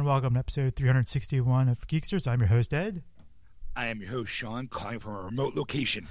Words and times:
And 0.00 0.06
welcome 0.06 0.32
to 0.32 0.38
episode 0.38 0.76
361 0.76 1.68
of 1.68 1.86
Geeksters. 1.86 2.26
I'm 2.26 2.40
your 2.40 2.48
host, 2.48 2.72
Ed. 2.72 3.02
I 3.76 3.88
am 3.88 4.00
your 4.00 4.08
host, 4.08 4.32
Sean, 4.32 4.66
calling 4.66 4.98
from 4.98 5.14
a 5.14 5.20
remote 5.24 5.54
location. 5.54 6.08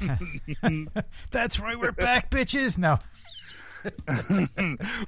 That's 1.30 1.60
right, 1.60 1.78
we're 1.78 1.92
back, 1.92 2.30
bitches. 2.30 2.78
No. 2.78 3.00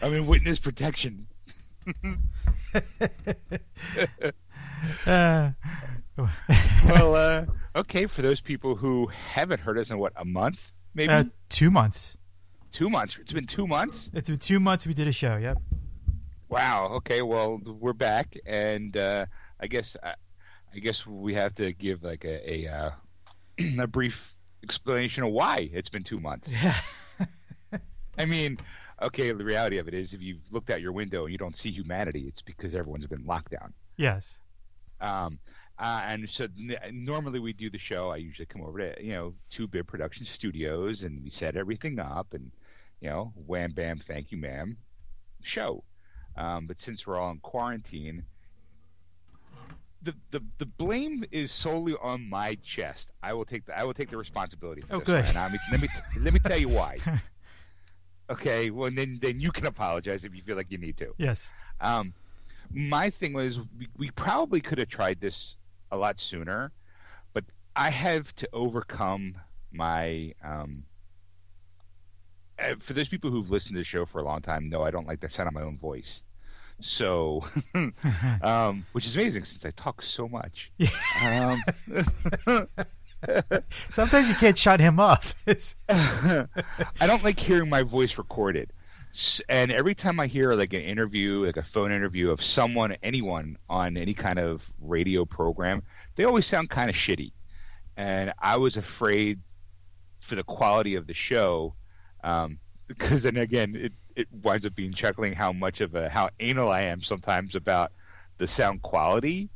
I'm 0.03 0.12
in 0.12 0.27
witness 0.27 0.59
protection. 0.59 1.29
Uh, 5.07 5.53
well, 6.86 7.14
uh, 7.14 7.47
okay, 7.75 8.05
for 8.07 8.20
those 8.20 8.42
people 8.42 8.75
who 8.75 9.07
haven't 9.07 9.61
heard 9.61 9.79
us 9.79 9.91
in 9.91 9.98
what, 9.98 10.12
a 10.17 10.27
month? 10.27 10.73
Maybe? 10.95 11.11
uh, 11.11 11.25
two 11.48 11.70
months. 11.70 12.19
two 12.70 12.91
months. 12.91 13.17
It's 13.19 13.33
been 13.33 13.47
two 13.47 13.67
months? 13.67 14.11
It's 14.12 14.29
been 14.29 14.39
two 14.39 14.61
months 14.61 14.86
we 14.86 14.92
did 14.92 15.09
a 15.09 15.12
show, 15.12 15.36
yep. 15.36 15.57
Wow. 16.51 16.89
Okay, 16.95 17.23
well, 17.23 17.61
we're 17.65 17.93
back, 17.93 18.37
and 18.45 18.97
uh, 18.97 19.27
I 19.61 19.69
guess 19.69 19.97
I, 20.03 20.15
I 20.75 20.79
guess 20.81 21.07
we 21.07 21.33
have 21.34 21.55
to 21.55 21.73
give 21.73 22.03
like 22.03 22.25
a 22.25 22.51
a, 22.51 22.67
uh, 22.67 22.91
a 23.81 23.87
brief 23.87 24.34
explanation 24.65 25.23
of 25.23 25.31
why 25.31 25.70
it's 25.73 25.89
been 25.89 26.03
two 26.03 26.19
months. 26.19 26.53
Yeah. 26.62 26.75
I 28.19 28.27
mean, 28.27 28.59
okay, 29.01 29.33
the 29.33 29.45
reality 29.45 29.79
of 29.79 29.87
it 29.89 29.95
is, 29.95 30.12
if 30.12 30.20
you've 30.20 30.42
looked 30.51 30.69
out 30.69 30.83
your 30.83 30.92
window 30.92 31.23
and 31.23 31.33
you 31.33 31.39
don't 31.39 31.57
see 31.57 31.70
humanity, 31.70 32.25
it's 32.27 32.42
because 32.42 32.75
everyone's 32.75 33.07
been 33.07 33.25
locked 33.25 33.53
down. 33.53 33.73
Yes. 33.97 34.37
Um, 35.01 35.39
uh, 35.79 36.03
and 36.05 36.29
so 36.29 36.48
n- 36.59 36.77
normally 36.92 37.39
we 37.39 37.53
do 37.53 37.70
the 37.70 37.79
show. 37.79 38.11
I 38.11 38.17
usually 38.17 38.47
come 38.47 38.62
over 38.62 38.79
to 38.79 39.03
you 39.03 39.12
know 39.12 39.35
two 39.51 39.69
big 39.69 39.87
production 39.87 40.27
studios 40.27 41.05
and 41.05 41.23
we 41.23 41.31
set 41.31 41.57
everything 41.57 42.01
up 42.01 42.35
and 42.35 42.51
you 43.01 43.09
know 43.09 43.33
wham 43.47 43.70
bam 43.70 43.98
thank 43.98 44.33
you 44.33 44.39
ma'am 44.39 44.77
show. 45.42 45.85
Um, 46.36 46.67
but 46.67 46.78
since 46.78 47.06
we're 47.06 47.19
all 47.19 47.31
in 47.31 47.39
quarantine, 47.39 48.25
the, 50.03 50.14
the 50.31 50.42
the 50.59 50.64
blame 50.67 51.25
is 51.31 51.53
solely 51.53 51.95
on 52.00 52.28
my 52.28 52.56
chest. 52.64 53.11
I 53.23 53.34
will 53.34 53.45
take 53.45 53.67
the 53.67 53.78
I 53.78 53.84
will 53.84 53.92
take 53.95 54.11
the 54.11 54.17
responsibility 54.17 54.81
for 54.81 54.95
Oh, 54.95 54.98
this. 55.01 55.06
good. 55.06 55.20
one. 55.27 55.28
And 55.28 55.39
I 55.39 55.48
mean, 55.48 55.58
let 55.70 55.80
me 55.80 55.89
let 56.18 56.33
me 56.33 56.41
tell 56.41 56.57
you 56.57 56.68
why. 56.70 56.98
okay, 58.30 58.70
well 58.70 58.91
then 58.91 59.18
then 59.20 59.39
you 59.41 59.52
can 59.52 59.67
apologize 59.67 60.24
if 60.24 60.35
you 60.35 60.42
feel 60.42 60.57
like 60.57 60.70
you 60.70 60.79
need 60.79 60.96
to. 60.98 61.14
Yes. 61.18 61.51
Um, 61.80 62.14
my 62.73 63.11
thing 63.11 63.33
was 63.35 63.58
we, 63.79 63.89
we 63.98 64.11
probably 64.12 64.61
could 64.61 64.79
have 64.79 64.89
tried 64.89 65.20
this 65.20 65.57
a 65.91 65.97
lot 65.97 66.18
sooner, 66.18 66.73
but 67.35 67.45
I 67.77 67.91
have 67.91 68.35
to 68.36 68.48
overcome 68.52 69.36
my. 69.73 70.35
Um, 70.42 70.85
for 72.81 72.93
those 72.93 73.09
people 73.09 73.31
who've 73.31 73.51
listened 73.51 73.75
to 73.75 73.81
the 73.81 73.85
show 73.85 74.07
for 74.07 74.21
a 74.21 74.25
long 74.25 74.43
time, 74.43 74.69
no, 74.69 74.83
I 74.83 74.91
don't 74.91 75.07
like 75.07 75.21
the 75.21 75.29
sound 75.29 75.48
of 75.48 75.55
my 75.55 75.63
own 75.63 75.79
voice. 75.79 76.23
So, 76.81 77.45
um, 78.43 78.87
which 78.93 79.07
is 79.07 79.17
amazing 79.17 79.45
since 79.45 79.65
I 79.65 79.71
talk 79.71 80.03
so 80.03 80.29
much. 80.29 80.73
um, 81.23 81.63
Sometimes 83.91 84.29
you 84.29 84.35
can't 84.35 84.57
shut 84.57 84.81
him 84.81 84.98
up. 84.98 85.25
I 85.47 86.47
don't 87.01 87.23
like 87.23 87.39
hearing 87.39 87.69
my 87.69 87.83
voice 87.83 88.17
recorded. 88.17 88.73
And 89.48 89.73
every 89.73 89.95
time 89.95 90.21
I 90.21 90.27
hear 90.27 90.55
like 90.55 90.73
an 90.73 90.83
interview, 90.83 91.45
like 91.45 91.57
a 91.57 91.63
phone 91.63 91.92
interview 91.92 92.31
of 92.31 92.42
someone, 92.42 92.97
anyone 93.03 93.59
on 93.69 93.97
any 93.97 94.15
kind 94.15 94.39
of 94.39 94.63
radio 94.81 95.25
program, 95.25 95.83
they 96.15 96.25
always 96.25 96.47
sound 96.47 96.71
kind 96.71 96.89
of 96.89 96.97
shitty. 96.97 97.33
And 97.97 98.33
I 98.39 98.57
was 98.57 98.77
afraid 98.77 99.41
for 100.21 100.37
the 100.37 100.45
quality 100.45 100.95
of 100.95 101.07
the 101.07 101.15
show, 101.15 101.75
um, 102.23 102.58
because 102.86 103.23
then 103.23 103.36
again, 103.36 103.77
it, 103.77 103.92
it 104.17 104.29
winds 104.42 104.67
up 104.67 104.75
being 104.75 104.92
chuckling 104.92 105.33
how 105.33 105.53
much 105.53 105.81
of 105.81 105.95
a 105.95 106.08
how 106.08 106.31
anal 106.41 106.70
I 106.70 106.83
am 106.83 107.01
sometimes 107.01 107.55
about 107.55 107.92
the 108.39 108.47
sound 108.47 108.83
quality 108.83 109.51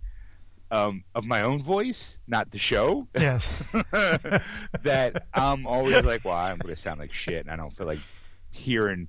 um, 0.71 1.05
of 1.15 1.25
my 1.27 1.43
own 1.43 1.63
voice, 1.63 2.19
not 2.27 2.51
the 2.51 2.59
show 2.59 3.07
yes. 3.15 3.49
that 4.83 5.27
I'm 5.33 5.67
always 5.67 6.05
like, 6.05 6.25
well, 6.25 6.35
I'm 6.35 6.59
going 6.59 6.75
to 6.75 6.81
sound 6.81 6.99
like 7.01 7.13
shit, 7.13 7.45
and 7.45 7.51
I 7.51 7.57
don't 7.57 7.71
feel 7.71 7.87
like 7.87 8.01
hearing 8.51 9.09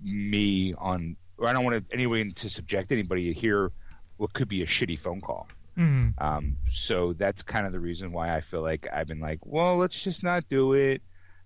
me 0.00 0.74
on, 0.74 1.16
or 1.38 1.48
I 1.48 1.52
don't 1.52 1.64
want 1.64 1.88
to 1.88 1.94
anyway 1.94 2.28
to 2.28 2.48
subject 2.48 2.92
anybody 2.92 3.32
to 3.32 3.38
hear 3.38 3.72
what 4.16 4.32
could 4.32 4.48
be 4.48 4.62
a 4.62 4.66
shitty 4.66 4.98
phone 4.98 5.20
call. 5.20 5.48
Mhm. 5.76 6.14
Um, 6.18 6.56
so 6.70 7.12
that's 7.14 7.42
kind 7.42 7.66
of 7.66 7.72
the 7.72 7.80
reason 7.80 8.12
why 8.12 8.34
I 8.34 8.40
feel 8.40 8.62
like 8.62 8.86
I've 8.92 9.08
been 9.08 9.20
like, 9.20 9.40
well, 9.44 9.76
let's 9.76 10.00
just 10.00 10.22
not 10.22 10.48
do 10.48 10.72
it, 10.74 11.02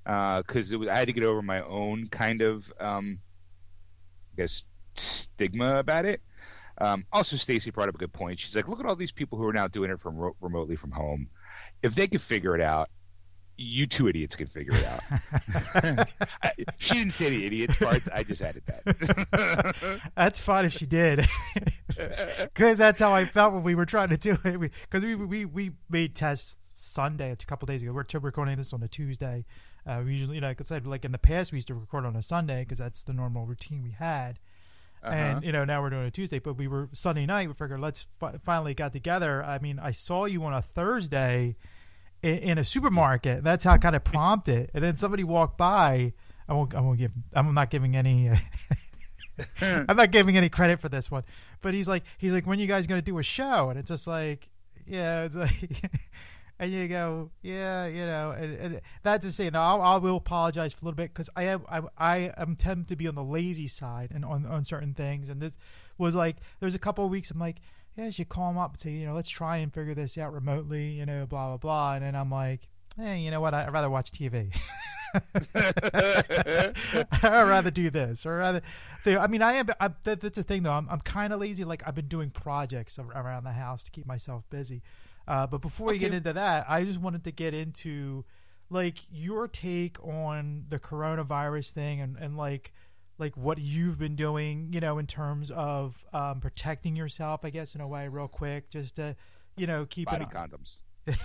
because 0.09 0.73
it 0.73 0.77
was 0.79 0.89
I 0.89 0.97
had 0.97 1.09
to 1.09 1.13
get 1.13 1.25
over 1.25 1.43
my 1.43 1.61
own 1.61 2.07
kind 2.07 2.41
of, 2.41 2.73
um, 2.81 3.21
I 4.33 4.37
guess, 4.37 4.65
stigma 4.97 5.79
about 5.79 6.07
it. 6.07 6.23
Um, 6.79 7.05
also, 7.13 7.37
Stacy 7.37 7.71
brought 7.71 7.89
up 7.89 7.95
a 7.97 7.99
good 7.99 8.13
point. 8.13 8.41
She's 8.41 8.57
like, 8.57 8.69
look 8.69 8.81
at 8.81 8.87
all 8.87 8.97
these 8.97 9.13
people 9.13 9.37
who 9.37 9.47
are 9.47 9.53
now 9.53 9.69
doing 9.69 9.91
it 9.91 10.01
from 10.01 10.17
ro- 10.17 10.37
remotely 10.41 10.77
from 10.77 10.93
home. 10.93 11.29
If 11.83 11.95
they 11.95 12.07
could 12.07 12.23
figure 12.23 12.55
it 12.55 12.63
out, 12.63 12.89
you 13.59 13.87
two 13.89 14.09
idiots 14.09 14.37
can 14.37 14.47
figure 14.47 14.75
it 14.75 14.85
out. 14.85 15.03
I, 16.43 16.55
she 16.79 16.95
didn't 16.95 17.13
say 17.13 17.29
the 17.31 17.45
idiot 17.45 17.71
part. 17.79 18.03
I 18.15 18.23
just 18.23 18.41
added 18.41 18.63
that. 18.67 20.01
That's 20.17 20.39
fine 20.39 20.65
if 20.65 20.73
she 20.73 20.87
did, 20.87 21.27
because 22.39 22.79
that's 22.79 23.01
how 23.01 23.13
I 23.13 23.27
felt 23.27 23.53
when 23.55 23.65
we 23.65 23.75
were 23.75 23.87
trying 23.87 24.11
to 24.11 24.17
do 24.17 24.39
it. 24.45 24.61
Because 24.61 25.05
we, 25.05 25.17
we 25.17 25.45
we 25.45 25.73
made 25.91 26.15
tests 26.15 26.57
Sunday, 26.77 27.33
a 27.33 27.37
couple 27.37 27.67
days 27.67 27.83
ago. 27.83 27.93
We're 27.93 28.05
t- 28.05 28.19
recording 28.19 28.57
this 28.57 28.73
on 28.73 28.83
a 28.85 28.89
Tuesday. 28.89 29.45
Uh, 29.87 30.03
we 30.05 30.13
usually, 30.13 30.41
like 30.41 30.61
I 30.61 30.65
said, 30.65 30.87
like 30.87 31.05
in 31.05 31.13
the 31.13 31.19
past, 31.19 31.53
we 31.53 31.57
used 31.57 31.69
to 31.69 31.75
record 31.75 32.05
on 32.05 32.15
a 32.17 32.23
Sunday 32.23 32.63
because 32.63 32.79
that's 32.79 33.03
the 33.03 33.13
normal 33.13 33.47
routine 33.47 33.83
we 33.83 33.93
had. 33.93 34.39
Uh-huh. 35.03 35.15
And 35.15 35.45
you 35.45 35.53
know, 35.53 35.65
now 35.65 35.81
we're 35.81 35.91
doing 35.91 36.07
a 36.07 36.11
Tuesday, 36.11 36.39
but 36.39 36.55
we 36.55 36.67
were 36.67 36.89
Sunday 36.93 37.25
night. 37.25 37.49
We 37.49 37.55
figured 37.55 37.81
let's 37.81 38.07
fi- 38.19 38.37
finally 38.45 38.75
got 38.75 38.93
together. 38.93 39.43
I 39.45 39.59
mean, 39.59 39.79
I 39.79 39.93
saw 39.93 40.25
you 40.25 40.45
on 40.45 40.53
a 40.53 40.63
Thursday 40.63 41.57
in, 42.23 42.39
in 42.39 42.59
a 42.59 42.65
supermarket. 42.65 43.45
That's 43.45 43.65
how 43.65 43.75
it 43.75 43.81
kind 43.83 43.97
of 43.97 44.05
prompted. 44.05 44.71
And 44.75 44.83
then 44.83 44.97
somebody 44.97 45.25
walked 45.25 45.57
by. 45.57 46.13
I 46.49 46.55
won't. 46.55 46.75
I 46.75 46.81
won't 46.81 46.99
give. 46.99 47.13
I'm 47.33 47.55
not 47.55 47.71
giving 47.71 47.95
any. 47.95 48.31
I'm 49.61 49.97
not 49.97 50.11
giving 50.11 50.37
any 50.37 50.49
credit 50.49 50.81
for 50.81 50.89
this 50.89 51.11
one, 51.11 51.23
but 51.61 51.75
he's 51.75 51.89
like, 51.89 52.03
he's 52.19 52.33
like, 52.33 52.47
when 52.47 52.59
you 52.59 52.67
guys 52.67 52.87
gonna 52.87 53.03
do 53.03 53.19
a 53.19 53.23
show? 53.23 53.71
And 53.71 53.79
it's 53.79 53.89
just 53.89 54.07
like, 54.07 54.49
yeah, 54.87 55.23
it's 55.23 55.37
like, 55.37 55.51
and 56.61 56.73
you 56.73 56.89
go, 56.89 57.31
yeah, 57.41 57.87
you 57.87 58.05
know, 58.05 58.33
and, 58.33 58.55
and 58.57 58.81
that's 59.03 59.25
just 59.25 59.37
saying. 59.37 59.55
I'll, 59.55 59.81
I 59.81 59.97
will 59.97 60.17
apologize 60.17 60.73
for 60.73 60.81
a 60.81 60.85
little 60.87 60.97
bit 60.97 61.13
because 61.13 61.31
I 61.37 61.45
am, 61.45 61.63
I, 61.69 61.83
I 61.97 62.33
am 62.37 62.57
tempted 62.57 62.89
to 62.89 62.97
be 62.97 63.07
on 63.07 63.15
the 63.15 63.23
lazy 63.23 63.69
side 63.69 64.11
and 64.13 64.25
on 64.25 64.45
on 64.47 64.65
certain 64.65 64.95
things, 64.95 65.29
and 65.29 65.41
this 65.41 65.57
was 65.97 66.15
like, 66.15 66.37
there's 66.61 66.75
a 66.75 66.79
couple 66.79 67.05
of 67.05 67.11
weeks 67.11 67.31
I'm 67.31 67.39
like, 67.39 67.57
yeah, 67.97 68.11
should 68.11 68.29
call 68.29 68.51
him 68.51 68.59
up 68.59 68.73
and 68.73 68.81
say, 68.81 68.91
you 68.91 69.07
know, 69.07 69.15
let's 69.15 69.31
try 69.31 69.59
and 69.59 69.73
figure 69.73 69.95
this 69.95 70.19
out 70.19 70.33
remotely, 70.33 70.91
you 70.91 71.07
know, 71.07 71.27
blah 71.27 71.49
blah 71.49 71.57
blah, 71.59 71.95
and 71.95 72.05
then 72.05 72.17
I'm 72.17 72.31
like, 72.31 72.69
hey, 72.97 73.21
you 73.21 73.31
know 73.31 73.41
what? 73.41 73.55
I, 73.55 73.65
I'd 73.65 73.73
rather 73.73 73.91
watch 73.91 74.11
TV. 74.11 74.53
I'd 75.55 77.23
rather 77.23 77.71
do 77.71 77.89
this, 77.89 78.27
or 78.27 78.39
rather, 78.39 78.63
I 79.07 79.27
mean, 79.29 79.43
I 79.43 79.55
am. 79.55 79.69
I, 79.81 79.91
that, 80.05 80.21
that's 80.21 80.37
the 80.37 80.43
thing, 80.43 80.65
though. 80.65 80.73
I'm, 80.73 80.89
I'm 80.91 81.01
kind 81.01 81.33
of 81.33 81.41
lazy. 81.41 81.65
Like 81.65 81.83
I've 81.87 81.95
been 81.95 82.09
doing 82.09 82.31
projects 82.31 82.99
around 82.99 83.45
the 83.45 83.53
house 83.53 83.85
to 83.85 83.91
keep 83.93 84.07
myself 84.07 84.43
busy. 84.51 84.83
Uh, 85.29 85.47
but 85.47 85.61
before 85.61 85.89
we 85.89 85.99
get 85.99 86.15
into 86.15 86.33
that, 86.33 86.65
I 86.71 86.85
just 86.85 86.99
wanted 86.99 87.23
to 87.25 87.31
get 87.31 87.53
into 87.53 88.25
like 88.71 89.01
your 89.13 89.47
take 89.47 90.03
on 90.03 90.65
the 90.71 90.79
coronavirus 90.79 91.73
thing 91.73 92.01
and, 92.01 92.17
and 92.17 92.37
like 92.39 92.73
like 93.19 93.37
what 93.37 93.59
you've 93.59 93.99
been 93.99 94.17
doing, 94.17 94.73
you 94.73 94.81
know, 94.81 94.97
in 94.97 95.07
terms 95.07 95.51
of 95.51 96.07
um, 96.15 96.41
protecting 96.41 96.97
yourself. 96.97 97.45
I 97.45 97.51
guess 97.51 97.75
in 97.75 97.83
a 97.83 97.87
way, 97.87 98.09
real 98.09 98.27
quick, 98.27 98.71
just 98.71 98.97
to 98.97 99.17
you 99.55 99.67
know 99.67 99.85
keep 99.85 100.07
Body 100.09 100.25
an 100.25 100.31
condoms. 100.31 100.77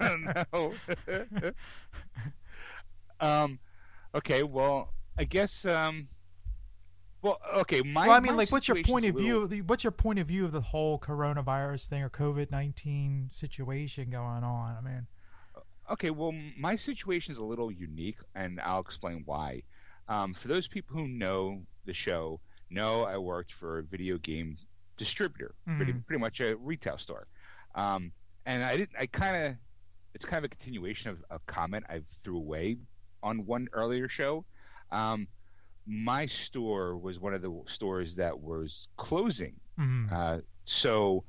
no. 0.52 0.74
um, 3.20 3.58
okay, 4.14 4.42
well, 4.42 4.92
I 5.16 5.24
guess. 5.24 5.64
Um, 5.64 6.08
well, 7.22 7.38
okay. 7.58 7.82
My, 7.82 8.06
well, 8.06 8.16
I 8.16 8.20
mean, 8.20 8.36
like, 8.36 8.50
what's 8.50 8.68
your 8.68 8.82
point 8.82 9.04
of 9.06 9.14
a 9.16 9.18
little- 9.18 9.46
view? 9.46 9.62
What's 9.64 9.84
your 9.84 9.90
point 9.92 10.18
of 10.18 10.26
view 10.26 10.44
of 10.44 10.52
the 10.52 10.60
whole 10.60 10.98
coronavirus 10.98 11.86
thing 11.86 12.02
or 12.02 12.10
COVID 12.10 12.50
nineteen 12.50 13.28
situation 13.32 14.10
going 14.10 14.44
on? 14.44 14.76
I 14.76 14.80
mean, 14.80 15.06
Okay, 15.90 16.10
well, 16.10 16.32
my 16.56 16.76
situation 16.76 17.32
is 17.32 17.38
a 17.38 17.44
little 17.44 17.72
unique, 17.72 18.18
and 18.36 18.60
I'll 18.60 18.78
explain 18.80 19.22
why. 19.24 19.62
Um, 20.08 20.34
for 20.34 20.46
those 20.46 20.68
people 20.68 20.96
who 20.96 21.08
know 21.08 21.62
the 21.84 21.92
show, 21.92 22.40
know 22.70 23.02
I 23.02 23.18
worked 23.18 23.52
for 23.52 23.78
a 23.78 23.82
video 23.82 24.16
game 24.16 24.56
distributor, 24.96 25.54
pretty, 25.66 25.92
Mhm. 25.92 26.06
pretty 26.06 26.20
much 26.20 26.38
a 26.40 26.54
retail 26.56 26.96
store. 26.96 27.26
Um, 27.74 28.12
and 28.46 28.62
I 28.62 28.76
didn't. 28.76 28.96
I 28.98 29.06
kind 29.06 29.36
of. 29.36 29.56
It's 30.14 30.24
kind 30.24 30.38
of 30.38 30.44
a 30.44 30.48
continuation 30.54 31.10
of 31.10 31.24
a 31.30 31.38
comment 31.46 31.86
I 31.88 32.02
threw 32.22 32.36
away 32.36 32.76
on 33.22 33.44
one 33.46 33.68
earlier 33.72 34.08
show. 34.08 34.44
Um, 34.92 35.26
my 35.90 36.26
store 36.26 36.96
was 36.96 37.18
one 37.18 37.34
of 37.34 37.42
the 37.42 37.52
stores 37.66 38.14
that 38.16 38.38
was 38.40 38.88
closing 38.96 39.54
mhm. 39.78 40.10
uh, 40.12 40.40
so 40.64 41.24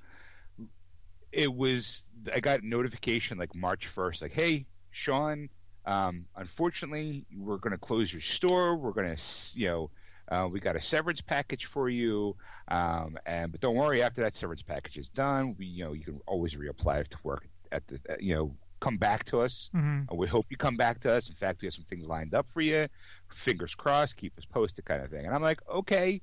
it 1.31 1.51
was 1.53 2.03
I 2.33 2.39
got 2.39 2.63
notification 2.63 3.37
like 3.37 3.55
March 3.55 3.87
first, 3.87 4.21
like, 4.21 4.33
hey, 4.33 4.65
Sean, 4.91 5.49
um, 5.85 6.27
unfortunately, 6.35 7.25
we're 7.35 7.57
going 7.57 7.71
to 7.71 7.77
close 7.77 8.11
your 8.11 8.21
store. 8.21 8.75
We're 8.75 8.91
going 8.91 9.15
to, 9.15 9.21
you 9.55 9.67
know, 9.67 9.91
Uh, 10.31 10.47
we 10.51 10.59
got 10.59 10.75
a 10.75 10.81
severance 10.81 11.21
package 11.21 11.65
for 11.65 11.89
you, 11.89 12.35
um, 12.69 13.17
and 13.25 13.51
but 13.51 13.59
don't 13.59 13.75
worry. 13.75 14.01
After 14.03 14.21
that 14.21 14.33
severance 14.35 14.61
package 14.61 14.97
is 14.97 15.09
done, 15.09 15.55
we 15.57 15.65
you 15.65 15.83
know 15.83 15.93
you 15.93 16.03
can 16.05 16.21
always 16.27 16.55
reapply 16.55 17.07
to 17.07 17.17
work 17.23 17.47
at 17.71 17.83
the 17.87 17.99
you 18.19 18.35
know 18.35 18.55
come 18.81 18.97
back 18.97 19.23
to 19.25 19.39
us. 19.39 19.69
Mm-hmm. 19.73 20.13
We 20.13 20.27
hope 20.27 20.47
you 20.49 20.57
come 20.57 20.75
back 20.75 20.99
to 21.01 21.11
us. 21.13 21.29
In 21.29 21.35
fact, 21.35 21.61
we 21.61 21.67
have 21.67 21.73
some 21.73 21.85
things 21.85 22.07
lined 22.07 22.33
up 22.33 22.47
for 22.49 22.59
you. 22.59 22.87
Fingers 23.29 23.75
crossed. 23.75 24.17
Keep 24.17 24.37
us 24.37 24.43
posted, 24.43 24.83
kind 24.83 25.01
of 25.01 25.09
thing. 25.09 25.25
And 25.25 25.33
I'm 25.33 25.41
like, 25.41 25.61
okay. 25.69 26.21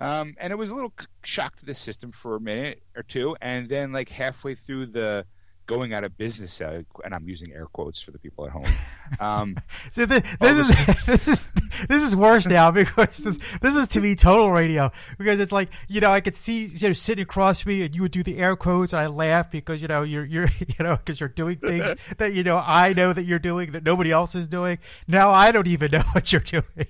Um, 0.00 0.34
and 0.40 0.50
it 0.50 0.56
was 0.56 0.70
a 0.70 0.74
little 0.74 0.94
shock 1.22 1.56
to 1.56 1.66
the 1.66 1.74
system 1.74 2.10
for 2.10 2.34
a 2.34 2.40
minute 2.40 2.82
or 2.96 3.02
two, 3.02 3.36
and 3.40 3.68
then 3.68 3.92
like 3.92 4.08
halfway 4.08 4.54
through 4.54 4.86
the 4.86 5.26
going 5.70 5.94
out 5.94 6.02
of 6.02 6.18
business, 6.18 6.60
uh, 6.60 6.82
and 7.04 7.14
I'm 7.14 7.28
using 7.28 7.52
air 7.52 7.66
quotes 7.66 8.02
for 8.02 8.10
the 8.10 8.18
people 8.18 8.44
at 8.44 8.50
home. 8.50 8.66
Um, 9.18 9.56
so 9.90 10.06
this, 10.06 10.22
this 10.40 10.56
is 10.56 11.04
this 11.06 11.28
is 11.28 11.48
this 11.88 12.02
is 12.04 12.14
worse 12.14 12.46
now 12.46 12.70
because 12.82 13.18
this, 13.18 13.38
this 13.60 13.74
is 13.74 13.88
to 13.88 14.00
me 14.00 14.14
total 14.14 14.52
radio 14.52 14.92
because 15.18 15.40
it's 15.40 15.50
like 15.50 15.68
you 15.88 16.00
know 16.00 16.12
I 16.12 16.20
could 16.20 16.36
see 16.36 16.66
you 16.66 16.88
know 16.88 16.92
sitting 16.92 17.22
across 17.22 17.66
me 17.66 17.82
and 17.82 17.92
you 17.92 18.02
would 18.02 18.12
do 18.12 18.22
the 18.22 18.38
air 18.38 18.54
quotes 18.54 18.92
and 18.92 19.00
I 19.00 19.08
laugh 19.08 19.50
because 19.50 19.82
you 19.82 19.88
know 19.88 20.04
you're 20.04 20.24
you're 20.24 20.46
you 20.60 20.84
know 20.84 20.96
because 20.96 21.18
you're 21.18 21.28
doing 21.28 21.56
things 21.56 21.96
that 22.18 22.34
you 22.34 22.44
know 22.44 22.62
I 22.64 22.92
know 22.92 23.12
that 23.12 23.24
you're 23.24 23.40
doing 23.40 23.72
that 23.72 23.82
nobody 23.82 24.12
else 24.12 24.36
is 24.36 24.46
doing. 24.46 24.78
Now 25.08 25.32
I 25.32 25.50
don't 25.50 25.66
even 25.66 25.90
know 25.90 26.04
what 26.12 26.32
you're 26.32 26.40
doing. 26.40 26.86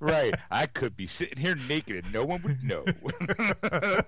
Right. 0.00 0.34
I 0.50 0.66
could 0.66 0.96
be 0.96 1.06
sitting 1.06 1.38
here 1.38 1.54
naked 1.54 2.04
and 2.04 2.12
no 2.12 2.24
one 2.24 2.42
would 2.42 2.62
know. 2.62 2.84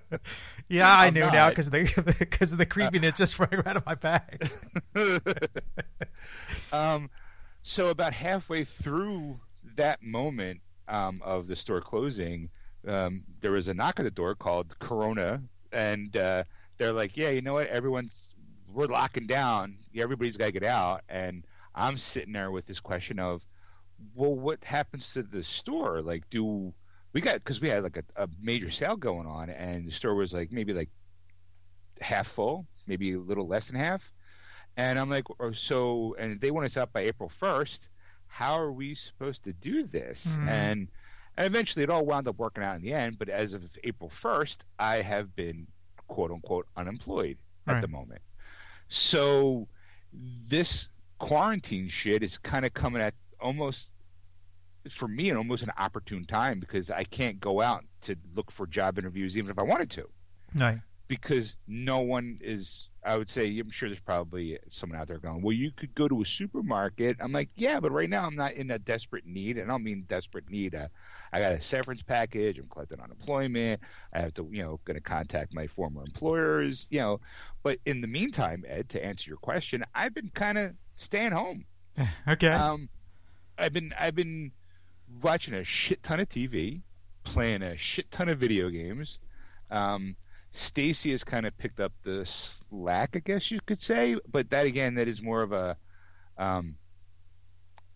yeah, 0.68 0.94
I 0.94 1.06
I'm 1.06 1.14
knew 1.14 1.20
not. 1.20 1.32
now 1.32 1.48
because 1.50 1.70
the 1.70 2.14
because 2.18 2.52
of 2.52 2.58
the 2.58 2.66
creepiness 2.66 3.14
just 3.14 3.38
running 3.38 3.62
right 3.64 3.76
up 3.76 3.86
my 3.86 3.94
back. 3.94 4.50
um, 6.72 7.10
so 7.62 7.88
about 7.88 8.12
halfway 8.12 8.64
through 8.64 9.40
that 9.76 10.02
moment 10.02 10.60
um, 10.88 11.20
of 11.24 11.46
the 11.46 11.56
store 11.56 11.80
closing, 11.80 12.48
um, 12.86 13.24
there 13.40 13.52
was 13.52 13.68
a 13.68 13.74
knock 13.74 13.98
at 14.00 14.04
the 14.04 14.10
door 14.10 14.34
called 14.34 14.78
Corona, 14.78 15.42
and 15.72 16.16
uh, 16.16 16.44
they're 16.78 16.92
like, 16.92 17.16
"Yeah, 17.16 17.30
you 17.30 17.42
know 17.42 17.54
what? 17.54 17.68
Everyone's 17.68 18.12
we're 18.72 18.86
locking 18.86 19.26
down. 19.26 19.76
Everybody's 19.96 20.36
got 20.36 20.46
to 20.46 20.52
get 20.52 20.64
out." 20.64 21.02
And 21.08 21.44
I'm 21.74 21.96
sitting 21.96 22.32
there 22.32 22.50
with 22.50 22.66
this 22.66 22.80
question 22.80 23.18
of, 23.18 23.42
"Well, 24.14 24.34
what 24.34 24.62
happens 24.64 25.12
to 25.14 25.22
the 25.22 25.42
store? 25.42 26.02
Like, 26.02 26.28
do 26.30 26.72
we 27.12 27.20
got 27.20 27.34
because 27.34 27.60
we 27.60 27.68
had 27.68 27.82
like 27.82 27.96
a, 27.96 28.24
a 28.24 28.28
major 28.40 28.70
sale 28.70 28.96
going 28.96 29.26
on, 29.26 29.50
and 29.50 29.86
the 29.86 29.92
store 29.92 30.14
was 30.14 30.32
like 30.32 30.52
maybe 30.52 30.72
like 30.72 30.90
half 32.00 32.28
full, 32.28 32.66
maybe 32.86 33.12
a 33.12 33.18
little 33.18 33.46
less 33.46 33.66
than 33.66 33.76
half." 33.76 34.10
And 34.76 34.98
I'm 34.98 35.10
like, 35.10 35.24
or 35.40 35.52
so, 35.52 36.14
and 36.18 36.40
they 36.40 36.50
want 36.50 36.66
us 36.66 36.76
out 36.76 36.92
by 36.92 37.00
April 37.00 37.30
1st. 37.40 37.88
How 38.28 38.54
are 38.58 38.70
we 38.72 38.94
supposed 38.94 39.42
to 39.44 39.52
do 39.52 39.82
this? 39.82 40.26
Mhm. 40.28 40.48
And, 40.48 40.88
and 41.36 41.46
eventually 41.46 41.82
it 41.82 41.90
all 41.90 42.06
wound 42.06 42.28
up 42.28 42.38
working 42.38 42.62
out 42.62 42.76
in 42.76 42.82
the 42.82 42.94
end. 42.94 43.18
But 43.18 43.28
as 43.28 43.52
of 43.52 43.64
April 43.82 44.08
1st, 44.08 44.58
I 44.78 45.02
have 45.02 45.34
been 45.34 45.66
quote 46.06 46.30
unquote 46.30 46.66
unemployed 46.76 47.36
at 47.66 47.80
the 47.82 47.88
moment. 47.88 48.22
So 48.88 49.68
this 50.12 50.88
quarantine 51.18 51.88
shit 51.88 52.22
is 52.22 52.38
kind 52.38 52.64
of 52.64 52.72
coming 52.72 53.02
at 53.02 53.14
almost, 53.40 53.92
for 54.90 55.08
me, 55.08 55.30
an 55.30 55.36
almost 55.36 55.62
an 55.62 55.70
opportune 55.78 56.24
time 56.26 56.60
because 56.60 56.90
I 56.90 57.04
can't 57.04 57.40
go 57.40 57.60
out 57.60 57.84
to 58.02 58.16
look 58.34 58.50
for 58.50 58.66
job 58.66 58.98
interviews 58.98 59.36
even 59.38 59.50
if 59.50 59.58
I 59.58 59.62
wanted 59.62 59.90
to 59.92 60.06
Right. 60.54 60.80
because 61.08 61.56
no 61.66 62.00
one 62.00 62.38
is 62.40 62.88
I 63.04 63.16
would 63.16 63.30
say 63.30 63.58
I'm 63.58 63.70
sure 63.70 63.88
there's 63.88 63.98
probably 64.00 64.58
someone 64.68 64.98
out 65.00 65.08
there 65.08 65.18
going, 65.18 65.42
Well, 65.42 65.54
you 65.54 65.72
could 65.72 65.94
go 65.94 66.06
to 66.06 66.20
a 66.20 66.24
supermarket. 66.26 67.16
I'm 67.20 67.32
like, 67.32 67.48
Yeah, 67.56 67.80
but 67.80 67.92
right 67.92 68.10
now 68.10 68.26
I'm 68.26 68.36
not 68.36 68.52
in 68.52 68.70
a 68.70 68.78
desperate 68.78 69.24
need, 69.24 69.56
and 69.56 69.70
I 69.70 69.74
don't 69.74 69.82
mean 69.82 70.04
desperate 70.06 70.48
need. 70.50 70.74
Uh, 70.74 70.88
I 71.32 71.40
got 71.40 71.52
a 71.52 71.62
severance 71.62 72.02
package, 72.02 72.58
I'm 72.58 72.66
collecting 72.66 73.00
unemployment, 73.00 73.80
I 74.12 74.20
have 74.20 74.34
to 74.34 74.48
you 74.52 74.62
know 74.62 74.80
gonna 74.84 75.00
contact 75.00 75.52
my 75.54 75.66
former 75.66 76.02
employers, 76.02 76.86
you 76.90 77.00
know. 77.00 77.20
But 77.62 77.78
in 77.86 78.00
the 78.02 78.06
meantime, 78.06 78.64
Ed, 78.68 78.88
to 78.90 79.04
answer 79.04 79.30
your 79.30 79.38
question, 79.38 79.82
I've 79.94 80.14
been 80.14 80.30
kinda 80.34 80.74
staying 80.96 81.32
home. 81.32 81.64
Okay. 82.28 82.62
Um, 82.62 82.88
I've 83.60 83.72
been 83.72 83.92
I've 83.98 84.14
been 84.14 84.52
watching 85.22 85.54
a 85.54 85.64
shit 85.64 86.02
ton 86.02 86.20
of 86.20 86.28
TV, 86.28 86.82
playing 87.24 87.62
a 87.62 87.76
shit 87.76 88.10
ton 88.10 88.28
of 88.28 88.38
video 88.38 88.68
games. 88.70 89.18
Um, 89.70 90.16
Stacy 90.52 91.12
has 91.12 91.22
kind 91.22 91.46
of 91.46 91.56
picked 91.58 91.78
up 91.78 91.92
the 92.02 92.24
slack, 92.26 93.10
I 93.14 93.20
guess 93.20 93.50
you 93.50 93.60
could 93.66 93.78
say, 93.80 94.16
but 94.30 94.50
that 94.50 94.66
again, 94.66 94.94
that 94.96 95.06
is 95.06 95.22
more 95.22 95.42
of 95.42 95.52
a 95.52 95.76
um, 96.38 96.76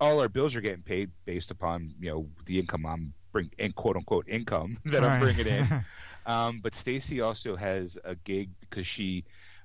all 0.01 0.21
our 0.21 0.29
bills 0.29 0.55
are 0.55 0.61
getting 0.61 0.83
paid 0.83 1.11
based 1.25 1.51
upon 1.51 1.95
you 2.01 2.11
know 2.11 2.29
the 2.47 2.59
income 2.59 2.85
I'm 2.87 3.15
bring 3.33 3.51
in 3.59 3.73
quote 3.73 3.97
unquote 3.97 4.29
income 4.29 4.79
that 4.87 5.03
I'm 5.03 5.11
Right. 5.11 5.21
bringing 5.21 5.47
in. 5.47 5.85
Um, 6.27 6.61
but 6.63 6.75
Stacy 6.75 7.21
also 7.21 7.55
has 7.55 7.99
a 8.03 8.15
gig 8.15 8.49
because 8.61 8.87
she, 8.87 9.25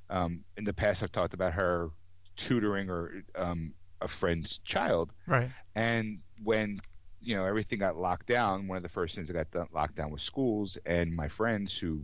um, 0.09 0.43
in 0.57 0.65
the 0.65 0.74
past, 0.74 1.01
I've 1.01 1.12
talked 1.13 1.33
about 1.33 1.53
her 1.53 1.89
tutoring 2.35 2.89
or 2.89 3.24
um, 3.33 3.74
a 4.01 4.08
friend's 4.08 4.60
child, 4.60 5.12
right. 5.27 5.50
and 5.75 6.20
when 6.44 6.79
you 7.22 7.36
know 7.36 7.46
everything 7.46 7.79
got 7.79 7.98
locked 7.98 8.27
down, 8.27 8.68
one 8.68 8.77
of 8.77 8.84
the 8.84 8.89
first 8.89 9.15
things 9.15 9.27
that 9.27 9.34
got 9.34 9.51
done, 9.51 9.68
locked 9.74 9.96
down 9.96 10.12
was 10.12 10.22
schools, 10.22 10.77
and 10.86 11.15
my 11.15 11.27
friends 11.27 11.77
who 11.77 12.03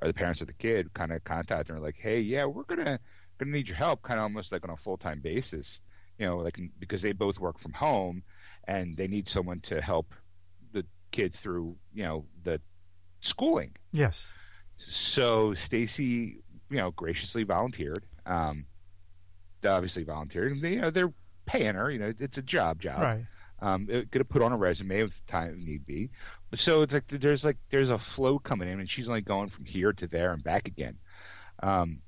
are 0.00 0.08
the 0.08 0.14
parents 0.14 0.40
of 0.40 0.46
the 0.46 0.52
kid 0.54 0.92
kind 0.94 1.12
of 1.12 1.22
contacted 1.24 1.74
her 1.74 1.80
like, 1.80 1.96
"Hey, 1.96 2.20
yeah, 2.20 2.44
we're 2.44 2.64
gonna 2.64 2.98
gonna 3.38 3.52
need 3.52 3.68
your 3.68 3.76
help, 3.76 4.02
kind 4.02 4.18
of 4.18 4.24
almost 4.24 4.52
like 4.52 4.64
on 4.64 4.70
a 4.70 4.76
full 4.76 4.96
time 4.96 5.20
basis, 5.20 5.80
you 6.18 6.26
know, 6.26 6.38
like 6.38 6.60
because 6.78 7.02
they 7.02 7.12
both 7.12 7.38
work 7.38 7.58
from 7.58 7.72
home, 7.72 8.22
and 8.64 8.96
they 8.96 9.06
need 9.08 9.28
someone 9.28 9.60
to 9.60 9.80
help 9.80 10.14
the 10.72 10.84
kid 11.12 11.34
through, 11.34 11.76
you 11.92 12.02
know, 12.02 12.26
the 12.42 12.60
schooling." 13.20 13.76
Yes. 13.92 14.28
So 14.88 15.54
Stacy, 15.54 16.40
you 16.70 16.76
know, 16.76 16.90
graciously 16.90 17.44
volunteered. 17.44 18.04
Um, 18.26 18.66
obviously 19.66 20.04
volunteered. 20.04 20.52
And 20.52 20.60
they, 20.60 20.74
you 20.74 20.80
know, 20.80 20.90
they're 20.90 21.12
paying 21.48 21.74
her. 21.74 21.90
You 21.90 21.98
know, 21.98 22.12
it's 22.20 22.38
a 22.38 22.42
job, 22.42 22.80
job. 22.80 23.00
Right. 23.00 23.26
Um, 23.60 23.88
it 23.90 24.12
could 24.12 24.20
have 24.20 24.28
put 24.28 24.42
on 24.42 24.52
a 24.52 24.56
resume 24.56 25.00
if 25.00 25.26
time 25.26 25.58
need 25.64 25.84
be. 25.84 26.10
So 26.54 26.82
it's 26.82 26.94
like 26.94 27.08
there's 27.08 27.44
like 27.44 27.56
there's 27.70 27.90
a 27.90 27.98
flow 27.98 28.38
coming 28.38 28.68
in, 28.68 28.78
and 28.78 28.88
she's 28.88 29.08
only 29.08 29.20
going 29.22 29.48
from 29.48 29.64
here 29.64 29.92
to 29.94 30.06
there 30.06 30.32
and 30.32 30.42
back 30.44 30.68
again. 30.68 30.96
Um, 31.62 32.00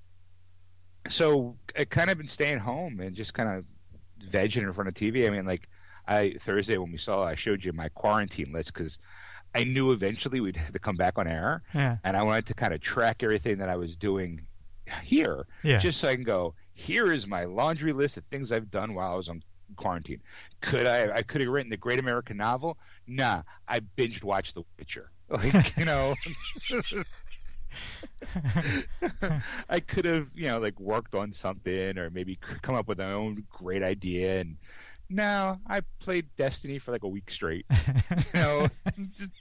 so 1.08 1.56
I 1.76 1.84
kind 1.84 2.10
of 2.10 2.18
been 2.18 2.28
staying 2.28 2.58
home 2.58 3.00
and 3.00 3.16
just 3.16 3.34
kind 3.34 3.48
of 3.48 3.64
vegging 4.30 4.62
in 4.62 4.72
front 4.72 4.88
of 4.88 4.94
TV. 4.94 5.26
I 5.26 5.30
mean, 5.30 5.46
like 5.46 5.68
I 6.06 6.36
Thursday 6.40 6.78
when 6.78 6.92
we 6.92 6.98
saw, 6.98 7.24
I 7.24 7.34
showed 7.34 7.64
you 7.64 7.72
my 7.72 7.88
quarantine 7.88 8.52
list 8.52 8.72
because 8.74 8.98
I 9.54 9.64
knew 9.64 9.92
eventually 9.92 10.40
we'd 10.40 10.56
have 10.64 10.72
to 10.72 10.78
come 10.78 10.96
back 10.96 11.18
on 11.18 11.26
air 11.26 11.62
Yeah. 11.74 11.96
and 12.04 12.16
I 12.16 12.22
wanted 12.22 12.46
to 12.46 12.54
kind 12.54 12.72
of 12.74 12.80
track 12.80 13.22
everything 13.22 13.58
that 13.58 13.68
I 13.68 13.76
was 13.76 13.96
doing 13.96 14.46
here, 15.02 15.46
Yeah. 15.62 15.78
just 15.78 16.00
so 16.00 16.08
I 16.08 16.14
can 16.14 16.24
go. 16.24 16.54
Here 16.80 17.12
is 17.12 17.26
my 17.26 17.44
laundry 17.44 17.92
list 17.92 18.16
of 18.16 18.24
things 18.24 18.52
I've 18.52 18.70
done 18.70 18.94
while 18.94 19.12
I 19.12 19.16
was 19.16 19.28
on 19.28 19.42
quarantine. 19.76 20.20
Could 20.62 20.86
I? 20.86 21.14
I 21.16 21.22
could 21.22 21.40
have 21.42 21.50
written 21.50 21.70
the 21.70 21.76
Great 21.76 21.98
American 21.98 22.36
Novel. 22.38 22.78
Nah, 23.06 23.42
I 23.68 23.80
binged 23.98 24.22
watched 24.24 24.54
The 24.54 24.62
Witcher. 24.78 25.10
Like 25.30 25.76
you 25.76 25.84
know, 25.84 26.14
I 29.68 29.78
could 29.80 30.04
have 30.04 30.28
you 30.34 30.46
know 30.48 30.58
like 30.58 30.78
worked 30.80 31.14
on 31.14 31.32
something 31.32 31.98
or 31.98 32.10
maybe 32.10 32.36
come 32.62 32.74
up 32.74 32.88
with 32.88 32.98
my 32.98 33.12
own 33.12 33.44
great 33.48 33.82
idea. 33.84 34.40
And 34.40 34.56
no, 35.08 35.58
I 35.68 35.82
played 36.00 36.26
Destiny 36.36 36.78
for 36.80 36.90
like 36.92 37.04
a 37.04 37.08
week 37.08 37.30
straight. 37.30 37.66
You 37.70 38.40
know, 38.40 38.68
Just- 39.16 39.32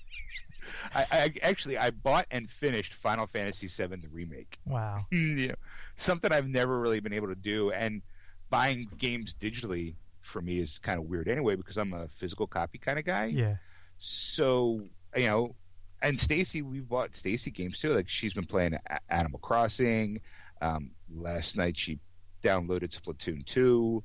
I, 0.94 1.06
I 1.12 1.34
actually 1.42 1.78
I 1.78 1.92
bought 1.92 2.26
and 2.32 2.50
finished 2.50 2.94
Final 2.94 3.28
Fantasy 3.28 3.68
VII 3.68 3.96
the 3.98 4.08
remake. 4.12 4.58
wow. 4.66 5.06
yeah, 5.12 5.54
something 5.96 6.32
I've 6.32 6.48
never 6.48 6.80
really 6.80 7.00
been 7.00 7.14
able 7.14 7.28
to 7.28 7.36
do. 7.36 7.72
And 7.72 8.02
buying 8.50 8.88
games 8.98 9.36
digitally 9.40 9.96
for 10.22 10.42
me 10.42 10.60
is 10.60 10.80
kind 10.80 11.00
of 11.00 11.06
weird 11.06 11.28
anyway 11.28 11.56
because 11.56 11.78
I'm 11.78 11.94
a 11.94 12.08
physical 12.08 12.48
copy 12.48 12.78
kind 12.78 13.00
of 13.00 13.06
guy. 13.06 13.26
Yeah. 13.26 13.56
So 13.98 14.82
you 15.16 15.26
know, 15.26 15.56
and 16.02 16.20
Stacy, 16.20 16.62
we 16.62 16.80
bought 16.80 17.16
Stacy 17.16 17.52
games 17.52 17.80
too. 17.80 17.94
Like 17.94 18.10
she's 18.10 18.34
been 18.34 18.46
playing 18.46 18.76
A- 18.90 19.00
Animal 19.10 19.40
Crossing. 19.40 20.22
Um, 20.62 20.92
last 21.14 21.58
night 21.58 21.78
she 21.78 22.00
downloaded 22.44 22.98
Splatoon 22.98 23.46
two, 23.46 24.04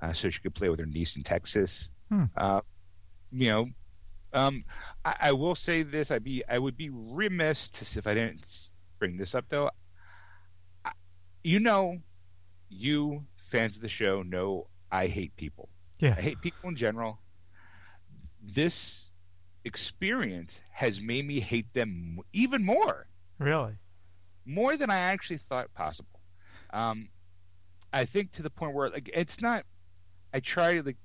uh, 0.00 0.12
so 0.12 0.30
she 0.30 0.40
could 0.40 0.54
play 0.54 0.68
with 0.68 0.80
her 0.80 0.86
niece 0.86 1.16
in 1.16 1.22
Texas. 1.22 1.90
Hmm. 2.08 2.24
Uh, 2.36 2.60
you 3.30 3.48
know, 3.48 3.68
um, 4.32 4.64
I, 5.04 5.14
I 5.20 5.32
will 5.32 5.54
say 5.54 5.82
this: 5.82 6.10
I'd 6.10 6.24
be 6.24 6.42
I 6.48 6.58
would 6.58 6.76
be 6.76 6.90
remiss 6.90 7.68
if 7.96 8.06
I 8.06 8.14
didn't 8.14 8.44
bring 8.98 9.16
this 9.16 9.34
up 9.34 9.46
though. 9.48 9.70
I, 10.84 10.92
you 11.44 11.60
know, 11.60 11.98
you 12.68 13.24
fans 13.50 13.76
of 13.76 13.82
the 13.82 13.88
show 13.88 14.22
know 14.22 14.66
I 14.90 15.06
hate 15.08 15.36
people. 15.36 15.68
Yeah. 15.98 16.14
I 16.16 16.20
hate 16.20 16.40
people 16.40 16.68
in 16.70 16.76
general. 16.76 17.18
This 18.42 19.08
experience 19.64 20.60
has 20.72 21.00
made 21.00 21.24
me 21.26 21.38
hate 21.40 21.72
them 21.74 22.18
even 22.32 22.64
more, 22.64 23.06
Really. 23.38 23.74
more 24.44 24.76
than 24.76 24.90
I 24.90 24.96
actually 24.98 25.38
thought 25.38 25.72
possible. 25.74 26.18
Um, 26.72 27.08
I 27.92 28.06
think 28.06 28.32
to 28.32 28.42
the 28.42 28.50
point 28.50 28.74
where 28.74 28.88
like 28.90 29.10
it's 29.12 29.40
not. 29.40 29.64
I 30.34 30.40
try 30.40 30.76
to 30.76 30.82
like. 30.82 30.96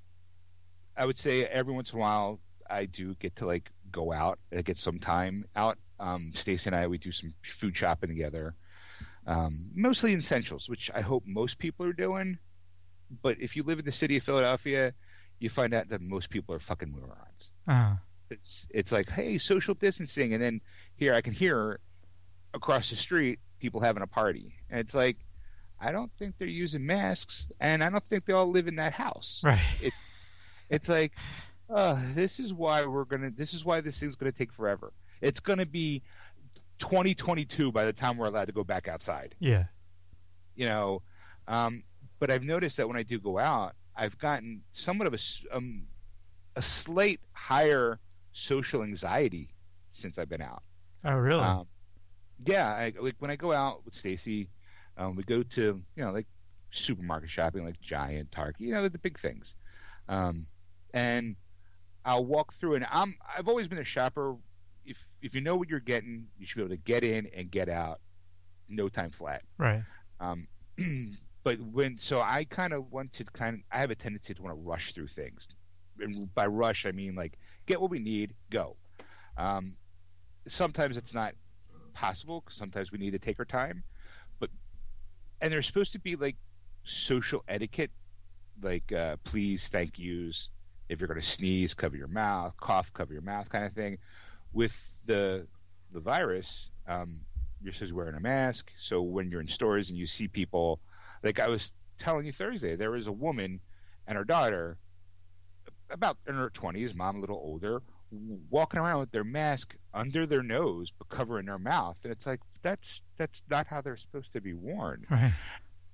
I 0.96 1.04
would 1.06 1.16
say 1.18 1.44
every 1.44 1.72
once 1.74 1.92
in 1.92 1.98
a 1.98 2.00
while 2.00 2.40
I 2.70 2.86
do 2.86 3.14
get 3.14 3.36
to 3.36 3.46
like 3.46 3.70
go 3.90 4.12
out 4.12 4.38
and 4.52 4.64
get 4.64 4.76
some 4.76 4.98
time 4.98 5.44
out. 5.56 5.78
Um, 6.00 6.30
Stacy 6.34 6.68
and 6.68 6.76
I 6.76 6.86
we 6.86 6.98
do 6.98 7.10
some 7.12 7.34
food 7.42 7.76
shopping 7.76 8.08
together, 8.08 8.54
um, 9.26 9.70
mostly 9.74 10.14
essentials, 10.14 10.68
which 10.68 10.90
I 10.94 11.00
hope 11.00 11.24
most 11.26 11.58
people 11.58 11.86
are 11.86 11.92
doing. 11.92 12.38
But 13.22 13.40
if 13.40 13.56
you 13.56 13.62
live 13.62 13.78
in 13.78 13.84
the 13.84 13.92
city 13.92 14.16
of 14.16 14.22
Philadelphia, 14.22 14.92
you 15.40 15.48
find 15.50 15.74
out 15.74 15.88
that 15.88 16.00
most 16.00 16.30
people 16.30 16.54
are 16.54 16.60
fucking 16.60 16.90
morons. 16.92 17.50
Uh, 17.66 17.96
It's 18.30 18.66
it's 18.70 18.92
like, 18.92 19.08
hey, 19.10 19.38
social 19.38 19.74
distancing, 19.74 20.34
and 20.34 20.42
then 20.42 20.60
here 20.96 21.14
I 21.14 21.20
can 21.22 21.32
hear 21.32 21.80
across 22.54 22.90
the 22.90 22.96
street 22.96 23.40
people 23.58 23.80
having 23.80 24.02
a 24.02 24.06
party, 24.06 24.54
and 24.70 24.78
it's 24.80 24.94
like, 24.94 25.16
I 25.80 25.90
don't 25.92 26.12
think 26.18 26.36
they're 26.38 26.46
using 26.46 26.84
masks, 26.86 27.46
and 27.58 27.82
I 27.82 27.88
don't 27.90 28.04
think 28.04 28.24
they 28.26 28.34
all 28.34 28.50
live 28.50 28.68
in 28.68 28.76
that 28.76 28.92
house. 28.92 29.40
right. 29.44 29.60
It's 30.70 30.88
like, 30.88 31.12
uh, 31.70 31.98
this 32.14 32.40
is 32.40 32.52
why 32.52 32.84
we're 32.86 33.04
gonna. 33.04 33.30
This 33.30 33.54
is 33.54 33.64
why 33.64 33.80
this 33.80 33.98
thing's 33.98 34.16
gonna 34.16 34.32
take 34.32 34.52
forever. 34.52 34.92
It's 35.20 35.40
gonna 35.40 35.66
be 35.66 36.02
2022 36.78 37.72
by 37.72 37.84
the 37.84 37.92
time 37.92 38.16
we're 38.16 38.26
allowed 38.26 38.46
to 38.46 38.52
go 38.52 38.64
back 38.64 38.88
outside. 38.88 39.34
Yeah. 39.38 39.64
You 40.54 40.66
know, 40.66 41.02
um, 41.46 41.82
but 42.18 42.30
I've 42.30 42.44
noticed 42.44 42.78
that 42.78 42.88
when 42.88 42.96
I 42.96 43.02
do 43.02 43.18
go 43.18 43.38
out, 43.38 43.74
I've 43.94 44.18
gotten 44.18 44.62
somewhat 44.72 45.06
of 45.06 45.14
a 45.14 45.56
um, 45.56 45.84
a 46.56 46.62
slight 46.62 47.20
higher 47.32 47.98
social 48.32 48.82
anxiety 48.82 49.48
since 49.90 50.18
I've 50.18 50.28
been 50.28 50.42
out. 50.42 50.62
Oh, 51.04 51.14
really? 51.14 51.42
Um, 51.42 51.66
yeah, 52.44 52.68
I, 52.68 52.92
like 53.00 53.16
when 53.18 53.30
I 53.30 53.36
go 53.36 53.52
out 53.52 53.84
with 53.84 53.94
Stacy, 53.94 54.48
um, 54.96 55.16
we 55.16 55.22
go 55.22 55.42
to 55.42 55.82
you 55.96 56.04
know 56.04 56.12
like 56.12 56.26
supermarket 56.70 57.30
shopping, 57.30 57.64
like 57.64 57.80
Giant, 57.80 58.32
Target, 58.32 58.60
you 58.60 58.72
know 58.72 58.88
the 58.88 58.98
big 58.98 59.18
things, 59.18 59.54
um, 60.08 60.46
and 60.94 61.36
I'll 62.08 62.24
walk 62.24 62.54
through. 62.54 62.76
And 62.76 62.86
I'm 62.90 63.16
I've 63.36 63.48
always 63.48 63.68
been 63.68 63.78
a 63.78 63.84
shopper. 63.84 64.36
If 64.86 65.04
if 65.20 65.34
you 65.34 65.42
know 65.42 65.56
what 65.56 65.68
you're 65.68 65.78
getting, 65.78 66.26
you 66.38 66.46
should 66.46 66.56
be 66.56 66.62
able 66.62 66.70
to 66.70 66.78
get 66.78 67.04
in 67.04 67.28
and 67.36 67.50
get 67.50 67.68
out, 67.68 68.00
no 68.68 68.88
time 68.88 69.10
flat. 69.10 69.42
right. 69.58 69.82
Um, 70.18 70.48
but 71.44 71.60
when 71.60 71.98
so 71.98 72.20
I 72.20 72.44
kind 72.44 72.72
of 72.72 72.90
want 72.90 73.12
to 73.14 73.24
kind 73.24 73.56
of 73.56 73.60
I 73.70 73.80
have 73.80 73.90
a 73.90 73.94
tendency 73.94 74.32
to 74.32 74.42
want 74.42 74.56
to 74.56 74.60
rush 74.60 74.94
through 74.94 75.08
things, 75.08 75.46
and 76.00 76.34
by 76.34 76.46
rush 76.46 76.86
I 76.86 76.92
mean 76.92 77.14
like 77.14 77.38
get 77.66 77.80
what 77.80 77.90
we 77.90 77.98
need, 77.98 78.34
go. 78.50 78.76
Um, 79.36 79.76
sometimes 80.48 80.96
it's 80.96 81.12
not 81.12 81.34
possible 81.92 82.40
because 82.40 82.56
sometimes 82.56 82.90
we 82.90 82.98
need 82.98 83.10
to 83.10 83.18
take 83.18 83.38
our 83.38 83.44
time, 83.44 83.84
but 84.40 84.48
and 85.42 85.52
there's 85.52 85.66
supposed 85.66 85.92
to 85.92 86.00
be 86.00 86.16
like 86.16 86.36
social 86.84 87.44
etiquette, 87.46 87.90
like 88.62 88.90
uh, 88.92 89.16
please, 89.24 89.68
thank 89.68 89.98
yous. 89.98 90.48
If 90.88 91.00
you're 91.00 91.08
going 91.08 91.20
to 91.20 91.26
sneeze, 91.26 91.74
cover 91.74 91.96
your 91.96 92.08
mouth. 92.08 92.56
Cough, 92.58 92.92
cover 92.92 93.12
your 93.12 93.22
mouth, 93.22 93.48
kind 93.48 93.64
of 93.64 93.72
thing. 93.72 93.98
With 94.52 94.76
the 95.06 95.46
the 95.92 96.00
virus, 96.00 96.70
um, 96.86 97.20
you're 97.62 97.72
supposed 97.72 97.90
to 97.90 97.94
be 97.94 97.98
wearing 97.98 98.14
a 98.14 98.20
mask. 98.20 98.72
So 98.78 99.02
when 99.02 99.30
you're 99.30 99.40
in 99.40 99.46
stores 99.46 99.90
and 99.90 99.98
you 99.98 100.06
see 100.06 100.28
people, 100.28 100.80
like 101.22 101.40
I 101.40 101.48
was 101.48 101.72
telling 101.98 102.26
you 102.26 102.32
Thursday, 102.32 102.76
there 102.76 102.90
was 102.90 103.06
a 103.06 103.12
woman 103.12 103.60
and 104.06 104.16
her 104.16 104.24
daughter, 104.24 104.78
about 105.90 106.16
in 106.26 106.34
her 106.34 106.50
20s, 106.50 106.94
mom 106.94 107.16
a 107.16 107.20
little 107.20 107.36
older, 107.36 107.82
walking 108.50 108.80
around 108.80 109.00
with 109.00 109.10
their 109.10 109.24
mask 109.24 109.76
under 109.92 110.26
their 110.26 110.42
nose 110.42 110.92
but 110.98 111.08
covering 111.08 111.46
their 111.46 111.58
mouth, 111.58 111.96
and 112.02 112.12
it's 112.12 112.26
like 112.26 112.40
that's 112.62 113.02
that's 113.16 113.42
not 113.50 113.66
how 113.66 113.80
they're 113.80 113.96
supposed 113.96 114.32
to 114.32 114.40
be 114.40 114.54
worn. 114.54 115.04
Right. 115.10 115.32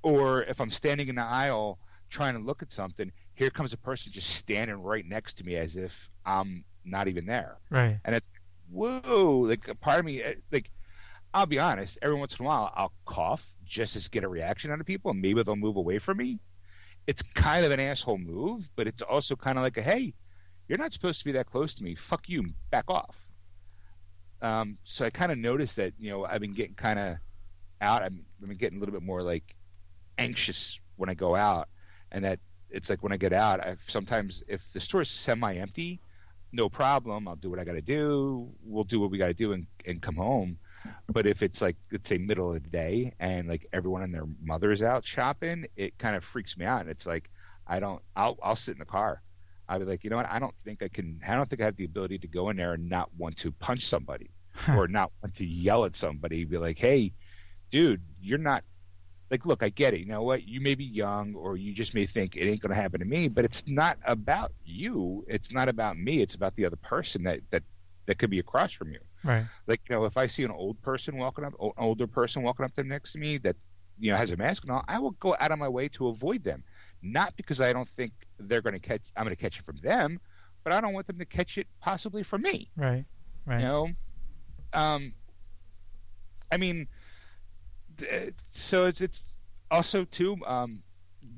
Or 0.02 0.42
if 0.42 0.60
I'm 0.60 0.70
standing 0.70 1.08
in 1.08 1.16
the 1.16 1.24
aisle 1.24 1.78
trying 2.10 2.34
to 2.34 2.40
look 2.40 2.62
at 2.62 2.70
something, 2.70 3.10
here 3.34 3.50
comes 3.50 3.72
a 3.72 3.76
person 3.76 4.12
just 4.12 4.30
standing 4.30 4.82
right 4.82 5.04
next 5.06 5.34
to 5.38 5.44
me 5.44 5.56
as 5.56 5.76
if 5.76 6.08
I'm 6.24 6.64
not 6.84 7.08
even 7.08 7.26
there. 7.26 7.56
Right. 7.70 7.98
and 8.04 8.14
it's 8.14 8.30
whoa 8.70 9.44
like 9.46 9.68
a 9.68 9.74
part 9.74 9.98
of 9.98 10.06
me 10.06 10.22
eh, 10.22 10.34
like 10.50 10.70
i'll 11.34 11.44
be 11.44 11.58
honest 11.58 11.98
every 12.00 12.16
once 12.16 12.34
in 12.34 12.44
a 12.44 12.48
while 12.48 12.72
i'll 12.74 12.92
cough 13.04 13.44
just 13.66 14.02
to 14.02 14.10
get 14.10 14.24
a 14.24 14.28
reaction 14.28 14.70
out 14.70 14.80
of 14.80 14.86
people 14.86 15.10
and 15.10 15.20
maybe 15.20 15.42
they'll 15.42 15.56
move 15.56 15.76
away 15.76 15.98
from 15.98 16.16
me. 16.18 16.38
It's 17.06 17.22
kind 17.22 17.64
of 17.66 17.72
an 17.72 17.80
asshole 17.80 18.18
move 18.18 18.68
but 18.76 18.86
it's 18.86 19.02
also 19.02 19.36
kind 19.36 19.58
of 19.58 19.62
like 19.62 19.76
a 19.76 19.82
hey 19.82 20.14
you're 20.68 20.78
not 20.78 20.92
supposed 20.92 21.18
to 21.18 21.24
be 21.26 21.32
that 21.32 21.46
close 21.46 21.74
to 21.74 21.84
me. 21.84 21.94
Fuck 21.94 22.28
you 22.28 22.46
back 22.70 22.84
off. 22.88 23.16
Um, 24.40 24.78
so 24.84 25.04
i 25.04 25.10
kind 25.10 25.30
of 25.32 25.38
noticed 25.38 25.76
that 25.76 25.92
you 25.98 26.10
know 26.10 26.24
i've 26.24 26.40
been 26.40 26.52
getting 26.52 26.74
kind 26.74 26.98
of 26.98 27.16
out 27.80 28.02
I'm, 28.02 28.24
i've 28.42 28.48
been 28.48 28.56
getting 28.58 28.78
a 28.78 28.80
little 28.80 28.92
bit 28.92 29.02
more 29.02 29.22
like 29.22 29.54
anxious 30.18 30.78
when 30.96 31.08
i 31.08 31.14
go 31.14 31.34
out 31.34 31.68
and 32.12 32.24
that 32.24 32.40
it's 32.70 32.90
like 32.90 33.02
when 33.02 33.12
i 33.12 33.16
get 33.16 33.32
out 33.32 33.60
i 33.60 33.76
sometimes 33.88 34.42
if 34.48 34.60
the 34.72 34.80
store's 34.80 35.10
semi 35.10 35.54
empty 35.54 36.00
no 36.54 36.68
problem. 36.68 37.26
I'll 37.26 37.36
do 37.36 37.50
what 37.50 37.58
I 37.58 37.64
got 37.64 37.72
to 37.72 37.82
do. 37.82 38.48
We'll 38.62 38.84
do 38.84 39.00
what 39.00 39.10
we 39.10 39.18
got 39.18 39.26
to 39.26 39.34
do 39.34 39.52
and, 39.52 39.66
and 39.84 40.00
come 40.00 40.14
home. 40.14 40.58
But 41.08 41.26
if 41.26 41.42
it's 41.42 41.60
like, 41.60 41.76
let's 41.90 42.08
say 42.08 42.18
middle 42.18 42.54
of 42.54 42.62
the 42.62 42.68
day 42.68 43.14
and 43.18 43.48
like 43.48 43.66
everyone 43.72 44.02
and 44.02 44.14
their 44.14 44.26
mother 44.40 44.70
is 44.70 44.82
out 44.82 45.04
shopping, 45.04 45.66
it 45.76 45.98
kind 45.98 46.14
of 46.14 46.22
freaks 46.22 46.56
me 46.56 46.64
out. 46.64 46.82
And 46.82 46.90
it's 46.90 47.06
like, 47.06 47.30
I 47.66 47.80
don't, 47.80 48.00
I'll, 48.14 48.38
I'll 48.42 48.56
sit 48.56 48.72
in 48.72 48.78
the 48.78 48.84
car. 48.84 49.22
I'll 49.68 49.78
be 49.78 49.86
like, 49.86 50.04
you 50.04 50.10
know 50.10 50.16
what? 50.16 50.30
I 50.30 50.38
don't 50.38 50.54
think 50.64 50.82
I 50.82 50.88
can, 50.88 51.20
I 51.26 51.34
don't 51.34 51.48
think 51.48 51.62
I 51.62 51.64
have 51.64 51.76
the 51.76 51.86
ability 51.86 52.18
to 52.18 52.28
go 52.28 52.50
in 52.50 52.56
there 52.56 52.74
and 52.74 52.88
not 52.88 53.08
want 53.16 53.38
to 53.38 53.50
punch 53.50 53.86
somebody 53.86 54.30
or 54.68 54.86
not 54.86 55.10
want 55.22 55.34
to 55.36 55.46
yell 55.46 55.86
at 55.86 55.96
somebody. 55.96 56.44
Be 56.44 56.58
like, 56.58 56.78
hey, 56.78 57.12
dude, 57.70 58.02
you're 58.20 58.38
not 58.38 58.62
like, 59.30 59.46
look, 59.46 59.62
I 59.62 59.68
get 59.70 59.94
it. 59.94 60.00
You 60.00 60.06
know 60.06 60.22
what? 60.22 60.46
You 60.46 60.60
may 60.60 60.74
be 60.74 60.84
young, 60.84 61.34
or 61.34 61.56
you 61.56 61.72
just 61.72 61.94
may 61.94 62.06
think 62.06 62.36
it 62.36 62.46
ain't 62.48 62.60
going 62.60 62.74
to 62.74 62.80
happen 62.80 63.00
to 63.00 63.06
me, 63.06 63.28
but 63.28 63.44
it's 63.44 63.66
not 63.66 63.98
about 64.04 64.52
you. 64.64 65.24
It's 65.28 65.52
not 65.52 65.68
about 65.68 65.96
me. 65.96 66.20
It's 66.20 66.34
about 66.34 66.54
the 66.56 66.66
other 66.66 66.76
person 66.76 67.24
that 67.24 67.40
that 67.50 67.62
that 68.06 68.18
could 68.18 68.30
be 68.30 68.38
across 68.38 68.72
from 68.72 68.92
you. 68.92 69.00
Right. 69.22 69.44
Like, 69.66 69.80
you 69.88 69.96
know, 69.96 70.04
if 70.04 70.16
I 70.16 70.26
see 70.26 70.42
an 70.42 70.50
old 70.50 70.80
person 70.82 71.16
walking 71.16 71.44
up, 71.44 71.54
an 71.58 71.70
older 71.78 72.06
person 72.06 72.42
walking 72.42 72.64
up 72.64 72.74
there 72.74 72.84
next 72.84 73.12
to 73.12 73.18
me 73.18 73.38
that 73.38 73.56
you 73.98 74.10
know 74.10 74.16
has 74.16 74.30
a 74.30 74.36
mask 74.36 74.68
on, 74.68 74.84
I 74.86 74.98
will 74.98 75.12
go 75.12 75.34
out 75.38 75.50
of 75.50 75.58
my 75.58 75.68
way 75.68 75.88
to 75.90 76.08
avoid 76.08 76.44
them. 76.44 76.62
Not 77.02 77.36
because 77.36 77.60
I 77.60 77.72
don't 77.72 77.88
think 77.96 78.12
they're 78.38 78.62
going 78.62 78.74
to 78.74 78.80
catch. 78.80 79.02
I'm 79.16 79.24
going 79.24 79.34
to 79.34 79.40
catch 79.40 79.58
it 79.58 79.64
from 79.64 79.76
them, 79.76 80.20
but 80.62 80.72
I 80.72 80.80
don't 80.80 80.92
want 80.92 81.06
them 81.06 81.18
to 81.18 81.26
catch 81.26 81.58
it 81.58 81.66
possibly 81.80 82.22
from 82.22 82.42
me. 82.42 82.70
Right. 82.76 83.04
Right. 83.46 83.60
You 83.60 83.66
know, 83.66 83.88
um, 84.72 85.12
I 86.50 86.56
mean, 86.56 86.88
so 88.50 88.86
it's 88.86 89.00
it's 89.00 89.22
also 89.70 90.04
too 90.04 90.36
um, 90.46 90.82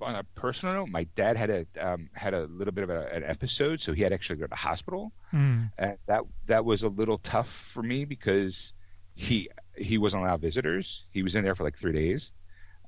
on 0.01 0.15
a 0.17 0.25
personal 0.35 0.75
note. 0.75 0.89
My 0.89 1.05
dad 1.17 1.37
had 1.37 1.51
a 1.51 1.67
um, 1.81 2.09
had 2.13 2.35
a 2.35 2.45
little 2.45 2.73
bit 2.73 2.85
of 2.85 2.91
a, 2.91 3.07
an 3.15 3.25
episode, 3.25 3.81
so 3.81 3.93
he 3.93 4.03
had 4.03 4.13
actually 4.13 4.37
to 4.37 4.41
go 4.41 4.47
to 4.47 4.51
the 4.51 4.57
hospital, 4.57 5.13
Mm. 5.33 5.71
and 5.77 5.99
that 6.07 6.23
that 6.47 6.65
was 6.65 6.83
a 6.83 6.89
little 6.89 7.19
tough 7.19 7.49
for 7.73 7.83
me 7.83 8.05
because 8.05 8.73
he 9.15 9.49
he 9.77 9.99
wasn't 9.99 10.23
allowed 10.23 10.41
visitors. 10.41 11.05
He 11.11 11.23
was 11.23 11.35
in 11.35 11.43
there 11.45 11.55
for 11.55 11.65
like 11.65 11.77
three 11.79 11.93
days. 11.93 12.33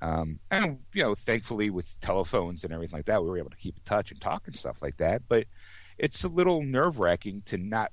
Um, 0.01 0.39
and 0.51 0.79
you 0.95 1.03
know, 1.03 1.15
thankfully 1.17 1.71
with 1.71 1.87
telephones 2.01 2.63
and 2.63 2.73
everything 2.73 2.97
like 2.99 3.07
that, 3.07 3.23
we 3.23 3.29
were 3.29 3.39
able 3.39 3.51
to 3.51 3.57
keep 3.57 3.77
in 3.77 3.83
touch 3.85 4.13
and 4.13 4.21
talk 4.21 4.47
and 4.47 4.55
stuff 4.55 4.81
like 4.81 4.97
that. 4.99 5.23
But 5.29 5.47
it's 5.99 6.23
a 6.23 6.29
little 6.29 6.63
nerve 6.63 7.01
wracking 7.01 7.43
to 7.47 7.59
not 7.59 7.91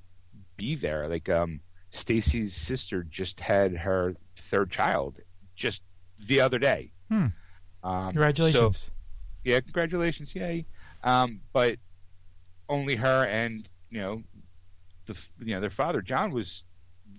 be 0.55 0.75
there. 0.75 1.07
Like 1.09 1.29
um, 1.29 1.61
Stacy's 1.89 2.53
sister 2.53 3.01
just 3.03 3.39
had 3.39 3.75
her 3.75 4.13
third 4.35 4.69
child 4.69 5.19
just 5.55 5.81
the 6.27 6.41
other 6.41 6.59
day. 6.59 6.91
Hmm. 7.09 7.27
Um, 7.83 8.07
Congratulations. 8.11 8.77
So, 8.77 8.91
yeah, 9.43 9.59
congratulations, 9.59 10.33
yay! 10.33 10.65
Um, 11.03 11.41
but 11.53 11.77
only 12.67 12.95
her 12.95 13.25
and 13.25 13.67
you 13.89 13.99
know, 14.01 14.23
the 15.05 15.15
you 15.39 15.53
know 15.53 15.61
their 15.61 15.69
father 15.69 16.01
John 16.01 16.31
was 16.31 16.63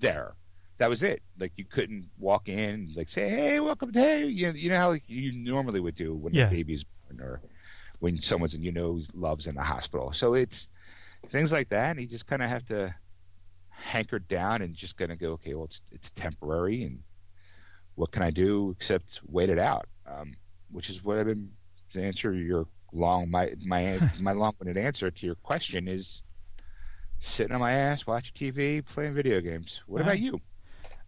there. 0.01 0.35
That 0.79 0.91
was 0.91 1.03
it. 1.03 1.23
Like 1.39 1.53
you 1.57 1.65
couldn't 1.65 2.09
walk 2.19 2.49
in 2.49 2.59
and 2.59 2.97
like 2.97 3.09
say, 3.09 3.29
"Hey, 3.29 3.61
welcome 3.61 3.93
to 3.93 3.99
hey," 4.01 4.27
you 4.27 4.49
know, 4.49 4.53
you 4.55 4.69
know 4.71 4.77
how 4.79 4.91
like, 4.91 5.05
you 5.07 5.33
normally 5.33 5.81
would 5.81 5.95
do 5.95 6.15
when 6.15 6.35
Yeah. 6.35 6.49
the 6.49 6.57
baby's 6.57 6.85
born 6.85 7.21
or 7.21 7.41
when 8.01 8.17
someone's 8.17 8.55
in 8.55 8.63
you 8.63 8.73
know 8.73 9.01
loves 9.15 9.47
in 9.47 9.55
the 9.55 9.63
hospital. 9.63 10.13
So 10.13 10.35
it's 10.35 10.69
things 11.29 11.53
like 11.53 11.69
that, 11.71 11.91
and 11.93 12.01
you 12.01 12.07
just 12.07 12.27
kind 12.27 12.43
of 12.43 12.49
have 12.49 12.67
to 12.67 12.95
hanker 13.71 14.19
down 14.19 14.63
and 14.63 14.75
just 14.75 14.97
kind 14.97 15.13
of 15.13 15.19
go, 15.19 15.33
okay, 15.33 15.55
well, 15.55 15.65
it's 15.67 15.81
it's 15.93 16.11
temporary, 16.11 16.83
and 16.83 16.99
what 17.97 18.13
can 18.13 18.23
I 18.23 18.31
do 18.31 18.71
except 18.79 19.21
wait 19.27 19.51
it 19.51 19.59
out? 19.59 19.87
Um, 20.07 20.35
which 20.71 20.89
is 20.89 21.03
what 21.03 21.19
I've 21.19 21.27
been 21.27 21.51
to 21.93 22.03
answer 22.03 22.33
your 22.33 22.67
long 22.93 23.31
my 23.31 23.53
my 23.65 23.99
my 24.21 24.33
long-winded 24.33 24.77
answer 24.77 25.11
to 25.11 25.27
your 25.27 25.35
question 25.37 25.89
is 25.89 26.23
sitting 27.19 27.53
on 27.53 27.61
my 27.61 27.73
ass, 27.73 28.07
watching 28.07 28.35
TV, 28.35 28.85
playing 28.85 29.15
video 29.15 29.41
games. 29.41 29.81
What 29.87 30.03
about 30.03 30.19
you? 30.19 30.41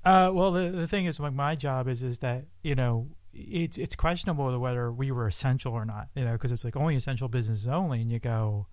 Uh, 0.04 0.30
well, 0.33 0.52
the 0.52 0.71
the 0.71 0.88
thing 0.88 1.04
is, 1.04 1.21
like, 1.21 1.33
my 1.33 1.54
job 1.54 1.88
is 1.88 2.02
is 2.02 2.21
that 2.21 2.45
you 2.62 2.75
know 2.75 3.09
it's 3.33 3.78
it's 3.78 3.95
questionable 3.95 4.59
whether 4.59 4.90
we 4.90 5.11
were 5.11 5.26
essential 5.26 5.73
or 5.73 5.85
not. 5.85 6.09
You 6.14 6.25
know, 6.25 6.33
because 6.33 6.52
it's 6.52 6.64
like 6.64 6.76
only 6.76 6.97
essential 6.97 7.28
businesses 7.28 7.66
only, 7.66 8.00
and 8.00 8.11
you 8.11 8.18
go, 8.18 8.66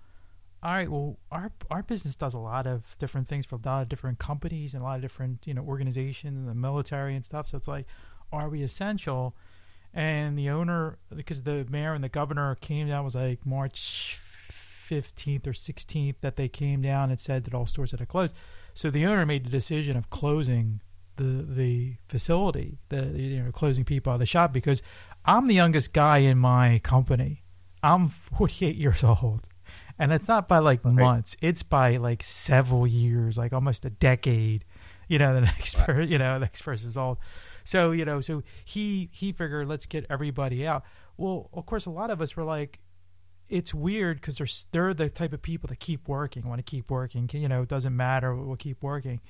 all 0.65 0.71
right, 0.71 0.89
well, 0.89 1.19
our 1.31 1.51
our 1.69 1.83
business 1.83 2.15
does 2.15 2.33
a 2.33 2.39
lot 2.39 2.65
of 2.65 2.97
different 2.97 3.27
things 3.27 3.45
for 3.45 3.55
a 3.55 3.59
lot 3.63 3.83
of 3.83 3.89
different 3.89 4.17
companies 4.17 4.73
and 4.73 4.81
a 4.81 4.85
lot 4.85 4.95
of 4.95 5.01
different 5.03 5.45
you 5.45 5.53
know 5.53 5.61
organizations 5.61 6.39
and 6.39 6.47
the 6.47 6.59
military 6.59 7.15
and 7.15 7.23
stuff. 7.23 7.49
So 7.49 7.57
it's 7.57 7.67
like, 7.67 7.85
are 8.31 8.49
we 8.49 8.63
essential? 8.63 9.35
And 9.93 10.37
the 10.37 10.49
owner, 10.49 10.97
because 11.15 11.43
the 11.43 11.67
mayor 11.69 11.93
and 11.93 12.03
the 12.03 12.09
governor 12.09 12.55
came 12.55 12.87
down 12.87 13.03
was 13.03 13.13
like 13.13 13.45
March 13.45 14.19
fifteenth 14.49 15.45
or 15.45 15.53
sixteenth 15.53 16.15
that 16.21 16.35
they 16.35 16.47
came 16.47 16.81
down 16.81 17.11
and 17.11 17.19
said 17.19 17.43
that 17.43 17.53
all 17.53 17.67
stores 17.67 17.91
had 17.91 17.99
to 17.99 18.07
close. 18.07 18.33
So 18.73 18.89
the 18.89 19.05
owner 19.05 19.23
made 19.23 19.45
the 19.45 19.51
decision 19.51 19.95
of 19.95 20.09
closing 20.09 20.81
the 21.17 21.45
the 21.47 21.97
facility, 22.07 22.79
the 22.89 23.13
you 23.15 23.43
know 23.43 23.51
closing 23.51 23.85
people 23.85 24.11
out 24.11 24.15
of 24.15 24.19
the 24.21 24.25
shop 24.25 24.51
because 24.51 24.81
I'm 25.25 25.45
the 25.45 25.53
youngest 25.53 25.93
guy 25.93 26.19
in 26.19 26.39
my 26.39 26.79
company. 26.79 27.43
I'm 27.83 28.09
48 28.09 28.75
years 28.75 29.03
old, 29.03 29.45
and 29.99 30.11
it's 30.11 30.27
not 30.27 30.47
by 30.47 30.59
like 30.59 30.83
Right. 30.83 30.93
months; 30.95 31.37
it's 31.41 31.63
by 31.63 31.97
like 31.97 32.23
several 32.23 32.85
years, 32.87 33.37
like 33.37 33.53
almost 33.53 33.85
a 33.85 33.89
decade. 33.89 34.65
You 35.07 35.19
know, 35.19 35.33
the 35.35 35.41
next 35.51 35.77
Right. 35.77 35.85
per, 35.85 36.01
you 36.01 36.17
know 36.17 36.33
the 36.35 36.45
next 36.45 36.61
person's 36.63 36.97
old. 36.97 37.17
So 37.63 37.91
you 37.91 38.05
know, 38.05 38.21
so 38.21 38.43
he 38.63 39.09
he 39.11 39.31
figured 39.31 39.67
let's 39.67 39.85
get 39.85 40.05
everybody 40.09 40.65
out. 40.67 40.83
Well, 41.17 41.49
of 41.53 41.65
course, 41.65 41.85
a 41.85 41.91
lot 41.91 42.09
of 42.11 42.21
us 42.21 42.35
were 42.35 42.43
like, 42.43 42.81
it's 43.49 43.73
weird 43.73 44.19
because 44.21 44.37
they're 44.37 44.47
they're 44.71 44.93
the 44.93 45.09
type 45.09 45.33
of 45.33 45.41
people 45.41 45.67
that 45.69 45.79
keep 45.79 46.07
working, 46.07 46.47
want 46.47 46.59
to 46.59 46.63
keep 46.63 46.89
working. 46.91 47.29
You 47.33 47.47
know, 47.47 47.61
it 47.61 47.69
doesn't 47.69 47.95
matter, 47.95 48.35
we'll 48.35 48.55
keep 48.57 48.83
working. 48.83 49.21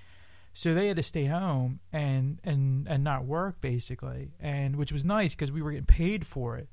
So 0.53 0.73
they 0.73 0.87
had 0.87 0.95
to 0.97 1.03
stay 1.03 1.25
home 1.25 1.81
and 1.91 2.39
and 2.43 2.87
and 2.87 3.03
not 3.03 3.25
work 3.25 3.59
basically, 3.61 4.31
and 4.39 4.77
which 4.77 4.91
was 4.91 5.03
nice 5.03 5.35
because 5.35 5.51
we 5.51 5.61
were 5.61 5.71
getting 5.71 5.85
paid 5.85 6.25
for 6.25 6.55
it. 6.57 6.69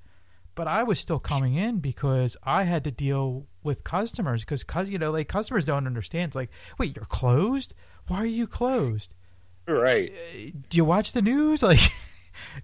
But 0.55 0.69
I 0.69 0.83
was 0.83 0.99
still 0.99 1.19
coming 1.19 1.55
in 1.55 1.79
because 1.79 2.37
I 2.43 2.65
had 2.65 2.85
to 2.85 2.91
deal 2.91 3.47
with 3.63 3.85
customers 3.85 4.45
because 4.45 4.89
you 4.91 4.99
know 4.99 5.11
like 5.11 5.29
customers 5.29 5.65
don't 5.65 5.87
understand. 5.87 6.31
It's 6.31 6.37
like, 6.37 6.51
wait, 6.79 6.95
you're 6.97 7.05
closed? 7.07 7.75
Why 8.09 8.19
are 8.19 8.27
you 8.27 8.47
closed? 8.47 9.15
Right. 9.67 10.13
do 10.69 10.77
you 10.77 10.85
watch 10.85 11.13
the 11.13 11.23
news? 11.23 11.63
Like, 11.73 11.81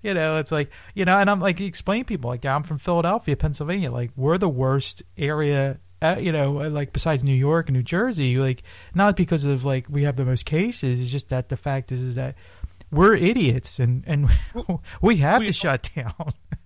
you 0.02 0.14
know, 0.14 0.38
it's 0.38 0.50
like, 0.50 0.71
you 0.95 1.04
know, 1.04 1.18
and 1.18 1.28
I'm 1.30 1.40
like, 1.40 1.61
explain 1.61 2.04
people 2.04 2.30
like 2.30 2.45
I'm 2.47 2.62
from 2.62 2.78
Philadelphia, 2.78 3.37
Pennsylvania. 3.37 3.90
Like, 3.90 4.11
we're 4.16 4.38
the 4.38 4.49
worst 4.49 5.02
area, 5.18 5.78
uh, 6.00 6.16
you 6.18 6.33
know, 6.33 6.52
like 6.52 6.95
besides 6.95 7.23
New 7.23 7.35
York 7.35 7.68
and 7.68 7.76
New 7.76 7.83
Jersey. 7.83 8.38
Like, 8.38 8.62
not 8.95 9.14
because 9.14 9.45
of 9.45 9.66
like 9.66 9.87
we 9.90 10.04
have 10.04 10.16
the 10.16 10.25
most 10.25 10.47
cases. 10.47 11.00
It's 11.02 11.11
just 11.11 11.28
that 11.28 11.50
the 11.50 11.57
fact 11.57 11.92
is, 11.92 12.00
is 12.00 12.14
that 12.14 12.35
we're 12.90 13.14
idiots 13.14 13.78
and 13.78 14.04
and 14.07 14.30
we 15.02 15.16
have 15.18 15.40
we- 15.40 15.47
to 15.47 15.52
shut 15.52 15.90
down. 15.95 16.33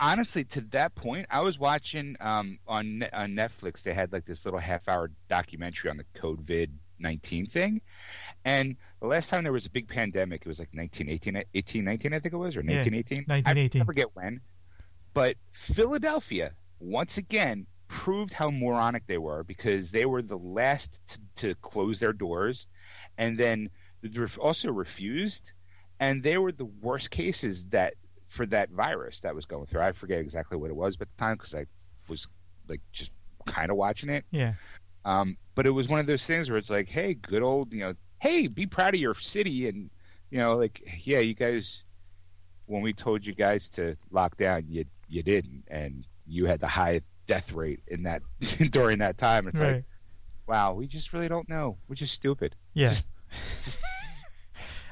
honestly, 0.00 0.44
to 0.44 0.60
that 0.72 0.94
point, 0.94 1.26
I 1.30 1.40
was 1.40 1.58
watching 1.58 2.16
um, 2.20 2.58
on 2.66 2.98
Ne- 2.98 3.10
on 3.12 3.34
Netflix. 3.34 3.82
They 3.82 3.94
had 3.94 4.12
like 4.12 4.24
this 4.24 4.44
little 4.44 4.60
half 4.60 4.88
hour 4.88 5.10
documentary 5.28 5.90
on 5.90 5.96
the 5.96 6.04
COVID 6.18 6.70
nineteen 6.98 7.46
thing, 7.46 7.80
and 8.44 8.76
the 9.00 9.06
last 9.06 9.30
time 9.30 9.44
there 9.44 9.52
was 9.52 9.66
a 9.66 9.70
big 9.70 9.88
pandemic, 9.88 10.42
it 10.42 10.48
was 10.48 10.58
like 10.58 10.70
1918, 10.72 11.34
1819, 11.34 12.12
I 12.12 12.18
think 12.18 12.34
it 12.34 12.36
was, 12.36 12.56
or 12.56 12.60
Yeah, 12.60 12.78
1918. 12.78 13.24
1918. 13.26 13.82
I 13.82 13.84
forget 13.84 14.06
when, 14.14 14.40
but 15.14 15.36
Philadelphia 15.52 16.52
once 16.80 17.18
again 17.18 17.66
proved 17.88 18.32
how 18.32 18.50
moronic 18.50 19.06
they 19.06 19.18
were 19.18 19.42
because 19.44 19.90
they 19.90 20.04
were 20.04 20.22
the 20.22 20.38
last 20.38 21.00
to, 21.08 21.18
to 21.36 21.54
close 21.56 22.00
their 22.00 22.12
doors, 22.12 22.66
and 23.16 23.38
then 23.38 23.70
they 24.02 24.20
also 24.38 24.70
refused, 24.70 25.52
and 25.98 26.22
they 26.22 26.38
were 26.38 26.52
the 26.52 26.64
worst 26.64 27.10
cases 27.10 27.66
that 27.66 27.94
for 28.28 28.46
that 28.46 28.70
virus 28.70 29.20
that 29.20 29.34
was 29.34 29.46
going 29.46 29.66
through. 29.66 29.80
I 29.80 29.92
forget 29.92 30.20
exactly 30.20 30.56
what 30.56 30.70
it 30.70 30.76
was 30.76 30.96
at 31.00 31.08
the 31.08 31.24
time 31.24 31.34
because 31.36 31.54
I 31.54 31.66
was 32.08 32.28
like 32.68 32.80
just 32.92 33.10
kind 33.46 33.70
of 33.70 33.76
watching 33.76 34.10
it. 34.10 34.24
Yeah, 34.30 34.54
Um, 35.04 35.36
but 35.54 35.66
it 35.66 35.70
was 35.70 35.88
one 35.88 36.00
of 36.00 36.06
those 36.06 36.24
things 36.24 36.48
where 36.48 36.58
it's 36.58 36.70
like, 36.70 36.88
hey, 36.88 37.14
good 37.14 37.42
old, 37.42 37.72
you 37.72 37.80
know, 37.80 37.94
hey, 38.18 38.46
be 38.46 38.66
proud 38.66 38.94
of 38.94 39.00
your 39.00 39.14
city, 39.14 39.68
and 39.68 39.90
you 40.30 40.38
know, 40.38 40.56
like, 40.56 40.82
yeah, 41.02 41.20
you 41.20 41.34
guys, 41.34 41.82
when 42.66 42.82
we 42.82 42.92
told 42.92 43.24
you 43.26 43.34
guys 43.34 43.68
to 43.70 43.96
lock 44.10 44.36
down, 44.36 44.64
you 44.68 44.84
you 45.08 45.22
didn't, 45.22 45.64
and 45.68 46.06
you 46.26 46.44
had 46.46 46.60
the 46.60 46.68
highest 46.68 47.10
death 47.26 47.52
rate 47.52 47.80
in 47.86 48.02
that 48.02 48.22
during 48.70 48.98
that 48.98 49.16
time. 49.16 49.48
It's 49.48 49.58
right. 49.58 49.72
like, 49.76 49.84
wow, 50.46 50.74
we 50.74 50.86
just 50.86 51.12
really 51.12 51.28
don't 51.28 51.48
know. 51.48 51.78
We're 51.88 51.94
just 51.94 52.12
stupid. 52.14 52.54
yeah. 52.74 52.90
Just, 52.90 53.08
just 53.64 53.80
But 53.80 53.97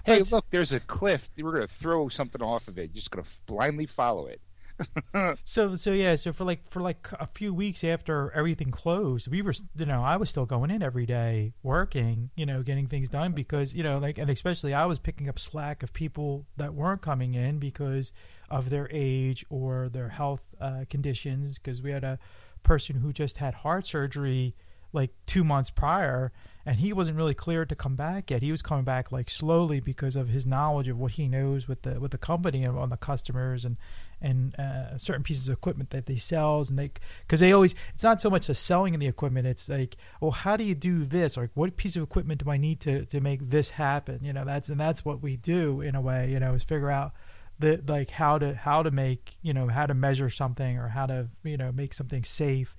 hey, 0.06 0.22
look, 0.22 0.46
there's 0.50 0.72
a 0.72 0.80
cliff. 0.80 1.28
We're 1.36 1.52
gonna 1.52 1.66
throw 1.66 2.08
something 2.08 2.42
off 2.42 2.68
of 2.68 2.78
it. 2.78 2.90
You're 2.92 3.00
just 3.00 3.10
gonna 3.10 3.26
blindly 3.46 3.86
follow 3.86 4.26
it. 4.26 4.40
So 5.44 5.74
so 5.74 5.92
yeah, 5.92 6.16
so 6.16 6.32
for 6.32 6.44
like 6.44 6.68
for 6.70 6.80
like 6.82 7.08
a 7.18 7.26
few 7.26 7.54
weeks 7.54 7.82
after 7.82 8.30
everything 8.32 8.70
closed, 8.70 9.26
we 9.28 9.40
were 9.40 9.54
you 9.74 9.86
know 9.86 10.02
I 10.02 10.16
was 10.16 10.28
still 10.28 10.44
going 10.44 10.70
in 10.70 10.82
every 10.82 11.06
day 11.06 11.54
working, 11.62 12.30
you 12.36 12.44
know, 12.44 12.62
getting 12.62 12.86
things 12.86 13.08
done 13.08 13.32
because 13.32 13.74
you 13.74 13.82
know 13.82 13.98
like 13.98 14.18
and 14.18 14.28
especially 14.28 14.74
I 14.74 14.84
was 14.84 14.98
picking 14.98 15.28
up 15.28 15.38
slack 15.38 15.82
of 15.82 15.92
people 15.92 16.46
that 16.56 16.74
weren't 16.74 17.00
coming 17.00 17.34
in 17.34 17.58
because 17.58 18.12
of 18.50 18.68
their 18.70 18.88
age 18.92 19.46
or 19.48 19.88
their 19.88 20.10
health 20.10 20.54
uh, 20.60 20.84
conditions 20.90 21.58
because 21.58 21.80
we 21.80 21.90
had 21.90 22.04
a 22.04 22.18
person 22.62 22.96
who 22.96 23.12
just 23.12 23.38
had 23.38 23.54
heart 23.54 23.86
surgery 23.86 24.54
like 24.92 25.10
two 25.24 25.44
months 25.44 25.70
prior 25.70 26.32
and 26.66 26.80
he 26.80 26.92
wasn't 26.92 27.16
really 27.16 27.32
cleared 27.32 27.68
to 27.68 27.76
come 27.76 27.94
back 27.94 28.32
yet. 28.32 28.42
He 28.42 28.50
was 28.50 28.60
coming 28.60 28.84
back 28.84 29.12
like 29.12 29.30
slowly 29.30 29.78
because 29.78 30.16
of 30.16 30.28
his 30.28 30.44
knowledge 30.44 30.88
of 30.88 30.98
what 30.98 31.12
he 31.12 31.28
knows 31.28 31.68
with 31.68 31.82
the 31.82 32.00
with 32.00 32.10
the 32.10 32.18
company 32.18 32.64
and 32.64 32.76
on 32.76 32.90
the 32.90 32.96
customers 32.96 33.64
and 33.64 33.76
and 34.20 34.58
uh, 34.58 34.98
certain 34.98 35.22
pieces 35.22 35.48
of 35.48 35.52
equipment 35.52 35.90
that 35.90 36.06
they 36.06 36.16
sells. 36.16 36.68
And 36.68 36.76
they 36.76 36.90
because 37.20 37.38
they 37.38 37.52
always 37.52 37.76
it's 37.94 38.02
not 38.02 38.20
so 38.20 38.28
much 38.28 38.48
the 38.48 38.54
selling 38.54 38.94
of 38.94 39.00
the 39.00 39.06
equipment 39.06 39.46
it's 39.46 39.68
like 39.68 39.96
well 40.20 40.32
how 40.32 40.56
do 40.56 40.64
you 40.64 40.74
do 40.74 41.04
this? 41.04 41.36
Like 41.36 41.50
what 41.54 41.76
piece 41.76 41.94
of 41.94 42.02
equipment 42.02 42.44
do 42.44 42.50
I 42.50 42.56
need 42.56 42.80
to 42.80 43.04
to 43.06 43.20
make 43.20 43.48
this 43.48 43.70
happen? 43.70 44.18
You 44.24 44.32
know 44.32 44.44
that's 44.44 44.68
and 44.68 44.80
that's 44.80 45.04
what 45.04 45.22
we 45.22 45.36
do 45.36 45.80
in 45.80 45.94
a 45.94 46.00
way 46.00 46.30
you 46.32 46.40
know 46.40 46.54
is 46.54 46.64
figure 46.64 46.90
out 46.90 47.12
the 47.58 47.80
like 47.86 48.10
how 48.10 48.38
to 48.38 48.54
how 48.54 48.82
to 48.82 48.90
make 48.90 49.36
you 49.40 49.54
know 49.54 49.68
how 49.68 49.86
to 49.86 49.94
measure 49.94 50.28
something 50.28 50.78
or 50.78 50.88
how 50.88 51.06
to 51.06 51.28
you 51.42 51.56
know 51.56 51.72
make 51.72 51.94
something 51.94 52.24
safe 52.24 52.74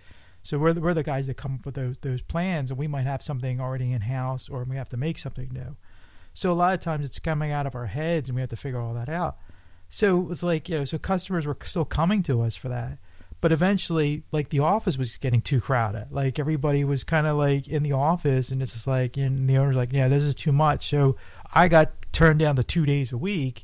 so 0.48 0.58
we're 0.58 0.74
the, 0.74 0.82
we're 0.82 0.94
the 0.94 1.04
guys 1.04 1.28
that 1.28 1.36
come 1.36 1.56
up 1.56 1.66
with 1.66 1.76
those 1.76 1.96
those 2.02 2.22
plans 2.22 2.70
and 2.72 2.78
we 2.78 2.88
might 2.88 3.06
have 3.06 3.22
something 3.22 3.60
already 3.60 3.92
in 3.92 4.02
house 4.02 4.48
or 4.50 4.64
we 4.64 4.76
have 4.76 4.90
to 4.90 4.98
make 4.98 5.18
something 5.18 5.50
new 5.52 5.76
so 6.34 6.52
a 6.52 6.54
lot 6.54 6.74
of 6.74 6.80
times 6.80 7.06
it's 7.06 7.20
coming 7.20 7.52
out 7.52 7.66
of 7.66 7.76
our 7.76 7.88
heads 7.88 8.30
and 8.30 8.36
we 8.36 8.42
have 8.42 8.50
to 8.50 8.56
figure 8.56 8.80
all 8.80 8.94
that 8.94 9.10
out 9.10 9.38
so 9.90 10.30
it's 10.32 10.44
like, 10.44 10.70
you 10.70 10.80
know, 10.80 10.86
so 10.86 10.98
customers 10.98 11.46
were 11.46 11.58
still 11.64 11.86
coming 11.86 12.24
to 12.24 12.42
us 12.42 12.56
for 12.56 12.70
that. 12.70 12.98
But 13.40 13.52
eventually, 13.52 14.24
like 14.32 14.50
the 14.50 14.60
office 14.60 14.98
was 14.98 15.18
getting 15.18 15.42
too 15.42 15.62
crowded. 15.62 16.08
Like 16.10 16.40
everybody 16.40 16.84
was 16.84 17.04
kind 17.04 17.28
of 17.28 17.38
like 17.38 17.68
in 17.68 17.84
the 17.84 17.92
office, 17.92 18.50
and 18.50 18.64
it's 18.64 18.74
just 18.74 18.88
like, 18.88 19.16
and 19.16 19.48
the 19.48 19.58
owner's 19.58 19.76
like, 19.76 19.94
yeah, 19.94 20.08
this 20.08 20.24
is 20.24 20.34
too 20.34 20.52
much. 20.52 20.90
So 20.90 21.16
I 21.54 21.68
got 21.68 21.92
turned 22.12 22.40
down 22.40 22.56
to 22.56 22.64
two 22.64 22.86
days 22.86 23.12
a 23.12 23.18
week, 23.18 23.64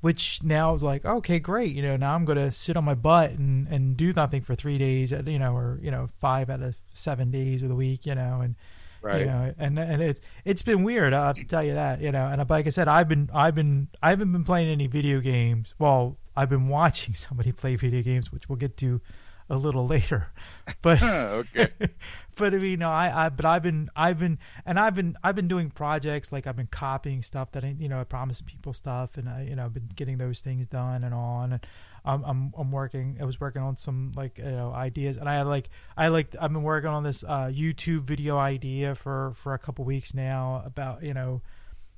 which 0.00 0.42
now 0.42 0.74
is 0.74 0.82
like, 0.82 1.04
okay, 1.04 1.38
great. 1.38 1.74
You 1.74 1.82
know, 1.82 1.96
now 1.96 2.14
I'm 2.14 2.24
going 2.24 2.38
to 2.38 2.50
sit 2.52 2.76
on 2.76 2.84
my 2.84 2.94
butt 2.94 3.30
and, 3.32 3.66
and 3.68 3.96
do 3.96 4.12
nothing 4.12 4.42
for 4.42 4.54
three 4.54 4.78
days, 4.78 5.12
uh, 5.12 5.22
you 5.26 5.38
know, 5.38 5.56
or, 5.56 5.78
you 5.82 5.90
know, 5.90 6.08
five 6.20 6.48
out 6.50 6.62
of 6.62 6.76
seven 6.94 7.30
days 7.30 7.62
of 7.62 7.68
the 7.68 7.74
week, 7.74 8.06
you 8.06 8.14
know, 8.14 8.40
and, 8.40 8.54
Right. 9.00 9.20
you 9.20 9.26
know, 9.26 9.54
and 9.58 9.78
and 9.78 10.02
it's 10.02 10.20
it's 10.44 10.62
been 10.62 10.82
weird. 10.82 11.12
I 11.12 11.28
have 11.28 11.36
to 11.36 11.44
tell 11.44 11.62
you 11.62 11.74
that. 11.74 12.00
You 12.00 12.10
know, 12.10 12.26
and 12.26 12.50
like 12.50 12.66
I 12.66 12.70
said, 12.70 12.88
I've 12.88 13.08
been 13.08 13.30
I've 13.32 13.54
been 13.54 13.86
I 14.02 14.10
haven't 14.10 14.32
been 14.32 14.42
playing 14.42 14.68
any 14.68 14.88
video 14.88 15.20
games. 15.20 15.72
Well, 15.78 16.16
I've 16.36 16.48
been 16.48 16.66
watching 16.80 17.14
somebody 17.14 17.52
play 17.52 17.76
video 17.76 18.02
games, 18.02 18.32
which 18.32 18.48
we'll 18.48 18.56
get 18.56 18.76
to 18.78 19.00
a 19.48 19.56
little 19.56 19.86
later. 19.86 20.28
But 20.82 21.02
okay. 21.02 21.70
but 22.36 22.52
I 22.54 22.58
mean, 22.58 22.80
no, 22.80 22.90
I, 22.90 23.24
I 23.24 23.28
but 23.30 23.46
I've 23.46 23.62
been 23.62 23.88
I've 23.96 24.18
been 24.18 24.38
and 24.66 24.78
I've 24.78 24.94
been 24.94 25.16
I've 25.24 25.34
been 25.34 25.48
doing 25.48 25.70
projects 25.70 26.30
like 26.30 26.46
I've 26.46 26.56
been 26.56 26.66
copying 26.66 27.22
stuff 27.22 27.52
that 27.52 27.64
I 27.64 27.74
you 27.78 27.88
know 27.88 27.98
I 27.98 28.04
promised 28.04 28.44
people 28.44 28.74
stuff 28.74 29.16
and 29.16 29.30
I 29.30 29.46
you 29.48 29.56
know 29.56 29.64
I've 29.64 29.72
been 29.72 29.88
getting 29.96 30.18
those 30.18 30.40
things 30.40 30.66
done 30.66 31.04
and 31.04 31.14
on 31.14 31.54
and 31.54 31.66
I'm 32.04 32.22
I'm 32.24 32.54
I'm 32.56 32.70
working 32.70 33.16
I 33.18 33.24
was 33.24 33.40
working 33.40 33.62
on 33.62 33.78
some 33.78 34.12
like 34.14 34.36
you 34.36 34.44
know 34.44 34.74
ideas 34.74 35.16
and 35.16 35.26
I 35.26 35.40
like 35.40 35.70
I 35.96 36.08
like 36.08 36.36
I've 36.38 36.52
been 36.52 36.62
working 36.62 36.90
on 36.90 37.02
this 37.02 37.24
uh, 37.24 37.46
YouTube 37.46 38.02
video 38.02 38.36
idea 38.36 38.94
for 38.94 39.32
for 39.34 39.54
a 39.54 39.58
couple 39.58 39.86
weeks 39.86 40.12
now 40.12 40.62
about 40.66 41.02
you 41.02 41.14
know 41.14 41.40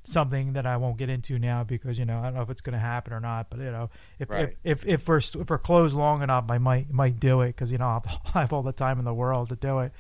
something 0.05 0.55
that 0.55 0.67
I 0.67 0.77
won't 0.77 0.97
get 0.97 1.09
into 1.11 1.39
now 1.39 1.63
because 1.65 1.99
you 1.99 2.05
know 2.05 2.21
I 2.21 2.25
don't 2.25 2.35
know 2.35 2.43
if 2.43 2.51
it's 2.51 2.63
going 2.63 2.73
to 2.75 2.79
happen 2.79 3.13
or 3.13 3.21
not. 3.21 3.51
But 3.51 3.61
you 3.61 3.71
know, 3.71 3.91
if 4.19 4.31
Right. 4.31 4.57
if, 4.65 4.85
if 4.85 5.01
if 5.03 5.09
we're 5.09 5.19
if 5.19 5.51
we're 5.51 5.59
closed 5.59 5.97
long 5.97 6.23
enough, 6.23 6.45
I 6.49 6.59
might 6.59 6.91
might 6.91 7.21
do 7.21 7.41
it 7.43 7.49
because 7.49 7.71
you 7.71 7.79
know 7.79 7.87
I'll 7.87 8.21
have 8.35 8.53
all 8.53 8.63
the 8.63 8.73
time 8.73 8.99
in 8.99 9.05
the 9.05 9.15
world 9.15 9.51
to 9.51 9.57
do 9.57 9.81
it. 9.81 9.93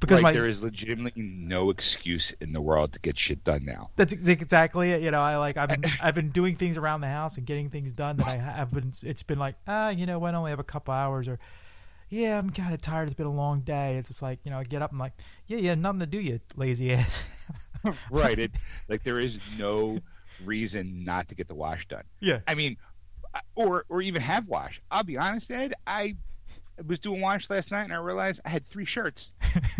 Because 0.00 0.16
right, 0.18 0.30
my 0.30 0.32
there 0.32 0.48
is 0.48 0.62
legitimately 0.62 1.22
no 1.22 1.70
excuse 1.70 2.32
in 2.40 2.52
the 2.52 2.60
world 2.60 2.92
to 2.94 2.98
get 2.98 3.16
shit 3.16 3.44
done 3.44 3.64
now. 3.64 3.90
that's 3.94 4.12
exactly 4.12 4.90
it. 4.90 5.00
You 5.02 5.12
know, 5.12 5.20
I 5.20 5.36
like 5.36 5.56
I've 5.56 5.68
been 5.68 5.84
I've 6.02 6.14
been 6.14 6.30
doing 6.30 6.56
things 6.56 6.76
around 6.76 7.02
the 7.02 7.08
house 7.08 7.36
and 7.36 7.46
getting 7.46 7.70
things 7.70 7.92
done 7.92 8.16
that 8.16 8.26
I 8.26 8.36
have 8.38 8.72
been. 8.72 8.92
It's 9.02 9.22
been 9.22 9.38
like 9.38 9.56
ah, 9.68 9.90
you 9.90 10.06
know, 10.06 10.18
what, 10.18 10.34
I 10.34 10.38
only 10.38 10.50
have 10.50 10.58
a 10.60 10.64
couple 10.64 10.94
hours 10.94 11.28
or. 11.28 11.38
Yeah, 12.08 12.38
I'm 12.38 12.50
kind 12.50 12.74
of 12.74 12.82
tired. 12.82 13.04
It's 13.08 13.14
been 13.14 13.24
a 13.24 13.32
long 13.32 13.60
day. 13.60 13.96
It's 13.96 14.10
just 14.10 14.20
like 14.20 14.40
you 14.44 14.50
know, 14.50 14.58
I 14.58 14.64
get 14.64 14.82
up 14.82 14.90
and 14.90 15.00
like, 15.00 15.14
yeah, 15.46 15.56
yeah, 15.56 15.74
nothing 15.74 16.00
to 16.00 16.06
do, 16.06 16.20
you 16.20 16.40
lazy 16.56 16.92
ass. 16.92 17.24
right. 18.10 18.38
It 18.38 18.52
like 18.88 19.02
there 19.02 19.18
is 19.18 19.38
no 19.58 19.98
reason 20.44 21.04
not 21.04 21.28
to 21.28 21.34
get 21.34 21.48
the 21.48 21.54
wash 21.54 21.86
done. 21.88 22.04
yeah, 22.20 22.40
I 22.46 22.54
mean, 22.54 22.76
or 23.54 23.84
or 23.88 24.02
even 24.02 24.22
have 24.22 24.48
wash. 24.48 24.80
I'll 24.90 25.04
be 25.04 25.16
honest, 25.18 25.50
Ed. 25.50 25.74
I 25.86 26.16
was 26.86 26.98
doing 26.98 27.20
wash 27.20 27.48
last 27.50 27.70
night 27.70 27.84
and 27.84 27.92
I 27.92 27.96
realized 27.98 28.40
I 28.44 28.48
had 28.48 28.66
three 28.66 28.84
shirts. 28.86 29.32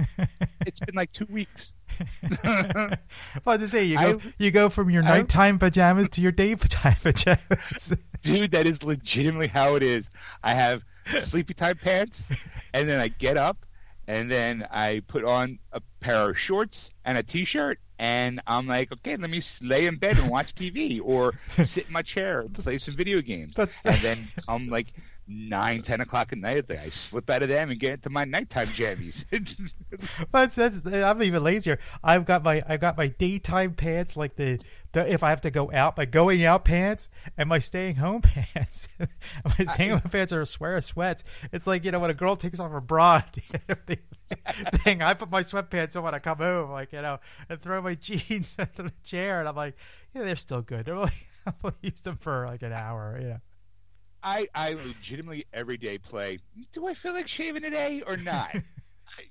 it's 0.66 0.78
been 0.80 0.94
like 0.94 1.10
two 1.12 1.26
weeks. 1.30 1.74
well, 2.44 2.90
I 2.94 2.98
was 3.46 3.60
to 3.60 3.68
say 3.68 3.84
you 3.84 3.96
go 3.96 4.20
I- 4.24 4.32
you 4.38 4.50
go 4.50 4.68
from 4.68 4.90
your 4.90 5.02
I- 5.02 5.18
nighttime 5.18 5.58
pajamas 5.58 6.08
to 6.10 6.20
your 6.20 6.32
daytime 6.32 6.96
pajamas. 7.02 7.94
Dude, 8.22 8.52
that 8.52 8.66
is 8.66 8.82
legitimately 8.82 9.48
how 9.48 9.74
it 9.74 9.82
is. 9.82 10.10
I 10.42 10.54
have 10.54 10.84
sleepy 11.20 11.54
time 11.54 11.76
pants, 11.76 12.24
and 12.72 12.88
then 12.88 13.00
I 13.00 13.08
get 13.08 13.36
up, 13.36 13.66
and 14.06 14.30
then 14.30 14.66
I 14.70 15.02
put 15.08 15.24
on 15.24 15.58
a 15.72 15.80
pair 16.00 16.30
of 16.30 16.38
shorts 16.38 16.92
and 17.04 17.18
a 17.18 17.22
t-shirt, 17.22 17.80
and 18.02 18.40
I'm 18.48 18.66
like, 18.66 18.90
okay, 18.90 19.16
let 19.16 19.30
me 19.30 19.40
lay 19.62 19.86
in 19.86 19.94
bed 19.94 20.18
and 20.18 20.28
watch 20.28 20.56
TV 20.56 21.00
or 21.00 21.34
sit 21.64 21.86
in 21.86 21.92
my 21.92 22.02
chair 22.02 22.40
and 22.40 22.52
play 22.52 22.78
some 22.78 22.94
video 22.96 23.20
games. 23.22 23.54
That's- 23.54 23.78
and 23.84 23.94
then 24.02 24.28
I'm 24.48 24.66
like 24.68 24.88
nine, 25.32 25.82
ten 25.82 26.00
o'clock 26.00 26.32
at 26.32 26.38
night. 26.38 26.58
It's 26.58 26.70
like 26.70 26.80
I 26.80 26.88
slip 26.90 27.28
out 27.30 27.42
of 27.42 27.48
them 27.48 27.70
and 27.70 27.78
get 27.78 27.94
into 27.94 28.10
my 28.10 28.24
nighttime 28.24 28.68
jammies. 28.68 29.24
That's, 30.32 30.54
that's 30.54 30.80
I'm 30.86 31.22
even 31.22 31.42
lazier. 31.42 31.78
I've 32.02 32.24
got 32.24 32.42
my 32.42 32.62
I've 32.66 32.80
got 32.80 32.96
my 32.96 33.08
daytime 33.08 33.74
pants 33.74 34.16
like 34.16 34.36
the, 34.36 34.58
the 34.92 35.10
if 35.10 35.22
I 35.22 35.30
have 35.30 35.42
to 35.42 35.50
go 35.50 35.70
out 35.70 35.96
my 35.96 36.06
going 36.06 36.44
out 36.44 36.64
pants 36.64 37.08
and 37.36 37.48
my 37.48 37.58
staying 37.58 37.96
home 37.96 38.22
pants. 38.22 38.88
my 39.44 39.66
staying 39.66 39.90
home 39.90 40.00
pants 40.00 40.32
are 40.32 40.40
a 40.40 40.46
swear 40.46 40.76
of 40.76 40.84
sweats. 40.84 41.24
It's 41.52 41.66
like 41.66 41.84
you 41.84 41.90
know 41.90 42.00
when 42.00 42.10
a 42.10 42.14
girl 42.14 42.36
takes 42.36 42.58
off 42.58 42.70
her 42.70 42.80
bra 42.80 43.22
the 43.32 43.42
end 43.52 43.64
of 43.68 43.78
the 43.86 43.98
thing. 44.78 45.02
I 45.02 45.14
put 45.14 45.30
my 45.30 45.42
sweatpants 45.42 45.96
on 45.96 46.04
when 46.04 46.14
I 46.14 46.18
come 46.18 46.38
home, 46.38 46.70
like 46.70 46.92
you 46.92 47.02
know, 47.02 47.18
and 47.48 47.60
throw 47.60 47.82
my 47.82 47.94
jeans 48.00 48.56
into 48.58 48.84
the 48.84 48.92
chair, 49.04 49.40
and 49.40 49.48
I'm 49.48 49.56
like, 49.56 49.76
yeah, 50.14 50.22
they're 50.22 50.36
still 50.36 50.62
good. 50.62 50.86
They're 50.86 50.96
like 50.96 51.28
I'll 51.64 51.74
use 51.80 52.00
them 52.00 52.16
for 52.16 52.46
like 52.46 52.62
an 52.62 52.72
hour. 52.72 53.18
You 53.20 53.28
know. 53.28 53.40
I 54.22 54.48
I 54.54 54.74
legitimately 54.74 55.46
every 55.52 55.76
day 55.76 55.98
play. 55.98 56.38
Do 56.72 56.86
I 56.86 56.94
feel 56.94 57.12
like 57.12 57.28
shaving 57.28 57.62
today 57.62 58.02
or 58.06 58.16
not? 58.16 58.54
I 58.54 59.24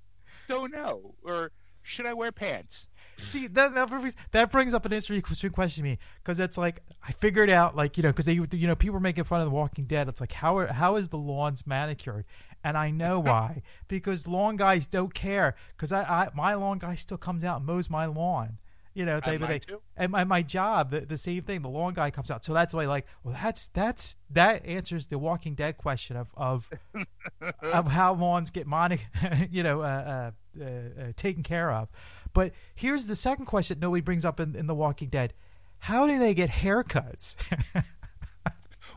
don't 0.48 0.72
know. 0.72 1.16
Or 1.24 1.52
should 1.84 2.06
I 2.06 2.14
wear 2.14 2.32
pants? 2.32 2.88
See 3.24 3.48
that 3.48 3.76
that 3.76 3.90
brings, 3.90 4.16
that 4.32 4.52
brings 4.52 4.74
up 4.74 4.86
an 4.86 4.94
interesting 4.94 5.52
question 5.52 5.84
to 5.84 5.90
me 5.90 6.00
because 6.24 6.40
it's 6.40 6.58
like 6.58 6.82
I 7.08 7.12
figured 7.12 7.50
out 7.50 7.76
like 7.76 7.98
you 7.98 8.04
know 8.04 8.10
because 8.10 8.26
they 8.26 8.34
you 8.34 8.68
know 8.68 8.76
people 8.76 8.98
are 8.98 9.02
making 9.02 9.26
fun 9.26 9.42
of 9.42 9.46
The 9.46 9.52
Walking 9.52 9.86
Dead. 9.86 10.08
It's 10.08 10.20
like 10.20 10.32
how 10.32 10.58
are, 10.58 10.68
how 10.68 10.96
is 10.96 11.10
the 11.10 11.18
lawns 11.18 11.68
manicured? 11.68 12.26
And 12.64 12.78
I 12.78 12.90
know 12.90 13.20
why 13.22 13.62
because 13.88 14.28
lawn 14.28 14.56
guys 14.56 14.88
don't 14.88 15.14
care 15.14 15.56
because 15.76 15.92
I, 15.92 16.02
I 16.02 16.30
my 16.34 16.56
lawn 16.56 16.80
guy 16.80 16.96
still 16.96 17.18
comes 17.18 17.44
out 17.44 17.58
and 17.58 17.66
mows 17.66 17.90
my 17.90 18.06
lawn. 18.06 18.58
You 18.94 19.06
know, 19.06 19.22
they, 19.24 19.38
mine 19.38 19.50
they, 19.50 19.60
too. 19.60 19.82
and 19.96 20.12
my, 20.12 20.26
my 20.26 20.42
job, 20.42 20.92
the, 20.92 21.02
the 21.02 21.18
same 21.18 21.44
thing. 21.44 21.62
The 21.62 21.70
lawn 21.70 21.94
guy 21.94 22.12
comes 22.12 22.30
out, 22.30 22.44
so 22.44 22.54
that's 22.54 22.74
why, 22.74 22.86
like, 22.86 23.08
well, 23.24 23.38
that's 23.42 23.70
that's 23.70 24.18
that 24.30 24.66
answers 24.66 25.08
the 25.08 25.18
Walking 25.18 25.56
Dead 25.56 25.78
question 25.78 26.18
of 26.18 26.34
of 26.36 26.70
of 27.62 27.88
how 27.88 28.14
lawns 28.14 28.52
get 28.52 28.68
mon- 28.68 29.00
you 29.50 29.64
know, 29.64 29.82
uh, 29.82 30.32
uh, 30.60 30.62
uh, 30.62 30.66
uh, 30.66 31.12
taken 31.16 31.42
care 31.42 31.72
of. 31.72 31.90
But 32.34 32.52
here's 32.76 33.08
the 33.08 33.16
second 33.16 33.46
question 33.46 33.80
that 33.80 33.86
nobody 33.86 34.02
brings 34.02 34.26
up 34.26 34.40
in, 34.40 34.56
in 34.56 34.68
The 34.68 34.76
Walking 34.76 35.08
Dead: 35.08 35.34
How 35.80 36.06
do 36.06 36.20
they 36.20 36.34
get 36.34 36.50
haircuts? 36.50 37.36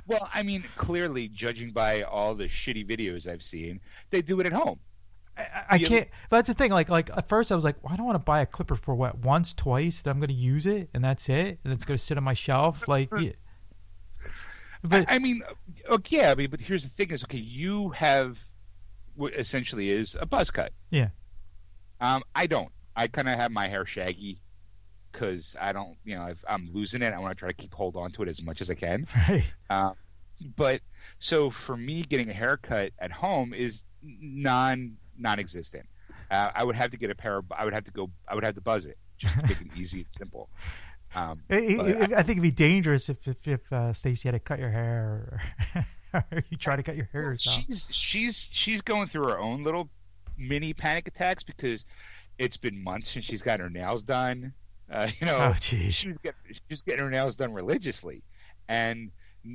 Well, 0.07 0.29
I 0.35 0.43
mean, 0.43 0.65
clearly, 0.77 1.29
judging 1.29 1.71
by 1.71 2.03
all 2.03 2.35
the 2.35 2.45
shitty 2.45 2.87
videos 2.87 3.27
I've 3.27 3.43
seen, 3.43 3.81
they 4.11 4.21
do 4.21 4.39
it 4.41 4.47
at 4.47 4.53
home. 4.53 4.79
I, 5.37 5.65
I 5.71 5.79
can't. 5.79 6.09
But 6.29 6.37
That's 6.39 6.49
the 6.49 6.55
thing. 6.55 6.71
Like, 6.71 6.89
like 6.89 7.11
at 7.17 7.29
first 7.29 7.51
I 7.51 7.55
was 7.55 7.65
like, 7.65 7.83
well, 7.83 7.93
I 7.93 7.97
don't 7.97 8.07
want 8.07 8.17
to 8.17 8.25
buy 8.25 8.41
a 8.41 8.47
clipper 8.47 8.77
for 8.77 8.95
what 8.95 9.19
once, 9.19 9.53
twice. 9.53 10.01
That 10.01 10.11
I'm 10.11 10.19
going 10.19 10.29
to 10.29 10.35
use 10.35 10.67
it, 10.67 10.91
and 10.95 11.05
that's 11.05 11.29
it, 11.29 11.59
and 11.65 11.73
it's 11.73 11.85
going 11.85 11.99
to 11.99 12.05
sit 12.05 12.17
on 12.17 12.25
my 12.25 12.35
shelf. 12.35 12.87
Like, 12.87 13.11
yeah. 13.19 13.33
but 14.83 15.11
I 15.11 15.19
mean, 15.19 15.43
uh, 15.49 15.95
okay, 15.95 16.19
yeah, 16.19 16.31
I 16.31 16.35
mean, 16.35 16.51
but 16.51 16.61
here's 16.61 16.85
the 16.85 16.91
thing: 16.91 17.11
is 17.11 17.25
okay, 17.25 17.39
you 17.39 17.91
have 17.91 18.39
what 19.17 19.35
essentially 19.35 19.91
is 19.91 20.17
a 20.19 20.27
buzz 20.27 20.51
cut. 20.51 20.73
yeah, 20.91 21.09
Um, 22.01 22.23
I 22.35 22.47
don't. 22.47 22.71
I 22.97 23.09
kind 23.09 23.29
of 23.29 23.37
have 23.39 23.51
my 23.51 23.67
hair 23.67 23.87
shaggy 23.87 24.39
because 25.11 25.57
I 25.61 25.73
don't, 25.73 25.97
you 26.05 26.17
know, 26.17 26.27
if 26.27 26.45
I'm 26.49 26.69
losing 26.73 27.03
it, 27.03 27.13
I 27.13 27.19
want 27.19 27.33
to 27.33 27.39
try 27.39 27.49
to 27.49 27.55
keep 27.55 27.73
hold 27.73 27.97
on 27.97 28.11
to 28.13 28.23
it 28.23 28.29
as 28.29 28.43
much 28.43 28.61
as 28.61 28.71
I 28.71 28.75
can. 28.75 29.07
right. 29.29 29.45
Um, 29.71 29.95
but 30.57 30.81
so 31.19 31.51
for 31.51 31.77
me, 31.77 32.03
getting 32.03 32.31
a 32.31 32.33
haircut 32.33 32.93
at 32.99 33.11
home 33.11 33.55
is 33.55 33.85
non 34.03 34.97
non-existent. 35.19 35.87
Uh, 36.31 36.51
I 36.55 36.65
would 36.65 36.77
have 36.77 36.91
to 36.93 36.97
get 36.97 37.11
a 37.11 37.15
pair 37.15 37.37
of. 37.39 37.45
I 37.53 37.65
would 37.65 37.75
have 37.75 37.85
to 37.85 37.91
go. 37.91 38.11
I 38.29 38.35
would 38.35 38.45
have 38.45 38.55
to 38.55 38.61
buzz 38.61 38.87
it 38.87 38.99
just 39.19 39.35
to 39.35 39.43
make 39.47 39.61
it 39.61 39.67
easy 39.77 39.99
and 40.01 40.07
simple. 40.11 40.49
Um, 41.15 41.43
It- 41.49 41.63
it- 41.65 41.81
it- 41.81 42.13
I 42.13 42.23
think 42.23 42.31
it'd 42.39 42.43
be 42.43 42.51
dangerous 42.51 43.09
if 43.09 43.29
if, 43.29 43.47
if 43.47 43.73
uh, 43.73 43.93
Stacy 43.93 44.29
had 44.29 44.33
to 44.33 44.39
cut 44.41 44.59
your 44.59 44.71
hair, 44.71 45.41
or, 45.75 45.85
or 46.33 46.43
you 46.51 46.57
try 46.57 46.77
to 46.77 46.83
cut 46.83 46.97
your 46.97 47.09
hair 47.13 47.23
yourself. 47.23 47.63
she's 47.67 47.87
she's 47.91 48.49
she's 48.53 48.81
going 48.83 49.07
through 49.07 49.29
her 49.29 49.39
own 49.39 49.63
little 49.63 49.89
mini 50.37 50.73
panic 50.75 51.07
attacks 51.07 51.43
because 51.45 51.85
it's 52.39 52.57
been 52.57 52.83
months 52.83 53.11
since 53.11 53.25
she's 53.25 53.43
got 53.43 53.61
her 53.61 53.71
nails 53.71 54.03
done. 54.03 54.53
Uh, 54.91 55.09
you 55.21 55.27
know, 55.27 55.37
Oh, 55.37 55.53
jeez. 55.59 55.93
she 55.93 56.09
was 56.09 56.17
getting 56.23 56.41
she 56.69 56.77
getting 56.85 57.05
her 57.05 57.11
nails 57.11 57.37
done 57.37 57.53
religiously, 57.53 58.25
and 58.69 59.11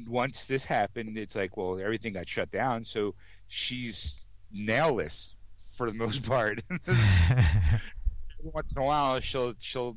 once 0.07 0.45
this 0.45 0.63
happened, 0.63 1.17
it's 1.17 1.35
like, 1.35 1.57
well, 1.57 1.79
everything 1.79 2.13
got 2.13 2.27
shut 2.29 2.49
down, 2.51 2.85
so 2.85 3.15
she's 3.47 4.15
nailless 4.55 5.31
for 5.79 5.89
the 5.89 5.97
most 5.97 6.23
part. 6.23 6.61
Once 8.43 8.73
in 8.73 8.81
a 8.81 8.85
while, 8.85 9.21
she'll 9.21 9.53
she'll 9.59 9.95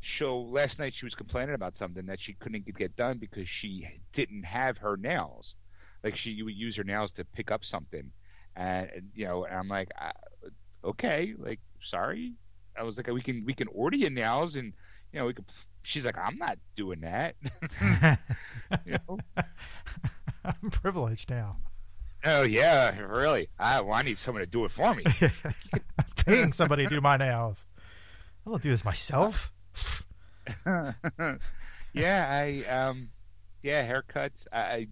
she'll. 0.00 0.50
Last 0.50 0.78
night, 0.78 0.94
she 0.94 1.04
was 1.04 1.14
complaining 1.14 1.54
about 1.54 1.76
something 1.76 2.06
that 2.06 2.18
she 2.18 2.32
couldn't 2.32 2.64
get 2.74 2.96
done 2.96 3.18
because 3.18 3.46
she 3.46 3.86
didn't 4.14 4.44
have 4.44 4.78
her 4.78 4.96
nails. 4.96 5.56
Like 6.02 6.16
she 6.16 6.42
would 6.42 6.54
use 6.54 6.76
her 6.76 6.84
nails 6.84 7.12
to 7.12 7.24
pick 7.26 7.50
up 7.50 7.66
something, 7.66 8.10
and 8.56 8.90
you 9.14 9.26
know, 9.26 9.44
and 9.44 9.54
I'm 9.54 9.68
like, 9.68 9.90
okay, 10.82 11.34
like 11.36 11.60
sorry. 11.82 12.32
I 12.76 12.82
was 12.82 12.96
like, 12.96 13.06
we 13.08 13.20
can 13.20 13.44
we 13.44 13.52
can 13.52 13.68
order 13.68 13.98
you 13.98 14.08
nails, 14.08 14.56
and 14.56 14.72
you 15.12 15.20
know, 15.20 15.26
we 15.26 15.34
could. 15.34 15.44
She's 15.82 16.06
like, 16.06 16.16
I'm 16.16 16.38
not 16.38 16.56
doing 16.76 17.00
that. 17.02 17.36
you 18.86 18.96
know? 19.06 19.18
I'm 20.42 20.70
privileged 20.70 21.28
now. 21.28 21.58
Oh 22.24 22.42
yeah, 22.42 22.98
really? 23.00 23.48
I 23.58 23.80
well, 23.82 23.94
I 23.94 24.02
need 24.02 24.18
someone 24.18 24.40
to 24.40 24.46
do 24.46 24.64
it 24.64 24.70
for 24.70 24.94
me. 24.94 25.04
I'm 25.06 25.82
paying 26.26 26.52
somebody 26.52 26.84
to 26.84 26.90
do 26.90 27.00
my 27.00 27.16
nails. 27.16 27.66
I 28.46 28.50
don't 28.50 28.62
do 28.62 28.70
this 28.70 28.84
myself. 28.84 29.52
yeah, 30.66 30.94
I 31.94 32.64
um, 32.68 33.10
yeah, 33.62 33.86
haircuts. 33.86 34.46
I, 34.52 34.58
I, 34.58 34.86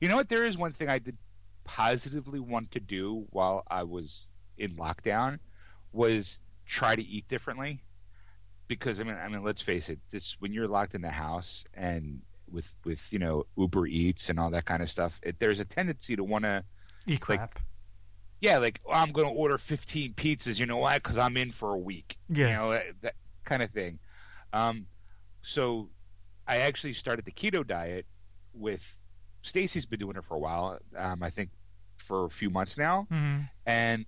you 0.00 0.08
know 0.08 0.16
what? 0.16 0.28
There 0.28 0.44
is 0.44 0.58
one 0.58 0.72
thing 0.72 0.88
I 0.88 0.98
did 0.98 1.16
positively 1.64 2.40
want 2.40 2.72
to 2.72 2.80
do 2.80 3.26
while 3.30 3.62
I 3.68 3.84
was 3.84 4.26
in 4.58 4.72
lockdown 4.72 5.38
was 5.92 6.38
try 6.66 6.96
to 6.96 7.02
eat 7.02 7.28
differently. 7.28 7.82
Because 8.66 9.00
I 9.00 9.04
mean, 9.04 9.16
I 9.16 9.28
mean, 9.28 9.44
let's 9.44 9.62
face 9.62 9.88
it. 9.88 10.00
This 10.10 10.36
when 10.40 10.52
you're 10.52 10.68
locked 10.68 10.94
in 10.94 11.02
the 11.02 11.10
house 11.10 11.64
and 11.74 12.22
with 12.52 12.72
with 12.84 13.12
you 13.12 13.18
know 13.18 13.46
Uber 13.56 13.86
Eats 13.86 14.28
and 14.30 14.38
all 14.38 14.50
that 14.50 14.64
kind 14.64 14.82
of 14.82 14.90
stuff, 14.90 15.18
it, 15.22 15.38
there's 15.38 15.58
a 15.60 15.64
tendency 15.64 16.16
to 16.16 16.24
want 16.24 16.44
to 16.44 16.64
Eat 17.06 17.20
crap. 17.20 17.58
yeah, 18.40 18.58
like 18.58 18.80
oh, 18.86 18.92
I'm 18.92 19.10
going 19.10 19.26
to 19.28 19.34
order 19.34 19.58
15 19.58 20.14
pizzas. 20.14 20.58
You 20.60 20.66
know 20.66 20.76
why? 20.78 20.96
Because 20.98 21.18
I'm 21.18 21.36
in 21.36 21.50
for 21.50 21.72
a 21.74 21.78
week. 21.78 22.16
Yeah. 22.28 22.46
You 22.48 22.52
know 22.54 22.70
that, 22.72 22.84
that 23.02 23.14
kind 23.44 23.62
of 23.62 23.70
thing. 23.70 23.98
Um, 24.52 24.86
so 25.42 25.88
I 26.46 26.58
actually 26.58 26.92
started 26.94 27.24
the 27.24 27.32
keto 27.32 27.66
diet 27.66 28.06
with 28.54 28.82
Stacy's 29.42 29.86
been 29.86 29.98
doing 29.98 30.16
it 30.16 30.24
for 30.24 30.34
a 30.34 30.38
while. 30.38 30.78
Um, 30.96 31.22
I 31.22 31.30
think 31.30 31.50
for 31.96 32.26
a 32.26 32.30
few 32.30 32.50
months 32.50 32.76
now, 32.78 33.06
Mhm. 33.10 33.48
and 33.66 34.06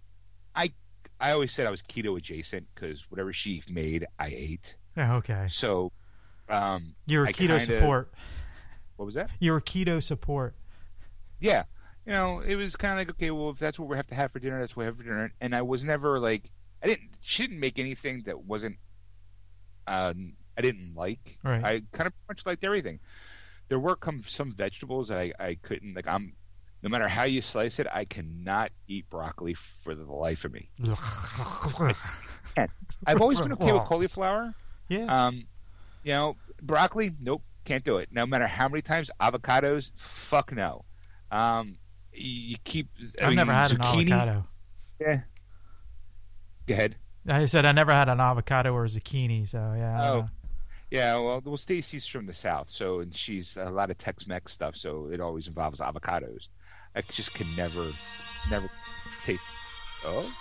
I 0.54 0.72
I 1.20 1.30
always 1.32 1.52
said 1.52 1.66
I 1.66 1.70
was 1.70 1.82
keto 1.82 2.16
adjacent 2.18 2.66
because 2.74 3.08
whatever 3.10 3.32
she 3.32 3.62
made, 3.70 4.06
I 4.18 4.28
ate. 4.28 4.76
Yeah, 4.96 5.16
okay. 5.16 5.46
So 5.48 5.90
um, 6.48 6.94
You're 7.06 7.26
I 7.26 7.32
keto 7.32 7.58
kinda- 7.58 7.60
support. 7.60 8.12
What 8.96 9.06
was 9.06 9.14
that? 9.14 9.30
You're 9.40 9.60
keto 9.60 10.02
support. 10.02 10.54
yeah, 11.40 11.64
you 12.06 12.12
know, 12.12 12.40
it 12.40 12.56
was 12.56 12.76
kind 12.76 12.92
of 12.92 12.98
like, 12.98 13.10
okay, 13.16 13.30
well, 13.30 13.50
if 13.50 13.58
that's 13.58 13.78
what 13.78 13.88
we 13.88 13.96
have 13.96 14.06
to 14.08 14.14
have 14.14 14.32
for 14.32 14.38
dinner, 14.38 14.60
that's 14.60 14.76
what 14.76 14.82
we 14.82 14.86
have 14.86 14.96
for 14.96 15.02
dinner. 15.02 15.32
And 15.40 15.54
I 15.54 15.62
was 15.62 15.84
never 15.84 16.18
like, 16.18 16.50
I 16.82 16.86
didn't, 16.86 17.10
she 17.20 17.46
didn't 17.46 17.60
make 17.60 17.78
anything 17.78 18.22
that 18.26 18.44
wasn't, 18.44 18.76
um, 19.86 20.34
I 20.56 20.60
didn't 20.60 20.94
like. 20.94 21.38
Right. 21.42 21.64
I 21.64 21.82
kind 21.92 22.06
of 22.06 22.12
much 22.28 22.44
liked 22.44 22.62
everything. 22.62 23.00
There 23.68 23.78
were 23.78 23.96
come 23.96 24.22
some 24.26 24.52
vegetables 24.52 25.08
that 25.08 25.18
I, 25.18 25.32
I 25.40 25.54
couldn't, 25.62 25.94
like, 25.94 26.06
I'm, 26.06 26.34
no 26.82 26.90
matter 26.90 27.08
how 27.08 27.24
you 27.24 27.40
slice 27.40 27.78
it, 27.78 27.86
I 27.90 28.04
cannot 28.04 28.70
eat 28.86 29.08
broccoli 29.08 29.54
for 29.82 29.94
the 29.94 30.04
life 30.04 30.44
of 30.44 30.52
me. 30.52 30.68
I've 33.06 33.22
always 33.22 33.40
been 33.40 33.54
okay 33.54 33.72
with 33.72 33.84
cauliflower. 33.84 34.54
yeah. 34.88 35.26
Um, 35.26 35.46
you 36.02 36.12
know, 36.12 36.36
broccoli, 36.60 37.12
nope, 37.18 37.42
can't 37.64 37.84
do 37.84 37.96
it. 37.96 38.08
No 38.12 38.26
matter 38.26 38.46
how 38.46 38.68
many 38.68 38.82
times 38.82 39.10
avocados, 39.20 39.90
fuck 39.96 40.52
no. 40.52 40.84
Um, 41.30 41.78
you, 42.12 42.56
keep. 42.64 42.88
I 43.20 43.24
I've 43.24 43.28
mean, 43.30 43.36
never 43.36 43.52
had 43.52 43.72
an 43.72 43.78
zucchini, 43.78 44.10
avocado. 44.12 44.46
Yeah. 45.00 45.20
Go 46.66 46.74
ahead. 46.74 46.96
I 47.26 47.46
said 47.46 47.64
I 47.64 47.72
never 47.72 47.92
had 47.92 48.08
an 48.08 48.20
avocado 48.20 48.72
or 48.72 48.84
a 48.84 48.88
zucchini, 48.88 49.48
so 49.48 49.74
yeah. 49.76 50.10
Oh. 50.10 50.28
Yeah, 50.90 51.16
well, 51.16 51.42
well, 51.44 51.56
Stacy's 51.56 52.06
from 52.06 52.26
the 52.26 52.34
south, 52.34 52.70
so 52.70 53.00
and 53.00 53.12
she's 53.12 53.56
a 53.56 53.68
lot 53.70 53.90
of 53.90 53.98
Tex-Mex 53.98 54.52
stuff, 54.52 54.76
so 54.76 55.08
it 55.10 55.20
always 55.20 55.48
involves 55.48 55.80
avocados. 55.80 56.46
I 56.94 57.00
just 57.10 57.34
can 57.34 57.48
never, 57.56 57.90
never 58.48 58.70
taste. 59.24 59.48
Oh, 60.04 60.32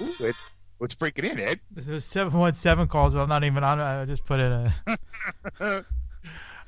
Ooh, 0.00 0.14
it, 0.20 0.36
what's 0.78 0.94
breaking 0.94 1.26
in, 1.26 1.38
Ed? 1.38 1.60
This 1.70 1.88
was 1.88 2.04
seven 2.06 2.38
one 2.38 2.54
seven 2.54 2.86
calls. 2.86 3.14
I'm 3.14 3.28
not 3.28 3.44
even 3.44 3.62
on. 3.62 3.78
I 3.78 4.06
just 4.06 4.24
put 4.24 4.40
in 4.40 4.52
a. 4.52 4.74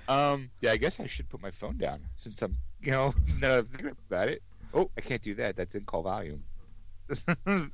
um, 0.08 0.50
yeah, 0.60 0.72
I 0.72 0.76
guess 0.76 1.00
I 1.00 1.06
should 1.06 1.28
put 1.28 1.42
my 1.42 1.50
phone 1.50 1.76
down 1.76 2.00
since 2.16 2.40
I'm, 2.42 2.54
you 2.80 2.90
know, 2.92 3.14
now 3.40 3.58
I'm 3.58 3.66
thinking 3.66 3.90
about 4.08 4.28
it. 4.28 4.42
Oh, 4.74 4.90
I 4.96 5.00
can't 5.00 5.22
do 5.22 5.34
that. 5.36 5.56
That's 5.56 5.74
in 5.74 5.84
call 5.84 6.02
volume. 6.02 6.42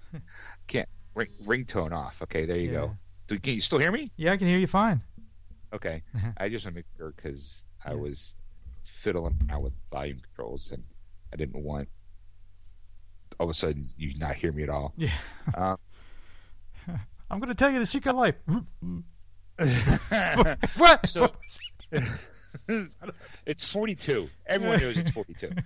can't 0.69 0.89
ring 1.15 1.29
ringtone 1.45 1.93
off. 1.93 2.21
Okay, 2.23 2.45
there 2.47 2.57
you 2.59 2.69
Yeah. 2.71 2.73
go. 2.79 2.97
Do- 3.29 3.39
Can 3.39 3.55
you 3.55 3.61
still 3.61 3.79
hear 3.79 3.91
me? 3.93 4.11
Yeah, 4.17 4.33
I 4.33 4.37
can 4.37 4.47
hear 4.47 4.59
you 4.59 4.67
fine. 4.67 5.01
Okay. 5.73 6.03
I 6.37 6.49
just 6.49 6.65
want 6.67 6.75
to 6.75 6.79
make 6.79 6.87
sure 6.97 7.13
because 7.17 7.63
I 7.85 7.91
Yeah. 7.91 7.97
was 7.97 8.35
fiddling 8.85 9.39
around 9.49 9.63
with 9.63 9.73
volume 9.91 10.19
controls 10.21 10.71
and 10.73 10.83
I 11.33 11.37
didn't 11.37 11.63
want 11.63 11.89
all 13.41 13.47
of 13.47 13.51
a 13.51 13.55
sudden 13.55 13.89
you 13.97 14.17
not 14.19 14.35
hear 14.35 14.53
me 14.53 14.63
at 14.65 14.69
all. 14.69 14.93
Yeah. 14.97 15.13
Um, 15.55 15.79
I'm 17.31 17.39
going 17.39 17.49
to 17.49 17.55
tell 17.55 17.71
you 17.71 17.79
the 17.79 17.87
secret 17.87 18.15
life. 18.15 18.35
what? 20.77 21.07
So- 21.09 21.33
it's 23.47 23.71
42. 23.71 24.29
Everyone 24.47 24.81
knows 24.81 24.97
it's 24.97 25.11
42. 25.11 25.51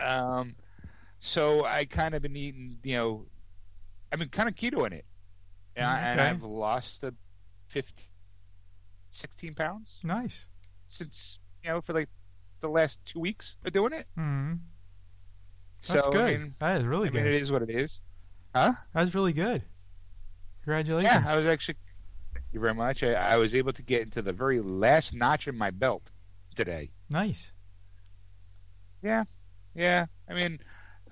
Um, 0.00 0.54
so 1.18 1.64
I 1.66 1.84
kind 1.84 2.14
of 2.14 2.22
been 2.22 2.36
eating, 2.36 2.78
you 2.82 2.96
know, 2.96 3.26
I've 4.10 4.18
been 4.18 4.28
kind 4.28 4.48
of 4.48 4.54
ketoing 4.54 4.92
it, 4.92 5.04
and, 5.76 5.86
I, 5.86 5.98
and 6.00 6.20
I've 6.20 6.42
lost 6.42 7.04
a 7.04 7.12
15, 7.68 8.06
16 9.10 9.54
pounds 9.54 9.98
nice. 10.02 10.46
since 10.88 11.38
you 11.62 11.70
know 11.70 11.80
for 11.82 11.92
like 11.92 12.08
the 12.60 12.68
last 12.68 12.98
two 13.04 13.20
weeks 13.20 13.56
of 13.64 13.72
doing 13.72 13.92
it. 13.92 14.06
hmm 14.16 14.54
That's 15.86 16.04
so 16.04 16.12
good. 16.12 16.20
I 16.22 16.36
mean, 16.38 16.54
that 16.60 16.78
is 16.78 16.84
really 16.84 17.08
I 17.08 17.12
mean, 17.12 17.24
good. 17.24 17.34
it 17.34 17.42
is 17.42 17.52
what 17.52 17.62
it 17.62 17.70
is. 17.70 18.00
Huh? 18.54 18.72
That's 18.94 19.14
really 19.14 19.32
good. 19.32 19.62
Congratulations. 20.64 21.24
Yeah, 21.24 21.30
I 21.30 21.36
was 21.36 21.46
actually. 21.46 21.76
Thank 22.50 22.54
you 22.54 22.60
very 22.62 22.74
much. 22.74 23.04
I, 23.04 23.12
I 23.12 23.36
was 23.36 23.54
able 23.54 23.72
to 23.72 23.82
get 23.82 24.02
into 24.02 24.22
the 24.22 24.32
very 24.32 24.58
last 24.58 25.14
notch 25.14 25.46
in 25.46 25.56
my 25.56 25.70
belt 25.70 26.10
today. 26.56 26.90
nice. 27.08 27.52
Yeah, 29.04 29.22
yeah. 29.72 30.06
I 30.28 30.34
mean, 30.34 30.58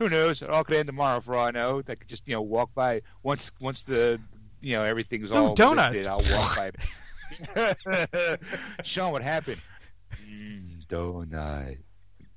who 0.01 0.09
knows? 0.09 0.43
It 0.43 0.51
all 0.51 0.65
could 0.65 0.75
end 0.75 0.89
tomorrow 0.89 1.21
for 1.21 1.37
all 1.37 1.47
I 1.47 1.53
know. 1.53 1.79
I 1.79 1.95
could 1.95 2.09
just 2.09 2.27
you 2.27 2.35
know 2.35 2.43
walk 2.43 2.75
by 2.75 3.03
once 3.23 3.53
once 3.61 3.85
the 3.85 4.21
you 4.61 4.73
know 4.73 4.83
everything's 4.83 5.31
Ooh, 5.31 5.37
all 5.37 5.55
donuts. 5.55 5.95
lifted, 5.95 6.11
I'll 6.11 6.25
walk 6.29 6.57
by. 7.55 8.37
Sean, 8.83 9.13
what 9.13 9.23
happened? 9.23 9.61
Mm, 10.29 10.85
donut. 10.89 11.79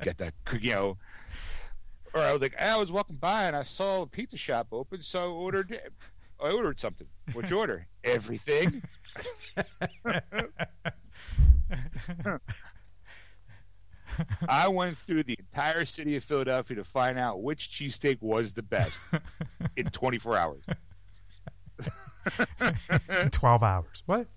Get 0.03 0.19
that 0.19 0.35
you 0.59 0.75
know. 0.75 0.97
Or 2.13 2.21
I 2.21 2.33
was 2.33 2.41
like, 2.43 2.55
I 2.59 2.77
was 2.77 2.91
walking 2.91 3.15
by 3.15 3.45
and 3.45 3.55
I 3.55 3.63
saw 3.63 4.03
a 4.03 4.05
pizza 4.05 4.37
shop 4.37 4.67
open, 4.71 5.01
so 5.01 5.19
I 5.19 5.25
ordered. 5.25 5.81
I 6.41 6.51
ordered 6.51 6.79
something. 6.79 7.07
What'd 7.33 7.51
you 7.51 7.59
order? 7.59 7.87
Everything. 8.03 8.81
I 14.47 14.67
went 14.67 14.97
through 14.99 15.23
the 15.23 15.37
entire 15.39 15.85
city 15.85 16.15
of 16.15 16.23
Philadelphia 16.23 16.77
to 16.77 16.83
find 16.83 17.17
out 17.17 17.41
which 17.41 17.69
cheesesteak 17.71 18.21
was 18.21 18.53
the 18.53 18.63
best 18.63 18.99
in 19.75 19.85
24 19.85 20.37
hours. 20.37 20.63
Twelve 23.31 23.63
hours. 23.63 24.03
What? 24.05 24.27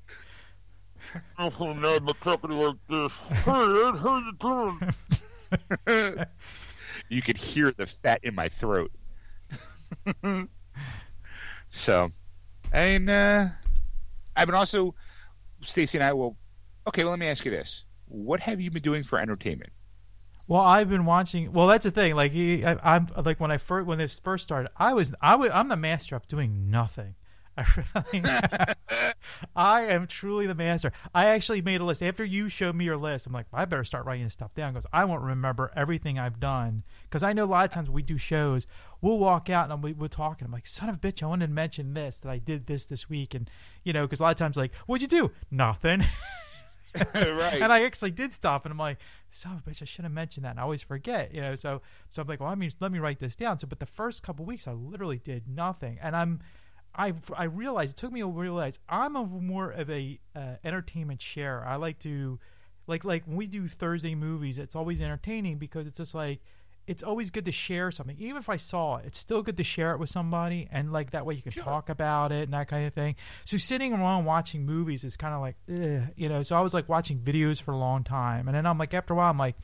I'm 1.36 1.52
so 1.52 1.74
mad 1.74 2.02
my 2.02 2.12
company 2.14 2.54
like 2.54 2.76
this. 2.88 3.12
Hey, 3.44 3.50
Ed, 3.50 3.96
how 3.96 4.18
you 4.18 4.32
doing? 5.86 6.26
you 7.08 7.22
could 7.22 7.36
hear 7.36 7.72
the 7.72 7.86
fat 7.86 8.20
in 8.22 8.34
my 8.34 8.48
throat. 8.48 8.90
so, 11.74 12.08
and 12.72 13.10
uh, 13.10 13.48
I've 14.36 14.46
been 14.46 14.54
also, 14.54 14.94
Stacy 15.62 15.98
and 15.98 16.04
I 16.04 16.12
will. 16.12 16.36
Okay, 16.86 17.02
well, 17.02 17.10
let 17.10 17.18
me 17.18 17.26
ask 17.26 17.44
you 17.44 17.50
this: 17.50 17.82
What 18.06 18.40
have 18.40 18.60
you 18.60 18.70
been 18.70 18.82
doing 18.82 19.02
for 19.02 19.18
entertainment? 19.18 19.72
Well, 20.46 20.60
I've 20.60 20.88
been 20.88 21.04
watching. 21.04 21.52
Well, 21.52 21.66
that's 21.66 21.84
the 21.84 21.90
thing. 21.90 22.14
Like, 22.14 22.32
I, 22.32 22.78
I'm 22.82 23.08
like 23.24 23.40
when 23.40 23.50
I 23.50 23.58
first 23.58 23.86
when 23.86 23.98
this 23.98 24.20
first 24.20 24.44
started, 24.44 24.70
I 24.76 24.94
was 24.94 25.14
I 25.20 25.34
was 25.34 25.50
I'm 25.52 25.68
the 25.68 25.76
master 25.76 26.14
of 26.14 26.28
doing 26.28 26.70
nothing. 26.70 27.16
I 27.56 27.64
really, 28.12 28.74
I 29.54 29.82
am 29.82 30.06
truly 30.06 30.46
the 30.46 30.54
master. 30.54 30.92
I 31.14 31.26
actually 31.26 31.62
made 31.62 31.80
a 31.80 31.84
list 31.84 32.02
after 32.02 32.24
you 32.24 32.48
showed 32.48 32.74
me 32.74 32.84
your 32.84 32.96
list. 32.96 33.26
I'm 33.26 33.32
like, 33.32 33.46
I 33.52 33.64
better 33.64 33.84
start 33.84 34.04
writing 34.06 34.24
this 34.24 34.32
stuff 34.32 34.54
down 34.54 34.72
because 34.72 34.86
I 34.92 35.04
won't 35.04 35.22
remember 35.22 35.70
everything 35.76 36.18
I've 36.18 36.40
done. 36.40 36.82
Because 37.04 37.22
I 37.22 37.32
know 37.32 37.44
a 37.44 37.46
lot 37.46 37.64
of 37.64 37.70
times 37.70 37.90
we 37.90 38.02
do 38.02 38.18
shows, 38.18 38.66
we'll 39.00 39.18
walk 39.18 39.48
out 39.50 39.70
and 39.70 39.82
we, 39.82 39.92
we're 39.92 40.08
talking. 40.08 40.46
I'm 40.46 40.52
like, 40.52 40.66
son 40.66 40.88
of 40.88 40.96
a 40.96 40.98
bitch, 40.98 41.22
I 41.22 41.26
wanted 41.26 41.46
to 41.46 41.52
mention 41.52 41.94
this 41.94 42.16
that 42.18 42.30
I 42.30 42.38
did 42.38 42.66
this 42.66 42.86
this 42.86 43.08
week, 43.08 43.34
and 43.34 43.48
you 43.84 43.92
know, 43.92 44.02
because 44.02 44.20
a 44.20 44.24
lot 44.24 44.32
of 44.32 44.38
times 44.38 44.56
like, 44.56 44.74
what'd 44.86 45.02
you 45.02 45.20
do? 45.20 45.30
Nothing. 45.50 46.02
right. 47.14 47.60
and 47.60 47.72
I 47.72 47.82
actually 47.82 48.12
did 48.12 48.32
stop, 48.32 48.64
and 48.64 48.72
I'm 48.72 48.78
like, 48.78 48.98
son 49.30 49.52
of 49.52 49.66
a 49.66 49.70
bitch, 49.70 49.82
I 49.82 49.84
should 49.84 50.04
have 50.04 50.12
mentioned 50.12 50.44
that. 50.44 50.50
And 50.50 50.60
I 50.60 50.62
always 50.62 50.82
forget, 50.82 51.34
you 51.34 51.40
know. 51.40 51.54
So, 51.54 51.82
so 52.10 52.22
I'm 52.22 52.28
like, 52.28 52.40
well, 52.40 52.50
I 52.50 52.54
mean, 52.54 52.70
let 52.80 52.92
me 52.92 52.98
write 52.98 53.18
this 53.18 53.36
down. 53.36 53.58
So, 53.58 53.66
but 53.66 53.80
the 53.80 53.86
first 53.86 54.22
couple 54.22 54.44
weeks, 54.44 54.68
I 54.68 54.72
literally 54.72 55.18
did 55.18 55.48
nothing, 55.48 55.98
and 56.00 56.14
I'm, 56.14 56.40
I, 56.96 57.12
I 57.36 57.44
realized 57.44 57.96
it 57.96 58.00
took 58.00 58.12
me 58.12 58.20
a 58.20 58.26
realize 58.26 58.78
I'm 58.88 59.16
a 59.16 59.24
more 59.24 59.70
of 59.70 59.90
a 59.90 60.20
uh, 60.36 60.56
entertainment 60.64 61.20
share. 61.20 61.64
I 61.66 61.76
like 61.76 61.98
to, 62.00 62.38
like, 62.86 63.04
like 63.04 63.26
when 63.26 63.36
we 63.36 63.46
do 63.46 63.66
Thursday 63.68 64.14
movies, 64.14 64.58
it's 64.58 64.76
always 64.76 65.00
entertaining 65.00 65.58
because 65.58 65.86
it's 65.86 65.98
just 65.98 66.14
like. 66.14 66.40
It's 66.86 67.02
always 67.02 67.30
good 67.30 67.46
to 67.46 67.50
share 67.50 67.90
something, 67.90 68.14
even 68.18 68.36
if 68.36 68.50
I 68.50 68.58
saw 68.58 68.96
it. 68.96 69.06
It's 69.06 69.18
still 69.18 69.40
good 69.40 69.56
to 69.56 69.64
share 69.64 69.92
it 69.92 69.98
with 69.98 70.10
somebody, 70.10 70.68
and 70.70 70.92
like 70.92 71.12
that 71.12 71.24
way 71.24 71.32
you 71.32 71.40
can 71.40 71.52
Sure. 71.52 71.62
talk 71.64 71.88
about 71.88 72.30
it 72.30 72.42
and 72.42 72.52
that 72.52 72.68
kind 72.68 72.86
of 72.86 72.92
thing. 72.92 73.16
So 73.46 73.56
sitting 73.56 73.94
around 73.94 74.26
watching 74.26 74.66
movies 74.66 75.02
is 75.02 75.16
kind 75.16 75.32
of 75.32 75.40
like, 75.40 75.56
ugh, 75.66 76.12
you 76.14 76.28
know. 76.28 76.42
So 76.42 76.54
I 76.58 76.60
was 76.60 76.74
like 76.74 76.86
watching 76.86 77.18
videos 77.18 77.58
for 77.58 77.70
a 77.72 77.78
long 77.78 78.04
time, 78.04 78.48
and 78.48 78.54
then 78.54 78.66
I'm 78.66 78.76
like, 78.76 78.92
after 78.92 79.14
a 79.14 79.16
while, 79.16 79.30
I'm 79.30 79.38
like, 79.38 79.56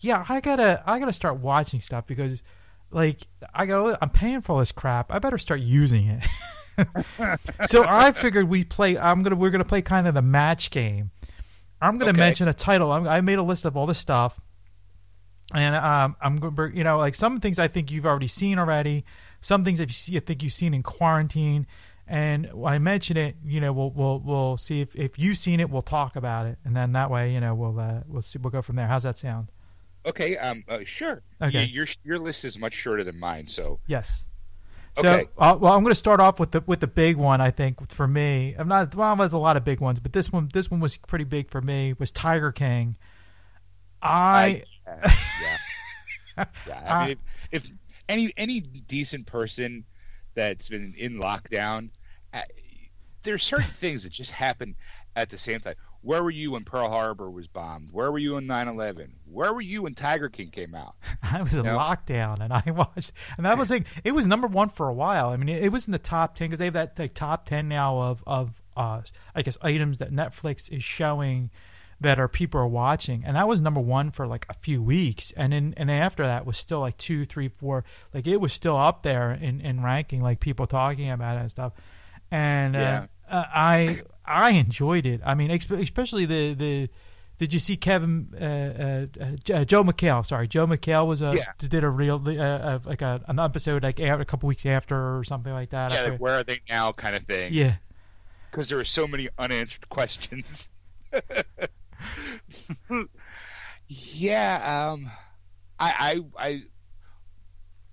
yeah, 0.00 0.24
I 0.28 0.40
gotta, 0.40 0.82
I 0.84 0.98
gotta 0.98 1.12
start 1.12 1.36
watching 1.38 1.80
stuff 1.80 2.08
because, 2.08 2.42
like, 2.90 3.28
I 3.54 3.66
got, 3.66 3.96
I'm 4.02 4.10
paying 4.10 4.40
for 4.40 4.54
all 4.54 4.58
this 4.58 4.72
crap. 4.72 5.12
I 5.12 5.20
better 5.20 5.38
start 5.38 5.60
using 5.60 6.08
it. 6.08 6.26
so 7.66 7.84
I 7.86 8.12
figured 8.12 8.48
we 8.48 8.64
play. 8.64 8.96
I'm 8.98 9.22
gonna, 9.22 9.36
we're 9.36 9.50
gonna 9.50 9.64
play 9.64 9.82
kind 9.82 10.06
of 10.06 10.14
the 10.14 10.22
match 10.22 10.70
game. 10.70 11.10
I'm 11.80 11.98
gonna 11.98 12.10
Okay. 12.12 12.18
mention 12.20 12.48
a 12.48 12.54
title. 12.54 12.90
I'm, 12.92 13.06
I 13.06 13.20
made 13.20 13.38
a 13.38 13.42
list 13.42 13.64
of 13.64 13.76
all 13.76 13.86
this 13.86 13.98
stuff, 13.98 14.40
and 15.54 15.74
um, 15.76 16.16
I'm 16.20 16.38
to 16.38 16.70
you 16.74 16.84
know, 16.84 16.98
like 16.98 17.14
some 17.14 17.40
things 17.40 17.58
I 17.58 17.68
think 17.68 17.90
you've 17.90 18.06
already 18.06 18.26
seen 18.26 18.58
already. 18.58 19.04
Some 19.40 19.64
things 19.64 19.80
I 19.80 19.86
see- 19.86 20.16
I 20.16 20.20
think 20.20 20.42
you've 20.42 20.54
seen 20.54 20.74
in 20.74 20.82
quarantine. 20.82 21.66
And 22.06 22.52
when 22.52 22.72
I 22.74 22.78
mention 22.78 23.16
it, 23.16 23.36
you 23.44 23.60
know, 23.62 23.72
we'll 23.72 23.90
we'll 23.90 24.18
we'll 24.20 24.56
see 24.58 24.82
if, 24.82 24.94
if 24.94 25.18
you've 25.18 25.38
seen 25.38 25.58
it, 25.60 25.70
we'll 25.70 25.80
talk 25.82 26.16
about 26.16 26.44
it, 26.46 26.58
and 26.64 26.76
then 26.76 26.92
that 26.92 27.10
way, 27.10 27.32
you 27.32 27.40
know, 27.40 27.54
we'll 27.54 27.78
uh, 27.80 28.00
we'll 28.06 28.20
see 28.22 28.38
we'll 28.38 28.50
go 28.50 28.60
from 28.60 28.76
there. 28.76 28.86
How's 28.86 29.04
that 29.04 29.16
sound? 29.16 29.48
Okay, 30.06 30.36
um, 30.36 30.64
uh, 30.68 30.80
sure. 30.84 31.22
Okay. 31.40 31.64
Your 31.64 31.86
your 32.04 32.18
list 32.18 32.44
is 32.44 32.58
much 32.58 32.74
shorter 32.74 33.04
than 33.04 33.18
mine, 33.18 33.46
so 33.46 33.78
Yes. 33.86 34.26
So, 34.96 35.08
Okay. 35.10 35.24
uh, 35.38 35.56
well, 35.60 35.72
I'm 35.72 35.82
going 35.82 35.90
to 35.90 35.96
start 35.98 36.20
off 36.20 36.38
with 36.38 36.52
the 36.52 36.62
with 36.66 36.80
the 36.80 36.86
big 36.86 37.16
one. 37.16 37.40
I 37.40 37.50
think 37.50 37.90
for 37.90 38.06
me, 38.06 38.54
I'm 38.56 38.68
not. 38.68 38.94
Well, 38.94 39.16
there's 39.16 39.32
a 39.32 39.38
lot 39.38 39.56
of 39.56 39.64
big 39.64 39.80
ones, 39.80 39.98
but 40.00 40.12
this 40.12 40.30
one 40.32 40.50
this 40.52 40.70
one 40.70 40.80
was 40.80 40.98
pretty 40.98 41.24
big 41.24 41.50
for 41.50 41.60
me. 41.60 41.94
Was 41.98 42.12
Tiger 42.12 42.52
King. 42.52 42.96
I, 44.02 44.62
Uh, 44.86 45.10
yeah, 45.40 45.58
yeah. 46.66 46.82
I 46.86 46.94
mean, 46.94 47.10
if, 47.50 47.64
if 47.64 47.72
any 48.08 48.32
any 48.36 48.60
decent 48.60 49.26
person 49.26 49.84
that's 50.34 50.68
been 50.68 50.94
in 50.96 51.14
lockdown, 51.14 51.90
uh, 52.32 52.42
there's 53.22 53.42
certain 53.42 53.70
things 53.70 54.02
that 54.04 54.12
just 54.12 54.30
happen 54.30 54.76
at 55.16 55.30
the 55.30 55.38
same 55.38 55.60
time. 55.60 55.74
Where 56.04 56.22
were 56.22 56.30
you 56.30 56.52
when 56.52 56.64
Pearl 56.64 56.90
Harbor 56.90 57.30
was 57.30 57.46
bombed? 57.46 57.88
Where 57.90 58.12
were 58.12 58.18
you 58.18 58.36
in 58.36 58.46
9/11? 58.46 59.12
Where 59.24 59.54
were 59.54 59.62
you 59.62 59.82
when 59.82 59.94
Tiger 59.94 60.28
King 60.28 60.50
came 60.50 60.74
out? 60.74 60.94
I 61.22 61.42
was 61.42 61.54
in 61.54 61.64
Yeah. 61.64 61.76
lockdown 61.76 62.40
and 62.40 62.52
I 62.52 62.62
watched, 62.70 63.12
and 63.38 63.46
that 63.46 63.56
was 63.56 63.70
like 63.70 63.86
it 64.04 64.12
was 64.12 64.26
number 64.26 64.46
one 64.46 64.68
for 64.68 64.88
a 64.88 64.94
while. 64.94 65.30
I 65.30 65.36
mean, 65.36 65.48
it, 65.48 65.64
it 65.64 65.68
was 65.70 65.86
in 65.86 65.92
the 65.92 65.98
top 65.98 66.34
ten 66.36 66.48
because 66.48 66.58
they 66.58 66.66
have 66.66 66.74
that 66.74 66.98
like, 66.98 67.14
top 67.14 67.46
ten 67.46 67.68
now 67.68 67.98
of 67.98 68.22
of 68.26 68.62
uh, 68.76 69.00
I 69.34 69.42
guess 69.42 69.56
items 69.62 69.98
that 69.98 70.12
Netflix 70.12 70.70
is 70.70 70.84
showing 70.84 71.50
that 72.00 72.18
are 72.18 72.28
people 72.28 72.60
are 72.60 72.66
watching, 72.68 73.24
and 73.24 73.34
that 73.36 73.48
was 73.48 73.62
number 73.62 73.80
one 73.80 74.10
for 74.10 74.26
like 74.26 74.44
a 74.50 74.54
few 74.54 74.82
weeks, 74.82 75.32
and 75.38 75.52
then 75.54 75.72
and 75.78 75.90
after 75.90 76.22
that 76.26 76.44
was 76.44 76.58
still 76.58 76.80
like 76.80 76.98
two, 76.98 77.24
three, 77.24 77.48
four, 77.48 77.82
like 78.12 78.26
it 78.26 78.40
was 78.42 78.52
still 78.52 78.76
up 78.76 79.04
there 79.04 79.30
in 79.30 79.60
in 79.60 79.82
ranking, 79.82 80.20
like 80.20 80.38
people 80.40 80.66
talking 80.66 81.08
about 81.08 81.38
it 81.38 81.40
and 81.40 81.50
stuff, 81.50 81.72
and 82.30 82.74
Yeah. 82.74 83.06
uh, 83.30 83.34
uh, 83.34 83.44
I 83.54 83.98
I 84.26 84.50
enjoyed 84.50 85.06
it. 85.06 85.20
I 85.24 85.34
mean, 85.34 85.50
especially 85.50 86.24
the 86.26 86.54
the. 86.54 86.88
Did 87.36 87.52
you 87.52 87.58
see 87.58 87.76
Kevin 87.76 88.28
uh, 88.40 89.06
uh, 89.20 89.52
uh, 89.52 89.64
Joel 89.64 89.84
McHale? 89.84 90.24
Sorry, 90.24 90.46
Joel 90.46 90.68
McHale 90.68 91.04
was 91.04 91.20
a 91.20 91.34
Yeah. 91.36 91.52
did 91.58 91.82
a 91.82 91.90
real 91.90 92.22
uh, 92.24 92.30
uh, 92.32 92.78
like 92.84 93.02
a, 93.02 93.22
an 93.26 93.40
episode 93.40 93.82
like 93.82 93.98
a 93.98 94.08
a 94.20 94.24
couple 94.24 94.46
weeks 94.46 94.64
after 94.64 95.18
or 95.18 95.24
something 95.24 95.52
like 95.52 95.70
that. 95.70 95.90
Yeah, 95.90 96.10
like 96.10 96.20
where 96.20 96.34
are 96.38 96.44
they 96.44 96.60
now, 96.68 96.92
kind 96.92 97.16
of 97.16 97.24
thing. 97.24 97.52
yeah, 97.52 97.74
because 98.52 98.68
there 98.68 98.78
were 98.78 98.84
so 98.84 99.08
many 99.08 99.28
unanswered 99.36 99.88
questions. 99.88 100.68
yeah, 103.88 104.90
um, 104.92 105.10
I, 105.78 106.20
I, 106.38 106.46
I, 106.46 106.62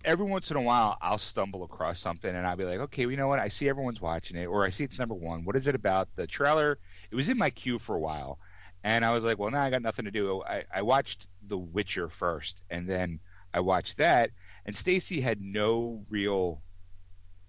every 0.06 0.26
once 0.26 0.52
in 0.52 0.58
a 0.58 0.62
while, 0.62 0.98
I'll 1.02 1.18
stumble 1.18 1.64
across 1.64 2.00
something 2.00 2.34
and 2.34 2.46
I'll 2.46 2.56
be 2.56 2.66
like, 2.66 2.80
okay, 2.80 3.06
well, 3.06 3.12
you 3.12 3.18
know 3.18 3.28
what? 3.28 3.40
I 3.40 3.48
see 3.50 3.70
everyone's 3.70 4.02
watching 4.02 4.38
it, 4.38 4.46
or 4.46 4.66
I 4.66 4.70
see 4.70 4.84
it's 4.84 5.00
number 5.00 5.14
one. 5.16 5.44
What 5.44 5.56
is 5.56 5.68
it 5.68 5.76
about? 5.76 6.08
The 6.16 6.28
trailer. 6.28 6.78
It 7.10 7.16
was 7.16 7.30
in 7.30 7.38
my 7.38 7.50
queue 7.50 7.80
for 7.80 7.96
a 7.96 8.00
while, 8.00 8.40
and 8.84 9.04
I 9.06 9.14
was 9.14 9.24
like, 9.24 9.38
well, 9.40 9.52
now 9.52 9.62
I 9.62 9.70
got 9.70 9.82
nothing 9.82 10.06
to 10.06 10.12
do. 10.12 10.42
I, 10.44 10.64
I 10.74 10.82
watched 10.82 11.28
The 11.48 11.58
Witcher 11.58 12.10
first, 12.10 12.62
and 12.70 12.88
then 12.90 13.20
I 13.54 13.60
watched 13.60 13.98
that, 13.98 14.32
and 14.66 14.76
Stacy 14.76 15.22
had 15.22 15.42
no 15.42 16.04
real. 16.10 16.62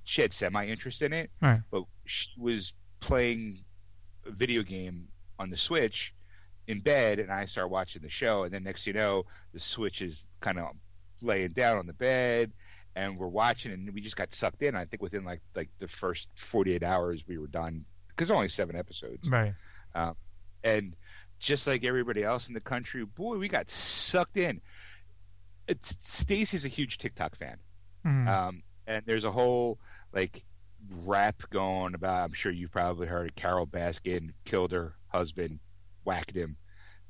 She 0.05 0.21
had 0.23 0.33
semi 0.33 0.67
interest 0.67 1.01
in 1.03 1.13
it, 1.13 1.31
Right. 1.41 1.61
but 1.71 1.85
she 2.07 2.29
was 2.37 2.73
playing 3.01 3.65
a 4.27 4.31
video 4.33 4.63
game 4.63 5.09
on 5.39 5.49
the 5.51 5.57
Switch 5.57 6.13
in 6.67 6.81
bed, 6.81 7.19
and 7.21 7.31
I 7.33 7.47
start 7.47 7.71
watching 7.71 8.03
the 8.03 8.09
show, 8.09 8.43
and 8.45 8.53
then 8.53 8.65
next 8.65 8.87
you 8.87 8.93
know, 8.93 9.27
the 9.55 9.61
Switch 9.61 10.03
is 10.03 10.27
kind 10.41 10.59
of 10.59 10.71
laying 11.23 11.51
down 11.53 11.79
on 11.79 11.87
the 11.87 11.93
bed, 11.93 12.53
and 12.95 13.19
we're 13.19 13.27
watching, 13.29 13.73
and 13.73 13.93
we 13.95 14.01
just 14.01 14.17
got 14.17 14.33
sucked 14.33 14.63
in. 14.63 14.75
I 14.77 14.85
think 14.85 15.03
within 15.03 15.25
like 15.25 15.41
like 15.55 15.71
the 15.79 15.89
first 15.89 16.29
48 16.37 16.83
hours, 16.83 17.23
we 17.27 17.39
were 17.39 17.47
done 17.47 17.85
because 18.09 18.31
only 18.31 18.49
seven 18.49 18.77
episodes, 18.77 19.29
Right. 19.31 19.55
um, 19.95 20.15
and 20.63 20.95
just 21.39 21.67
like 21.67 21.85
everybody 21.85 22.23
else 22.23 22.49
in 22.49 22.55
the 22.55 22.61
country, 22.61 23.05
boy, 23.05 23.37
we 23.39 23.49
got 23.49 23.69
sucked 23.71 24.37
in. 24.37 24.61
It's 25.67 25.95
Stacy's 26.05 26.65
a 26.65 26.69
huge 26.69 26.99
TikTok 26.99 27.37
fan. 27.37 27.57
Mhm. 28.05 28.29
Um, 28.29 28.63
and 28.87 29.03
there's 29.07 29.25
a 29.25 29.33
whole 29.33 29.79
like 30.13 30.45
rap 30.91 31.43
going 31.51 31.95
about. 31.95 32.25
I'm 32.25 32.35
sure 32.35 32.51
you've 32.53 32.73
probably 32.73 33.07
heard 33.07 33.29
it. 33.29 33.37
Carole 33.37 33.67
Baskin 33.67 34.35
killed 34.45 34.73
her 34.73 34.95
husband, 35.09 35.61
whacked 36.05 36.33
him, 36.37 36.57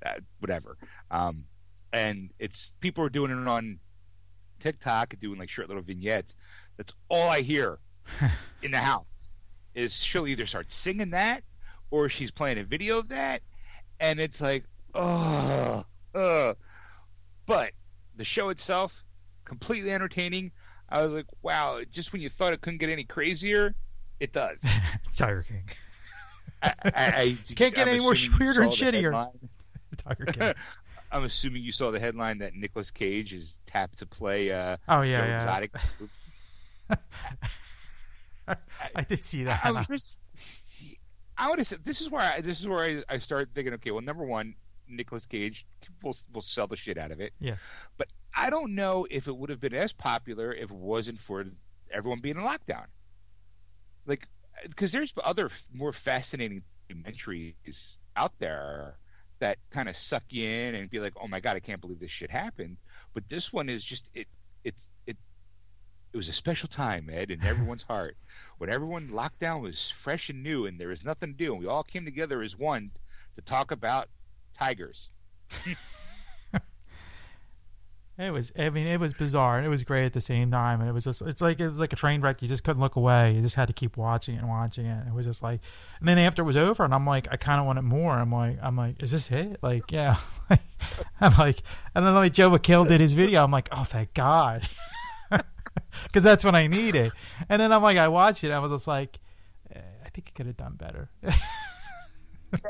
uh, 0.05 0.21
whatever. 0.39 0.77
Um, 1.11 1.47
and 1.93 2.31
it's 2.39 2.73
people 2.81 3.05
are 3.05 3.11
doing 3.11 3.31
it 3.31 3.49
on 3.49 3.81
TikTok, 4.63 5.15
doing 5.21 5.39
like 5.39 5.51
short 5.51 5.69
little 5.69 5.83
vignettes. 5.83 6.37
That's 6.77 6.93
all 7.09 7.29
I 7.29 7.41
hear 7.43 7.79
in 8.63 8.71
the 8.71 8.79
house. 8.79 9.05
Is 9.75 9.97
she'll 9.97 10.27
either 10.27 10.47
start 10.47 10.71
singing 10.71 11.11
that, 11.11 11.43
or 11.91 12.09
she's 12.09 12.31
playing 12.31 12.59
a 12.59 12.65
video 12.65 12.99
of 12.99 13.09
that, 13.09 13.43
and 14.01 14.21
it's 14.21 14.41
like, 14.41 14.65
oh, 14.95 15.85
uh. 16.15 16.55
But 17.47 17.73
the 18.17 18.25
show 18.25 18.51
itself, 18.51 18.93
completely 19.45 19.91
entertaining. 19.91 20.53
I 20.89 21.03
was 21.03 21.15
like, 21.15 21.27
wow, 21.41 21.81
just 21.91 22.13
when 22.13 22.21
you 22.21 22.29
thought 22.29 22.53
it 22.53 22.61
couldn't 22.61 22.79
get 22.79 22.91
any 22.91 23.05
crazier, 23.05 23.75
it 24.21 24.33
does. 24.33 24.65
Tiger 25.17 25.45
King. 25.49 25.69
I, 26.63 26.75
I, 26.85 26.93
I 26.95 27.39
Can't 27.57 27.75
get 27.75 27.89
I'm 27.89 27.95
any 27.95 28.01
more 28.01 28.15
weirder 28.39 28.63
and 28.63 28.73
shittier. 28.73 29.31
Tiger 29.97 30.27
King. 30.27 30.53
I'm 31.13 31.25
assuming 31.25 31.63
you 31.63 31.73
saw 31.73 31.91
the 31.91 32.01
headline 32.01 32.39
that 32.39 32.55
Nicolas 32.55 32.91
Cage 32.91 33.33
is 33.33 33.57
tapped 33.67 33.99
to 33.99 34.07
play 34.07 34.51
uh, 34.51 34.79
Oh 34.89 35.03
yeah, 35.03 35.27
yeah. 35.27 35.37
Exotic. 35.37 35.75
I 38.97 39.05
did 39.05 39.23
see 39.23 39.45
that. 39.45 39.61
I 39.63 39.71
was 39.71 39.87
just, 39.87 40.17
I 41.37 41.49
would 41.51 41.59
have 41.59 41.69
said 41.69 41.85
this 41.85 42.01
is 42.01 42.11
where 42.11 42.21
I, 42.21 42.41
this 42.41 42.61
is 42.61 42.67
where 42.67 42.81
I, 42.81 43.03
I 43.09 43.19
start 43.19 43.51
thinking. 43.55 43.75
Okay, 43.75 43.91
well, 43.91 44.03
number 44.03 44.25
one, 44.25 44.55
Nicolas 44.89 45.27
Cage 45.27 45.67
will 46.03 46.17
will 46.33 46.41
sell 46.41 46.67
the 46.67 46.77
shit 46.77 46.99
out 46.99 47.11
of 47.11 47.21
it. 47.21 47.33
yes. 47.39 47.61
But 47.99 48.09
I 48.35 48.51
don't 48.51 48.75
know 48.75 49.07
if 49.11 49.29
it 49.29 49.37
would 49.37 49.51
have 49.51 49.61
been 49.61 49.75
as 49.75 49.93
popular 49.93 50.53
if 50.53 50.71
it 50.71 50.77
wasn't 50.77 51.21
for 51.21 51.45
everyone 51.93 52.21
being 52.21 52.37
in 52.37 52.43
lockdown. 52.43 52.87
Like, 54.07 54.27
because 54.67 54.93
there's 54.93 55.13
other 55.23 55.51
more 55.73 55.93
fascinating 55.93 56.63
documentaries 56.91 57.97
out 58.17 58.33
there 58.39 58.97
that 59.43 59.59
kind 59.71 59.89
of 59.89 59.97
suck 59.97 60.23
you 60.31 60.49
in 60.49 60.77
and 60.77 60.89
be 60.89 61.01
like, 61.01 61.15
"Oh 61.21 61.27
my 61.27 61.41
god, 61.41 61.57
I 61.57 61.61
can't 61.61 61.81
believe 61.81 61.99
this 61.99 62.11
shit 62.11 62.31
happened." 62.31 62.77
But 63.13 63.29
this 63.29 63.53
one 63.53 63.69
is 63.69 63.85
just 63.85 64.05
it. 64.15 64.29
It's 64.65 64.89
it. 65.07 65.17
It 66.13 66.17
was 66.17 66.29
a 66.29 66.33
special 66.33 66.69
time, 66.69 67.11
Ed, 67.13 67.31
in 67.31 67.45
everyone's 67.45 67.83
heart 67.83 68.17
when 68.59 68.71
everyone 68.71 69.09
lockdown 69.09 69.61
was 69.61 69.91
fresh 69.91 70.31
and 70.31 70.43
new, 70.43 70.67
and 70.67 70.81
there 70.81 70.89
was 70.89 71.05
nothing 71.05 71.33
to 71.33 71.37
do, 71.37 71.53
and 71.53 71.61
we 71.61 71.67
all 71.67 71.83
came 71.83 72.05
together 72.05 72.41
as 72.43 72.57
one 72.57 72.91
to 73.35 73.43
talk 73.43 73.73
about 73.73 74.09
tigers. 74.57 75.09
It 78.23 78.31
was. 78.31 78.53
I 78.57 78.71
mean, 78.71 78.87
it 78.87 79.01
was 79.01 79.13
bizarre 79.13 79.57
and 79.57 79.67
it 79.67 79.69
was 79.69 79.83
great 79.83 80.05
at 80.05 80.13
the 80.13 80.21
same 80.21 80.51
time. 80.51 80.81
And 80.81 80.89
it 80.89 80.93
was 80.93 81.05
just. 81.05 81.23
It's 81.23 81.41
like 81.41 81.59
it 81.59 81.69
was 81.69 81.81
like 81.81 81.93
a 81.93 81.97
train 81.97 82.21
wreck. 82.21 82.41
You 82.41 82.49
just 82.49 82.63
couldn't 82.63 82.81
look 82.81 82.95
away. 82.95 83.33
You 83.35 83.43
just 83.43 83.57
had 83.57 83.67
to 83.67 83.75
keep 83.75 83.97
watching 83.97 84.37
it 84.37 84.39
and 84.39 84.49
watching 84.49 84.87
it. 84.87 85.07
It 85.09 85.13
was 85.13 85.27
just 85.27 85.43
like. 85.43 85.61
And 85.99 86.09
then 86.09 86.19
after 86.19 86.43
it 86.43 86.45
was 86.45 86.57
over, 86.57 86.85
and 86.85 86.95
I'm 86.95 87.07
like, 87.07 87.27
I 87.31 87.37
kind 87.37 87.61
of 87.61 87.67
wanted 87.67 87.83
more. 87.83 88.13
I'm 88.13 88.33
like, 88.33 88.59
I'm 88.63 88.77
like, 88.77 89.03
is 89.03 89.11
this 89.11 89.31
it? 89.31 89.59
Like, 89.63 89.91
yeah. 89.91 90.17
I'm 91.21 91.37
like, 91.37 91.63
and 91.95 92.07
then 92.07 92.15
like 92.15 92.33
Joel 92.33 92.59
McHale 92.59 92.87
did 92.87 93.01
his 93.01 93.13
video. 93.13 93.43
I'm 93.45 93.51
like, 93.51 93.69
oh, 93.73 93.85
thank 93.85 94.15
God, 94.15 94.69
because 96.05 96.23
that's 96.23 96.45
when 96.45 96.55
I 96.55 96.67
needed. 96.67 97.13
And 97.49 97.61
then 97.61 97.73
I'm 97.73 97.83
like, 97.83 97.99
I 97.99 98.09
watched 98.09 98.45
it. 98.45 98.51
I 98.51 98.59
was 98.59 98.71
just 98.71 98.87
like, 98.87 99.19
eh, 99.75 99.81
I 100.05 100.09
think 100.11 100.29
it 100.29 100.35
could 100.35 100.47
have 100.47 100.57
done 100.57 100.75
better. 100.75 101.11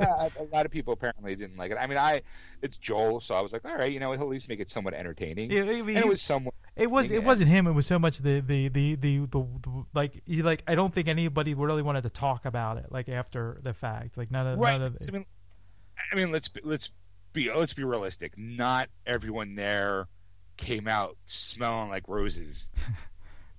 yeah, 0.01 0.29
a 0.38 0.45
lot 0.53 0.66
of 0.66 0.73
people 0.73 0.92
apparently 0.92 1.35
didn't 1.37 1.57
like 1.57 1.71
it. 1.71 1.77
I 1.77 1.87
mean, 1.87 1.99
I 1.99 2.23
it's 2.61 2.77
Joel, 2.77 3.21
so 3.21 3.35
I 3.35 3.40
was 3.40 3.53
like, 3.53 3.64
all 3.64 3.75
right, 3.75 3.92
you 3.92 4.01
know, 4.01 4.12
he'll 4.12 4.23
at 4.23 4.29
least 4.29 4.49
make 4.49 4.61
it 4.61 4.68
somewhat 4.68 4.95
entertaining. 4.95 5.51
Yeah, 5.51 5.62
I 5.62 5.83
mean, 5.83 5.97
and 5.97 6.05
it 6.05 6.09
was 6.09 6.23
somewhat. 6.23 6.55
It 6.77 6.90
was. 6.90 7.11
It 7.11 7.25
wasn't 7.25 7.51
him. 7.51 7.66
It 7.66 7.73
was 7.73 7.87
so 7.87 7.99
much 7.99 8.18
the 8.18 8.40
the 8.40 8.68
the 8.68 8.95
the, 8.95 9.18
the, 9.18 9.27
the 9.27 9.85
like. 9.95 10.23
You 10.27 10.42
like. 10.42 10.62
I 10.66 10.75
don't 10.75 10.92
think 10.92 11.09
anybody 11.09 11.55
really 11.55 11.83
wanted 11.83 12.03
to 12.03 12.11
talk 12.11 12.45
about 12.45 12.79
it. 12.79 12.87
Like 12.90 13.09
after 13.09 13.61
the 13.62 13.75
fact. 13.75 14.16
Like 14.16 14.31
none 14.31 14.47
of. 14.47 14.59
Right. 14.59 14.79
None 14.79 14.83
of 14.83 14.97
I 15.07 15.12
mean, 15.12 15.27
I 16.12 16.16
mean, 16.16 16.33
let's 16.33 16.49
let's 16.62 16.90
be 17.33 17.53
let's 17.53 17.75
be 17.75 17.85
realistic. 17.85 18.38
Not 18.38 18.88
everyone 19.07 19.55
there 19.55 20.09
came 20.57 20.88
out 20.88 21.16
smelling 21.27 21.90
like 21.90 22.09
roses. 22.09 22.71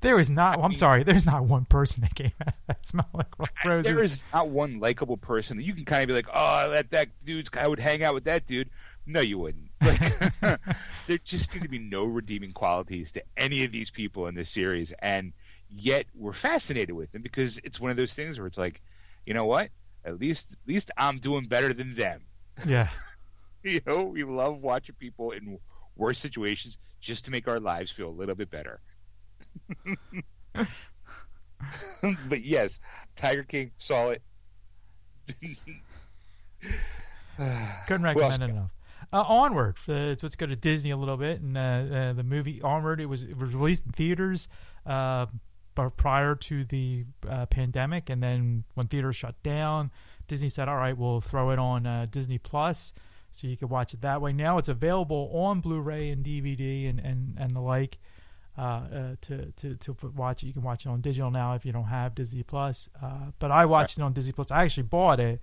there 0.03 0.19
is 0.19 0.29
not. 0.29 0.59
I'm 0.59 0.69
mean- 0.69 0.77
sorry. 0.77 1.03
There's 1.03 1.25
not 1.25 1.45
one 1.45 1.65
person 1.65 2.01
that 2.01 2.13
came 2.13 2.31
out 2.45 2.53
that 2.67 2.85
smelled 2.87 3.07
like 3.13 3.27
roses. 3.65 3.91
There 3.91 4.03
is 4.03 4.19
not 4.31 4.49
one 4.49 4.79
likable 4.79 5.17
person 5.17 5.57
that 5.57 5.63
you 5.63 5.73
can 5.73 5.85
kind 5.85 6.03
of 6.03 6.07
be 6.09 6.13
like, 6.13 6.27
oh, 6.33 6.69
that 6.69 6.91
that 6.91 7.09
dude's. 7.25 7.49
I 7.57 7.67
would 7.67 7.79
hang 7.79 8.03
out 8.03 8.13
with 8.13 8.25
that 8.25 8.45
dude. 8.45 8.69
No, 9.05 9.19
you 9.19 9.37
wouldn't. 9.39 9.69
Like, 9.83 10.31
there 11.07 11.17
just 11.25 11.49
seem 11.49 11.63
to 11.63 11.67
be 11.67 11.79
no 11.79 12.05
redeeming 12.05 12.51
qualities 12.53 13.11
to 13.13 13.23
any 13.35 13.65
of 13.65 13.71
these 13.73 13.89
people 13.89 14.27
in 14.27 14.35
this 14.35 14.49
series, 14.49 14.93
and 14.99 15.33
yet 15.69 16.05
we're 16.15 16.31
fascinated 16.31 16.95
with 16.95 17.11
them 17.11 17.21
because 17.21 17.59
it's 17.65 17.81
one 17.81 17.91
of 17.91 17.97
those 17.97 18.13
things 18.13 18.37
where 18.37 18.47
it's 18.47 18.57
like, 18.57 18.81
you 19.25 19.33
know 19.33 19.43
what? 19.45 19.69
At 20.05 20.19
least, 20.19 20.53
at 20.53 20.57
least 20.67 20.91
I'm 20.95 21.17
doing 21.19 21.47
better 21.47 21.73
than 21.73 21.95
them. 21.95 22.21
yeah. 22.65 22.87
You 23.61 23.81
know, 23.85 24.03
we 24.03 24.23
love 24.23 24.61
watching 24.61 24.95
people 24.99 25.31
in 25.31 25.57
worse 25.97 26.19
situations 26.19 26.77
just 27.01 27.25
to 27.25 27.31
make 27.31 27.47
our 27.47 27.59
lives 27.59 27.91
feel 27.91 28.07
a 28.07 28.09
little 28.09 28.35
bit 28.35 28.49
better. 28.49 28.79
but 32.29 32.43
yes, 32.43 32.79
Tiger 33.15 33.43
King 33.43 33.71
saw 33.77 34.09
it. 34.09 34.21
Couldn't 37.87 38.03
recommend 38.03 38.43
it 38.43 38.49
enough. 38.49 38.71
Uh, 39.11 39.23
Onward. 39.27 39.77
Uh, 39.87 40.15
so 40.15 40.19
let's 40.23 40.35
go 40.35 40.45
to 40.45 40.55
Disney 40.55 40.91
a 40.91 40.97
little 40.97 41.17
bit, 41.17 41.41
and 41.41 41.57
uh, 41.57 41.61
uh, 41.61 42.13
the 42.13 42.23
movie 42.23 42.61
Onward. 42.61 42.99
It 42.99 43.05
was 43.05 43.23
it 43.23 43.37
was 43.37 43.53
released 43.53 43.85
in 43.85 43.91
theaters, 43.91 44.47
uh, 44.85 45.27
but 45.75 45.97
prior 45.97 46.35
to 46.35 46.65
the 46.65 47.05
uh, 47.29 47.45
pandemic, 47.45 48.09
and 48.09 48.23
then 48.23 48.63
when 48.73 48.87
theaters 48.87 49.15
shut 49.15 49.41
down, 49.43 49.91
Disney 50.27 50.49
said, 50.49 50.67
"All 50.67 50.77
right, 50.77 50.97
we'll 50.97 51.21
throw 51.21 51.51
it 51.51 51.59
on 51.59 51.85
uh, 51.85 52.07
Disney 52.09 52.39
Plus, 52.39 52.93
so 53.29 53.47
you 53.47 53.55
can 53.55 53.69
watch 53.69 53.93
it 53.93 54.01
that 54.01 54.19
way." 54.19 54.33
Now 54.33 54.57
it's 54.57 54.69
available 54.69 55.29
on 55.33 55.59
Blu-ray 55.59 56.09
and 56.09 56.25
DVD 56.25 56.89
and 56.89 56.99
and 56.99 57.37
and 57.37 57.55
the 57.55 57.61
like. 57.61 57.99
Uh, 58.55 58.61
uh, 58.61 59.15
to 59.21 59.51
to 59.53 59.75
to 59.75 59.95
watch 60.15 60.43
it, 60.43 60.47
you 60.47 60.53
can 60.53 60.61
watch 60.61 60.85
it 60.85 60.89
on 60.89 61.01
digital 61.01 61.31
now 61.31 61.55
if 61.55 61.65
you 61.65 61.71
don't 61.71 61.85
have 61.85 62.13
Disney 62.13 62.43
Plus. 62.43 62.87
Uh, 63.01 63.31
but 63.39 63.49
I 63.49 63.65
watched 63.65 63.97
it 63.97 64.01
on 64.03 64.13
Disney 64.13 64.31
Plus. 64.31 64.51
I 64.51 64.63
actually 64.63 64.83
bought 64.83 65.19
it 65.19 65.41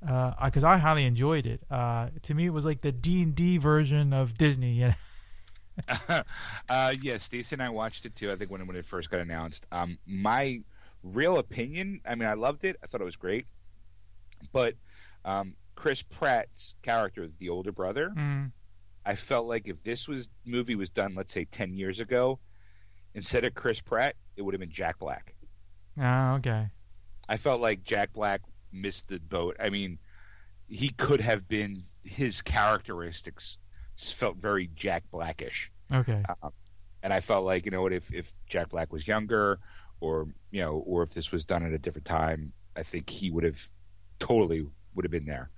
because 0.00 0.62
I 0.62 0.78
highly 0.78 1.04
enjoyed 1.04 1.44
it. 1.44 1.62
Uh, 1.68 2.10
to 2.22 2.34
me, 2.34 2.46
it 2.46 2.52
was 2.52 2.64
like 2.64 2.82
the 2.82 2.92
D 2.92 3.22
and 3.22 3.34
D 3.34 3.58
version 3.58 4.12
of 4.12 4.38
Disney. 4.38 4.74
Yeah, 4.74 4.94
uh, 6.68 6.94
yeah, 7.00 7.18
Stacey 7.18 7.54
and 7.56 7.62
I 7.62 7.68
watched 7.68 8.04
it 8.04 8.14
too. 8.14 8.30
I 8.30 8.36
think 8.36 8.50
when 8.50 8.64
when 8.66 8.76
it 8.76 8.86
first 8.86 9.10
got 9.10 9.20
announced. 9.20 9.66
Um, 9.72 9.98
my 10.06 10.60
real 11.02 11.38
opinion. 11.38 12.00
I 12.06 12.14
mean, 12.14 12.28
I 12.28 12.34
loved 12.34 12.64
it. 12.64 12.76
I 12.82 12.86
thought 12.86 13.00
it 13.00 13.04
was 13.04 13.16
great, 13.16 13.46
but 14.52 14.74
um, 15.24 15.54
Chris 15.74 16.02
Pratt's 16.02 16.74
character, 16.82 17.28
the 17.38 17.48
older 17.48 17.72
brother, 17.72 18.12
mm, 18.16 18.50
I 19.04 19.14
felt 19.14 19.46
like 19.46 19.66
if 19.66 19.82
this 19.82 20.06
was 20.06 20.28
movie 20.46 20.74
was 20.76 20.90
done, 20.90 21.14
let's 21.14 21.32
say 21.32 21.44
ten 21.44 21.74
years 21.74 22.00
ago, 22.00 22.38
instead 23.14 23.44
of 23.44 23.54
Chris 23.54 23.80
Pratt, 23.80 24.16
it 24.36 24.42
would 24.42 24.54
have 24.54 24.60
been 24.60 24.70
Jack 24.70 24.98
Black. 24.98 25.34
oh, 26.00 26.34
okay, 26.34 26.68
I 27.28 27.36
felt 27.36 27.60
like 27.60 27.84
Jack 27.84 28.12
Black 28.12 28.42
missed 28.72 29.08
the 29.08 29.18
boat. 29.18 29.56
I 29.60 29.70
mean, 29.70 29.98
he 30.68 30.88
could 30.90 31.20
have 31.20 31.46
been 31.48 31.84
his 32.02 32.42
characteristics 32.42 33.58
felt 33.96 34.36
very 34.36 34.68
Jack 34.74 35.04
Blackish, 35.12 35.70
okay, 35.92 36.22
um, 36.42 36.50
and 37.02 37.12
I 37.12 37.20
felt 37.20 37.44
like 37.44 37.64
you 37.64 37.70
know 37.70 37.82
what 37.82 37.92
if 37.92 38.12
if 38.12 38.32
Jack 38.48 38.70
Black 38.70 38.92
was 38.92 39.06
younger, 39.06 39.58
or 40.00 40.26
you 40.50 40.60
know, 40.60 40.82
or 40.86 41.02
if 41.02 41.14
this 41.14 41.30
was 41.30 41.44
done 41.44 41.64
at 41.64 41.72
a 41.72 41.78
different 41.78 42.06
time, 42.06 42.52
I 42.76 42.82
think 42.82 43.08
he 43.08 43.30
would 43.30 43.44
have 43.44 43.60
totally 44.18 44.66
would 44.94 45.04
have 45.04 45.12
been 45.12 45.26
there, 45.26 45.50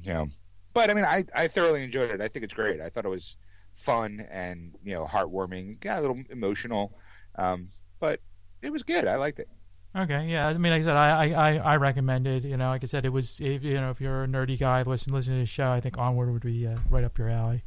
you 0.00 0.12
know. 0.12 0.28
But 0.72 0.90
I 0.90 0.94
mean, 0.94 1.04
I 1.04 1.24
I 1.34 1.48
thoroughly 1.48 1.84
enjoyed 1.84 2.10
it. 2.10 2.20
I 2.20 2.28
think 2.28 2.44
it's 2.44 2.54
great. 2.54 2.80
I 2.80 2.88
thought 2.88 3.04
it 3.04 3.10
was 3.10 3.36
fun 3.80 4.26
and 4.30 4.74
you 4.84 4.94
know 4.94 5.04
heartwarming, 5.04 5.80
got 5.80 5.98
a 5.98 6.00
little 6.00 6.22
emotional, 6.30 6.92
um, 7.36 7.70
but 7.98 8.20
it 8.62 8.70
was 8.70 8.82
good. 8.82 9.06
I 9.06 9.16
liked 9.16 9.38
it. 9.38 9.48
okay. 9.96 10.26
Yeah, 10.26 10.48
I 10.48 10.54
mean, 10.54 10.72
like 10.72 10.82
I 10.82 10.84
said, 10.84 10.96
I 10.96 11.24
I, 11.24 11.26
I, 11.26 11.56
I 11.56 11.76
recommended. 11.76 12.44
You 12.44 12.56
know, 12.56 12.68
like 12.68 12.82
I 12.82 12.86
said, 12.86 13.04
it 13.04 13.10
was 13.10 13.40
if, 13.40 13.62
you 13.62 13.74
know 13.74 13.90
if 13.90 14.00
you're 14.00 14.24
a 14.24 14.26
nerdy 14.26 14.58
guy, 14.58 14.82
listen 14.82 15.12
listen 15.12 15.34
to 15.34 15.40
the 15.40 15.46
show. 15.46 15.70
I 15.70 15.80
think 15.80 15.98
Onward 15.98 16.32
would 16.32 16.42
be 16.42 16.66
uh, 16.66 16.76
right 16.88 17.04
up 17.04 17.18
your 17.18 17.28
alley. 17.28 17.62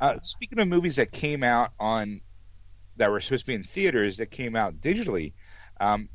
Uh, 0.00 0.18
speaking 0.18 0.58
of 0.58 0.68
movies 0.68 0.96
that 0.96 1.12
came 1.12 1.42
out 1.42 1.72
on 1.78 2.20
that 2.96 3.10
were 3.10 3.20
supposed 3.20 3.44
to 3.44 3.52
be 3.52 3.54
in 3.54 3.62
theaters 3.62 4.18
that 4.18 4.30
came 4.30 4.56
out 4.56 4.80
digitally, 4.80 5.32
um, 5.80 6.08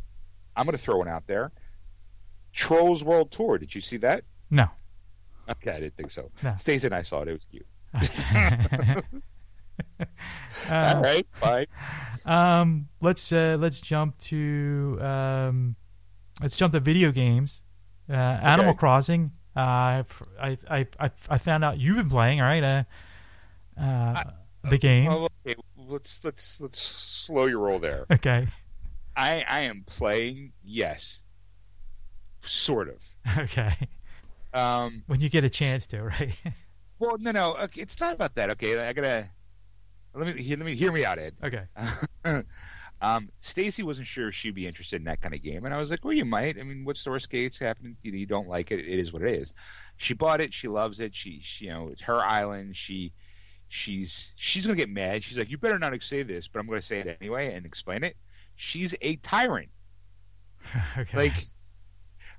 I'm 0.56 0.66
going 0.66 0.78
to 0.78 0.84
throw 0.84 0.98
one 0.98 1.08
out 1.08 1.28
there. 1.28 1.52
Trolls 2.54 3.04
World 3.04 3.32
Tour. 3.32 3.58
Did 3.58 3.74
you 3.74 3.82
see 3.82 3.98
that? 3.98 4.24
No. 4.50 4.68
Okay, 5.50 5.72
I 5.72 5.80
didn't 5.80 5.96
think 5.96 6.12
so. 6.12 6.32
No. 6.44 6.56
Stacey 6.58 6.88
and 6.88 6.96
I 6.96 7.02
saw 7.02 7.22
it. 7.22 7.30
It 7.30 7.34
was 7.34 7.46
cute. 7.50 7.66
Uh, 10.70 10.94
All 10.96 11.02
right, 11.02 11.26
fine. 11.34 11.66
Um, 12.26 12.90
let's 13.02 13.32
uh, 13.32 13.58
let's 13.60 13.80
jump 13.80 14.18
to 14.20 15.00
um, 15.02 15.76
let's 16.42 16.56
jump 16.56 16.74
to 16.74 16.80
video 16.80 17.12
games. 17.12 17.64
Uh, 18.10 18.14
Animal 18.14 18.74
Crossing. 18.74 19.32
Uh, 19.56 20.04
I, 20.40 20.58
I 20.70 20.88
I 21.00 21.12
I 21.30 21.38
found 21.38 21.64
out 21.64 21.80
you've 21.80 21.96
been 21.96 22.10
playing. 22.10 22.40
All 22.42 22.48
right. 22.48 22.64
Uh, 22.64 22.84
uh, 23.82 24.24
the 24.70 24.78
game. 24.78 25.06
Well, 25.06 25.30
okay, 25.46 25.60
let's 25.78 26.24
let's 26.24 26.60
let's 26.62 26.82
slow 26.82 27.46
your 27.46 27.60
roll 27.60 27.80
there. 27.80 28.06
Okay. 28.12 28.48
I 29.16 29.44
I 29.48 29.62
am 29.62 29.84
playing. 29.86 30.54
Yes, 30.64 31.22
sort 32.44 32.90
of. 32.90 33.02
Okay. 33.38 33.76
Um, 34.54 35.04
When 35.08 35.20
you 35.22 35.30
get 35.30 35.44
a 35.44 35.50
chance 35.50 35.88
to, 35.88 36.04
right? 36.04 36.34
well, 37.00 37.18
no, 37.20 37.32
no. 37.32 37.56
Okay, 37.58 37.82
it's 37.82 38.00
not 38.00 38.14
about 38.14 38.36
that. 38.36 38.50
Okay, 38.52 38.80
I 38.80 38.94
gotta 38.94 39.30
let 40.14 40.36
me 40.36 40.42
hear, 40.42 40.58
let 40.58 40.66
me 40.66 40.76
hear 40.76 40.92
me 40.92 41.06
out, 41.06 41.20
Ed. 41.20 41.36
okay. 41.44 41.64
um, 43.02 43.30
Stacy 43.40 43.84
wasn't 43.84 44.08
sure 44.08 44.30
if 44.30 44.36
she'd 44.36 44.56
be 44.56 44.68
interested 44.68 44.98
in 44.98 45.06
that 45.06 45.22
kind 45.22 45.34
of 45.34 45.42
game, 45.42 45.66
and 45.66 45.74
I 45.74 45.78
was 45.78 45.92
like, 45.92 46.04
"Well, 46.04 46.14
you 46.14 46.26
might. 46.26 46.60
I 46.60 46.64
mean, 46.64 46.86
what's 46.86 47.04
the 47.04 47.12
worst 47.12 47.30
case 47.30 47.58
happening? 47.58 47.96
You, 48.02 48.12
you 48.12 48.26
don't 48.26 48.48
like 48.50 48.72
it. 48.72 48.80
It 48.80 49.00
is 49.00 49.14
what 49.14 49.22
it 49.22 49.34
is." 49.34 49.54
She 49.98 50.14
bought 50.14 50.42
it. 50.42 50.54
She 50.54 50.68
loves 50.68 51.00
it. 51.00 51.16
She, 51.16 51.40
she, 51.42 51.66
you 51.66 51.72
know, 51.72 51.90
it's 51.90 52.02
her 52.02 52.24
island. 52.24 52.76
She, 52.76 53.14
she's 53.68 54.34
she's 54.36 54.66
gonna 54.66 54.78
get 54.78 54.90
mad. 54.90 55.24
She's 55.24 55.38
like, 55.38 55.50
"You 55.50 55.58
better 55.58 55.80
not 55.80 56.02
say 56.04 56.24
this," 56.24 56.48
but 56.48 56.60
I'm 56.60 56.68
gonna 56.68 56.82
say 56.82 57.00
it 57.00 57.18
anyway 57.22 57.54
and 57.54 57.66
explain 57.66 58.04
it. 58.04 58.16
She's 58.56 58.96
a 59.02 59.16
tyrant. 59.18 59.70
Okay. 60.98 61.18
Like 61.18 61.34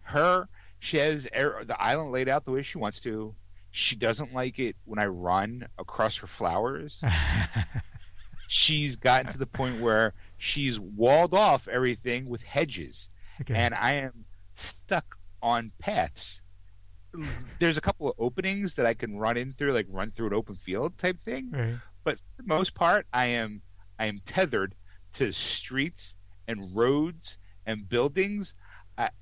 her, 0.03 0.47
she 0.79 0.99
has 0.99 1.27
er- 1.35 1.65
the 1.65 1.81
island 1.81 2.13
laid 2.13 2.29
out 2.29 2.45
the 2.45 2.51
way 2.51 2.63
she 2.63 2.79
wants 2.79 3.01
to. 3.01 3.35
She 3.71 3.97
doesn't 3.97 4.35
like 4.35 4.59
it 4.59 4.77
when 4.85 4.99
I 4.99 5.07
run 5.07 5.69
across 5.79 6.17
her 6.19 6.27
flowers. 6.27 7.03
she's 8.49 8.97
gotten 8.97 9.31
to 9.33 9.39
the 9.39 9.47
point 9.47 9.81
where 9.81 10.13
she's 10.37 10.79
walled 10.79 11.35
off 11.35 11.69
everything 11.69 12.29
with 12.29 12.43
hedges, 12.43 13.09
okay. 13.41 13.55
and 13.55 13.75
I 13.75 13.93
am 13.93 14.25
stuck 14.55 15.17
on 15.41 15.73
paths. 15.79 16.41
There's 17.59 17.77
a 17.77 17.81
couple 17.81 18.09
of 18.09 18.15
openings 18.19 18.75
that 18.75 18.87
I 18.87 18.95
can 18.95 19.19
run 19.19 19.37
in 19.37 19.53
through, 19.53 19.73
like 19.73 19.87
run 19.89 20.11
through 20.11 20.29
an 20.29 20.35
open 20.35 20.57
field 20.57 20.99
type 20.99 21.21
thing. 21.23 21.51
right. 21.53 21.75
But 22.03 22.19
for 22.19 22.43
the 22.43 22.49
most 22.49 22.75
part, 22.75 23.07
I 23.13 23.27
am 23.27 23.63
I 23.99 24.07
am 24.07 24.19
tethered 24.27 24.75
to 25.15 25.33
streets 25.33 26.17
and 26.49 26.75
roads 26.75 27.39
and 27.67 27.89
buildings. 27.89 28.55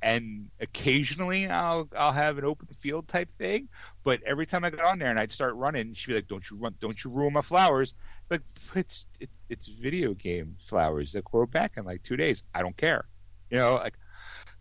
And 0.02 0.50
occasionally 0.60 1.46
I'll 1.46 1.88
I'll 1.96 2.12
have 2.12 2.38
an 2.38 2.44
open 2.44 2.68
field 2.80 3.08
type 3.08 3.28
thing, 3.38 3.68
but 4.04 4.20
every 4.24 4.46
time 4.46 4.64
I 4.64 4.70
got 4.70 4.84
on 4.84 4.98
there 4.98 5.10
and 5.10 5.18
I'd 5.18 5.32
start 5.32 5.54
running, 5.54 5.92
she'd 5.94 6.08
be 6.08 6.14
like, 6.14 6.28
"Don't 6.28 6.48
you 6.50 6.56
run? 6.56 6.74
Don't 6.80 7.02
you 7.02 7.10
ruin 7.10 7.32
my 7.32 7.42
flowers?" 7.42 7.94
Like 8.30 8.42
it's 8.74 9.06
it's 9.20 9.36
it's 9.48 9.66
video 9.66 10.14
game 10.14 10.56
flowers 10.60 11.12
that 11.12 11.24
grow 11.24 11.46
back 11.46 11.72
in 11.76 11.84
like 11.84 12.02
two 12.02 12.16
days. 12.16 12.42
I 12.54 12.62
don't 12.62 12.76
care, 12.76 13.06
you 13.50 13.58
know. 13.58 13.74
Like 13.74 13.98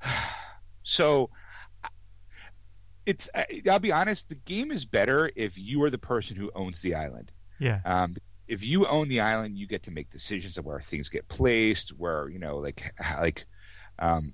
so, 0.83 1.29
it's 3.05 3.29
I'll 3.69 3.79
be 3.79 3.91
honest. 3.91 4.29
The 4.29 4.35
game 4.35 4.71
is 4.71 4.85
better 4.85 5.31
if 5.35 5.57
you 5.57 5.83
are 5.83 5.89
the 5.89 5.97
person 5.97 6.35
who 6.35 6.51
owns 6.53 6.81
the 6.81 6.95
island. 6.95 7.31
Yeah. 7.59 7.79
Um, 7.85 8.15
if 8.47 8.63
you 8.63 8.85
own 8.85 9.09
the 9.09 9.21
island, 9.21 9.57
you 9.57 9.67
get 9.67 9.83
to 9.83 9.91
make 9.91 10.09
decisions 10.09 10.57
of 10.57 10.65
where 10.65 10.79
things 10.79 11.09
get 11.09 11.27
placed, 11.27 11.89
where 11.89 12.29
you 12.29 12.39
know, 12.39 12.57
like, 12.57 12.93
like, 13.19 13.45
um, 13.99 14.33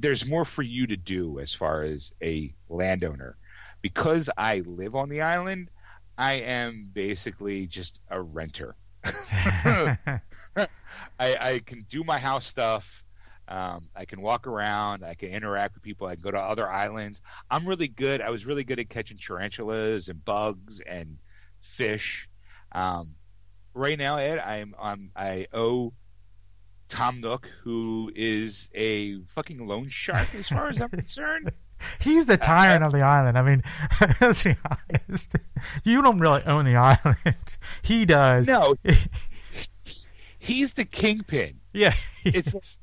there's 0.00 0.26
more 0.26 0.44
for 0.44 0.62
you 0.62 0.86
to 0.86 0.96
do 0.96 1.38
as 1.38 1.52
far 1.52 1.82
as 1.82 2.12
a 2.22 2.54
landowner. 2.68 3.36
Because 3.82 4.28
I 4.36 4.60
live 4.60 4.96
on 4.96 5.08
the 5.08 5.22
island, 5.22 5.70
I 6.18 6.32
am 6.34 6.90
basically 6.92 7.66
just 7.66 8.00
a 8.10 8.20
renter. 8.20 8.76
I, 9.04 10.68
I 11.18 11.60
can 11.64 11.86
do 11.88 12.04
my 12.04 12.18
house 12.18 12.46
stuff. 12.46 13.04
Um, 13.48 13.88
I 13.96 14.04
can 14.04 14.20
walk 14.20 14.46
around. 14.46 15.04
I 15.04 15.14
can 15.14 15.30
interact 15.30 15.74
with 15.74 15.82
people. 15.82 16.06
I 16.06 16.14
can 16.14 16.22
go 16.22 16.30
to 16.30 16.38
other 16.38 16.70
islands. 16.70 17.20
I'm 17.50 17.66
really 17.66 17.88
good. 17.88 18.20
I 18.20 18.30
was 18.30 18.46
really 18.46 18.64
good 18.64 18.78
at 18.78 18.88
catching 18.88 19.18
tarantulas 19.18 20.08
and 20.08 20.24
bugs 20.24 20.80
and 20.80 21.16
fish. 21.60 22.28
Um, 22.72 23.16
right 23.74 23.98
now, 23.98 24.18
Ed, 24.18 24.38
I'm, 24.38 24.74
I'm 24.80 25.10
I 25.16 25.46
owe 25.52 25.92
Tom 26.90 27.20
Nook, 27.20 27.48
who 27.62 28.12
is 28.14 28.68
a 28.74 29.20
fucking 29.34 29.66
loan 29.66 29.88
shark 29.88 30.34
as 30.34 30.48
far 30.48 30.68
as 30.68 30.80
I'm 30.82 30.90
concerned. 30.90 31.52
He's 32.00 32.26
the 32.26 32.34
uh, 32.34 32.36
tyrant 32.36 32.84
of 32.84 32.92
the 32.92 33.00
island. 33.00 33.38
I 33.38 33.42
mean, 33.42 33.62
let's 34.20 34.44
be 34.44 34.54
honest. 34.68 35.34
You 35.82 36.02
don't 36.02 36.18
really 36.18 36.42
own 36.44 36.66
the 36.66 36.76
island. 36.76 37.16
He 37.82 38.04
does. 38.04 38.46
No, 38.46 38.74
he's 40.38 40.72
the 40.72 40.84
kingpin. 40.84 41.60
yeah. 41.72 41.94
It's- 42.24 42.54
is. 42.54 42.78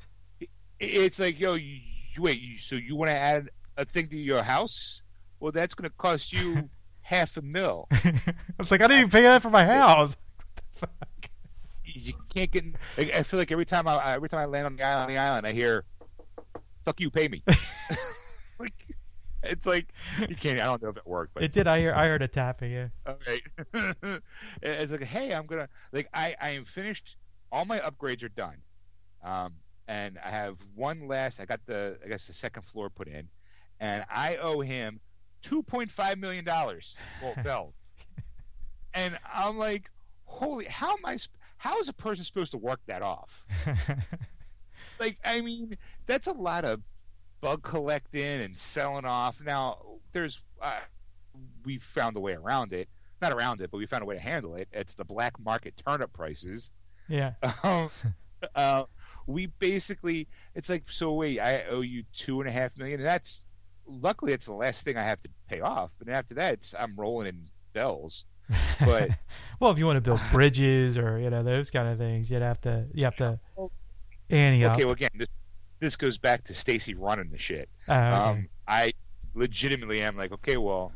It's 0.80 1.18
like, 1.18 1.38
yo, 1.40 1.54
you, 1.54 1.80
wait, 2.18 2.40
you, 2.40 2.58
so 2.58 2.76
you 2.76 2.94
want 2.96 3.10
to 3.10 3.16
add 3.16 3.50
a 3.76 3.84
thing 3.84 4.06
to 4.08 4.16
your 4.16 4.42
house? 4.42 5.02
Well, 5.40 5.52
that's 5.52 5.74
going 5.74 5.88
to 5.90 5.96
cost 5.96 6.32
you 6.32 6.68
half 7.00 7.36
a 7.36 7.42
mil. 7.42 7.86
I 7.90 8.12
was 8.58 8.70
like, 8.70 8.80
I 8.80 8.86
didn't 8.86 8.98
even 9.00 9.10
pay 9.10 9.22
that 9.22 9.42
for 9.42 9.50
my 9.50 9.64
house. 9.64 10.16
You 11.98 12.14
can't 12.32 12.50
get. 12.50 12.64
I 12.96 13.22
feel 13.22 13.38
like 13.38 13.52
every 13.52 13.66
time 13.66 13.88
I 13.88 14.14
every 14.14 14.28
time 14.28 14.40
I 14.40 14.44
land 14.46 14.66
on 14.66 14.76
the 14.76 14.82
island, 14.82 15.02
on 15.02 15.08
the 15.08 15.18
island, 15.18 15.46
I 15.46 15.52
hear, 15.52 15.84
"Fuck 16.84 17.00
you, 17.00 17.10
pay 17.10 17.28
me." 17.28 17.42
like, 18.58 18.74
it's 19.42 19.66
like 19.66 19.92
you 20.28 20.36
can't. 20.36 20.60
I 20.60 20.64
don't 20.64 20.82
know 20.82 20.88
if 20.90 20.96
it 20.96 21.06
worked, 21.06 21.34
but 21.34 21.42
It 21.42 21.52
did. 21.52 21.66
I 21.66 21.78
hear. 21.80 21.94
I 21.94 22.06
heard 22.06 22.22
a 22.22 22.28
tapping. 22.28 22.72
Yeah. 22.72 22.88
Okay. 23.06 23.42
it's 24.62 24.92
like, 24.92 25.02
hey, 25.02 25.32
I'm 25.32 25.46
gonna 25.46 25.68
like 25.92 26.08
I 26.12 26.34
I 26.40 26.50
am 26.50 26.64
finished. 26.64 27.16
All 27.50 27.64
my 27.64 27.80
upgrades 27.80 28.22
are 28.22 28.28
done, 28.28 28.56
um, 29.24 29.54
and 29.86 30.18
I 30.24 30.30
have 30.30 30.56
one 30.74 31.08
last. 31.08 31.40
I 31.40 31.46
got 31.46 31.60
the 31.66 31.98
I 32.04 32.08
guess 32.08 32.26
the 32.26 32.32
second 32.32 32.64
floor 32.64 32.90
put 32.90 33.08
in, 33.08 33.28
and 33.80 34.04
I 34.10 34.36
owe 34.36 34.60
him 34.60 35.00
two 35.42 35.62
point 35.62 35.90
five 35.90 36.18
million 36.18 36.44
dollars. 36.44 36.94
Well, 37.22 37.34
bells. 37.42 37.76
and 38.94 39.18
I'm 39.32 39.56
like, 39.56 39.90
holy, 40.24 40.66
how 40.66 40.92
am 40.92 41.04
I? 41.04 41.16
sp- 41.16 41.37
How 41.58 41.78
is 41.80 41.88
a 41.88 41.92
person 41.92 42.24
supposed 42.24 42.52
to 42.52 42.58
work 42.58 42.80
that 42.86 43.02
off? 43.02 43.44
like 45.00 45.18
I 45.24 45.40
mean, 45.40 45.76
that's 46.06 46.26
a 46.26 46.32
lot 46.32 46.64
of 46.64 46.80
bug 47.40 47.62
collecting 47.62 48.40
and 48.40 48.56
selling 48.56 49.04
off. 49.04 49.36
Now 49.44 49.78
there's 50.12 50.40
uh, 50.62 50.80
we 51.64 51.78
found 51.78 52.16
a 52.16 52.20
way 52.20 52.32
around 52.32 52.72
it, 52.72 52.88
not 53.20 53.32
around 53.32 53.60
it, 53.60 53.70
but 53.70 53.78
we 53.78 53.86
found 53.86 54.02
a 54.02 54.06
way 54.06 54.14
to 54.14 54.20
handle 54.20 54.54
it. 54.54 54.68
It's 54.72 54.94
the 54.94 55.04
black 55.04 55.38
market 55.38 55.74
turnip 55.84 56.12
prices. 56.12 56.70
yeah. 57.08 57.32
Um, 57.64 57.90
uh, 58.54 58.84
we 59.26 59.46
basically 59.46 60.28
it's 60.54 60.68
like 60.68 60.84
so 60.90 61.12
wait, 61.12 61.40
I 61.40 61.64
owe 61.70 61.80
you 61.80 62.04
two 62.16 62.40
and 62.40 62.48
a 62.48 62.52
half 62.52 62.76
million. 62.78 63.00
And 63.00 63.08
that's 63.08 63.42
luckily 63.86 64.32
it's 64.32 64.46
the 64.46 64.52
last 64.52 64.84
thing 64.84 64.96
I 64.96 65.02
have 65.02 65.22
to 65.22 65.28
pay 65.48 65.60
off, 65.60 65.90
but 65.98 66.08
after 66.08 66.34
that 66.34 66.54
it's, 66.54 66.74
I'm 66.78 66.94
rolling 66.96 67.26
in 67.26 67.42
bells. 67.72 68.24
But 68.80 69.10
well, 69.60 69.70
if 69.70 69.78
you 69.78 69.86
want 69.86 69.96
to 69.96 70.00
build 70.00 70.20
bridges 70.32 70.96
or 70.96 71.18
you 71.18 71.30
know 71.30 71.42
those 71.42 71.70
kind 71.70 71.88
of 71.88 71.98
things, 71.98 72.30
you'd 72.30 72.42
have 72.42 72.60
to. 72.62 72.86
You 72.94 73.04
have 73.04 73.16
to. 73.16 73.40
Up. 73.58 73.72
okay, 74.74 74.84
well 74.84 74.92
again, 74.92 75.10
this 75.14 75.28
this 75.80 75.96
goes 75.96 76.18
back 76.18 76.44
to 76.44 76.54
Stacy 76.54 76.94
running 76.94 77.30
the 77.30 77.38
shit. 77.38 77.68
Oh, 77.88 77.94
okay. 77.94 78.02
Um, 78.02 78.48
I 78.66 78.92
legitimately 79.34 80.02
am 80.02 80.16
like, 80.16 80.32
okay, 80.32 80.56
well, 80.56 80.92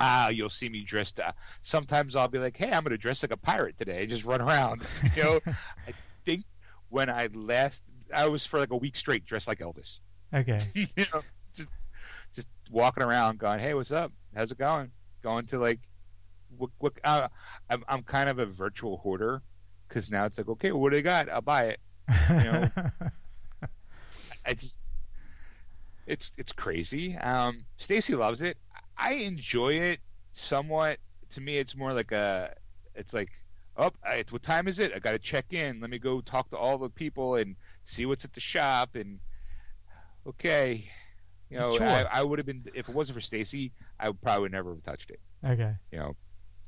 ah, 0.00 0.28
you'll 0.28 0.48
see 0.48 0.68
me 0.68 0.82
dressed. 0.82 1.20
Uh, 1.20 1.32
sometimes 1.62 2.16
I'll 2.16 2.28
be 2.28 2.38
like, 2.38 2.56
hey, 2.56 2.70
I'm 2.70 2.82
going 2.82 2.90
to 2.90 2.98
dress 2.98 3.22
like 3.22 3.32
a 3.32 3.36
pirate 3.36 3.78
today, 3.78 4.06
just 4.06 4.24
run 4.24 4.40
around. 4.40 4.82
You 5.16 5.22
know, 5.22 5.40
I 5.46 5.92
think 6.24 6.44
when 6.88 7.10
I 7.10 7.28
last, 7.32 7.82
I 8.14 8.26
was 8.28 8.44
for 8.46 8.58
like 8.58 8.70
a 8.70 8.76
week 8.76 8.96
straight 8.96 9.24
dressed 9.24 9.48
like 9.48 9.60
Elvis. 9.60 9.98
okay. 10.32 10.60
you 10.74 11.04
know, 11.12 11.22
just 11.54 11.68
just 12.34 12.48
walking 12.70 13.02
around, 13.02 13.38
going, 13.38 13.58
hey, 13.58 13.74
what's 13.74 13.92
up? 13.92 14.12
How's 14.34 14.52
it 14.52 14.58
going? 14.58 14.90
Going 15.22 15.46
to 15.46 15.58
like, 15.58 15.80
what? 16.56 16.70
what 16.78 16.92
uh, 17.04 17.28
I'm 17.70 17.84
I'm 17.88 18.02
kind 18.02 18.28
of 18.28 18.38
a 18.38 18.46
virtual 18.46 18.98
hoarder 18.98 19.42
because 19.88 20.10
now 20.10 20.24
it's 20.24 20.38
like, 20.38 20.48
okay, 20.48 20.72
what 20.72 20.90
do 20.90 20.96
they 20.96 21.02
got? 21.02 21.28
I'll 21.28 21.40
buy 21.40 21.64
it. 21.64 21.80
know, 22.28 22.68
I 24.46 24.54
just 24.54 24.78
it's 26.06 26.32
it's 26.36 26.52
crazy. 26.52 27.16
Um, 27.16 27.64
Stacy 27.76 28.14
loves 28.14 28.42
it. 28.42 28.56
I 28.96 29.14
enjoy 29.14 29.74
it 29.74 30.00
somewhat. 30.32 30.98
To 31.32 31.40
me, 31.40 31.58
it's 31.58 31.76
more 31.76 31.92
like 31.92 32.12
a. 32.12 32.54
It's 32.94 33.14
like, 33.14 33.30
oh, 33.76 33.90
I, 34.04 34.24
what 34.30 34.42
time 34.42 34.68
is 34.68 34.78
it? 34.78 34.92
I 34.94 34.98
got 34.98 35.12
to 35.12 35.18
check 35.18 35.52
in. 35.52 35.80
Let 35.80 35.90
me 35.90 35.98
go 35.98 36.20
talk 36.20 36.50
to 36.50 36.56
all 36.56 36.78
the 36.78 36.90
people 36.90 37.36
and 37.36 37.56
see 37.84 38.06
what's 38.06 38.24
at 38.24 38.32
the 38.32 38.40
shop. 38.40 38.96
And 38.96 39.18
okay, 40.26 40.84
you 41.50 41.56
know. 41.56 41.76
I, 41.80 42.06
I 42.12 42.22
would 42.22 42.38
have 42.38 42.46
been 42.46 42.64
if 42.74 42.88
it 42.88 42.94
wasn't 42.94 43.16
for 43.16 43.22
Stacy, 43.22 43.72
I 43.98 44.08
would 44.08 44.20
probably 44.20 44.48
never 44.48 44.70
have 44.74 44.82
touched 44.82 45.10
it. 45.10 45.20
okay. 45.44 45.74
You 45.90 45.98
know, 45.98 46.16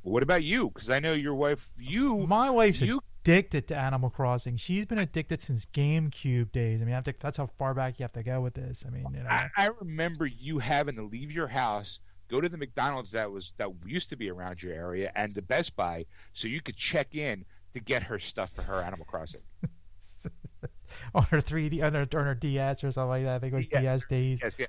what 0.05 0.22
about 0.22 0.44
you? 0.44 0.70
Because 0.70 0.90
I 0.90 1.00
know 1.00 1.14
your 1.14 1.34
wife. 1.34 1.68
You 1.78 2.26
My 2.26 2.50
wife's 2.50 2.80
you 2.80 3.00
addicted 3.22 3.66
to 3.68 3.76
Animal 3.76 4.11
Crossing. 4.11 4.57
She's 4.59 4.84
been 4.84 4.98
addicted 4.98 5.40
since 5.40 5.64
GameCube 5.66 6.52
days. 6.52 6.82
I 6.82 6.84
mean, 6.84 6.92
I 6.92 6.96
have 6.96 7.05
to, 7.05 7.14
that's 7.18 7.38
how 7.38 7.48
far 7.59 7.72
back 7.72 7.98
you 7.98 8.05
have 8.05 8.12
to 8.12 8.22
go 8.22 8.42
with 8.42 8.52
this. 8.55 8.84
I 8.86 8.90
mean, 8.90 9.07
you 9.14 9.22
know. 9.22 9.28
I, 9.30 9.48
I 9.57 9.70
remember 9.80 10.26
you 10.26 10.59
having 10.59 10.96
to 10.96 11.02
leave 11.02 11.30
your 11.30 11.48
house, 11.48 12.00
go 12.28 12.40
to 12.40 12.48
the 12.50 12.59
McDonald's 12.59 13.12
that 13.12 13.30
was 13.30 13.55
that 13.57 13.70
used 13.86 14.11
to 14.11 14.16
be 14.16 14.30
around 14.30 14.62
your 14.62 14.74
area, 14.74 15.11
and 15.16 15.34
the 15.34 15.42
Best 15.42 15.74
Buy, 15.74 16.05
so 16.34 16.48
you 16.48 16.61
could 16.61 16.76
check 16.76 17.14
in 17.14 17.46
to 17.72 17.80
get 17.80 18.02
her 18.02 18.18
stuff 18.18 18.50
for 18.55 18.62
her 18.62 18.82
Animal 18.82 19.07
Crossing. 19.07 19.40
on 21.14 21.24
her 21.24 21.40
3D, 21.40 21.82
on 21.82 21.94
her, 21.94 22.07
on 22.18 22.26
her 22.26 22.34
DS 22.34 22.84
or 22.84 22.92
something 22.92 23.09
like 23.09 23.24
that. 23.24 23.36
I 23.36 23.38
think 23.38 23.55
it 23.55 23.57
was 23.57 23.68
Yeah. 23.72 23.80
DS 23.80 24.05
days. 24.07 24.38
Yes, 24.42 24.55
yeah. 24.59 24.66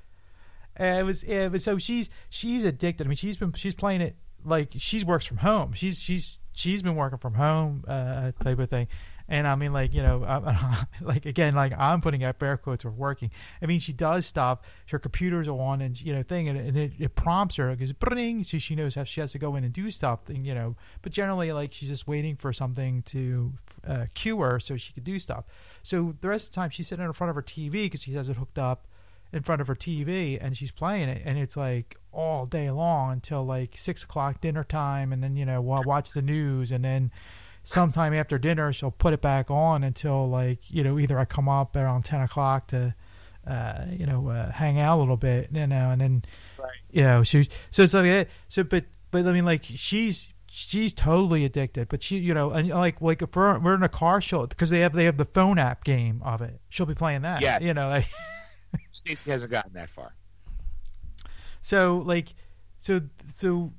And 0.78 1.00
it 1.00 1.04
was, 1.04 1.24
yeah, 1.24 1.50
but 1.50 1.62
so 1.62 1.78
she's 1.78 2.10
she's 2.30 2.64
addicted. 2.64 3.06
I 3.06 3.10
mean, 3.10 3.16
she's 3.18 3.38
been 3.38 3.54
she's 3.54 3.76
playing 3.76 4.02
it 4.02 4.16
like 4.46 4.74
she 4.78 5.04
works 5.04 5.26
from 5.26 5.38
home. 5.38 5.74
She's 5.74 6.00
she's 6.00 6.40
she's 6.54 6.82
been 6.82 6.96
working 6.96 7.20
from 7.20 7.34
home 7.34 7.84
uh, 7.88 8.32
type 8.42 8.60
of 8.60 8.70
thing. 8.70 8.88
And 9.28 9.48
I 9.48 9.56
mean, 9.56 9.74
like 9.74 9.94
you 9.94 10.04
know, 10.04 10.24
I, 10.24 10.86
like 11.02 11.26
again, 11.26 11.56
like 11.56 11.74
I'm 11.78 12.00
putting 12.00 12.24
out 12.24 12.38
bear 12.38 12.58
quotes 12.58 12.86
of 12.86 12.96
working. 12.96 13.32
I 13.62 13.66
mean, 13.66 13.80
she 13.80 13.92
does 13.92 14.28
stuff. 14.28 14.60
Her 14.90 15.00
computer's 15.00 15.48
on, 15.48 15.82
and 15.82 16.00
you 16.00 16.14
know, 16.14 16.22
thing, 16.22 16.48
and, 16.48 16.60
and 16.60 16.78
it, 16.78 16.92
it 17.00 17.16
prompts 17.16 17.56
her 17.56 17.72
because 17.72 17.92
bring, 17.92 18.44
so 18.44 18.60
she 18.60 18.76
knows 18.76 18.94
how 18.94 19.04
she 19.04 19.22
has 19.22 19.32
to 19.32 19.40
go 19.40 19.56
in 19.56 19.64
and 19.64 19.74
do 19.74 19.90
stuff. 19.90 20.30
And, 20.30 20.46
you 20.46 20.54
know, 20.54 20.76
but 21.02 21.12
generally, 21.12 21.52
like 21.52 21.74
she's 21.74 21.90
just 21.90 22.08
waiting 22.08 22.36
for 22.36 22.54
something 22.54 23.02
to 23.04 23.54
uh, 23.86 24.06
cue 24.14 24.40
her 24.42 24.60
so 24.60 24.78
she 24.78 24.94
could 24.94 25.04
do 25.04 25.18
stuff. 25.18 25.46
So 25.82 26.16
the 26.22 26.28
rest 26.28 26.50
of 26.50 26.52
the 26.52 26.56
time, 26.58 26.70
she's 26.70 26.88
sitting 26.88 27.04
in 27.04 27.14
front 27.14 27.30
of 27.30 27.36
her 27.36 27.42
TV 27.42 27.72
because 27.72 28.04
she 28.04 28.14
has 28.14 28.30
it 28.30 28.38
hooked 28.38 28.60
up 28.60 28.88
in 29.36 29.44
front 29.44 29.62
of 29.62 29.68
her 29.68 29.76
TV 29.76 30.38
and 30.42 30.58
she's 30.58 30.72
playing 30.72 31.10
it 31.10 31.22
and 31.26 31.38
it's 31.38 31.56
like 31.58 31.98
all 32.12 32.46
day 32.46 32.72
long 32.72 33.12
until 33.12 33.46
like 33.46 33.78
six 33.78 34.02
o'clock 34.04 34.40
dinner 34.42 34.64
time 34.64 35.12
and 35.14 35.22
then 35.22 35.36
you 35.36 35.46
know 35.46 35.62
wa- 35.62 35.84
watch 35.86 36.12
the 36.12 36.22
news 36.22 36.72
and 36.72 36.84
then 36.86 37.12
sometime 37.64 38.14
after 38.14 38.38
dinner 38.38 38.72
she'll 38.72 38.92
put 38.92 39.14
it 39.14 39.22
back 39.22 39.52
on 39.52 39.84
until 39.84 40.28
like 40.30 40.60
you 40.72 40.84
know 40.84 40.98
either 40.98 41.20
I 41.20 41.26
come 41.26 41.50
up 41.50 41.76
around 41.76 42.04
ten 42.06 42.22
o'clock 42.22 42.68
to 42.68 42.96
uh, 43.46 43.86
you 43.92 44.06
know 44.06 44.28
uh, 44.30 44.52
hang 44.52 44.80
out 44.80 44.98
a 44.98 45.00
little 45.02 45.18
bit 45.18 45.50
you 45.52 45.68
know 45.68 45.90
and 45.92 46.02
then 46.02 46.24
Right. 46.58 46.70
you 46.90 47.02
know 47.04 47.24
she 47.24 47.50
so 47.70 47.84
it's 47.84 47.94
like 47.94 48.06
that. 48.06 48.30
so 48.48 48.64
but 48.64 48.86
but 49.12 49.26
I 49.28 49.34
mean 49.34 49.46
like 49.46 49.64
she's 49.66 50.30
she's 50.50 50.94
totally 50.94 51.44
addicted 51.44 51.90
but 51.90 52.02
she 52.02 52.18
you 52.18 52.34
know 52.34 52.52
and 52.52 52.70
like 52.70 53.02
like 53.02 53.22
if 53.22 53.36
we're, 53.36 53.60
we're 53.60 53.76
in 53.76 53.84
a 53.84 53.90
car 53.90 54.22
she'll 54.22 54.48
because 54.48 54.70
they 54.70 54.80
have 54.80 54.94
they 54.94 55.04
have 55.06 55.18
the 55.18 55.26
phone 55.26 55.60
app 55.60 55.84
game 55.84 56.22
of 56.24 56.42
it 56.42 56.62
she'll 56.70 56.86
be 56.86 56.96
playing 56.96 57.24
that 57.24 57.42
Yeah. 57.42 57.60
you 57.60 57.74
know 57.74 57.90
like 57.90 58.08
Stacy 58.92 59.32
hasn't 59.32 59.52
gotten 59.52 59.74
that 59.74 59.90
far. 59.90 60.16
So 61.62 62.04
like, 62.06 62.34
so 62.80 63.02
so 63.28 63.74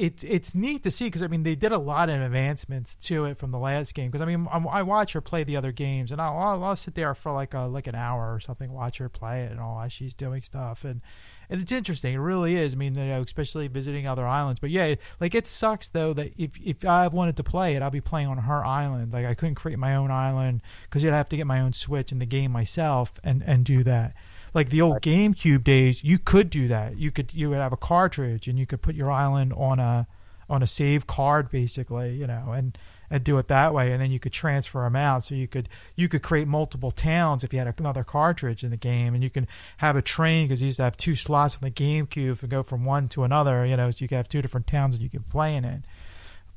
it 0.00 0.24
it's 0.24 0.54
neat 0.54 0.82
to 0.82 0.90
see 0.90 1.04
because 1.04 1.22
I 1.22 1.26
mean 1.26 1.42
they 1.42 1.54
did 1.54 1.72
a 1.72 1.78
lot 1.78 2.08
of 2.08 2.20
advancements 2.22 2.96
to 2.96 3.26
it 3.26 3.36
from 3.36 3.50
the 3.50 3.58
last 3.58 3.94
game. 3.94 4.10
Because 4.10 4.22
I 4.22 4.24
mean 4.24 4.48
I'm, 4.50 4.66
I 4.66 4.82
watch 4.82 5.12
her 5.12 5.20
play 5.20 5.44
the 5.44 5.56
other 5.56 5.72
games 5.72 6.10
and 6.10 6.20
I'll, 6.22 6.64
I'll 6.64 6.76
sit 6.76 6.94
there 6.94 7.14
for 7.14 7.32
like 7.32 7.52
a 7.52 7.60
like 7.60 7.86
an 7.86 7.94
hour 7.94 8.34
or 8.34 8.40
something 8.40 8.72
watch 8.72 8.96
her 8.98 9.10
play 9.10 9.42
it 9.42 9.52
and 9.52 9.60
all 9.60 9.86
she's 9.88 10.14
doing 10.14 10.40
stuff. 10.40 10.84
And 10.84 11.02
and 11.50 11.60
it's 11.60 11.70
interesting. 11.70 12.14
It 12.14 12.18
really 12.18 12.56
is. 12.56 12.72
I 12.72 12.76
mean 12.78 12.94
you 12.94 13.04
know 13.04 13.20
especially 13.20 13.68
visiting 13.68 14.06
other 14.06 14.26
islands. 14.26 14.58
But 14.58 14.70
yeah 14.70 14.94
like 15.20 15.34
it 15.34 15.46
sucks 15.46 15.90
though 15.90 16.14
that 16.14 16.32
if 16.38 16.52
if 16.64 16.82
I 16.86 17.06
wanted 17.08 17.36
to 17.36 17.44
play 17.44 17.76
it 17.76 17.82
I'll 17.82 17.90
be 17.90 18.00
playing 18.00 18.28
on 18.28 18.38
her 18.38 18.64
island. 18.64 19.12
Like 19.12 19.26
I 19.26 19.34
couldn't 19.34 19.56
create 19.56 19.78
my 19.78 19.94
own 19.94 20.10
island 20.10 20.62
because 20.84 21.02
you'd 21.02 21.12
have 21.12 21.28
to 21.28 21.36
get 21.36 21.46
my 21.46 21.60
own 21.60 21.74
Switch 21.74 22.10
and 22.10 22.22
the 22.22 22.26
game 22.26 22.52
myself 22.52 23.20
and 23.22 23.42
and 23.42 23.66
do 23.66 23.84
that 23.84 24.14
like 24.54 24.70
the 24.70 24.80
old 24.80 25.00
GameCube 25.02 25.64
days, 25.64 26.02
you 26.04 26.18
could 26.18 26.50
do 26.50 26.68
that. 26.68 26.96
You 26.98 27.10
could 27.10 27.32
you 27.34 27.50
would 27.50 27.58
have 27.58 27.72
a 27.72 27.76
cartridge 27.76 28.48
and 28.48 28.58
you 28.58 28.66
could 28.66 28.82
put 28.82 28.94
your 28.94 29.10
island 29.10 29.52
on 29.54 29.78
a 29.78 30.06
on 30.48 30.62
a 30.62 30.66
save 30.66 31.06
card 31.06 31.50
basically, 31.50 32.14
you 32.16 32.26
know, 32.26 32.52
and 32.52 32.76
and 33.12 33.24
do 33.24 33.38
it 33.38 33.48
that 33.48 33.74
way 33.74 33.90
and 33.90 34.00
then 34.00 34.12
you 34.12 34.20
could 34.20 34.32
transfer 34.32 34.82
them 34.82 34.94
out 34.94 35.24
so 35.24 35.34
you 35.34 35.48
could 35.48 35.68
you 35.96 36.08
could 36.08 36.22
create 36.22 36.46
multiple 36.46 36.92
towns 36.92 37.42
if 37.42 37.52
you 37.52 37.58
had 37.58 37.74
another 37.80 38.04
cartridge 38.04 38.62
in 38.62 38.70
the 38.70 38.76
game 38.76 39.14
and 39.14 39.24
you 39.24 39.30
can 39.30 39.48
have 39.78 39.96
a 39.96 40.02
train 40.02 40.46
because 40.46 40.62
you 40.62 40.66
used 40.66 40.76
to 40.76 40.84
have 40.84 40.96
two 40.96 41.16
slots 41.16 41.56
on 41.56 41.60
the 41.62 41.72
GameCube 41.72 42.40
and 42.40 42.50
go 42.50 42.62
from 42.62 42.84
one 42.84 43.08
to 43.08 43.24
another, 43.24 43.66
you 43.66 43.76
know, 43.76 43.90
so 43.90 44.04
you 44.04 44.08
could 44.08 44.14
have 44.14 44.28
two 44.28 44.40
different 44.40 44.68
towns 44.68 44.96
that 44.96 45.02
you 45.02 45.10
could 45.10 45.28
play 45.28 45.56
in 45.56 45.64
it 45.64 45.82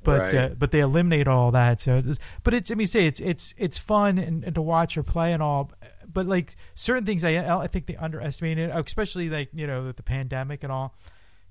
but 0.03 0.19
Right. 0.19 0.35
uh, 0.35 0.49
but 0.49 0.71
they 0.71 0.81
eliminate 0.81 1.27
all 1.27 1.51
that. 1.51 1.79
So, 1.79 2.03
but 2.43 2.53
it's 2.53 2.69
I 2.69 2.75
mean, 2.75 2.87
say 2.87 3.07
it's 3.07 3.19
it's 3.19 3.53
it's 3.57 3.77
fun 3.77 4.17
and, 4.17 4.43
and 4.43 4.53
to 4.55 4.61
watch 4.61 4.95
her 4.95 5.03
play 5.03 5.33
and 5.33 5.41
all. 5.41 5.71
But 6.11 6.25
like 6.25 6.55
certain 6.75 7.05
things, 7.05 7.23
I 7.23 7.57
I 7.57 7.67
think 7.67 7.85
they 7.85 7.95
underestimated, 7.95 8.69
it, 8.69 8.85
especially 8.85 9.29
like 9.29 9.49
you 9.53 9.67
know 9.67 9.91
the 9.91 10.03
pandemic 10.03 10.63
and 10.63 10.71
all, 10.71 10.95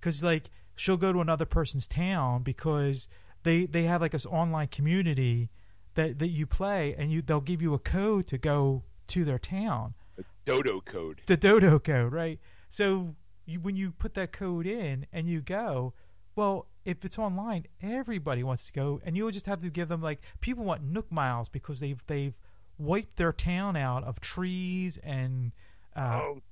because 0.01 0.23
like 0.23 0.51
she'll 0.77 0.97
go 0.97 1.13
to 1.13 1.21
another 1.21 1.47
person's 1.47 1.87
town 1.89 2.43
because 2.43 3.09
they 3.43 3.67
they 3.67 3.85
have 3.85 4.01
like 4.01 4.13
this 4.13 4.27
online 4.27 4.69
community 4.69 5.51
that 5.95 6.19
that 6.19 6.29
you 6.29 6.47
play 6.47 6.95
and 6.97 7.13
you 7.13 7.23
they'll 7.23 7.41
give 7.41 7.63
you 7.63 7.75
a 7.75 7.79
code 7.79 8.27
to 8.29 8.39
go 8.39 8.83
to 9.09 9.25
their 9.25 9.39
town 9.39 9.95
The 10.17 10.25
dodo 10.47 10.81
code. 10.81 11.23
the 11.27 11.37
dodo 11.37 11.79
code, 11.79 12.13
right? 12.13 12.39
So 12.69 13.17
you, 13.45 13.61
when 13.61 13.77
you 13.77 13.93
put 13.93 14.15
that 14.15 14.33
code 14.33 14.67
in 14.67 15.07
and 15.13 15.29
you 15.29 15.41
go, 15.41 15.93
well, 16.35 16.69
if 16.85 17.05
it's 17.05 17.19
online, 17.19 17.67
everybody 17.83 18.43
wants 18.43 18.67
to 18.67 18.73
go, 18.73 19.01
and 19.05 19.17
you'll 19.17 19.31
just 19.31 19.47
have 19.47 19.61
to 19.63 19.71
give 19.71 19.89
them 19.89 20.01
like 20.01 20.21
people 20.41 20.65
want 20.65 20.83
Nook 20.83 21.13
miles 21.13 21.49
because 21.49 21.81
they've 21.81 22.03
they've 22.07 22.35
wiped 22.83 23.17
their 23.17 23.33
town 23.33 23.77
out 23.77 24.05
of 24.05 24.21
trees 24.21 24.99
and 25.03 25.53
uh, 25.95 26.21
oh, 26.23 26.43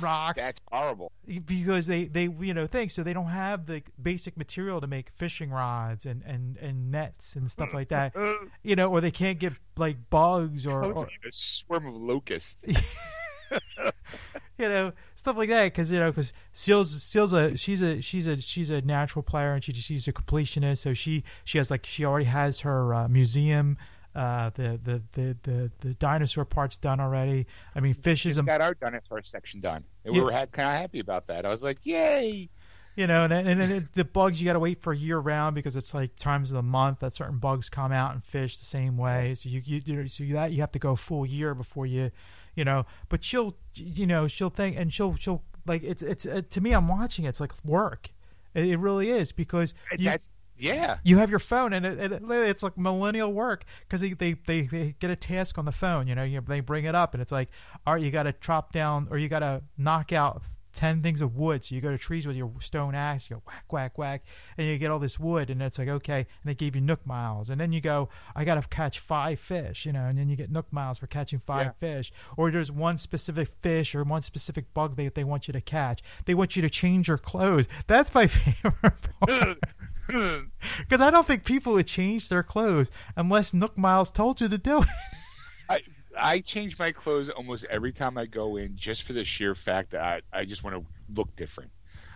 rocks. 0.00 0.42
that's 0.42 0.60
horrible. 0.70 1.12
because 1.44 1.86
they 1.86 2.04
they 2.04 2.24
you 2.40 2.54
know 2.54 2.66
things 2.66 2.94
so 2.94 3.02
they 3.02 3.12
don't 3.12 3.26
have 3.26 3.66
the 3.66 3.82
basic 4.00 4.36
material 4.36 4.80
to 4.80 4.86
make 4.86 5.10
fishing 5.14 5.50
rods 5.50 6.04
and 6.06 6.22
and 6.24 6.56
and 6.58 6.90
nets 6.90 7.36
and 7.36 7.50
stuff 7.50 7.72
like 7.72 7.88
that. 7.88 8.14
You 8.62 8.76
know 8.76 8.90
or 8.90 9.00
they 9.00 9.10
can't 9.10 9.38
get 9.38 9.52
like 9.76 10.10
bugs 10.10 10.66
or, 10.66 10.84
or 10.84 11.06
a 11.06 11.32
swarm 11.32 11.86
of 11.86 11.94
locusts. 11.94 12.62
you 14.58 14.68
know 14.68 14.92
stuff 15.14 15.36
like 15.36 15.48
that. 15.48 15.64
Because 15.64 15.90
you 15.90 15.98
know 15.98 16.10
because 16.10 16.32
Seal's 16.52 17.02
Seal's 17.02 17.32
a 17.32 17.56
she's 17.56 17.82
a 17.82 18.00
she's 18.00 18.26
a 18.26 18.40
she's 18.40 18.70
a 18.70 18.80
natural 18.82 19.22
player 19.22 19.52
and 19.52 19.62
she 19.62 19.72
she's 19.72 20.08
a 20.08 20.12
completionist. 20.12 20.78
So 20.78 20.94
she 20.94 21.22
she 21.44 21.58
has 21.58 21.70
like 21.70 21.86
she 21.86 22.04
already 22.04 22.26
has 22.26 22.60
her 22.60 22.92
uh, 22.94 23.08
museum 23.08 23.78
uh 24.16 24.50
the, 24.54 24.80
the 24.82 25.02
the 25.12 25.36
the 25.42 25.70
the 25.80 25.94
dinosaur 25.94 26.44
parts 26.44 26.76
done 26.78 26.98
already 27.00 27.46
I 27.74 27.80
mean 27.80 27.94
fish 27.94 28.24
is 28.26 28.38
a 28.38 28.42
got 28.42 28.60
our 28.60 28.74
dinosaur 28.74 29.22
section 29.22 29.60
done. 29.60 29.84
And 30.04 30.14
Yeah. 30.14 30.20
we 30.20 30.24
were 30.24 30.30
kind 30.30 30.68
of 30.68 30.80
happy 30.80 31.00
about 31.00 31.26
that. 31.28 31.44
I 31.44 31.50
was 31.50 31.62
like, 31.62 31.78
yay! 31.84 32.48
you 32.96 33.06
know 33.06 33.24
and 33.24 33.32
and, 33.32 33.60
and 33.60 33.72
it, 33.72 33.92
the 33.92 34.04
bugs 34.04 34.40
you 34.40 34.46
got 34.46 34.54
to 34.54 34.58
wait 34.58 34.80
for 34.80 34.92
a 34.92 34.96
year 34.96 35.18
round 35.18 35.54
because 35.54 35.76
it's 35.76 35.92
like 35.92 36.16
times 36.16 36.50
of 36.50 36.54
the 36.54 36.62
month 36.62 37.00
that 37.00 37.12
certain 37.12 37.38
bugs 37.38 37.68
come 37.68 37.92
out 37.92 38.14
and 38.14 38.24
fish 38.24 38.58
the 38.58 38.64
same 38.64 38.96
way 38.96 39.34
so 39.34 39.48
you 39.50 39.60
you, 39.64 39.82
you 39.84 40.08
so 40.08 40.24
you, 40.24 40.32
that 40.32 40.50
you 40.50 40.60
have 40.62 40.72
to 40.72 40.78
go 40.78 40.96
full 40.96 41.26
year 41.26 41.54
before 41.54 41.84
you 41.84 42.10
you 42.54 42.64
know 42.64 42.86
but 43.10 43.22
she'll 43.22 43.54
you 43.74 44.06
know 44.06 44.26
she'll 44.26 44.48
think 44.48 44.78
and 44.78 44.94
she'll 44.94 45.14
she'll 45.16 45.42
like 45.66 45.82
it's 45.82 46.00
it's 46.00 46.24
uh, 46.24 46.40
to 46.48 46.60
me 46.62 46.72
I'm 46.72 46.88
watching 46.88 47.26
it, 47.26 47.28
it's 47.28 47.40
like 47.40 47.52
work 47.62 48.12
it, 48.54 48.64
it 48.64 48.78
really 48.78 49.10
is 49.10 49.30
because 49.30 49.74
you, 49.98 50.06
That's 50.06 50.32
yeah. 50.58 50.98
you 51.04 51.18
have 51.18 51.30
your 51.30 51.38
phone 51.38 51.72
and 51.72 51.84
it, 51.84 52.12
it, 52.12 52.22
it's 52.30 52.62
like 52.62 52.76
millennial 52.78 53.32
work 53.32 53.64
because 53.80 54.00
they, 54.00 54.12
they, 54.12 54.32
they, 54.62 54.94
get 54.98 55.10
a 55.10 55.16
task 55.16 55.58
on 55.58 55.64
the 55.64 55.72
phone 55.72 56.06
you 56.06 56.14
know 56.14 56.24
you, 56.24 56.40
they 56.40 56.60
bring 56.60 56.84
it 56.84 56.94
up 56.94 57.14
and 57.14 57.20
it's 57.22 57.32
like 57.32 57.48
all 57.86 57.94
right 57.94 58.02
you 58.02 58.10
got 58.10 58.24
to 58.24 58.32
chop 58.32 58.72
down 58.72 59.06
or 59.10 59.18
you 59.18 59.28
got 59.28 59.40
to 59.40 59.62
knock 59.76 60.12
out 60.12 60.42
10 60.74 61.02
things 61.02 61.22
of 61.22 61.34
wood 61.34 61.64
so 61.64 61.74
you 61.74 61.80
go 61.80 61.90
to 61.90 61.96
trees 61.96 62.26
with 62.26 62.36
your 62.36 62.52
stone 62.60 62.94
axe 62.94 63.30
you 63.30 63.36
go 63.36 63.42
whack 63.46 63.64
whack 63.72 63.96
whack 63.96 64.22
and 64.58 64.66
you 64.66 64.76
get 64.76 64.90
all 64.90 64.98
this 64.98 65.18
wood 65.18 65.48
and 65.48 65.62
it's 65.62 65.78
like 65.78 65.88
okay 65.88 66.18
and 66.18 66.26
they 66.44 66.54
gave 66.54 66.74
you 66.74 66.82
nook 66.82 67.04
miles 67.06 67.48
and 67.48 67.58
then 67.58 67.72
you 67.72 67.80
go 67.80 68.10
i 68.34 68.44
got 68.44 68.60
to 68.62 68.68
catch 68.68 68.98
five 68.98 69.40
fish 69.40 69.86
you 69.86 69.92
know 69.92 70.04
and 70.04 70.18
then 70.18 70.28
you 70.28 70.36
get 70.36 70.50
nook 70.50 70.70
miles 70.70 70.98
for 70.98 71.06
catching 71.06 71.38
five 71.38 71.66
Yeah. 71.66 71.70
fish 71.72 72.12
or 72.36 72.50
there's 72.50 72.70
one 72.70 72.98
specific 72.98 73.48
fish 73.48 73.94
or 73.94 74.04
one 74.04 74.20
specific 74.20 74.74
bug 74.74 74.96
they, 74.96 75.08
they 75.08 75.24
want 75.24 75.48
you 75.48 75.52
to 75.52 75.62
catch 75.62 76.02
they 76.26 76.34
want 76.34 76.56
you 76.56 76.62
to 76.62 76.68
change 76.70 77.08
your 77.08 77.18
clothes 77.18 77.66
that's 77.86 78.12
my 78.12 78.26
favorite 78.26 78.74
part 79.20 79.58
because 80.78 81.00
I 81.00 81.10
don't 81.10 81.26
think 81.26 81.44
people 81.44 81.72
would 81.74 81.86
change 81.86 82.28
their 82.28 82.42
clothes 82.42 82.90
unless 83.16 83.52
Nook 83.54 83.76
Miles 83.76 84.10
told 84.10 84.40
you 84.40 84.48
to 84.48 84.58
do 84.58 84.78
it. 84.78 84.88
I 85.68 85.80
I 86.18 86.40
change 86.40 86.78
my 86.78 86.92
clothes 86.92 87.28
almost 87.28 87.64
every 87.64 87.92
time 87.92 88.16
I 88.16 88.26
go 88.26 88.56
in, 88.56 88.76
just 88.76 89.02
for 89.02 89.12
the 89.12 89.24
sheer 89.24 89.54
fact 89.54 89.90
that 89.92 90.00
I, 90.00 90.20
I 90.40 90.44
just 90.44 90.64
want 90.64 90.76
to 90.76 90.86
look 91.14 91.34
different. 91.36 91.70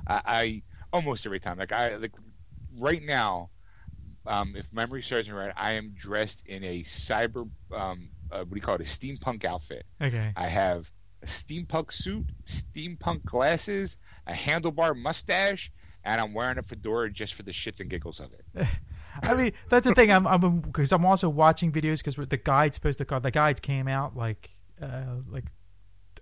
I, 0.06 0.22
I 0.24 0.62
almost 0.92 1.26
every 1.26 1.40
time, 1.40 1.58
like 1.58 1.72
I 1.72 1.96
like 1.96 2.14
right 2.78 3.02
now, 3.02 3.50
um, 4.26 4.54
if 4.56 4.66
memory 4.72 5.02
serves 5.02 5.28
me 5.28 5.34
right, 5.34 5.52
I 5.56 5.72
am 5.72 5.94
dressed 5.98 6.46
in 6.46 6.64
a 6.64 6.82
cyber 6.82 7.48
um, 7.72 8.10
uh, 8.30 8.38
what 8.38 8.50
do 8.50 8.56
you 8.56 8.62
call 8.62 8.76
it, 8.76 8.80
a 8.80 8.84
steampunk 8.84 9.44
outfit. 9.44 9.84
Okay. 10.00 10.32
I 10.36 10.48
have 10.48 10.90
a 11.22 11.26
steampunk 11.26 11.92
suit, 11.92 12.26
steampunk 12.46 13.24
glasses, 13.24 13.96
a 14.26 14.32
handlebar 14.32 14.96
mustache, 14.96 15.70
and 16.04 16.20
I'm 16.20 16.32
wearing 16.34 16.58
a 16.58 16.62
fedora 16.62 17.10
just 17.10 17.34
for 17.34 17.42
the 17.42 17.52
shits 17.52 17.80
and 17.80 17.88
giggles 17.90 18.20
of 18.20 18.32
it. 18.34 18.66
I 19.22 19.34
mean, 19.34 19.52
that's 19.68 19.86
the 19.86 19.94
thing. 19.94 20.10
I'm 20.10 20.26
I'm 20.26 20.60
because 20.60 20.92
I'm 20.92 21.04
also 21.04 21.28
watching 21.28 21.72
videos 21.72 21.98
because 22.04 22.16
the 22.28 22.36
guide's 22.36 22.76
supposed 22.76 22.98
to 22.98 23.04
come. 23.04 23.22
The 23.22 23.30
guide 23.30 23.60
came 23.62 23.88
out 23.88 24.16
like 24.16 24.50
uh 24.80 25.16
like 25.28 25.46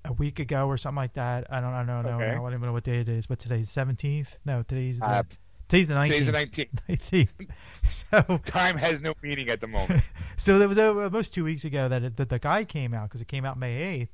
a 0.05 0.13
week 0.13 0.39
ago 0.39 0.67
or 0.67 0.77
something 0.79 0.97
like 0.97 1.15
that. 1.15 1.47
I 1.53 1.61
don't 1.61 1.73
I 1.73 1.85
don't 1.85 2.05
know. 2.05 2.17
Okay. 2.17 2.31
I 2.31 2.35
don't 2.35 2.49
even 2.53 2.63
know 2.63 2.73
what 2.73 2.85
day 2.85 3.01
it 3.01 3.09
is. 3.09 3.27
But 3.27 3.39
today's 3.39 3.71
seventeenth. 3.71 4.37
No, 4.45 4.63
today's 4.63 4.99
the 5.01 5.07
Uh, 5.07 5.23
Today's 5.69 5.89
the 5.89 5.95
Today's 6.03 6.27
the 6.27 6.33
19th. 6.33 6.69
19th. 6.89 7.29
19th. 7.39 8.23
so 8.27 8.39
Time 8.47 8.79
has 8.79 9.03
no 9.03 9.13
meaning 9.23 9.51
at 9.51 9.61
the 9.61 9.67
moment. 9.67 10.03
so 10.39 10.59
there 10.59 10.67
was 10.67 10.79
almost 10.79 11.35
two 11.35 11.45
weeks 11.45 11.63
ago 11.63 11.91
that, 11.91 12.03
it, 12.03 12.17
that 12.17 12.31
the 12.31 12.39
guy 12.39 12.65
came 12.65 12.95
out 12.95 13.11
because 13.11 13.21
it 13.21 13.29
came 13.29 13.45
out 13.45 13.59
May 13.59 14.01
8th, 14.01 14.09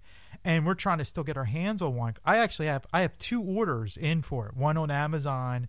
and 0.45 0.65
we're 0.67 0.75
trying 0.75 0.99
to 0.99 1.05
still 1.05 1.25
get 1.25 1.37
our 1.37 1.45
hands 1.45 1.83
on 1.83 1.95
one. 1.95 2.15
I 2.25 2.39
actually 2.39 2.67
have 2.67 2.87
I 2.93 3.01
have 3.01 3.19
two 3.19 3.43
orders 3.43 3.97
in 3.97 4.23
for 4.23 4.47
it, 4.49 4.57
one 4.57 4.77
on 4.77 4.91
Amazon 4.91 5.69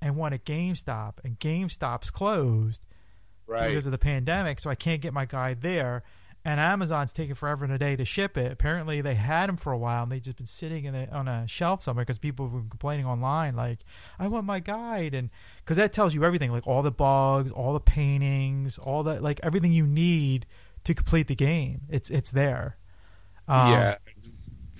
and 0.00 0.16
one 0.16 0.32
at 0.32 0.44
GameStop, 0.44 1.14
and 1.24 1.38
GameStop's 1.40 2.10
closed 2.10 2.82
Right. 3.46 3.68
because 3.68 3.86
of 3.86 3.92
the 3.92 3.98
pandemic, 3.98 4.58
so 4.60 4.70
I 4.70 4.74
can't 4.74 5.00
get 5.00 5.12
my 5.14 5.24
guy 5.24 5.54
there. 5.54 6.02
And 6.44 6.60
Amazon's 6.60 7.12
taking 7.12 7.34
forever 7.34 7.64
and 7.64 7.72
a 7.74 7.78
day 7.78 7.96
to 7.96 8.04
ship 8.04 8.36
it. 8.36 8.52
Apparently, 8.52 9.00
they 9.00 9.14
had 9.14 9.48
them 9.48 9.56
for 9.56 9.72
a 9.72 9.78
while, 9.78 10.04
and 10.04 10.12
they've 10.12 10.22
just 10.22 10.36
been 10.36 10.46
sitting 10.46 10.86
a, 10.86 11.08
on 11.10 11.26
a 11.26 11.46
shelf 11.48 11.82
somewhere 11.82 12.04
because 12.04 12.18
people 12.18 12.46
have 12.46 12.52
been 12.54 12.70
complaining 12.70 13.04
online, 13.04 13.56
like, 13.56 13.80
"I 14.18 14.28
want 14.28 14.46
my 14.46 14.60
guide," 14.60 15.12
and 15.12 15.30
because 15.58 15.76
that 15.76 15.92
tells 15.92 16.14
you 16.14 16.24
everything, 16.24 16.52
like 16.52 16.64
all 16.66 16.82
the 16.82 16.92
bugs, 16.92 17.50
all 17.50 17.72
the 17.72 17.80
paintings, 17.80 18.78
all 18.78 19.02
that, 19.04 19.22
like 19.22 19.40
everything 19.42 19.72
you 19.72 19.86
need 19.88 20.46
to 20.84 20.94
complete 20.94 21.26
the 21.26 21.34
game. 21.34 21.82
It's 21.88 22.10
it's 22.10 22.30
there. 22.30 22.76
Um, 23.48 23.72
yeah. 23.72 23.96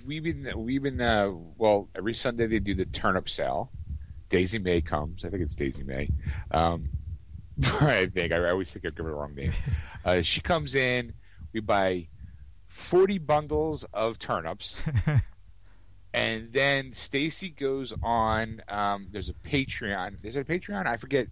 We've 0.05 0.23
been 0.23 0.51
we've 0.55 0.81
been 0.81 1.01
uh, 1.01 1.31
well 1.57 1.89
every 1.95 2.13
Sunday 2.13 2.47
they 2.47 2.59
do 2.59 2.73
the 2.73 2.85
turnip 2.85 3.29
sale. 3.29 3.71
Daisy 4.29 4.59
Mae 4.59 4.81
comes. 4.81 5.25
I 5.25 5.29
think 5.29 5.43
it's 5.43 5.55
Daisy 5.55 5.83
Mae. 5.83 6.09
Um, 6.51 6.89
I 7.63 8.05
think 8.05 8.31
I, 8.31 8.49
always 8.49 8.71
think 8.71 8.85
I 8.85 8.89
give 8.89 9.05
her 9.05 9.11
the 9.11 9.17
wrong 9.17 9.35
name. 9.35 9.53
Uh, 10.05 10.21
she 10.21 10.41
comes 10.41 10.75
in. 10.75 11.13
We 11.53 11.59
buy 11.59 12.07
forty 12.69 13.17
bundles 13.17 13.83
of 13.93 14.19
turnips, 14.19 14.77
and 16.13 16.53
then 16.53 16.93
Stacy 16.93 17.49
goes 17.49 17.93
on. 18.03 18.61
Um, 18.67 19.07
there's 19.11 19.29
a 19.29 19.33
Patreon. 19.33 20.23
Is 20.23 20.35
it 20.35 20.41
a 20.41 20.45
Patreon? 20.45 20.85
I 20.85 20.97
forget 20.97 21.27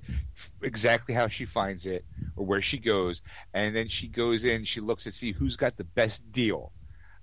exactly 0.62 1.14
how 1.14 1.28
she 1.28 1.46
finds 1.46 1.86
it 1.86 2.04
or 2.36 2.46
where 2.46 2.62
she 2.62 2.78
goes, 2.80 3.22
and 3.54 3.76
then 3.76 3.88
she 3.88 4.08
goes 4.08 4.44
in. 4.46 4.66
She 4.66 4.82
looks 4.82 5.04
to 5.04 5.12
see 5.12 5.32
who's 5.32 5.56
got 5.56 5.78
the 5.78 5.84
best 5.84 6.30
deal. 6.32 6.72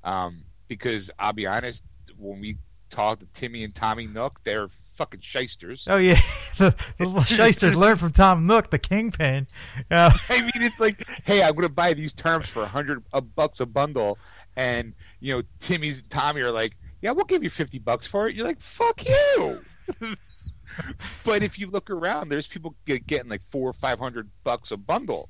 Um, 0.05 0.45
because 0.69 1.11
I'll 1.19 1.33
be 1.33 1.47
honest, 1.47 1.83
when 2.17 2.41
we 2.41 2.57
talk 2.91 3.21
to 3.21 3.27
Timmy 3.35 3.65
and 3.65 3.75
Tommy 3.75 4.07
Nook, 4.07 4.41
they're 4.45 4.69
fucking 4.95 5.21
shysters. 5.21 5.87
Oh 5.89 5.97
yeah, 5.97 6.21
the, 6.59 6.75
the 6.99 7.21
shysters 7.27 7.75
learned 7.75 8.01
from 8.01 8.13
Tom 8.13 8.47
Nook, 8.47 8.71
the 8.71 8.79
kingpin. 8.79 9.47
Uh, 9.91 10.11
I 10.29 10.41
mean, 10.41 10.53
it's 10.57 10.79
like, 10.81 11.07
hey, 11.25 11.43
I'm 11.43 11.55
gonna 11.55 11.69
buy 11.69 11.95
these 11.95 12.13
terms 12.13 12.49
for 12.49 12.63
a 12.63 12.69
hundred 12.69 13.03
bucks 13.35 13.61
a 13.61 13.67
bundle, 13.67 14.19
and 14.57 14.95
you 15.21 15.35
know, 15.35 15.43
Timmy's 15.61 16.01
and 16.01 16.11
Tommy 16.11 16.43
are 16.43 16.53
like, 16.53 16.77
yeah, 17.01 17.11
we'll 17.11 17.25
give 17.25 17.43
you 17.43 17.51
fifty 17.51 17.79
bucks 17.79 18.07
for 18.07 18.29
it. 18.29 18.37
You're 18.37 18.47
like, 18.47 18.61
fuck 18.61 19.05
you. 19.07 19.61
but 21.25 21.43
if 21.43 21.59
you 21.59 21.67
look 21.69 21.91
around, 21.91 22.29
there's 22.29 22.47
people 22.47 22.75
get, 22.87 23.07
getting 23.07 23.31
like 23.31 23.43
four 23.51 23.69
or 23.69 23.75
five 23.75 23.99
hundred 23.99 24.31
bucks 24.45 24.71
a 24.71 24.77
bundle, 24.77 25.29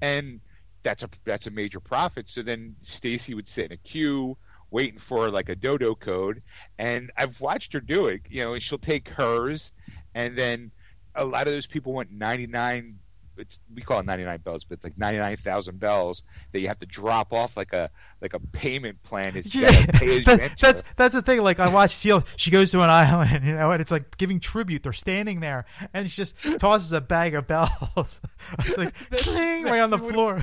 and 0.00 0.40
that's 0.82 1.02
a 1.02 1.08
that's 1.24 1.46
a 1.46 1.50
major 1.50 1.80
profit. 1.80 2.28
So 2.28 2.42
then 2.42 2.76
Stacy 2.82 3.34
would 3.34 3.48
sit 3.48 3.66
in 3.66 3.72
a 3.72 3.76
queue 3.76 4.36
waiting 4.72 4.98
for 4.98 5.30
like 5.30 5.48
a 5.48 5.54
dodo 5.54 5.94
code, 5.94 6.42
and 6.78 7.12
I've 7.16 7.40
watched 7.40 7.74
her 7.74 7.80
do 7.80 8.06
it. 8.06 8.22
You 8.28 8.42
know, 8.42 8.58
she'll 8.58 8.78
take 8.78 9.08
hers, 9.08 9.70
and 10.14 10.36
then 10.36 10.72
a 11.14 11.24
lot 11.24 11.46
of 11.46 11.52
those 11.52 11.66
people 11.66 11.92
want 11.92 12.10
ninety 12.10 12.46
nine. 12.46 12.98
It's 13.38 13.60
we 13.74 13.80
call 13.82 14.00
it 14.00 14.06
ninety 14.06 14.24
nine 14.24 14.40
bells, 14.40 14.64
but 14.64 14.74
it's 14.74 14.84
like 14.84 14.98
ninety 14.98 15.18
nine 15.18 15.36
thousand 15.36 15.78
bells 15.78 16.22
that 16.52 16.60
you 16.60 16.68
have 16.68 16.78
to 16.80 16.86
drop 16.86 17.32
off 17.32 17.56
like 17.56 17.72
a 17.72 17.90
like 18.20 18.34
a 18.34 18.40
payment 18.40 19.02
plan. 19.02 19.36
It's 19.36 19.54
Yeah, 19.54 19.70
that, 19.86 20.52
that's 20.60 20.82
that's 20.96 21.14
the 21.14 21.22
thing. 21.22 21.42
Like 21.42 21.58
I 21.58 21.68
watch 21.68 21.94
Seal, 21.94 22.24
she 22.36 22.50
goes 22.50 22.70
to 22.72 22.80
an 22.80 22.90
island, 22.90 23.44
you 23.44 23.54
know, 23.54 23.70
and 23.70 23.80
it's 23.80 23.90
like 23.90 24.16
giving 24.16 24.40
tribute. 24.40 24.82
They're 24.82 24.92
standing 24.92 25.40
there, 25.40 25.64
and 25.94 26.10
she 26.10 26.16
just 26.16 26.36
tosses 26.58 26.92
a 26.92 27.00
bag 27.00 27.34
of 27.34 27.46
bells. 27.46 28.20
it's 28.60 28.76
like 28.76 28.94
cling 29.10 29.64
right 29.64 29.80
on 29.80 29.90
the 29.90 29.98
floor. 29.98 30.42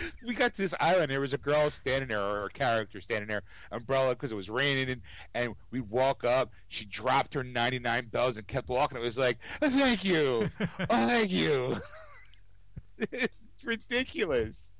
we 0.26 0.34
got 0.34 0.54
to 0.54 0.58
this 0.62 0.74
island. 0.80 1.10
There 1.10 1.20
was 1.20 1.32
a 1.32 1.38
girl 1.38 1.70
standing 1.70 2.08
there, 2.08 2.20
or 2.20 2.46
a 2.46 2.50
character 2.50 3.00
standing 3.00 3.28
there, 3.28 3.42
umbrella 3.70 4.14
because 4.14 4.32
it 4.32 4.34
was 4.34 4.48
raining, 4.48 4.88
and 4.90 5.02
and 5.34 5.54
we 5.70 5.80
walk 5.80 6.24
up. 6.24 6.50
She 6.68 6.84
dropped 6.84 7.34
her 7.34 7.42
ninety 7.42 7.78
nine 7.78 8.06
bells 8.06 8.36
and 8.36 8.46
kept 8.46 8.68
walking. 8.68 8.98
It 8.98 9.02
was 9.02 9.18
like, 9.18 9.38
oh, 9.60 9.70
thank 9.70 10.04
you, 10.04 10.50
oh, 10.60 10.66
thank 10.86 11.30
you. 11.30 11.80
it's 13.12 13.36
ridiculous. 13.64 14.70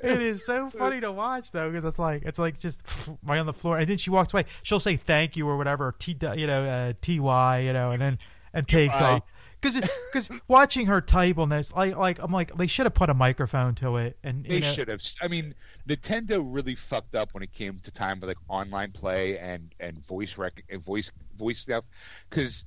It 0.00 0.20
is 0.20 0.44
so 0.44 0.70
funny 0.70 1.00
to 1.00 1.12
watch 1.12 1.52
though, 1.52 1.70
because 1.70 1.84
it's 1.84 1.98
like 1.98 2.22
it's 2.24 2.38
like 2.38 2.58
just 2.58 2.82
right 3.22 3.38
on 3.38 3.46
the 3.46 3.52
floor, 3.52 3.78
and 3.78 3.88
then 3.88 3.98
she 3.98 4.10
walks 4.10 4.34
away. 4.34 4.44
She'll 4.62 4.80
say 4.80 4.96
thank 4.96 5.36
you 5.36 5.48
or 5.48 5.56
whatever, 5.56 5.94
t 5.98 6.16
you 6.36 6.46
know, 6.46 6.64
uh, 6.64 6.92
ty, 7.00 7.60
you 7.60 7.72
know, 7.72 7.92
and 7.92 8.02
then 8.02 8.18
and 8.52 8.66
takes 8.66 8.96
off. 9.00 9.22
Because 9.64 9.88
because 10.12 10.30
watching 10.46 10.86
her 10.86 11.00
type 11.00 11.38
on 11.38 11.48
this, 11.48 11.72
like 11.72 11.96
like 11.96 12.18
I'm 12.18 12.30
like 12.30 12.54
they 12.56 12.66
should 12.66 12.84
have 12.84 12.92
put 12.92 13.08
a 13.08 13.14
microphone 13.14 13.74
to 13.76 13.96
it, 13.96 14.18
and 14.22 14.44
They 14.44 14.60
know, 14.60 14.74
should 14.74 14.88
have. 14.88 15.00
I 15.22 15.28
mean, 15.28 15.54
Nintendo 15.88 16.44
really 16.44 16.74
fucked 16.74 17.14
up 17.14 17.32
when 17.32 17.42
it 17.42 17.52
came 17.54 17.80
to 17.82 17.90
time 17.90 18.20
with 18.20 18.28
like 18.28 18.36
online 18.48 18.92
play 18.92 19.38
and 19.38 19.74
and 19.80 20.04
voice 20.06 20.36
rec 20.36 20.62
and 20.68 20.84
voice 20.84 21.10
voice 21.38 21.60
stuff, 21.60 21.84
because 22.28 22.66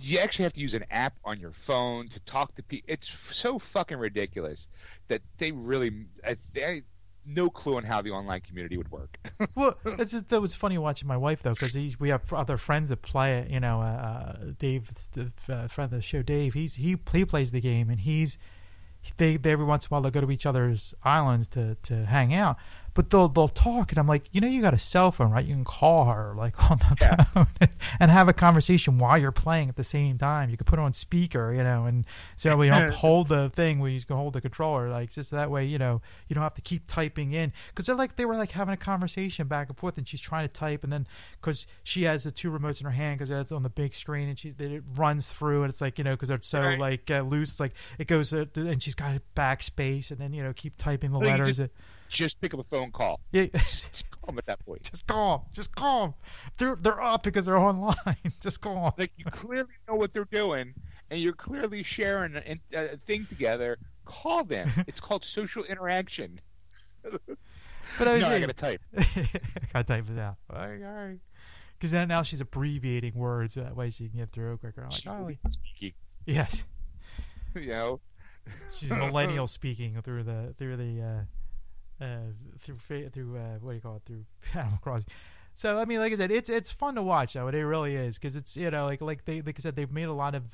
you 0.00 0.18
actually 0.18 0.44
have 0.44 0.54
to 0.54 0.60
use 0.60 0.72
an 0.72 0.86
app 0.90 1.14
on 1.22 1.38
your 1.38 1.52
phone 1.52 2.08
to 2.08 2.20
talk 2.20 2.54
to 2.54 2.62
people. 2.62 2.90
It's 2.90 3.12
so 3.30 3.58
fucking 3.58 3.98
ridiculous 3.98 4.66
that 5.08 5.20
they 5.36 5.52
really 5.52 6.06
I, 6.26 6.38
they 6.54 6.82
no 7.24 7.50
clue 7.50 7.76
on 7.76 7.84
how 7.84 8.02
the 8.02 8.10
online 8.10 8.40
community 8.40 8.76
would 8.76 8.90
work. 8.90 9.18
well, 9.54 9.78
it's 9.84 10.12
that 10.12 10.40
was 10.40 10.54
funny 10.54 10.78
watching 10.78 11.08
my 11.08 11.16
wife 11.16 11.42
though, 11.42 11.54
because 11.54 11.76
we 11.98 12.08
have 12.08 12.32
other 12.32 12.56
friends 12.56 12.88
that 12.88 13.02
play 13.02 13.38
it. 13.38 13.50
You 13.50 13.60
know, 13.60 13.80
uh, 13.80 13.84
uh, 13.84 14.36
Dave, 14.58 14.90
the 15.12 15.32
uh, 15.48 15.68
friend 15.68 15.92
of 15.92 15.98
the 15.98 16.02
show, 16.02 16.22
Dave. 16.22 16.54
He's 16.54 16.74
he 16.74 16.96
he 17.12 17.24
plays 17.24 17.52
the 17.52 17.60
game, 17.60 17.90
and 17.90 18.00
he's 18.00 18.38
they, 19.16 19.36
they 19.36 19.52
every 19.52 19.64
once 19.64 19.84
in 19.84 19.88
a 19.88 19.90
while 19.90 20.02
they'll 20.02 20.10
go 20.10 20.20
to 20.20 20.30
each 20.30 20.46
other's 20.46 20.94
islands 21.02 21.48
to 21.48 21.76
to 21.82 22.06
hang 22.06 22.34
out. 22.34 22.56
But 22.94 23.08
they'll 23.08 23.28
they'll 23.28 23.48
talk, 23.48 23.90
and 23.90 23.98
I'm 23.98 24.06
like, 24.06 24.24
you 24.32 24.40
know, 24.42 24.46
you 24.46 24.60
got 24.60 24.74
a 24.74 24.78
cell 24.78 25.10
phone, 25.10 25.30
right? 25.30 25.44
You 25.44 25.54
can 25.54 25.64
call 25.64 26.04
her 26.12 26.34
like 26.36 26.70
on 26.70 26.76
the 26.78 26.96
Yeah. 27.00 27.16
phone 27.24 27.46
and 28.00 28.10
have 28.10 28.28
a 28.28 28.34
conversation 28.34 28.98
while 28.98 29.16
you're 29.16 29.32
playing 29.32 29.70
at 29.70 29.76
the 29.76 29.84
same 29.84 30.18
time. 30.18 30.50
You 30.50 30.58
could 30.58 30.66
put 30.66 30.78
it 30.78 30.82
on 30.82 30.92
speaker, 30.92 31.52
you 31.54 31.62
know, 31.64 31.86
and 31.86 32.04
so 32.36 32.54
we 32.54 32.66
don't 32.68 32.90
hold 32.94 33.28
the 33.28 33.48
thing 33.48 33.78
where 33.78 33.90
you 33.90 34.02
can 34.02 34.16
hold 34.16 34.34
the 34.34 34.42
controller, 34.42 34.90
like 34.90 35.10
just 35.10 35.30
that 35.30 35.50
way, 35.50 35.64
you 35.64 35.78
know, 35.78 36.02
you 36.28 36.34
don't 36.34 36.42
have 36.42 36.52
to 36.54 36.60
keep 36.60 36.86
typing 36.86 37.32
in 37.32 37.52
because 37.68 37.86
they're 37.86 37.96
like 37.96 38.16
they 38.16 38.26
were 38.26 38.36
like 38.36 38.50
having 38.50 38.74
a 38.74 38.76
conversation 38.76 39.46
back 39.48 39.68
and 39.70 39.78
forth, 39.78 39.96
and 39.96 40.06
she's 40.06 40.20
trying 40.20 40.46
to 40.46 40.52
type, 40.52 40.84
and 40.84 40.92
then 40.92 41.06
because 41.40 41.66
she 41.82 42.02
has 42.02 42.24
the 42.24 42.30
two 42.30 42.50
remotes 42.50 42.78
in 42.80 42.84
her 42.84 42.92
hand 42.92 43.16
because 43.18 43.30
it's 43.30 43.52
on 43.52 43.62
the 43.62 43.70
big 43.70 43.94
screen, 43.94 44.28
and 44.28 44.38
she 44.38 44.54
it 44.58 44.82
runs 44.96 45.28
through, 45.28 45.62
and 45.62 45.70
it's 45.70 45.80
like 45.80 45.96
you 45.96 46.04
know 46.04 46.12
because 46.12 46.28
it's 46.28 46.46
so 46.46 46.60
Right. 46.60 46.78
like 46.78 47.10
uh, 47.10 47.20
loose, 47.22 47.52
it's 47.52 47.60
like 47.60 47.72
it 47.98 48.06
goes 48.06 48.34
uh, 48.34 48.44
and 48.54 48.82
she's 48.82 48.94
got 48.94 49.18
backspace, 49.34 50.10
and 50.10 50.18
then 50.20 50.34
you 50.34 50.42
know 50.42 50.52
keep 50.52 50.76
typing 50.76 51.10
the 51.12 51.18
Well, 51.18 51.30
letters. 51.30 51.56
Just 51.56 51.70
pick 52.40 52.54
up 52.54 52.60
a 52.60 52.64
phone 52.64 52.90
call. 52.92 53.20
Yeah. 53.32 53.46
Just 53.54 54.10
call 54.10 54.26
them 54.26 54.38
at 54.38 54.46
that 54.46 54.64
point. 54.64 54.82
Just 54.90 55.06
call 55.06 55.34
'em. 55.34 55.40
Just 55.52 55.74
call 55.74 56.04
'em. 56.04 56.14
They're 56.58 56.76
they're 56.76 57.02
up 57.02 57.22
because 57.22 57.44
they're 57.46 57.58
online. 57.58 57.94
Just 58.40 58.60
call 58.60 58.86
'em. 58.86 58.92
Like 58.98 59.12
you 59.16 59.24
clearly 59.26 59.72
know 59.88 59.94
what 59.96 60.12
they're 60.12 60.24
doing, 60.30 60.74
and 61.10 61.20
you're 61.20 61.32
clearly 61.32 61.82
sharing 61.82 62.36
a, 62.36 62.56
a 62.72 62.96
thing 62.98 63.26
together. 63.26 63.78
Call 64.04 64.44
them. 64.44 64.70
It's 64.86 65.00
called 65.00 65.24
social 65.24 65.64
interaction. 65.64 66.40
But 67.98 68.08
I 68.08 68.12
was 68.14 68.22
no, 68.22 68.28
I 68.28 68.30
saying- 68.30 68.40
gotta 68.42 68.52
type. 68.54 68.80
gotta 69.72 69.84
type 69.84 70.08
it 70.08 70.18
out. 70.18 70.36
All 70.50 70.58
right, 70.66 70.82
all 70.82 70.92
right. 71.08 71.18
Because 71.78 71.90
then 71.90 72.08
now 72.08 72.22
she's 72.22 72.40
abbreviating 72.40 73.12
words 73.14 73.54
so 73.54 73.60
that 73.62 73.76
way 73.76 73.90
she 73.90 74.08
can 74.08 74.20
get 74.20 74.32
through 74.32 74.56
quicker. 74.58 74.82
I'm 74.82 74.88
like, 74.90 74.94
She's 75.00 75.08
oh, 75.12 75.30
speaking. 75.46 75.92
yes, 76.24 76.64
You 77.54 77.66
know. 77.66 78.00
she's 78.74 78.88
millennial 78.88 79.46
speaking 79.46 80.00
through 80.02 80.22
the 80.22 80.54
through 80.58 80.76
the 80.76 81.02
uh, 81.02 81.20
uh, 82.02 82.16
through 82.58 82.78
through 83.10 83.36
uh, 83.36 83.58
what 83.60 83.70
do 83.70 83.74
you 83.76 83.80
call 83.80 83.96
it 83.96 84.02
through 84.06 84.24
Animal 84.60 84.78
Crossing. 84.82 85.06
So 85.54 85.78
I 85.78 85.84
mean, 85.84 85.98
like 86.00 86.12
I 86.12 86.16
said, 86.16 86.30
it's 86.30 86.48
it's 86.48 86.70
fun 86.70 86.94
to 86.96 87.02
watch 87.02 87.34
though. 87.34 87.48
It 87.48 87.54
really 87.56 87.94
is 87.94 88.16
because 88.18 88.36
it's 88.36 88.56
you 88.56 88.70
know 88.70 88.86
like 88.86 89.00
like 89.00 89.24
they 89.26 89.42
like 89.42 89.56
I 89.58 89.62
said 89.62 89.76
they've 89.76 89.90
made 89.92 90.04
a 90.08 90.12
lot 90.14 90.34
of 90.34 90.44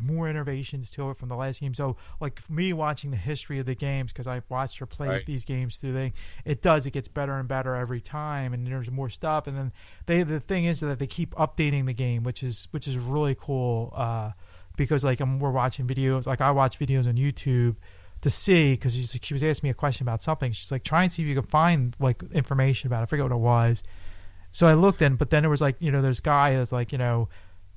more 0.00 0.28
innovations 0.28 0.90
to 0.92 1.10
it 1.10 1.16
from 1.16 1.28
the 1.28 1.34
last 1.34 1.60
game. 1.60 1.74
So 1.74 1.96
like 2.20 2.48
me 2.48 2.72
watching 2.72 3.10
the 3.10 3.16
history 3.16 3.58
of 3.58 3.66
the 3.66 3.74
games 3.74 4.12
because 4.12 4.26
I've 4.28 4.44
watched 4.48 4.78
her 4.78 4.86
play 4.86 5.08
Right. 5.08 5.26
these 5.26 5.44
games 5.44 5.78
through 5.78 5.92
the 5.92 6.12
it 6.44 6.62
does 6.62 6.86
it 6.86 6.92
gets 6.92 7.08
better 7.08 7.32
and 7.38 7.48
better 7.48 7.74
every 7.74 8.00
time 8.00 8.52
and 8.52 8.64
there's 8.66 8.90
more 8.92 9.08
stuff 9.08 9.46
and 9.48 9.56
then 9.58 9.72
they 10.06 10.22
the 10.22 10.38
thing 10.40 10.66
is 10.66 10.80
that 10.80 11.00
they 11.00 11.06
keep 11.08 11.34
updating 11.34 11.86
the 11.86 11.94
game 11.94 12.22
which 12.22 12.44
is 12.44 12.68
which 12.70 12.86
is 12.86 12.96
really 12.96 13.34
cool 13.34 13.92
uh 13.96 14.30
because 14.76 15.02
like 15.02 15.20
um, 15.20 15.40
we're 15.40 15.50
watching 15.50 15.86
videos 15.88 16.26
like 16.26 16.40
I 16.40 16.52
watch 16.52 16.78
videos 16.78 17.08
on 17.08 17.14
YouTube 17.16 17.74
to 18.20 18.30
see 18.30 18.72
because 18.72 18.94
she 19.22 19.34
was 19.34 19.44
asking 19.44 19.68
me 19.68 19.70
a 19.70 19.74
question 19.74 20.04
about 20.04 20.22
something 20.22 20.52
she's 20.52 20.72
like 20.72 20.84
try 20.84 21.04
and 21.04 21.12
see 21.12 21.22
if 21.22 21.28
you 21.28 21.34
can 21.34 21.44
find 21.44 21.94
like 22.00 22.22
information 22.32 22.86
about 22.86 23.00
it. 23.00 23.02
I 23.04 23.06
forget 23.06 23.24
what 23.24 23.32
it 23.32 23.38
was 23.38 23.82
so 24.50 24.66
I 24.66 24.74
looked 24.74 25.02
in 25.02 25.16
but 25.16 25.30
then 25.30 25.44
it 25.44 25.48
was 25.48 25.60
like 25.60 25.76
you 25.78 25.90
know 25.90 26.02
there's 26.02 26.20
guy 26.20 26.56
that's 26.56 26.72
like 26.72 26.92
you 26.92 26.98
know 26.98 27.28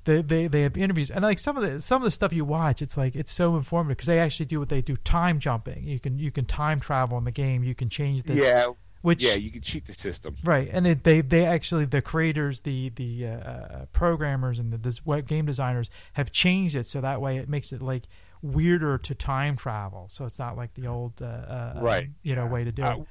they, 0.06 0.22
they 0.22 0.48
they 0.48 0.62
have 0.64 0.78
interviews 0.78 1.12
and 1.12 1.24
like 1.24 1.38
some 1.38 1.58
of 1.58 1.64
the 1.64 1.80
some 1.80 2.02
of 2.02 2.06
the 2.06 2.12
stuff 2.12 2.34
you 2.34 2.44
watch 2.44 2.82
it's 2.82 2.98
like 2.98 3.16
it's 3.16 3.32
so 3.32 3.56
informative 3.56 3.98
because 3.98 4.08
they 4.08 4.20
actually 4.20 4.48
do 4.48 4.60
what 4.60 4.70
they 4.70 4.82
do 4.82 4.98
time 4.98 5.39
jumping 5.39 5.84
you 5.84 6.00
can 6.00 6.18
you 6.18 6.32
can 6.32 6.46
time 6.46 6.80
travel 6.80 7.18
in 7.18 7.24
the 7.24 7.32
game 7.32 7.64
you 7.64 7.76
can 7.76 7.89
change 7.89 8.24
the 8.24 8.34
yeah. 8.34 8.66
which 9.02 9.24
yeah, 9.24 9.34
you 9.34 9.52
can 9.52 9.62
cheat 9.62 9.86
the 9.86 9.94
system. 9.94 10.36
Right, 10.44 10.70
and 10.72 10.88
it, 10.88 11.04
they 11.04 11.22
they 11.22 11.46
actually 11.46 11.86
the 11.86 12.02
creators, 12.02 12.62
the 12.62 12.89
the 12.89 13.28
uh, 13.28 13.86
programmers, 13.94 14.60
and 14.60 14.72
the 14.72 14.78
this 14.78 15.06
web 15.06 15.28
game 15.28 15.46
designers 15.46 15.89
have 16.14 16.32
changed 16.32 16.76
it 16.76 16.86
so 16.86 17.02
that 17.02 17.20
way 17.20 17.38
it 17.38 17.50
makes 17.50 17.72
it 17.72 17.82
like 17.82 18.04
weirder 18.42 18.98
to 18.98 19.16
time 19.16 19.56
travel. 19.56 20.08
So 20.10 20.26
it's 20.26 20.39
not 20.39 20.58
like 20.58 20.74
the 20.74 20.88
old 20.88 21.22
uh, 21.22 21.26
uh, 21.26 21.80
Right. 21.82 22.06
um, 22.08 22.16
you 22.24 22.36
know 22.36 22.46
way 22.48 22.64
to 22.64 22.72
do 22.72 22.84
I, 22.84 22.94
it. 22.94 23.08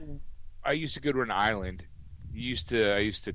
I 0.64 0.72
used 0.72 0.94
to 0.94 1.00
go 1.00 1.12
to 1.12 1.20
an 1.22 1.30
island. 1.30 1.84
Used 2.32 2.68
to 2.70 2.92
I 2.94 2.98
used 2.98 3.24
to 3.24 3.34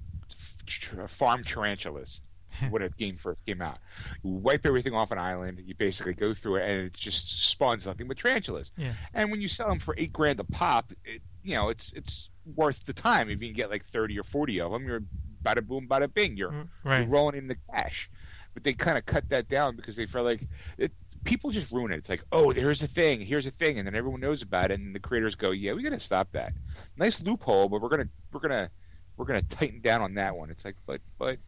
farm 1.07 1.43
tarantulas 1.43 2.19
when 2.69 2.81
a 2.81 2.89
game 2.89 3.17
first 3.17 3.39
came 3.45 3.61
out. 3.61 3.77
You 4.23 4.31
wipe 4.31 4.65
everything 4.65 4.93
off 4.93 5.11
an 5.11 5.17
island. 5.19 5.61
You 5.65 5.75
basically 5.75 6.13
go 6.13 6.33
through 6.33 6.57
it, 6.57 6.69
and 6.69 6.85
it 6.87 6.93
just 6.93 7.49
spawns 7.49 7.85
nothing 7.85 8.07
but 8.07 8.17
tarantulas. 8.17 8.71
Yeah. 8.77 8.93
And 9.13 9.31
when 9.31 9.41
you 9.41 9.47
sell 9.47 9.67
them 9.67 9.79
for 9.79 9.93
eight 9.97 10.13
grand 10.13 10.39
a 10.39 10.43
pop, 10.43 10.91
it, 11.03 11.21
you 11.43 11.55
know 11.55 11.69
it's 11.69 11.91
it's 11.93 12.29
worth 12.55 12.85
the 12.85 12.93
time. 12.93 13.29
If 13.29 13.41
you 13.41 13.49
can 13.49 13.55
get 13.55 13.69
like 13.69 13.85
thirty 13.85 14.17
or 14.19 14.23
forty 14.23 14.59
of 14.61 14.71
them, 14.71 14.85
you're 14.85 15.03
bada 15.43 15.65
boom, 15.65 15.87
bada 15.89 16.11
bing. 16.11 16.37
You're 16.37 16.51
Mm, 16.51 16.67
you're 16.85 17.07
rolling 17.07 17.37
in 17.37 17.47
the 17.47 17.57
cash. 17.71 18.09
But 18.53 18.63
they 18.63 18.71
kind 18.73 18.97
of 18.97 19.05
cut 19.05 19.27
that 19.29 19.49
down 19.49 19.75
because 19.75 19.97
they 19.97 20.05
felt 20.05 20.25
like 20.25 20.47
it, 20.77 20.93
people 21.25 21.51
just 21.51 21.71
ruin 21.71 21.91
it. 21.91 21.97
It's 21.97 22.09
like, 22.09 22.23
oh, 22.31 22.53
there's 22.53 22.81
a 22.83 22.87
thing, 22.87 23.19
here's 23.21 23.47
a 23.47 23.51
thing, 23.51 23.77
and 23.77 23.85
then 23.85 23.95
everyone 23.95 24.21
knows 24.21 24.41
about 24.41 24.71
it, 24.71 24.79
and 24.79 24.95
the 24.95 24.99
creators 24.99 25.35
go, 25.35 25.51
yeah, 25.51 25.73
we 25.73 25.83
got 25.83 25.89
to 25.89 25.99
stop 25.99 26.31
that. 26.31 26.53
Nice 26.95 27.19
loophole, 27.19 27.67
but 27.67 27.81
we're 27.81 27.89
gonna 27.89 28.07
we're 28.31 28.39
gonna 28.39 28.69
we're 29.17 29.25
gonna 29.25 29.41
tighten 29.41 29.81
down 29.81 30.01
on 30.01 30.13
that 30.13 30.37
one. 30.37 30.49
It's 30.49 30.63
like, 30.63 30.75
but 30.85 31.01
but 31.19 31.39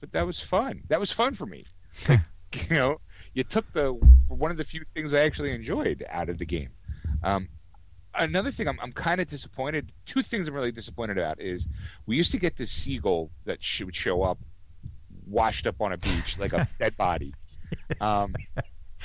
but 0.00 0.12
that 0.12 0.26
was 0.26 0.38
fun. 0.38 0.82
That 0.88 1.00
was 1.00 1.10
fun 1.10 1.34
for 1.34 1.46
me. 1.46 1.64
Like, 2.54 2.68
you 2.68 2.76
know, 2.76 3.00
you 3.32 3.44
took 3.44 3.72
the 3.72 3.92
one 4.28 4.50
of 4.50 4.58
the 4.58 4.64
few 4.64 4.84
things 4.94 5.14
I 5.14 5.20
actually 5.20 5.52
enjoyed 5.52 6.04
out 6.06 6.28
of 6.28 6.36
the 6.36 6.44
game. 6.44 6.68
Um, 7.22 7.48
another 8.14 8.50
thing 8.50 8.68
I'm, 8.68 8.78
I'm 8.78 8.92
kind 8.92 9.22
of 9.22 9.28
disappointed. 9.30 9.90
Two 10.04 10.20
things 10.20 10.48
I'm 10.48 10.54
really 10.54 10.70
disappointed 10.70 11.16
about 11.16 11.40
is 11.40 11.66
we 12.04 12.16
used 12.16 12.32
to 12.32 12.38
get 12.38 12.56
this 12.56 12.70
seagull 12.70 13.30
that 13.46 13.60
would 13.82 13.96
show 13.96 14.22
up 14.22 14.38
washed 15.26 15.66
up 15.66 15.80
on 15.80 15.92
a 15.92 15.96
beach 15.96 16.36
like 16.38 16.52
a 16.52 16.68
dead 16.78 16.94
body. 16.96 17.34
Um, 18.02 18.34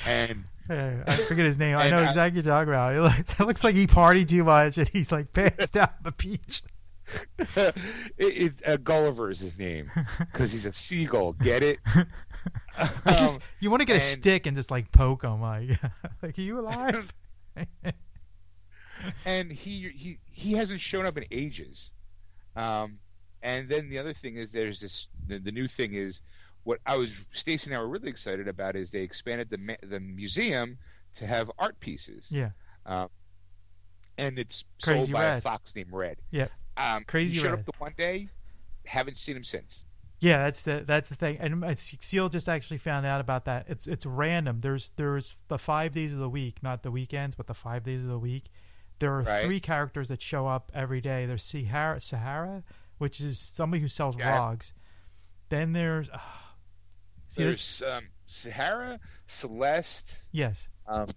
and 0.06 0.44
I 0.70 1.16
forget 1.28 1.46
his 1.46 1.58
name. 1.58 1.76
I 1.76 1.88
know 1.90 1.98
I- 2.00 2.08
exactly 2.08 2.42
you're 2.42 2.52
talking 2.52 2.72
about. 2.72 2.94
It 2.96 3.00
looks, 3.00 3.40
it 3.40 3.44
looks 3.44 3.64
like 3.64 3.74
he 3.74 3.86
partied 3.86 4.28
too 4.28 4.44
much 4.44 4.78
and 4.78 4.88
he's 4.88 5.10
like 5.10 5.32
passed 5.32 5.76
out 5.76 5.90
on 5.90 6.02
the 6.04 6.12
beach. 6.12 6.62
it, 7.56 7.74
it, 8.18 8.52
uh, 8.66 8.76
Gulliver 8.76 9.30
is 9.30 9.40
his 9.40 9.58
name 9.58 9.90
because 10.18 10.52
he's 10.52 10.66
a 10.66 10.72
seagull. 10.72 11.32
Get 11.32 11.62
it? 11.62 11.78
I 12.76 12.90
just 13.06 13.36
Um, 13.36 13.42
you 13.60 13.70
want 13.70 13.80
to 13.80 13.86
get 13.86 13.96
a 13.96 14.00
stick 14.00 14.46
and 14.46 14.54
just 14.54 14.70
like 14.70 14.92
poke 14.92 15.24
him, 15.24 15.40
like, 15.40 15.70
like 16.22 16.38
are 16.38 16.42
you 16.42 16.60
alive? 16.60 17.14
and 19.24 19.50
he 19.50 19.90
he 19.96 20.18
he 20.30 20.52
hasn't 20.52 20.80
shown 20.80 21.06
up 21.06 21.16
in 21.16 21.24
ages. 21.30 21.90
Um, 22.56 22.98
and 23.42 23.68
then 23.68 23.88
the 23.88 23.98
other 23.98 24.12
thing 24.12 24.36
is 24.36 24.50
there's 24.50 24.80
this 24.80 25.06
the, 25.26 25.38
the 25.38 25.52
new 25.52 25.68
thing 25.68 25.94
is 25.94 26.20
what 26.68 26.80
I 26.84 26.96
was 26.98 27.08
Stacy 27.32 27.70
and 27.70 27.76
I 27.76 27.80
were 27.80 27.88
really 27.88 28.10
excited 28.10 28.46
about 28.46 28.76
is 28.76 28.90
they 28.90 29.00
expanded 29.00 29.48
the 29.48 29.56
ma- 29.58 29.82
the 29.82 30.00
museum 30.00 30.76
to 31.16 31.26
have 31.26 31.50
art 31.58 31.80
pieces. 31.80 32.26
yeah, 32.30 32.50
Um, 32.84 33.08
and 34.18 34.38
it's 34.38 34.64
Crazy 34.82 35.00
sold 35.06 35.12
by 35.12 35.24
a 35.24 35.40
fox 35.40 35.74
named 35.74 35.90
Redd. 35.92 36.18
Yeah. 36.30 36.48
Um, 36.76 37.04
Crazy 37.04 37.34
he 37.36 37.38
showed 37.42 37.50
Redd. 37.50 37.58
up 37.60 37.64
the 37.64 37.72
one 37.78 37.94
day, 37.96 38.28
haven't 38.84 39.16
seen 39.16 39.34
him 39.36 39.44
since. 39.44 39.82
yeah. 40.20 40.42
That's 40.44 40.62
the 40.62 40.84
that's 40.86 41.08
the 41.08 41.14
thing. 41.14 41.38
And 41.38 41.78
Seal 41.78 42.28
just 42.28 42.48
actually 42.48 42.78
found 42.78 43.06
out 43.06 43.20
about 43.20 43.46
that. 43.46 43.64
It's 43.68 43.86
it's 43.86 44.04
random. 44.04 44.60
There's 44.60 44.90
there's 44.96 45.36
the 45.48 45.58
five 45.58 45.92
days 45.92 46.12
of 46.12 46.18
the 46.18 46.28
week, 46.28 46.62
not 46.62 46.82
the 46.82 46.90
weekends, 46.90 47.34
but 47.34 47.46
the 47.46 47.54
five 47.54 47.82
days 47.82 48.00
of 48.02 48.08
the 48.08 48.18
week. 48.18 48.44
There 48.98 49.12
are 49.14 49.22
Right. 49.22 49.44
three 49.44 49.60
characters 49.60 50.08
that 50.08 50.20
show 50.20 50.46
up 50.48 50.70
every 50.74 51.00
day. 51.00 51.24
There's 51.24 51.44
Sahara, 51.44 52.00
Sahara, 52.00 52.64
which 52.98 53.20
is 53.20 53.38
somebody 53.38 53.80
who 53.80 53.88
sells 53.88 54.18
Yeah. 54.18 54.30
rugs. 54.36 54.74
Then 55.50 55.72
there's 55.72 56.10
uh, 56.10 56.18
see 57.28 57.44
There's 57.44 57.82
um, 57.82 58.08
Sahara, 58.26 58.98
Celeste. 59.26 60.10
yes, 60.32 60.68
Um, 60.86 61.08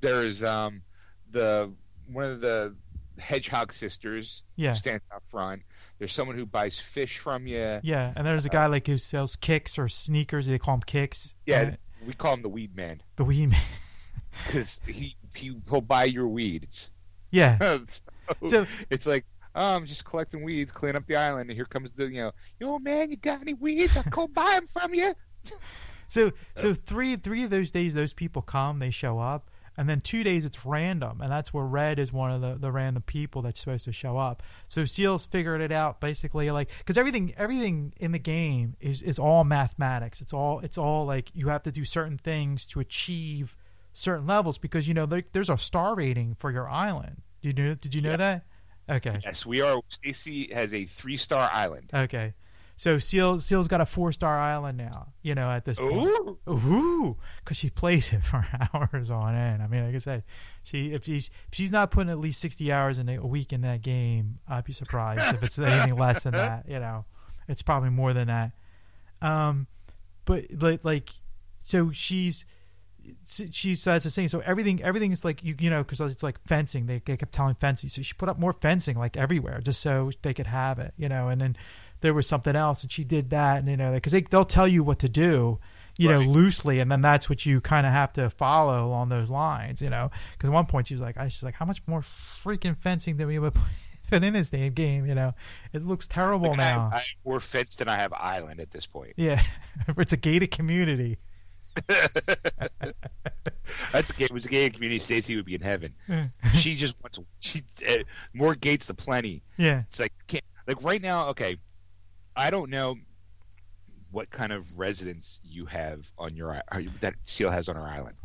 there's 0.00 0.42
um, 0.42 0.82
the 1.30 1.72
one 2.10 2.24
of 2.24 2.40
the 2.40 2.74
hedgehog 3.18 3.72
sisters 3.72 4.42
yeah. 4.56 4.70
who 4.72 4.76
stands 4.76 5.04
out 5.12 5.22
front. 5.30 5.62
There's 5.98 6.12
someone 6.12 6.36
who 6.36 6.46
buys 6.46 6.78
fish 6.78 7.18
from 7.18 7.46
you. 7.46 7.80
Yeah, 7.82 8.12
and 8.14 8.26
there's 8.26 8.44
a 8.44 8.48
guy 8.50 8.66
like 8.66 8.86
who 8.86 8.98
sells 8.98 9.36
kicks 9.36 9.78
or 9.78 9.88
sneakers. 9.88 10.46
They 10.46 10.58
call 10.58 10.76
them 10.76 10.82
kicks. 10.86 11.34
Yeah, 11.46 11.76
we 12.06 12.12
call 12.12 12.34
him 12.34 12.42
the 12.42 12.48
weed 12.48 12.76
man 12.76 13.02
the 13.16 13.24
weed 13.24 13.50
man. 13.50 13.60
because 14.46 14.80
he, 14.86 15.16
he 15.34 15.56
he'll 15.68 15.80
buy 15.80 16.04
your 16.04 16.28
weeds. 16.28 16.90
Yeah. 17.30 17.58
so, 18.42 18.48
So 18.48 18.66
it's 18.90 19.06
like. 19.06 19.24
Oh, 19.54 19.74
I'm 19.74 19.86
just 19.86 20.04
collecting 20.04 20.44
weeds, 20.44 20.70
clean 20.70 20.94
up 20.94 21.06
the 21.06 21.16
island, 21.16 21.50
and 21.50 21.56
here 21.56 21.64
comes 21.64 21.90
the, 21.96 22.04
you 22.04 22.20
know, 22.22 22.32
yo 22.60 22.78
man, 22.78 23.10
you 23.10 23.16
got 23.16 23.40
any 23.40 23.54
weeds? 23.54 23.96
I'll 23.96 24.04
go 24.04 24.28
buy 24.32 24.44
them 24.52 24.68
from 24.72 24.94
you. 24.94 25.14
so 26.08 26.32
so 26.56 26.72
three 26.74 27.16
three 27.16 27.44
of 27.44 27.50
those 27.50 27.70
days 27.70 27.94
those 27.94 28.12
people 28.12 28.42
come, 28.42 28.78
they 28.78 28.90
show 28.90 29.18
up, 29.18 29.50
and 29.76 29.88
then 29.88 30.00
two 30.00 30.22
days 30.24 30.44
it's 30.44 30.64
random, 30.66 31.20
and 31.20 31.30
that's 31.30 31.52
where 31.52 31.64
Redd 31.64 31.98
is 31.98 32.12
one 32.12 32.30
of 32.30 32.40
the, 32.40 32.54
the 32.54 32.72
random 32.72 33.02
people 33.02 33.42
that's 33.42 33.60
supposed 33.60 33.84
to 33.84 33.92
show 33.92 34.16
up. 34.16 34.42
So 34.68 34.84
Seals 34.84 35.24
figured 35.26 35.60
it 35.60 35.72
out 35.72 36.00
basically 36.00 36.50
like 36.50 36.70
because 36.78 36.96
everything 36.98 37.34
everything 37.36 37.92
in 37.98 38.12
the 38.12 38.18
game 38.18 38.76
is 38.80 39.02
is 39.02 39.18
all 39.18 39.44
mathematics. 39.44 40.20
It's 40.20 40.32
all 40.32 40.60
it's 40.60 40.78
all 40.78 41.04
like 41.06 41.30
you 41.34 41.48
have 41.48 41.62
to 41.64 41.72
do 41.72 41.84
certain 41.84 42.18
things 42.18 42.64
to 42.66 42.80
achieve 42.80 43.56
certain 43.92 44.26
levels 44.26 44.58
because 44.58 44.86
you 44.86 44.94
know 44.94 45.06
there, 45.06 45.24
there's 45.32 45.50
a 45.50 45.58
star 45.58 45.94
rating 45.94 46.34
for 46.34 46.50
your 46.50 46.68
island. 46.68 47.22
Did 47.42 47.58
you 47.58 47.64
know? 47.64 47.74
Did 47.74 47.94
you 47.94 48.02
know 48.02 48.10
Yeah. 48.10 48.16
that? 48.16 48.44
Okay. 48.90 49.20
Yes, 49.22 49.44
we 49.44 49.60
are. 49.60 49.80
Stacy 49.90 50.52
has 50.54 50.72
a 50.72 50.86
three-star 50.86 51.50
island. 51.52 51.90
Okay. 51.92 52.32
So 52.78 52.98
Seal 52.98 53.40
Seal's 53.40 53.66
got 53.66 53.80
a 53.80 53.84
four 53.84 54.12
star 54.12 54.38
island 54.38 54.78
now. 54.78 55.08
You 55.20 55.34
know, 55.34 55.50
at 55.50 55.64
this 55.64 55.80
point. 55.80 56.06
Ooh, 56.06 56.38
Ooh, 56.48 57.16
because 57.44 57.56
she 57.56 57.70
plays 57.70 58.12
it 58.12 58.22
for 58.22 58.46
hours 58.72 59.10
on 59.10 59.34
end. 59.34 59.64
I 59.64 59.66
mean, 59.66 59.84
like 59.84 59.96
I 59.96 59.98
said, 59.98 60.22
she 60.62 60.92
if 60.92 61.04
she's 61.04 61.28
if 61.50 61.58
she's 61.58 61.72
not 61.72 61.90
putting 61.90 62.08
at 62.08 62.20
least 62.20 62.40
sixty 62.40 62.70
hours 62.70 62.96
in 62.96 63.08
a 63.08 63.26
week 63.26 63.52
in 63.52 63.62
that 63.62 63.82
game, 63.82 64.38
I'd 64.48 64.62
be 64.62 64.72
surprised 64.72 65.34
if 65.34 65.42
it's 65.42 65.58
anything 65.58 65.96
less 65.96 66.22
than 66.22 66.34
that. 66.34 66.66
You 66.68 66.78
know, 66.78 67.04
it's 67.48 67.62
probably 67.62 67.90
more 67.90 68.12
than 68.12 68.28
that. 68.28 68.52
Um, 69.20 69.66
but 70.24 70.44
like 70.56 70.84
like, 70.84 71.10
so 71.62 71.90
she's 71.90 72.46
she's 73.26 73.82
that's 73.82 74.04
the 74.04 74.10
thing. 74.10 74.28
So 74.28 74.38
everything 74.46 74.80
everything 74.84 75.10
is 75.10 75.24
like 75.24 75.42
you 75.42 75.56
you 75.58 75.68
know 75.68 75.82
because 75.82 76.00
it's 76.00 76.22
like 76.22 76.40
fencing. 76.46 76.86
They, 76.86 77.02
they 77.04 77.16
kept 77.16 77.32
telling 77.32 77.56
fencing, 77.56 77.88
so 77.88 78.02
she 78.02 78.14
put 78.14 78.28
up 78.28 78.38
more 78.38 78.52
fencing 78.52 78.96
like 78.96 79.16
everywhere 79.16 79.60
just 79.60 79.80
so 79.80 80.12
they 80.22 80.32
could 80.32 80.46
have 80.46 80.78
it. 80.78 80.94
You 80.96 81.08
know, 81.08 81.26
and 81.26 81.40
then 81.40 81.56
there 82.00 82.14
was 82.14 82.26
something 82.26 82.54
else, 82.56 82.82
and 82.82 82.90
she 82.92 83.04
did 83.04 83.30
that, 83.30 83.58
and 83.58 83.68
you 83.68 83.76
know 83.76 83.92
because 83.92 84.12
they, 84.12 84.20
they'll 84.22 84.44
tell 84.44 84.68
you 84.68 84.82
what 84.84 84.98
to 85.00 85.08
do. 85.08 85.58
You 86.00 86.08
know, 86.08 86.20
loosely, 86.20 86.78
and 86.78 86.92
then 86.92 87.00
that's 87.00 87.28
what 87.28 87.44
you 87.44 87.60
kind 87.60 87.84
of 87.84 87.90
have 87.92 88.12
to 88.12 88.30
follow 88.30 88.86
along 88.86 89.08
those 89.08 89.30
lines. 89.30 89.82
You 89.82 89.90
know, 89.90 90.12
because 90.32 90.48
at 90.48 90.52
one 90.52 90.66
point 90.66 90.86
she 90.86 90.94
was 90.94 91.00
like, 91.00 91.16
"I 91.18 91.26
she's 91.26 91.42
like, 91.42 91.54
how 91.56 91.64
much 91.66 91.82
more 91.88 92.02
freaking 92.02 92.76
fencing 92.78 93.16
than 93.16 93.26
we 93.26 93.40
would 93.40 93.52
put 94.08 94.22
in 94.22 94.34
this 94.34 94.48
damn 94.50 94.74
game?" 94.74 95.06
You 95.06 95.16
know, 95.16 95.34
it 95.72 95.84
looks 95.84 96.06
terrible 96.06 96.50
Like, 96.50 96.58
now. 96.58 96.90
I, 96.92 96.98
I 96.98 97.02
more 97.24 97.40
fenced 97.40 97.80
than 97.80 97.88
I 97.88 97.96
have 97.96 98.12
island 98.12 98.60
at 98.60 98.70
this 98.70 98.86
point. 98.86 99.14
yeah, 99.16 99.42
it's 99.96 100.12
a 100.12 100.16
gated 100.16 100.52
community. 100.52 101.18
That's 103.92 104.10
okay. 104.10 104.24
It 104.24 104.32
was 104.32 104.44
a 104.46 104.48
gay 104.48 104.70
community, 104.70 104.98
Stacy 105.00 105.36
would 105.36 105.44
be 105.44 105.54
in 105.54 105.60
heaven. 105.60 105.94
She 106.54 106.74
just 106.76 106.94
wants 107.02 107.18
she 107.40 107.62
uh, 107.88 107.98
more 108.34 108.54
gates 108.54 108.86
to 108.86 108.94
plenty. 108.94 109.42
Yeah, 109.56 109.80
It's 109.88 109.98
like 109.98 110.12
can't 110.26 110.44
like 110.66 110.82
right 110.82 111.02
now. 111.02 111.28
Okay, 111.30 111.56
I 112.38 112.50
don't 112.50 112.70
know 112.70 112.96
what 114.10 114.30
kind 114.30 114.52
of 114.52 114.78
residence 114.78 115.38
you 115.42 115.66
have 115.66 116.00
on 116.16 116.34
your 116.36 116.62
i- 116.70 116.88
that 117.00 117.14
Seal 117.24 117.50
has 117.50 117.68
on 117.68 117.76
her 117.76 117.82
island, 117.82 118.16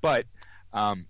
but 0.00 0.26
um, 0.72 1.06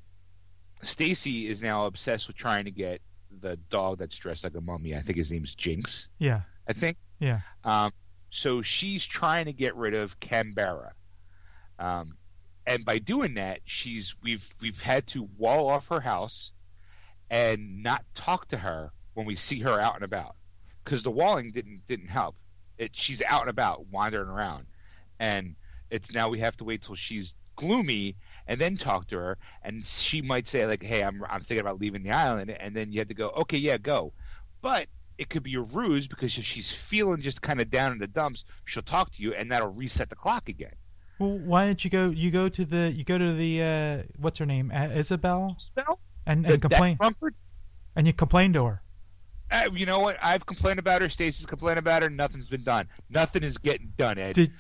Stacy 0.83 1.47
is 1.49 1.63
now 1.63 1.87
obsessed 1.87 2.27
with 2.29 2.37
trying 2.37 2.67
to 2.67 2.71
get 2.71 3.01
the 3.41 3.57
dog 3.71 3.99
that's 3.99 4.17
dressed 4.17 4.45
like 4.45 4.55
a 4.55 4.61
mummy. 4.61 4.95
I 4.97 5.01
think 5.01 5.19
his 5.19 5.31
name's 5.31 5.55
Jinx. 5.55 6.09
yeah, 6.19 6.43
I 6.69 6.73
think. 6.73 6.97
yeah. 7.21 7.41
Um, 7.65 7.93
so 8.31 8.61
she's 8.63 9.05
trying 9.07 9.47
to 9.47 9.53
get 9.53 9.75
rid 9.77 9.95
of 9.95 10.19
Canberra. 10.21 10.93
Um, 11.79 12.17
and 12.67 12.85
by 12.85 12.99
doing 12.99 13.35
that, 13.35 13.61
she's 13.65 14.15
we've 14.23 14.47
we've 14.61 14.81
had 14.81 15.07
to 15.09 15.29
wall 15.39 15.69
off 15.71 15.89
her 15.89 16.01
house 16.01 16.53
and 17.31 17.83
not 17.83 18.05
talk 18.15 18.49
to 18.49 18.59
her 18.59 18.91
when 19.15 19.27
we 19.27 19.37
see 19.37 19.61
her 19.61 19.81
out 19.81 19.95
and 19.95 20.05
about 20.05 20.37
because 20.85 21.03
the 21.03 21.11
walling 21.11 21.53
didn't 21.53 21.83
didn't 21.89 22.09
help. 22.09 22.37
It, 22.79 22.95
she's 22.95 23.23
out 23.23 23.43
and 23.43 23.51
about 23.51 23.87
wandering 23.89 24.29
around, 24.29 24.67
and 25.19 25.57
it's 25.91 26.13
now 26.13 26.29
we 26.29 26.41
have 26.41 26.57
to 26.59 26.65
wait 26.65 26.83
till 26.83 26.95
she's 26.95 27.35
gloomy 27.57 28.15
and 28.47 28.61
then 28.61 28.77
talk 28.77 29.09
to 29.09 29.17
her, 29.17 29.39
and 29.63 29.85
she 29.85 30.23
might 30.23 30.47
say 30.47 30.67
like, 30.67 30.83
"Hey, 30.83 31.03
I'm 31.03 31.23
I'm 31.29 31.41
thinking 31.41 31.61
about 31.61 31.81
leaving 31.81 32.03
the 32.03 32.13
island," 32.13 32.51
and 32.51 32.75
then 32.75 32.93
you 32.93 33.01
have 33.01 33.09
to 33.09 33.15
go, 33.15 33.31
"Okay, 33.31 33.59
yeah, 33.59 33.79
go," 33.79 34.13
but 34.63 34.89
it 35.19 35.29
could 35.29 35.43
be 35.43 35.55
a 35.57 35.61
ruse 35.61 36.07
because 36.07 36.39
if 36.39 36.45
she's 36.45 36.71
feeling 36.71 37.21
just 37.21 37.43
kind 37.43 37.61
of 37.61 37.71
down 37.71 37.93
in 37.93 37.99
the 37.99 38.07
dumps, 38.07 38.45
she'll 38.65 38.83
talk 38.83 39.13
to 39.17 39.23
you, 39.23 39.35
and 39.35 39.51
that'll 39.51 39.69
reset 39.69 40.09
the 40.09 40.17
clock 40.17 40.49
again. 40.49 40.75
Well, 41.19 41.37
why 41.37 41.67
don't 41.67 41.85
you 41.85 41.91
go? 41.91 42.11
You 42.11 42.31
go 42.31 42.49
to 42.49 42.65
the 42.65 42.93
you 42.93 43.05
go 43.05 43.19
to 43.19 43.35
the 43.35 43.63
uh, 43.63 44.03
what's 44.17 44.39
her 44.39 44.47
name, 44.47 44.71
uh, 44.73 44.89
Isabelle, 44.95 45.55
Spell 45.59 45.99
and 46.25 46.47
and 46.47 46.55
that 46.55 46.61
complain 46.61 46.97
Rumford? 47.01 47.35
and 47.97 48.07
you 48.07 48.13
complain 48.13 48.53
to 48.53 48.65
her. 48.65 48.83
Uh, 49.51 49.71
you 49.73 49.87
know 49.87 50.01
what? 50.01 50.19
I've 50.23 50.45
complained 50.45 50.79
about 50.79 51.03
her. 51.03 51.09
Stacy's 51.09 51.47
complained 51.47 51.79
about 51.79 52.03
her. 52.03 52.11
Nothing's 52.11 52.49
been 52.49 52.65
done. 52.65 52.89
Nothing 53.09 53.43
is 53.43 53.59
getting 53.59 53.93
done, 53.97 54.19
Ed. 54.19 54.35
Did 54.35 54.53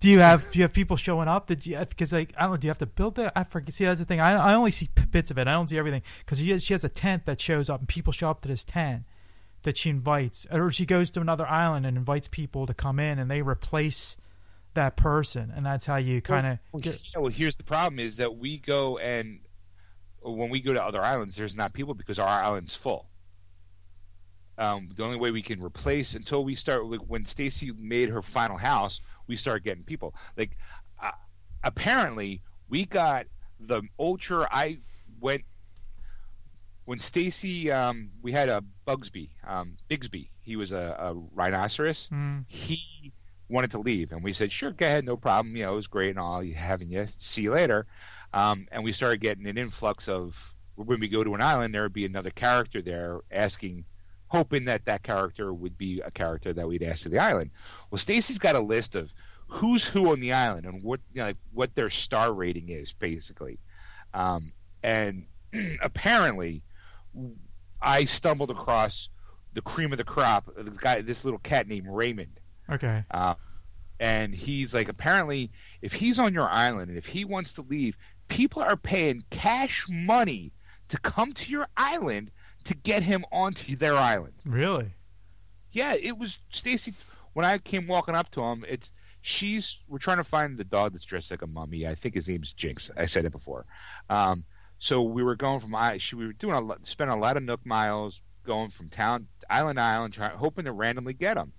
do 0.00 0.08
you 0.08 0.18
have 0.18 0.50
do 0.50 0.58
you 0.58 0.64
have 0.64 0.72
people 0.72 0.96
showing 0.96 1.28
up? 1.28 1.46
Did 1.46 1.66
you 1.66 1.78
because 1.78 2.12
like 2.12 2.32
I 2.36 2.42
don't 2.42 2.52
know, 2.52 2.56
do 2.56 2.66
you 2.66 2.70
have 2.70 2.78
to 2.78 2.86
build 2.86 3.18
it? 3.18 3.30
I 3.36 3.44
forget. 3.44 3.74
See, 3.74 3.84
that's 3.84 4.00
the 4.00 4.06
thing. 4.06 4.20
I, 4.20 4.32
I 4.32 4.54
only 4.54 4.70
see 4.70 4.88
bits 5.10 5.30
of 5.30 5.38
it. 5.38 5.46
I 5.46 5.52
don't 5.52 5.70
see 5.70 5.78
everything 5.78 6.02
because 6.20 6.38
she 6.38 6.50
has, 6.50 6.64
she 6.64 6.74
has 6.74 6.84
a 6.84 6.88
tent 6.88 7.26
that 7.26 7.40
shows 7.40 7.70
up 7.70 7.80
and 7.80 7.88
people 7.88 8.12
show 8.12 8.30
up 8.30 8.40
to 8.42 8.48
this 8.48 8.64
tent 8.64 9.04
that 9.62 9.76
she 9.76 9.90
invites, 9.90 10.46
or 10.50 10.70
she 10.70 10.86
goes 10.86 11.10
to 11.10 11.20
another 11.20 11.46
island 11.46 11.86
and 11.86 11.96
invites 11.96 12.28
people 12.28 12.66
to 12.66 12.74
come 12.74 12.98
in 12.98 13.18
and 13.18 13.30
they 13.30 13.42
replace 13.42 14.16
that 14.74 14.96
person, 14.96 15.52
and 15.54 15.64
that's 15.64 15.86
how 15.86 15.96
you 15.96 16.20
kind 16.20 16.46
of. 16.46 16.58
Well, 16.72 16.82
yeah, 16.84 16.92
well, 17.16 17.30
here's 17.30 17.56
the 17.56 17.64
problem: 17.64 17.98
is 18.00 18.16
that 18.16 18.36
we 18.36 18.58
go 18.58 18.98
and 18.98 19.40
when 20.22 20.50
we 20.50 20.60
go 20.60 20.72
to 20.72 20.84
other 20.84 21.02
islands, 21.02 21.36
there's 21.36 21.54
not 21.54 21.72
people 21.72 21.94
because 21.94 22.18
our 22.18 22.28
island's 22.28 22.74
full. 22.74 23.06
Um, 24.58 24.88
the 24.96 25.04
only 25.04 25.16
way 25.16 25.30
we 25.30 25.42
can 25.42 25.62
replace 25.62 26.14
until 26.14 26.44
we 26.44 26.56
start 26.56 26.84
like, 26.86 27.00
when 27.00 27.24
Stacy 27.26 27.72
made 27.72 28.08
her 28.08 28.22
final 28.22 28.56
house, 28.56 29.00
we 29.28 29.36
start 29.36 29.62
getting 29.62 29.84
people. 29.84 30.14
Like 30.36 30.56
uh, 31.02 31.12
apparently, 31.62 32.42
we 32.68 32.84
got 32.84 33.26
the 33.60 33.82
ultra. 33.98 34.48
I 34.50 34.78
went 35.20 35.44
when 36.84 36.98
Stacy. 36.98 37.70
Um, 37.70 38.10
we 38.20 38.32
had 38.32 38.48
a 38.48 38.64
Bugsby, 38.86 39.30
um, 39.46 39.76
Bigsby. 39.88 40.28
He 40.42 40.56
was 40.56 40.72
a, 40.72 40.96
a 40.98 41.14
rhinoceros. 41.34 42.08
Mm. 42.12 42.44
He 42.48 43.12
wanted 43.48 43.70
to 43.72 43.78
leave, 43.78 44.12
and 44.12 44.24
we 44.24 44.32
said, 44.32 44.50
"Sure, 44.50 44.72
go 44.72 44.86
ahead, 44.86 45.04
no 45.04 45.16
problem. 45.16 45.54
You 45.56 45.66
know, 45.66 45.72
it 45.74 45.76
was 45.76 45.86
great 45.86 46.10
and 46.10 46.18
all 46.18 46.42
having 46.42 46.90
you. 46.90 47.06
See 47.18 47.42
you 47.42 47.52
later." 47.52 47.86
Um, 48.32 48.66
and 48.72 48.84
we 48.84 48.92
started 48.92 49.20
getting 49.20 49.46
an 49.46 49.56
influx 49.56 50.08
of 50.08 50.36
when 50.74 51.00
we 51.00 51.08
go 51.08 51.24
to 51.24 51.34
an 51.34 51.40
island, 51.40 51.74
there 51.74 51.82
would 51.82 51.92
be 51.92 52.04
another 52.04 52.30
character 52.30 52.82
there 52.82 53.20
asking 53.30 53.84
hoping 54.28 54.66
that 54.66 54.84
that 54.84 55.02
character 55.02 55.52
would 55.52 55.76
be 55.76 56.00
a 56.00 56.10
character 56.10 56.52
that 56.52 56.68
we'd 56.68 56.82
ask 56.82 57.02
to 57.02 57.08
the 57.08 57.18
island. 57.18 57.50
Well, 57.90 57.98
Stacy's 57.98 58.38
got 58.38 58.54
a 58.54 58.60
list 58.60 58.94
of 58.94 59.12
who's 59.48 59.84
who 59.84 60.12
on 60.12 60.20
the 60.20 60.34
island 60.34 60.66
and 60.66 60.82
what 60.82 61.00
you 61.12 61.22
know, 61.22 61.32
what 61.52 61.74
their 61.74 61.90
star 61.90 62.32
rating 62.32 62.68
is, 62.68 62.92
basically. 62.92 63.58
Um, 64.14 64.52
and 64.82 65.26
apparently, 65.82 66.62
I 67.80 68.04
stumbled 68.04 68.50
across 68.50 69.08
the 69.54 69.62
cream 69.62 69.92
of 69.92 69.98
the 69.98 70.04
crop, 70.04 70.50
the 70.56 70.70
guy, 70.70 71.00
this 71.00 71.24
little 71.24 71.40
cat 71.40 71.66
named 71.66 71.88
Raymond. 71.88 72.38
Okay. 72.70 73.04
Uh, 73.10 73.34
and 73.98 74.34
he's 74.34 74.74
like, 74.74 74.88
apparently, 74.88 75.50
if 75.82 75.92
he's 75.92 76.18
on 76.18 76.34
your 76.34 76.48
island 76.48 76.90
and 76.90 76.98
if 76.98 77.06
he 77.06 77.24
wants 77.24 77.54
to 77.54 77.62
leave, 77.62 77.96
people 78.28 78.62
are 78.62 78.76
paying 78.76 79.24
cash 79.30 79.86
money 79.88 80.52
to 80.90 80.98
come 80.98 81.32
to 81.32 81.50
your 81.50 81.66
island 81.76 82.30
to 82.64 82.74
get 82.74 83.02
him 83.02 83.24
onto 83.32 83.76
their 83.76 83.94
island. 83.94 84.34
Really? 84.44 84.90
Yeah, 85.70 85.94
it 85.94 86.18
was 86.18 86.38
Stacy. 86.50 86.94
When 87.32 87.44
I 87.44 87.58
came 87.58 87.86
walking 87.86 88.14
up 88.14 88.30
to 88.32 88.42
him, 88.42 88.64
it's 88.68 88.90
she's 89.20 89.78
we're 89.88 89.98
trying 89.98 90.16
to 90.16 90.24
find 90.24 90.56
the 90.56 90.64
dog 90.64 90.92
that's 90.92 91.04
dressed 91.04 91.30
like 91.30 91.42
a 91.42 91.46
mummy. 91.46 91.86
I 91.86 91.94
think 91.94 92.14
his 92.14 92.28
name's 92.28 92.52
Jinx. 92.52 92.90
I 92.96 93.06
said 93.06 93.24
it 93.24 93.32
before. 93.32 93.66
Um, 94.08 94.44
so 94.78 95.02
we 95.02 95.22
were 95.22 95.36
going 95.36 95.60
from 95.60 95.74
I 95.74 95.98
she 95.98 96.16
we 96.16 96.26
were 96.26 96.32
doing 96.32 96.54
a 96.54 96.86
spending 96.86 97.16
a 97.16 97.20
lot 97.20 97.36
of 97.36 97.42
Nook 97.42 97.64
miles 97.66 98.20
going 98.44 98.70
from 98.70 98.88
town 98.88 99.28
island 99.50 99.76
to 99.76 99.82
island, 99.82 100.14
trying, 100.14 100.36
hoping 100.36 100.64
to 100.64 100.72
randomly 100.72 101.12
get 101.12 101.36
him. 101.36 101.52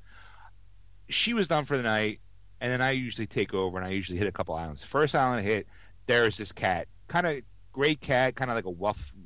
She 1.10 1.34
was 1.34 1.47
done 1.47 1.66
for 1.66 1.78
the 1.78 1.84
night, 1.84 2.20
and 2.62 2.72
then 2.72 2.82
I 2.82 2.91
usually 2.91 3.28
take 3.28 3.54
over 3.54 3.78
and 3.78 3.86
I 3.86 3.91
usually 3.91 4.18
hit 4.18 4.28
a 4.28 4.32
couple 4.32 4.56
islands. 4.56 4.84
First 4.84 5.16
island 5.16 5.39
I 5.39 5.43
hit, 5.43 5.68
there's 6.08 6.38
this 6.38 6.52
cat, 6.52 6.88
kind 7.08 7.28
of 7.28 7.41
gray 7.72 7.95
cat, 7.95 8.36
kind 8.36 8.50
of 8.52 8.56
like 8.56 8.66
a 8.66 8.70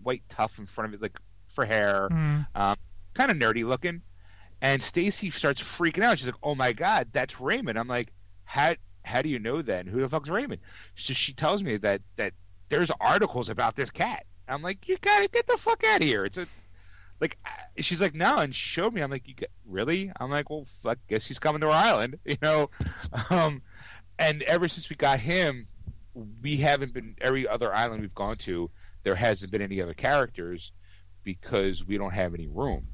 white 0.03 0.21
tuff 0.30 0.59
in 0.59 0.65
front 0.65 0.93
of 0.93 0.93
it, 0.95 1.01
like 1.01 1.17
for 1.53 1.65
hair, 1.65 2.09
mm. 2.11 2.45
um, 2.55 2.75
kind 3.13 3.31
of 3.31 3.37
nerdy 3.37 3.65
looking. 3.65 4.01
And 4.61 4.81
Stacy 4.81 5.29
starts 5.29 5.61
freaking 5.61 6.03
out. 6.03 6.17
She's 6.17 6.27
like, 6.27 6.35
"Oh 6.41 6.55
my 6.55 6.71
god, 6.73 7.09
that's 7.11 7.39
Raymond!" 7.39 7.77
I'm 7.77 7.87
like, 7.87 8.13
"How 8.45 8.75
how 9.03 9.21
do 9.21 9.29
you 9.29 9.39
know 9.39 9.61
that? 9.61 9.87
who 9.87 10.01
the 10.01 10.09
fuck's 10.09 10.29
Raymond?" 10.29 10.61
So 10.95 11.13
she 11.13 11.33
tells 11.33 11.61
me 11.61 11.77
that 11.77 12.01
that 12.15 12.33
there's 12.69 12.91
articles 13.01 13.49
about 13.49 13.75
this 13.75 13.91
cat. 13.91 14.25
I'm 14.47 14.61
like, 14.61 14.87
"You 14.87 14.97
gotta 15.01 15.27
get 15.27 15.47
the 15.47 15.57
fuck 15.57 15.83
out 15.83 16.01
of 16.01 16.07
here!" 16.07 16.25
It's 16.25 16.37
a 16.37 16.47
like 17.23 17.37
she's 17.77 18.01
like 18.01 18.13
no 18.13 18.37
and 18.37 18.53
she 18.53 18.67
showed 18.67 18.93
me 18.93 19.01
i'm 19.01 19.09
like 19.09 19.27
you 19.27 19.33
really 19.65 20.11
i'm 20.19 20.29
like 20.29 20.49
well 20.49 20.67
fuck 20.81 20.97
guess 21.07 21.25
he's 21.25 21.39
coming 21.39 21.61
to 21.61 21.67
our 21.67 21.73
island 21.73 22.19
you 22.25 22.37
know 22.41 22.69
um 23.29 23.61
and 24.19 24.41
ever 24.43 24.67
since 24.67 24.89
we 24.89 24.95
got 24.95 25.19
him 25.19 25.65
we 26.41 26.57
haven't 26.57 26.93
been 26.93 27.15
every 27.21 27.47
other 27.47 27.73
island 27.73 28.01
we've 28.01 28.13
gone 28.13 28.35
to 28.35 28.69
there 29.03 29.15
hasn't 29.15 29.51
been 29.51 29.61
any 29.61 29.81
other 29.81 29.93
characters 29.93 30.71
because 31.24 31.86
we 31.86 31.97
don't 31.97 32.13
have 32.13 32.34
any 32.34 32.47
room. 32.47 32.88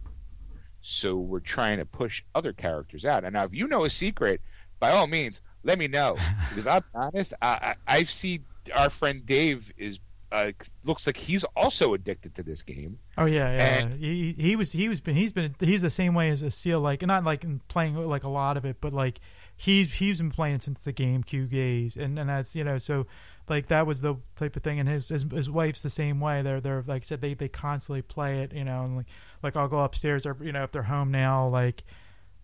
So 0.82 1.16
we're 1.16 1.40
trying 1.40 1.80
to 1.80 1.86
push 1.86 2.24
other 2.34 2.54
characters 2.54 3.06
out. 3.06 3.24
And 3.24 3.34
now, 3.34 3.46
if 3.46 3.54
you 3.54 3.68
know 3.68 3.84
a 3.86 3.90
secret, 3.90 4.42
by 4.80 4.92
all 4.92 5.08
means, 5.08 5.42
let 5.64 5.78
me 5.78 5.88
know. 5.88 6.18
Because 6.50 6.68
I'm 6.68 6.84
honest, 6.96 7.34
I, 7.42 7.48
I, 7.48 7.76
I 8.00 8.04
see 8.04 8.42
our 8.74 8.90
friend 8.90 9.26
Dave 9.26 9.72
is 9.78 10.00
uh, 10.32 10.52
looks 10.84 11.08
like 11.08 11.18
he's 11.18 11.44
also 11.56 11.94
addicted 11.94 12.36
to 12.36 12.44
this 12.44 12.62
game. 12.62 13.00
Oh 13.18 13.26
yeah, 13.26 13.52
yeah. 13.52 13.80
And, 13.80 13.94
he 13.96 14.36
he 14.38 14.56
was 14.56 14.72
he 14.72 14.88
was 14.88 15.02
been 15.02 15.16
he's 15.16 15.34
been 15.34 15.56
he's 15.60 15.82
the 15.82 15.90
same 15.90 16.14
way 16.14 16.30
as 16.30 16.42
a 16.42 16.52
seal. 16.52 16.80
Like 16.80 17.02
not 17.02 17.24
like 17.24 17.46
playing 17.68 17.96
like 17.96 18.24
a 18.24 18.30
lot 18.30 18.58
of 18.58 18.66
it, 18.66 18.78
but 18.80 18.94
like 18.94 19.20
he 19.56 19.84
he's 19.86 20.20
been 20.20 20.32
playing 20.32 20.60
since 20.60 20.84
the 20.84 20.94
GameCube 20.94 21.50
days, 21.50 21.98
and 21.98 22.20
and 22.20 22.30
that's 22.30 22.56
you 22.56 22.64
know 22.64 22.78
so 22.78 23.08
like 23.50 23.68
that 23.68 23.88
was 23.88 24.02
the 24.02 24.16
type 24.36 24.56
of 24.56 24.64
thing 24.64 24.80
and 24.80 24.88
his, 24.88 25.10
his 25.10 25.26
his 25.32 25.50
wife's 25.50 25.82
the 25.82 25.90
same 25.90 26.20
way. 26.20 26.42
They're 26.42 26.62
they're 26.62 26.84
like 26.86 27.04
I 27.04 27.06
said 27.06 27.22
they 27.22 27.34
they 27.34 27.48
constantly 27.48 28.02
play 28.02 28.42
it 28.42 28.54
you 28.54 28.64
know 28.64 28.84
and 28.84 28.98
like 28.98 29.06
like 29.44 29.56
I'll 29.56 29.68
go 29.68 29.80
upstairs 29.80 30.26
or 30.26 30.38
you 30.42 30.52
know 30.52 30.64
if 30.64 30.72
they're 30.72 30.84
home 30.84 31.12
now 31.12 31.48
like 31.48 31.84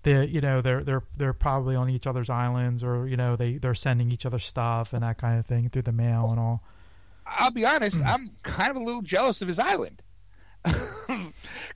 they 0.04 0.26
you 0.26 0.42
know 0.42 0.62
they're 0.62 0.84
they're 0.84 1.04
they're 1.18 1.34
probably 1.34 1.76
on 1.76 1.90
each 1.90 2.08
other's 2.08 2.30
islands 2.30 2.84
or 2.84 3.08
you 3.08 3.18
know 3.18 3.36
they 3.36 3.58
they're 3.58 3.76
sending 3.76 4.12
each 4.12 4.26
other 4.26 4.40
stuff 4.40 4.94
and 4.94 5.04
that 5.04 5.18
kind 5.18 5.40
of 5.40 5.46
thing 5.46 5.70
through 5.70 5.84
the 5.84 5.92
mail 5.92 6.30
and 6.30 6.40
all. 6.40 6.64
I'll 7.26 7.52
be 7.52 7.66
honest 7.66 7.98
mm. 7.98 8.06
I'm 8.06 8.32
kind 8.44 8.70
of 8.70 8.78
a 8.78 8.84
little 8.84 9.02
jealous 9.02 9.42
of 9.42 9.48
his 9.48 9.60
island. 9.60 10.02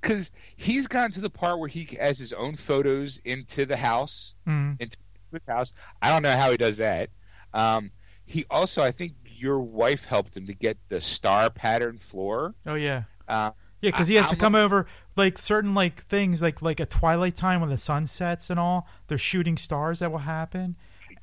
Because 0.01 0.31
he's 0.55 0.87
gotten 0.87 1.11
to 1.11 1.21
the 1.21 1.29
part 1.29 1.59
where 1.59 1.67
he 1.67 1.97
has 1.99 2.17
his 2.17 2.31
own 2.31 2.55
photos 2.55 3.19
into 3.25 3.65
the 3.65 3.75
house 3.75 4.33
mm. 4.47 4.79
into 4.79 4.97
his 5.31 5.41
house. 5.47 5.73
I 6.01 6.09
don't 6.09 6.23
know 6.23 6.35
how 6.35 6.51
he 6.51 6.57
does 6.57 6.77
that. 6.77 7.09
Um, 7.53 7.91
he 8.29 8.45
also, 8.49 8.83
I 8.83 8.91
think 8.91 9.13
your 9.39 9.59
wife 9.59 10.05
helped 10.05 10.35
him 10.35 10.45
to 10.47 10.53
get 10.53 10.77
the 10.89 11.01
star 11.01 11.49
pattern 11.49 11.97
floor. 11.97 12.55
Oh 12.65 12.75
yeah. 12.75 13.03
Uh, 13.27 13.51
yeah, 13.81 13.91
because 13.91 14.07
he 14.07 14.15
has 14.15 14.27
I, 14.27 14.31
to 14.31 14.35
come 14.35 14.55
over 14.55 14.87
like 15.15 15.37
certain 15.37 15.73
like 15.73 16.01
things 16.01 16.41
like 16.41 16.61
like 16.61 16.79
a 16.79 16.85
twilight 16.85 17.35
time 17.35 17.61
when 17.61 17.69
the 17.69 17.77
sun 17.77 18.07
sets 18.07 18.49
and 18.49 18.59
all. 18.59 18.87
There's 19.07 19.21
shooting 19.21 19.57
stars 19.57 19.99
that 19.99 20.11
will 20.11 20.19
happen. 20.19 20.75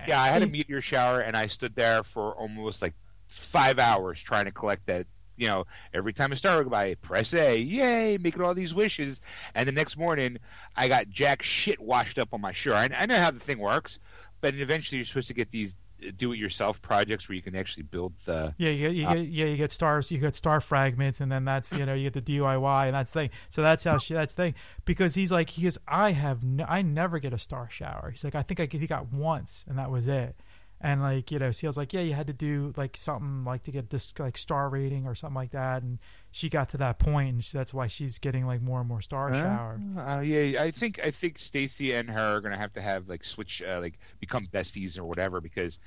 Yeah, 0.07 0.21
I 0.21 0.29
had 0.29 0.43
a 0.43 0.47
meteor 0.47 0.81
shower 0.81 1.21
and 1.21 1.37
I 1.37 1.47
stood 1.47 1.75
there 1.75 2.03
for 2.03 2.35
almost 2.35 2.83
like 2.83 2.95
five 3.29 3.79
hours 3.79 4.21
trying 4.21 4.47
to 4.47 4.53
collect 4.53 4.87
that. 4.87 5.07
You 5.39 5.49
know, 5.49 5.67
every 5.93 6.15
time 6.15 6.33
a 6.33 6.37
star 6.37 6.57
would 6.57 6.65
go 6.65 6.71
by, 6.71 6.95
press 6.95 7.35
A, 7.35 7.59
yay, 7.59 8.17
making 8.17 8.41
all 8.41 8.55
these 8.55 8.73
wishes. 8.73 9.21
And 9.55 9.69
the 9.69 9.73
next 9.73 9.99
morning, 9.99 10.39
I 10.75 10.89
got 10.89 11.11
jack 11.11 11.43
shit 11.43 11.79
washed 11.79 12.19
up 12.19 12.31
on 12.33 12.41
my 12.41 12.53
shirt. 12.53 12.75
I, 12.75 12.89
I 12.95 13.05
know 13.05 13.17
how 13.17 13.31
the 13.31 13.41
thing 13.41 13.59
works, 13.59 13.99
but 14.41 14.55
eventually 14.55 14.97
you're 14.97 15.05
supposed 15.05 15.29
to 15.29 15.35
get 15.35 15.51
these 15.51 15.77
do-it-yourself 16.17 16.83
projects 16.83 17.29
where 17.29 17.37
you 17.37 17.43
can 17.43 17.57
actually 17.57 17.85
build 17.85 18.13
the. 18.25 18.55
Yeah, 18.59 18.71
you 18.71 18.89
get, 18.89 18.95
you 18.95 19.07
uh, 19.07 19.15
get 19.15 19.27
yeah 19.29 19.47
you 19.47 19.57
get 19.57 19.73
stars 19.73 20.11
you 20.11 20.19
get 20.19 20.35
star 20.35 20.61
fragments 20.61 21.21
and 21.21 21.31
then 21.31 21.45
that's 21.45 21.73
you 21.73 21.87
know 21.87 21.95
you 21.95 22.11
get 22.11 22.25
the 22.25 22.39
DIY 22.39 22.87
and 22.87 22.95
that's 22.95 23.11
the 23.11 23.21
thing. 23.21 23.31
So 23.49 23.63
that's 23.63 23.85
how 23.85 23.99
she 23.99 24.15
that's 24.15 24.35
the 24.35 24.43
thing 24.43 24.55
because 24.85 25.15
he's 25.15 25.33
like 25.33 25.51
he 25.51 25.63
goes 25.63 25.79
I 25.89 26.13
have 26.13 26.41
I 26.67 26.83
never 26.83 27.19
get 27.19 27.33
a 27.33 27.39
star 27.39 27.69
shower. 27.71 28.11
He's 28.11 28.25
like 28.25 28.35
I 28.35 28.43
think 28.43 28.61
I 28.61 28.69
he 28.71 28.87
got 28.87 29.13
once 29.13 29.65
and 29.69 29.79
that 29.79 29.91
was 29.91 30.07
it. 30.07 30.37
And 30.81 31.01
like 31.01 31.31
you 31.31 31.39
know, 31.39 31.53
so 31.53 31.61
he 31.61 31.67
was 31.67 31.79
like, 31.79 31.95
yeah, 31.95 32.03
you 32.03 32.13
had 32.13 32.27
to 32.27 32.35
do 32.35 32.75
like 32.77 32.97
something 32.97 33.45
like 33.45 33.63
to 33.63 33.71
get 33.71 33.91
this 33.91 34.13
like 34.19 34.37
star 34.37 34.69
rating 34.69 35.07
or 35.07 35.15
something 35.15 35.35
like 35.35 35.53
that, 35.53 35.83
and 35.83 35.99
she 36.37 36.51
got 36.51 36.69
to 36.69 36.77
that 36.77 36.99
point, 36.99 37.31
and 37.31 37.43
that's 37.43 37.73
why 37.73 37.87
she's 37.87 38.19
getting 38.19 38.45
like 38.47 38.61
more 38.61 38.81
and 38.81 38.89
more 38.89 39.01
star 39.01 39.31
uh, 39.31 39.41
shower. 39.41 39.81
Uh, 39.97 40.21
yeah, 40.21 40.63
I 40.63 40.71
think 40.71 41.01
I 41.03 41.11
think 41.11 41.39
Stacy 41.39 41.95
and 41.95 42.11
her 42.11 42.37
are 42.37 42.41
gonna 42.43 42.59
have 42.59 42.75
to 42.75 42.83
have 42.83 43.09
like 43.09 43.25
switch, 43.25 43.63
uh, 43.67 43.81
like 43.81 43.99
become 44.21 44.47
besties 44.47 44.99
or 44.99 45.05
whatever, 45.07 45.41
because 45.41 45.79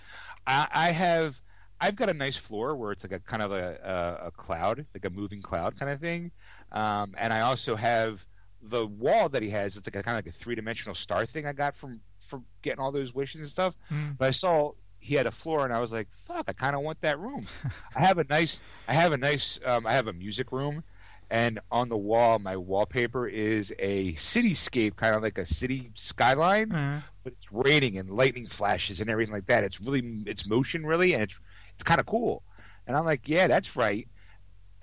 I, 0.48 0.68
I 0.72 0.90
have 0.90 1.40
I've 1.80 1.96
got 1.96 2.10
a 2.10 2.16
nice 2.16 2.36
floor 2.36 2.76
where 2.76 2.92
it's 2.92 3.04
like 3.04 3.12
a 3.12 3.20
kind 3.20 3.44
of 3.44 3.52
a, 3.52 4.18
a, 4.24 4.28
a 4.28 4.32
cloud, 4.32 4.88
like 4.96 5.06
a 5.06 5.12
moving 5.12 5.44
cloud 5.44 5.78
kind 5.78 5.92
of 5.92 6.00
thing, 6.00 6.32
um, 6.72 7.14
and 7.16 7.32
I 7.32 7.42
also 7.42 7.76
have 7.76 8.26
the 8.64 8.88
wall 8.88 9.30
that 9.30 9.44
he 9.44 9.52
has. 9.52 9.78
It's 9.78 9.86
like 9.86 9.98
a 9.98 10.02
kind 10.02 10.18
of 10.18 10.26
like 10.26 10.34
a 10.34 10.38
three 10.38 10.56
dimensional 10.56 10.96
star 10.96 11.28
thing 11.28 11.46
I 11.46 11.54
got 11.54 11.76
from 11.76 12.00
from 12.28 12.44
getting 12.64 12.80
all 12.80 12.92
those 12.92 13.14
wishes 13.14 13.42
and 13.42 13.50
stuff. 13.50 13.76
Mm. 13.92 14.18
But 14.18 14.30
I 14.30 14.32
saw 14.32 14.72
he 15.00 15.16
had 15.16 15.26
a 15.26 15.32
floor, 15.32 15.64
and 15.64 15.74
I 15.74 15.80
was 15.80 15.92
like, 15.92 16.08
"Fuck, 16.26 16.46
I 16.48 16.54
kind 16.54 16.76
of 16.76 16.82
want 16.82 17.02
that 17.02 17.20
room." 17.20 17.46
I 17.96 18.00
have 18.00 18.18
a 18.18 18.24
nice, 18.24 18.62
I 18.88 18.94
have 18.94 19.12
a 19.12 19.18
nice, 19.18 19.60
um, 19.66 19.86
I 19.88 19.94
have 19.94 20.08
a 20.08 20.14
music 20.14 20.52
room, 20.52 20.84
and 21.30 21.60
on 21.72 21.90
the 21.90 21.98
wall, 21.98 22.40
my 22.40 22.58
wallpaper 22.58 23.28
is 23.28 23.74
a 23.80 24.14
cityscape, 24.14 24.96
kind 24.96 25.16
of 25.16 25.22
like 25.22 25.38
a 25.38 25.46
city 25.46 25.92
skyline, 25.96 26.70
mm-hmm. 26.70 27.00
but 27.24 27.34
it's 27.34 27.52
raining 27.52 27.98
and 27.98 28.10
lightning 28.10 28.48
flashes 28.48 29.02
and 29.02 29.10
everything 29.10 29.34
like 29.34 29.48
that. 29.48 29.64
It's 29.64 29.80
really, 29.80 30.24
it's 30.26 30.48
motion 30.48 30.86
really, 30.86 31.14
and 31.14 31.24
it's 31.24 31.36
it's 31.76 31.84
kind 31.84 32.00
of 32.00 32.06
cool. 32.06 32.44
And 32.88 32.98
I'm 32.98 33.06
like, 33.06 33.28
yeah, 33.28 33.48
that's 33.48 33.76
right. 33.76 34.08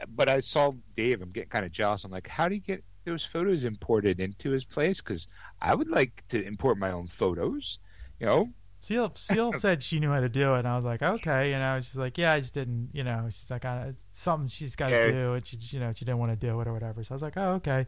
But 0.08 0.28
I 0.28 0.40
saw 0.40 0.72
Dave. 0.96 1.22
I'm 1.22 1.30
getting 1.30 1.48
kind 1.48 1.64
of 1.64 1.72
jealous. 1.72 2.04
I'm 2.04 2.10
like, 2.10 2.28
how 2.28 2.48
do 2.48 2.54
you 2.54 2.60
get 2.60 2.84
those 3.06 3.24
photos 3.24 3.64
imported 3.64 4.20
into 4.20 4.50
his 4.50 4.64
place 4.64 5.00
because 5.00 5.28
I 5.62 5.74
would 5.74 5.88
like 5.88 6.24
to 6.28 6.44
import 6.44 6.76
my 6.76 6.90
own 6.90 7.06
photos. 7.06 7.78
You 8.20 8.26
know, 8.26 8.50
Seal 8.82 9.12
Seal 9.16 9.52
said 9.52 9.82
she 9.82 9.98
knew 9.98 10.10
how 10.10 10.20
to 10.20 10.28
do 10.28 10.54
it, 10.54 10.60
and 10.60 10.68
I 10.68 10.76
was 10.76 10.84
like, 10.84 11.02
okay, 11.02 11.50
you 11.50 11.58
know. 11.58 11.80
She's 11.80 11.96
like, 11.96 12.16
yeah, 12.18 12.32
I 12.32 12.40
just 12.40 12.54
didn't, 12.54 12.90
you 12.92 13.02
know. 13.02 13.26
She's 13.30 13.50
like, 13.50 13.64
uh, 13.64 13.86
it's 13.88 14.04
something 14.12 14.48
she's 14.48 14.76
got 14.76 14.90
to 14.90 14.94
Yeah. 14.96 15.10
do, 15.10 15.32
and 15.34 15.46
she, 15.46 15.56
you 15.70 15.80
know, 15.80 15.92
she 15.94 16.04
didn't 16.04 16.18
want 16.18 16.32
to 16.32 16.36
do 16.36 16.60
it 16.60 16.68
or 16.68 16.72
whatever. 16.72 17.02
So 17.02 17.12
I 17.12 17.16
was 17.16 17.22
like, 17.22 17.36
oh, 17.36 17.54
okay. 17.54 17.86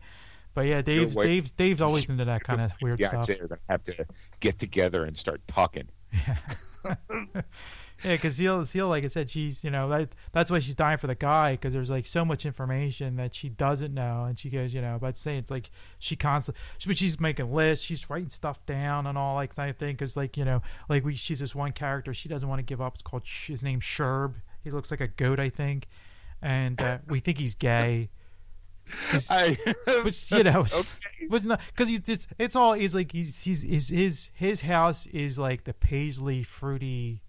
But 0.54 0.62
yeah, 0.66 0.82
Dave's 0.82 1.14
Dave's 1.14 1.52
Dave's 1.52 1.80
always 1.80 2.08
into 2.08 2.24
that 2.24 2.42
kind 2.42 2.60
of 2.60 2.72
weird 2.82 2.98
yeah, 2.98 3.20
stuff. 3.20 3.28
are 3.40 3.46
gonna 3.48 3.60
have 3.68 3.84
to 3.84 4.06
get 4.40 4.58
together 4.58 5.04
and 5.04 5.16
start 5.16 5.40
talking. 5.46 5.88
Yeah, 6.12 6.36
because 8.02 8.36
Seal, 8.36 8.64
Seal, 8.64 8.88
like 8.88 9.04
I 9.04 9.08
said, 9.08 9.30
she's 9.30 9.64
you 9.64 9.70
know 9.70 9.88
that 9.88 10.10
that's 10.32 10.50
why 10.50 10.58
she's 10.58 10.74
dying 10.76 10.98
for 10.98 11.06
the 11.06 11.14
guy 11.14 11.52
because 11.52 11.72
there's 11.72 11.90
like 11.90 12.06
so 12.06 12.24
much 12.24 12.46
information 12.46 13.16
that 13.16 13.34
she 13.34 13.48
doesn't 13.48 13.92
know, 13.92 14.24
and 14.24 14.38
she 14.38 14.50
goes, 14.50 14.72
you 14.74 14.80
know, 14.80 14.98
but 15.00 15.18
saying 15.18 15.38
it's 15.38 15.50
like 15.50 15.70
she 15.98 16.16
constantly, 16.16 16.60
but 16.86 16.98
she's 16.98 17.18
making 17.18 17.52
lists, 17.52 17.84
she's 17.84 18.08
writing 18.08 18.30
stuff 18.30 18.64
down 18.66 19.06
and 19.06 19.18
all 19.18 19.34
like 19.34 19.54
kind 19.54 19.70
of 19.70 19.76
thing. 19.76 19.94
Because 19.94 20.16
like 20.16 20.36
you 20.36 20.44
know, 20.44 20.62
like 20.88 21.04
we, 21.04 21.14
she's 21.14 21.40
this 21.40 21.54
one 21.54 21.72
character 21.72 22.14
she 22.14 22.28
doesn't 22.28 22.48
want 22.48 22.58
to 22.58 22.64
give 22.64 22.80
up. 22.80 22.94
It's 22.94 23.02
called 23.02 23.24
his 23.26 23.62
name's 23.62 23.84
Sherb. 23.84 24.34
He 24.62 24.70
looks 24.70 24.90
like 24.90 25.00
a 25.00 25.08
goat, 25.08 25.40
I 25.40 25.48
think, 25.48 25.88
and 26.42 26.80
uh, 26.80 26.98
we 27.08 27.20
think 27.20 27.38
he's 27.38 27.54
gay. 27.54 28.10
I, 29.30 29.56
which 30.02 30.30
you 30.30 30.44
know, 30.44 30.60
okay. 30.72 30.88
but 31.30 31.44
not 31.44 31.60
because 31.68 31.88
he's 31.88 32.08
it's, 32.08 32.28
it's 32.38 32.56
all 32.56 32.72
he's 32.72 32.94
like 32.94 33.12
he's 33.12 33.42
he's 33.42 33.62
his 33.62 33.88
his 33.88 34.30
his 34.34 34.60
house 34.62 35.06
is 35.06 35.38
like 35.38 35.64
the 35.64 35.74
paisley 35.74 36.42
fruity, 36.42 37.22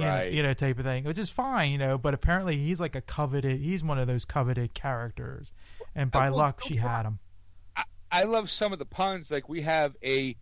you, 0.00 0.06
know, 0.06 0.22
you 0.22 0.42
know 0.42 0.54
type 0.54 0.78
of 0.78 0.84
thing, 0.84 1.04
which 1.04 1.18
is 1.18 1.30
fine, 1.30 1.70
you 1.70 1.78
know. 1.78 1.98
But 1.98 2.14
apparently 2.14 2.56
he's 2.56 2.80
like 2.80 2.94
a 2.94 3.00
coveted. 3.00 3.60
He's 3.60 3.82
one 3.82 3.98
of 3.98 4.06
those 4.06 4.24
coveted 4.24 4.74
characters, 4.74 5.52
and 5.94 6.10
by 6.10 6.28
luck 6.28 6.62
she 6.62 6.76
had 6.76 7.04
him. 7.04 7.18
I 8.12 8.24
love 8.24 8.50
some 8.50 8.72
of 8.72 8.78
the 8.78 8.84
puns. 8.84 9.30
Like 9.30 9.48
we 9.48 9.62
have 9.62 9.94
a, 10.02 10.36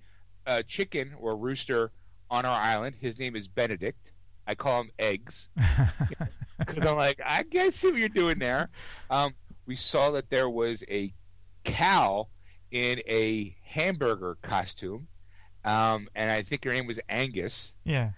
a 0.47 0.63
chicken 0.63 1.15
or 1.19 1.37
rooster 1.37 1.91
on 2.31 2.47
our 2.47 2.59
island. 2.59 2.97
His 2.99 3.19
name 3.19 3.37
is 3.37 3.47
Benedict. 3.49 4.13
I 4.47 4.55
call 4.55 4.81
him 4.81 4.91
Eggs 4.99 5.49
because 6.59 6.85
I'm 6.85 6.97
like, 6.97 7.21
I 7.25 7.43
guess 7.43 7.77
see 7.77 7.91
what 7.91 8.01
you're 8.01 8.09
doing 8.09 8.39
there. 8.39 8.71
Um, 9.11 9.35
we 9.67 9.77
saw 9.77 10.13
that 10.13 10.31
there 10.31 10.49
was 10.49 10.83
a 10.89 11.13
cow 11.65 12.29
in 12.71 13.01
a 13.07 13.55
hamburger 13.63 14.39
costume, 14.41 15.07
um, 15.67 16.09
and 16.15 16.31
I 16.31 16.43
think 16.43 16.65
her 16.65 16.73
name 16.73 16.87
was 16.87 16.99
Angus. 17.11 17.75
yeah, 17.85 18.13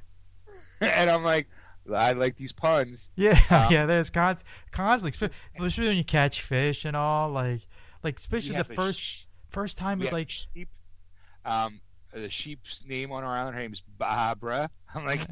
and 0.99 1.11
I'm 1.11 1.25
like, 1.25 1.49
I 1.93 2.13
like 2.13 2.37
these 2.37 2.53
puns. 2.53 3.11
yeah, 3.17 3.39
Um, 3.51 3.73
yeah. 3.73 3.87
There's 3.87 4.11
cons 4.11 4.45
cons 4.71 5.05
espe- 5.05 5.31
especially 5.57 5.89
when 5.89 5.97
you 5.97 6.05
catch 6.05 6.43
fish 6.43 6.85
and 6.85 6.97
all. 6.97 7.31
Like, 7.31 7.63
like 8.03 8.19
especially 8.19 8.57
the 8.57 8.65
first 8.65 9.03
first 9.49 9.79
time 9.79 9.99
was 9.99 10.11
a 10.11 10.15
like 10.15 10.31
sheep. 10.31 10.69
Um, 11.45 11.81
the 12.13 12.29
sheep's 12.29 12.85
name 12.87 13.13
on 13.13 13.25
our 13.25 13.35
island, 13.37 13.55
her 13.57 13.63
name's 13.63 13.83
Baabara. 13.99 14.69
I'm 14.95 15.05
like, 15.07 15.23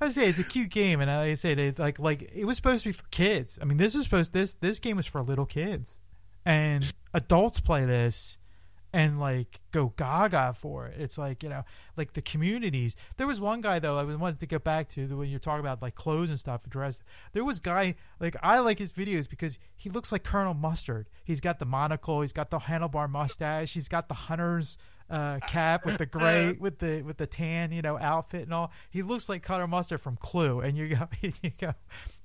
I 0.00 0.10
say 0.10 0.28
it's 0.28 0.38
a 0.38 0.44
cute 0.44 0.70
game, 0.70 1.00
and 1.00 1.10
I 1.10 1.34
say 1.34 1.52
it 1.52 1.78
like 1.78 1.98
like 1.98 2.30
it 2.34 2.44
was 2.44 2.56
supposed 2.56 2.82
to 2.84 2.88
be 2.88 2.92
for 2.92 3.04
kids. 3.10 3.58
I 3.60 3.64
mean, 3.64 3.78
this 3.78 3.94
is 3.94 4.04
supposed 4.04 4.32
this 4.32 4.54
this 4.54 4.80
game 4.80 4.96
was 4.96 5.06
for 5.06 5.22
little 5.22 5.46
kids, 5.46 5.96
and 6.44 6.92
adults 7.14 7.60
play 7.60 7.84
this 7.84 8.38
and 8.92 9.18
like 9.18 9.60
go 9.70 9.92
gaga 9.96 10.54
for 10.56 10.86
it. 10.86 11.00
It's 11.00 11.16
like 11.16 11.42
you 11.42 11.48
know, 11.48 11.64
like 11.96 12.12
the 12.12 12.22
communities. 12.22 12.94
There 13.16 13.26
was 13.26 13.40
one 13.40 13.60
guy 13.60 13.78
though 13.78 13.96
I 13.96 14.04
wanted 14.04 14.40
to 14.40 14.46
get 14.46 14.62
back 14.64 14.88
to 14.90 15.06
the 15.06 15.16
when 15.16 15.28
you're 15.28 15.40
talking 15.40 15.60
about 15.60 15.80
like 15.80 15.94
clothes 15.94 16.30
and 16.30 16.38
stuff 16.38 16.68
dressed. 16.68 17.02
There 17.32 17.44
was 17.44 17.60
guy 17.60 17.94
like 18.20 18.36
I 18.42 18.58
like 18.58 18.78
his 18.78 18.92
videos 18.92 19.28
because 19.28 19.58
he 19.76 19.88
looks 19.88 20.12
like 20.12 20.24
Colonel 20.24 20.54
Mustard. 20.54 21.08
He's 21.24 21.40
got 21.40 21.58
the 21.58 21.64
monocle. 21.64 22.20
He's 22.20 22.32
got 22.32 22.50
the 22.50 22.60
handlebar 22.60 23.08
mustache. 23.08 23.74
He's 23.74 23.88
got 23.88 24.08
the 24.08 24.14
hunter's 24.14 24.76
uh, 25.08 25.38
cap 25.46 25.84
with 25.84 25.98
the 25.98 26.06
gray 26.06 26.52
with 26.58 26.78
the 26.78 27.02
with 27.02 27.16
the 27.16 27.26
tan 27.26 27.72
you 27.72 27.82
know 27.82 27.98
outfit 27.98 28.42
and 28.42 28.54
all. 28.54 28.72
He 28.90 29.02
looks 29.02 29.28
like 29.28 29.42
Colonel 29.42 29.66
Mustard 29.66 30.00
from 30.00 30.16
Clue. 30.16 30.60
And 30.60 30.76
you 30.76 30.88
go 30.88 31.08
you 31.22 31.52
go. 31.58 31.74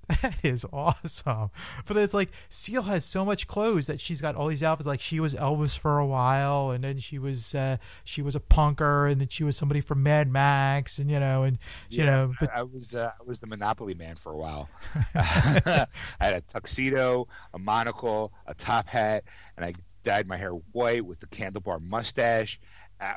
That 0.21 0.35
is 0.43 0.65
awesome. 0.71 1.51
But 1.85 1.97
it's 1.97 2.13
like 2.13 2.29
Seal 2.49 2.83
has 2.83 3.03
so 3.03 3.25
much 3.25 3.45
clothes 3.45 3.87
that 3.87 3.99
she's 3.99 4.21
got 4.21 4.35
all 4.35 4.47
these 4.47 4.63
outfits. 4.63 4.87
Like 4.87 5.01
she 5.01 5.19
was 5.19 5.35
Elvis 5.35 5.77
for 5.77 5.99
a 5.99 6.05
while, 6.05 6.71
and 6.71 6.83
then 6.83 6.97
she 6.99 7.19
was 7.19 7.53
uh, 7.53 7.77
she 8.05 8.21
was 8.21 8.35
a 8.35 8.39
punker, 8.39 9.11
and 9.11 9.19
then 9.19 9.27
she 9.27 9.43
was 9.43 9.57
somebody 9.57 9.81
from 9.81 10.03
Mad 10.03 10.31
Max, 10.31 10.97
and 10.97 11.11
you 11.11 11.19
know, 11.19 11.43
and 11.43 11.59
you 11.89 12.05
know, 12.05 12.33
but 12.39 12.49
I, 12.55 12.59
I 12.59 12.63
was 12.63 12.95
uh, 12.95 13.11
I 13.19 13.23
was 13.23 13.39
the 13.41 13.47
Monopoly 13.47 13.95
man 13.95 14.15
for 14.15 14.31
a 14.31 14.37
while. 14.37 14.69
I 15.15 15.85
had 16.19 16.35
a 16.35 16.41
tuxedo, 16.41 17.27
a 17.53 17.59
monocle, 17.59 18.31
a 18.45 18.53
top 18.53 18.87
hat, 18.87 19.25
and 19.57 19.65
I 19.65 19.73
dyed 20.03 20.27
my 20.27 20.37
hair 20.37 20.51
white 20.71 21.05
with 21.05 21.19
the 21.19 21.27
candlebar 21.27 21.79
mustache. 21.79 22.59
I, 23.01 23.15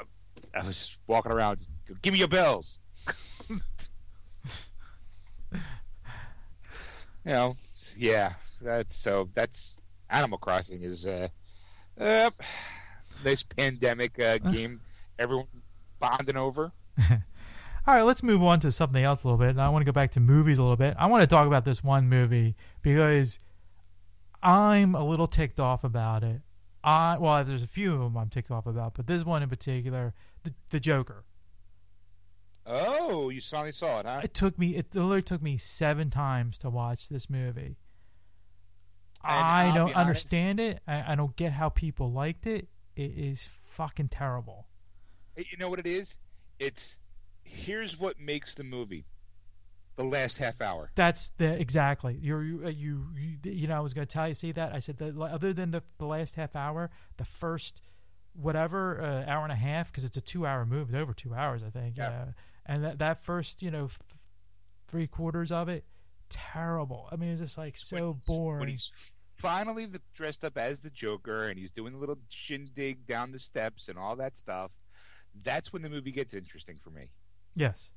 I 0.54 0.64
was 0.64 0.96
walking 1.06 1.30
around, 1.30 1.60
give 2.02 2.12
me 2.12 2.18
your 2.18 2.28
bills. 2.28 2.80
You 7.24 7.32
know, 7.32 7.56
yeah. 7.96 8.34
That's 8.62 8.94
so. 8.94 9.28
That's 9.34 9.80
Animal 10.10 10.38
Crossing 10.38 10.82
is 10.82 11.06
uh, 11.06 11.28
uh 11.98 12.30
this 13.22 13.42
pandemic 13.42 14.18
uh, 14.20 14.38
game. 14.52 14.80
Everyone 15.18 15.46
bonding 15.98 16.36
over. 16.36 16.72
All 17.10 17.94
right, 17.94 18.02
let's 18.02 18.22
move 18.22 18.42
on 18.42 18.60
to 18.60 18.72
something 18.72 19.02
else 19.02 19.24
a 19.24 19.26
little 19.26 19.38
bit. 19.38 19.50
And 19.50 19.60
I 19.60 19.68
want 19.70 19.82
to 19.82 19.86
go 19.86 19.92
back 19.92 20.10
to 20.12 20.20
movies 20.20 20.58
a 20.58 20.62
little 20.62 20.76
bit. 20.76 20.94
I 20.98 21.06
want 21.06 21.22
to 21.22 21.26
talk 21.26 21.46
about 21.46 21.64
this 21.64 21.82
one 21.82 22.08
movie 22.08 22.54
because 22.82 23.38
I'm 24.42 24.94
a 24.94 25.04
little 25.04 25.26
ticked 25.26 25.58
off 25.58 25.82
about 25.82 26.22
it. 26.22 26.42
I 26.84 27.16
well, 27.18 27.42
there's 27.44 27.62
a 27.62 27.68
few 27.68 27.94
of 27.94 28.00
them 28.00 28.16
I'm 28.16 28.28
ticked 28.28 28.50
off 28.50 28.66
about, 28.66 28.94
but 28.94 29.06
this 29.06 29.24
one 29.24 29.42
in 29.42 29.48
particular, 29.48 30.14
the, 30.44 30.54
the 30.70 30.80
Joker. 30.80 31.24
Oh, 32.72 33.28
you 33.30 33.40
finally 33.40 33.72
saw 33.72 34.00
it, 34.00 34.06
huh? 34.06 34.20
It 34.22 34.32
took 34.34 34.58
me. 34.58 34.76
It 34.76 34.94
literally 34.94 35.22
took 35.22 35.42
me 35.42 35.56
seven 35.58 36.08
times 36.10 36.56
to 36.58 36.70
watch 36.70 37.08
this 37.08 37.28
movie. 37.28 37.76
And 39.22 39.34
I 39.44 39.66
I'll 39.66 39.74
don't 39.74 39.82
honest- 39.88 39.96
understand 39.98 40.60
it. 40.60 40.80
I, 40.86 41.12
I 41.12 41.14
don't 41.14 41.36
get 41.36 41.52
how 41.52 41.68
people 41.68 42.10
liked 42.12 42.46
it. 42.46 42.68
It 42.96 43.12
is 43.16 43.42
fucking 43.70 44.08
terrible. 44.08 44.66
You 45.36 45.56
know 45.58 45.68
what 45.68 45.78
it 45.78 45.86
is? 45.86 46.16
It's 46.58 46.96
here's 47.42 47.98
what 47.98 48.20
makes 48.20 48.54
the 48.54 48.64
movie. 48.64 49.04
The 49.96 50.04
last 50.04 50.38
half 50.38 50.60
hour. 50.62 50.90
That's 50.94 51.30
the 51.36 51.52
exactly. 51.60 52.18
You're 52.22 52.42
you 52.42 52.62
uh, 52.64 52.68
you 52.68 53.06
you, 53.18 53.52
you 53.52 53.66
know 53.68 53.76
I 53.76 53.80
was 53.80 53.92
going 53.92 54.06
to 54.06 54.12
tell 54.12 54.28
you 54.28 54.34
see 54.34 54.52
that 54.52 54.72
I 54.74 54.78
said 54.78 54.96
that 54.98 55.18
other 55.18 55.52
than 55.52 55.72
the 55.72 55.82
the 55.98 56.06
last 56.06 56.36
half 56.36 56.54
hour, 56.56 56.90
the 57.18 57.24
first 57.24 57.82
whatever 58.32 59.00
uh, 59.02 59.30
hour 59.30 59.42
and 59.42 59.52
a 59.52 59.56
half 59.56 59.90
because 59.90 60.04
it's 60.04 60.16
a 60.16 60.20
two 60.22 60.46
hour 60.46 60.64
movie, 60.64 60.94
it's 60.94 61.02
over 61.02 61.12
two 61.12 61.34
hours 61.34 61.62
I 61.62 61.68
think. 61.70 61.96
Yeah. 61.98 62.10
Yeah. 62.10 62.24
And 62.66 62.84
that 62.84 62.98
that 62.98 63.24
first 63.24 63.62
you 63.62 63.70
know 63.70 63.84
f- 63.86 63.98
three 64.88 65.06
quarters 65.06 65.50
of 65.52 65.68
it, 65.68 65.84
terrible. 66.28 67.08
I 67.10 67.16
mean 67.16 67.30
it's 67.30 67.40
just 67.40 67.58
like 67.58 67.74
so 67.76 68.10
When 68.12 68.20
boring. 68.26 68.60
When 68.60 68.68
he's 68.68 68.90
finally 69.36 69.86
the, 69.86 70.00
dressed 70.14 70.44
up 70.44 70.58
as 70.58 70.80
the 70.80 70.90
Joker 70.90 71.48
and 71.48 71.58
he's 71.58 71.70
doing 71.70 71.92
the 71.94 71.98
little 71.98 72.18
shindig 72.28 73.06
down 73.06 73.32
the 73.32 73.38
steps 73.38 73.88
and 73.88 73.98
all 73.98 74.14
that 74.16 74.36
stuff, 74.36 74.70
that's 75.42 75.72
when 75.72 75.82
the 75.82 75.88
movie 75.88 76.12
gets 76.12 76.34
interesting 76.34 76.78
for 76.82 76.90
me. 76.90 77.10
yes. 77.54 77.90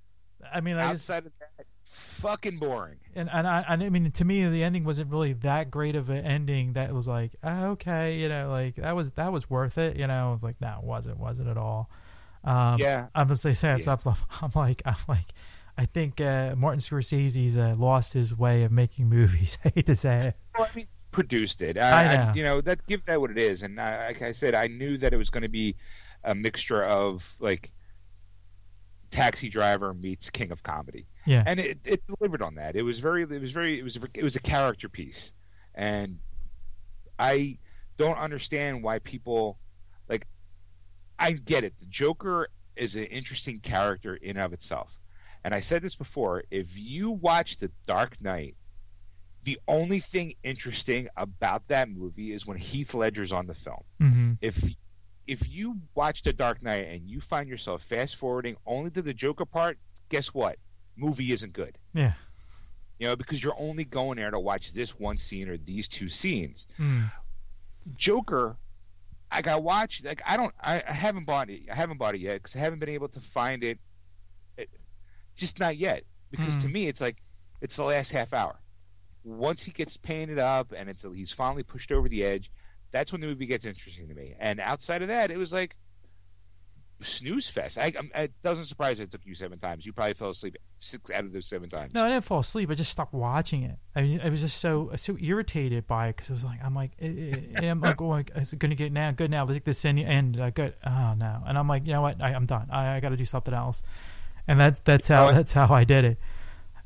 I 0.52 0.60
mean 0.62 0.76
I 0.78 0.92
just, 0.92 1.10
Outside 1.10 1.26
of 1.28 1.34
that, 1.40 1.66
fucking 1.94 2.58
boring. 2.58 2.98
and 3.16 3.30
and 3.32 3.48
I, 3.48 3.64
I 3.68 3.76
mean 3.78 4.12
to 4.12 4.26
me 4.26 4.46
the 4.48 4.64
ending 4.64 4.84
wasn't 4.84 5.12
really 5.12 5.32
that 5.34 5.70
great 5.72 5.96
of 5.96 6.10
an 6.10 6.26
ending 6.26 6.74
that 6.74 6.94
was 6.94 7.08
like 7.08 7.36
ah, 7.44 7.66
okay 7.68 8.18
you 8.20 8.28
know 8.28 8.50
like 8.50 8.76
that 8.76 8.96
was 8.96 9.12
that 9.12 9.32
was 9.32 9.50
worth 9.50 9.78
it 9.78 9.96
you 9.96 10.08
know 10.08 10.30
I 10.30 10.34
was 10.34 10.44
like 10.44 10.60
no 10.60 10.80
it 10.80 10.84
wasn't 10.86 11.18
wasn't 11.20 11.48
at 11.50 11.58
all 11.58 11.90
um 12.44 12.78
yeah. 12.80 13.08
I'm 13.16 13.28
gonna 13.28 13.36
say 13.38 13.54
Sam 13.54 13.80
Yeah. 13.80 13.96
I'm, 14.42 14.52
like 14.56 14.82
I'm 14.86 14.96
like 15.08 15.34
I 15.78 15.86
think 15.86 16.22
uh, 16.22 16.56
Martin 16.56 16.80
Scorsese's 16.80 17.58
uh, 17.58 17.76
lost 17.78 18.14
his 18.14 18.38
way 18.38 18.64
of 18.64 18.72
making 18.72 19.10
movies 19.10 19.58
I 19.66 19.72
hate 19.74 19.86
to 19.88 19.96
say 19.96 20.28
it 20.28 20.36
Well, 20.58 20.68
I 20.72 20.76
mean, 20.76 20.88
produced 21.14 21.62
it. 21.62 21.78
I 21.78 22.04
I, 22.04 22.16
know. 22.18 22.34
you 22.36 22.44
know 22.44 22.62
that 22.62 22.86
give 22.88 23.06
that 23.06 23.22
what 23.22 23.32
it 23.32 23.38
is. 23.38 23.64
And 23.64 23.80
I, 23.80 24.08
like 24.08 24.22
I 24.22 24.34
said, 24.34 24.54
I 24.56 24.68
knew 24.68 24.98
that 24.98 25.14
it 25.14 25.18
was 25.18 25.30
going 25.30 25.44
to 25.44 25.50
be 25.50 25.76
a 26.24 26.36
mixture 26.36 26.84
of 26.84 27.24
like 27.40 27.72
Taxi 29.12 29.48
Driver 29.48 29.94
meets 29.94 30.30
King 30.30 30.52
of 30.52 30.64
Comedy. 30.64 31.06
yeah 31.26 31.44
and 31.46 31.60
it, 31.60 31.80
it 31.86 32.02
delivered 32.08 32.42
on 32.42 32.56
that. 32.56 32.76
It 32.76 32.82
was 32.82 33.00
very, 33.00 33.24
it 33.24 33.42
was 33.42 33.52
very, 33.52 33.80
it 33.80 33.84
was, 33.84 33.98
it 34.14 34.24
was 34.24 34.36
a 34.36 34.42
character 34.42 34.90
piece, 34.90 35.32
and 35.76 36.20
I 37.18 37.58
don't 37.98 38.18
understand 38.18 38.84
why 38.84 39.00
people 39.00 39.58
like. 40.10 40.28
I 41.20 41.34
get 41.34 41.64
it. 41.64 41.74
The 41.80 41.86
Joker 41.86 42.48
is 42.76 42.96
an 42.96 43.06
interesting 43.06 43.60
character 43.60 44.16
in 44.16 44.32
and 44.38 44.46
of 44.46 44.54
itself, 44.54 44.98
and 45.44 45.54
I 45.54 45.62
said 45.62 45.82
this 45.82 45.96
before. 45.96 46.44
If 46.52 46.68
you 46.78 47.12
watch 47.12 47.58
The 47.58 47.72
Dark 47.88 48.20
Knight, 48.22 48.56
the 49.44 49.60
only 49.68 50.00
thing 50.00 50.34
interesting 50.44 51.08
about 51.18 51.68
that 51.68 51.90
movie 51.90 52.32
is 52.32 52.46
when 52.46 52.58
Heath 52.58 52.94
Ledger's 52.94 53.32
on 53.32 53.46
the 53.46 53.54
film 53.54 53.84
hmm 54.00 54.32
if 54.42 54.64
if 55.28 55.48
you 55.50 55.78
watch 55.96 56.24
The 56.24 56.34
Dark 56.34 56.64
Knight 56.64 56.88
and 56.90 57.10
you 57.10 57.22
find 57.22 57.48
yourself 57.48 57.84
fast 57.84 58.16
forwarding 58.18 58.58
only 58.66 58.90
to 58.92 59.02
the 59.02 59.14
Joker 59.14 59.46
part, 59.46 59.78
guess 60.10 60.28
what? 60.34 60.58
Movie 60.98 61.32
isn't 61.32 61.54
good. 61.54 61.78
yeah 61.94 62.14
You 63.00 63.08
know, 63.08 63.16
because 63.16 63.42
you're 63.42 63.56
only 63.58 63.86
going 63.86 64.18
there 64.18 64.32
to 64.32 64.40
watch 64.40 64.74
this 64.74 64.98
one 65.00 65.18
scene 65.18 65.48
or 65.48 65.58
these 65.58 65.88
two 65.88 66.10
scenes. 66.10 66.68
Mm. 66.78 67.10
Joker, 67.96 68.58
I 69.34 69.42
got 69.42 69.64
watch. 69.64 70.04
Like 70.04 70.22
I 70.26 70.38
don't, 70.38 70.54
I, 70.60 70.84
I 70.88 70.94
haven't 70.94 71.26
bought 71.26 71.50
it. 71.50 71.70
I 71.72 71.76
haven't 71.76 71.98
bought 71.98 72.16
it 72.16 72.22
yet 72.22 72.36
because 72.36 72.56
I 72.56 72.60
haven't 72.60 72.80
been 72.80 72.90
able 72.90 73.10
to 73.10 73.22
find 73.22 73.64
it. 73.64 73.80
it 74.58 74.70
just 75.36 75.60
not 75.60 75.78
yet. 75.78 76.06
Because 76.32 76.60
to 76.60 76.68
Mm. 76.68 76.74
me, 76.74 76.88
it's 76.88 77.02
like 77.02 77.24
it's 77.62 77.78
the 77.78 77.84
last 77.84 78.12
half 78.12 78.34
hour. 78.34 78.62
Once 79.24 79.64
he 79.64 79.72
gets 79.72 79.98
painted 79.98 80.40
up 80.40 80.74
and 80.76 80.90
it's 80.90 81.04
he's 81.04 81.32
finally 81.34 81.64
pushed 81.64 81.92
over 81.92 82.10
the 82.10 82.24
edge, 82.24 82.52
that's 82.92 83.12
when 83.12 83.22
the 83.22 83.28
movie 83.28 83.48
gets 83.48 83.66
interesting 83.66 84.10
to 84.10 84.16
me. 84.16 84.36
And 84.40 84.60
outside 84.60 85.02
of 85.04 85.10
that, 85.10 85.32
it 85.32 85.38
was 85.38 85.54
like 85.54 85.78
snooze 87.02 87.50
fest. 87.50 87.78
I, 87.78 87.94
I'm, 87.98 88.12
it 88.16 88.32
doesn't 88.44 88.66
surprise 88.66 89.00
it 89.00 89.12
took 89.12 89.26
you 89.26 89.36
seven 89.36 89.60
times. 89.60 89.86
You 89.86 89.94
probably 89.94 90.14
fell 90.14 90.30
asleep 90.30 90.58
six 90.80 91.10
out 91.12 91.26
of 91.26 91.32
those 91.32 91.48
seven 91.48 91.70
times. 91.70 91.94
No, 91.94 92.04
I 92.04 92.10
didn't 92.10 92.24
fall 92.24 92.40
asleep. 92.40 92.70
I 92.70 92.76
just 92.76 92.92
stopped 92.92 93.14
watching 93.14 93.64
it. 93.64 93.78
I 93.96 94.02
mean, 94.02 94.22
I 94.22 94.30
was 94.30 94.42
just 94.42 94.60
so 94.60 94.92
so 94.96 95.18
irritated 95.20 95.88
by 95.88 96.08
it 96.08 96.16
because 96.16 96.30
I 96.30 96.34
was 96.34 96.44
like, 96.44 96.64
I'm 96.64 96.76
like, 96.76 96.92
eh, 97.00 97.36
eh, 97.56 97.66
I'm 97.66 97.82
like, 97.82 98.02
oh, 98.02 98.08
like, 98.08 98.32
is 98.36 98.54
it 98.54 98.60
gonna 98.60 98.76
get 98.76 98.92
now? 98.92 99.12
Good 99.12 99.32
now. 99.32 99.46
Like 99.46 99.64
this 99.64 99.86
in 99.86 100.00
end. 100.00 100.40
Uh, 100.40 100.50
good. 100.50 100.74
Oh 100.86 101.14
no. 101.18 101.44
And 101.46 101.58
I'm 101.58 101.68
like, 101.68 101.86
you 101.86 101.94
know 101.94 102.02
what? 102.02 102.22
I, 102.22 102.34
I'm 102.34 102.46
done. 102.46 102.68
I, 102.72 102.96
I 102.96 103.00
got 103.00 103.10
to 103.10 103.18
do 103.18 103.26
something 103.26 103.54
else. 103.54 103.84
And 104.48 104.60
that's 104.60 104.80
that's 104.82 105.08
how 105.08 105.32
that's 105.32 105.54
how 105.54 105.74
I 105.74 105.84
did 105.84 106.06
it. 106.06 106.18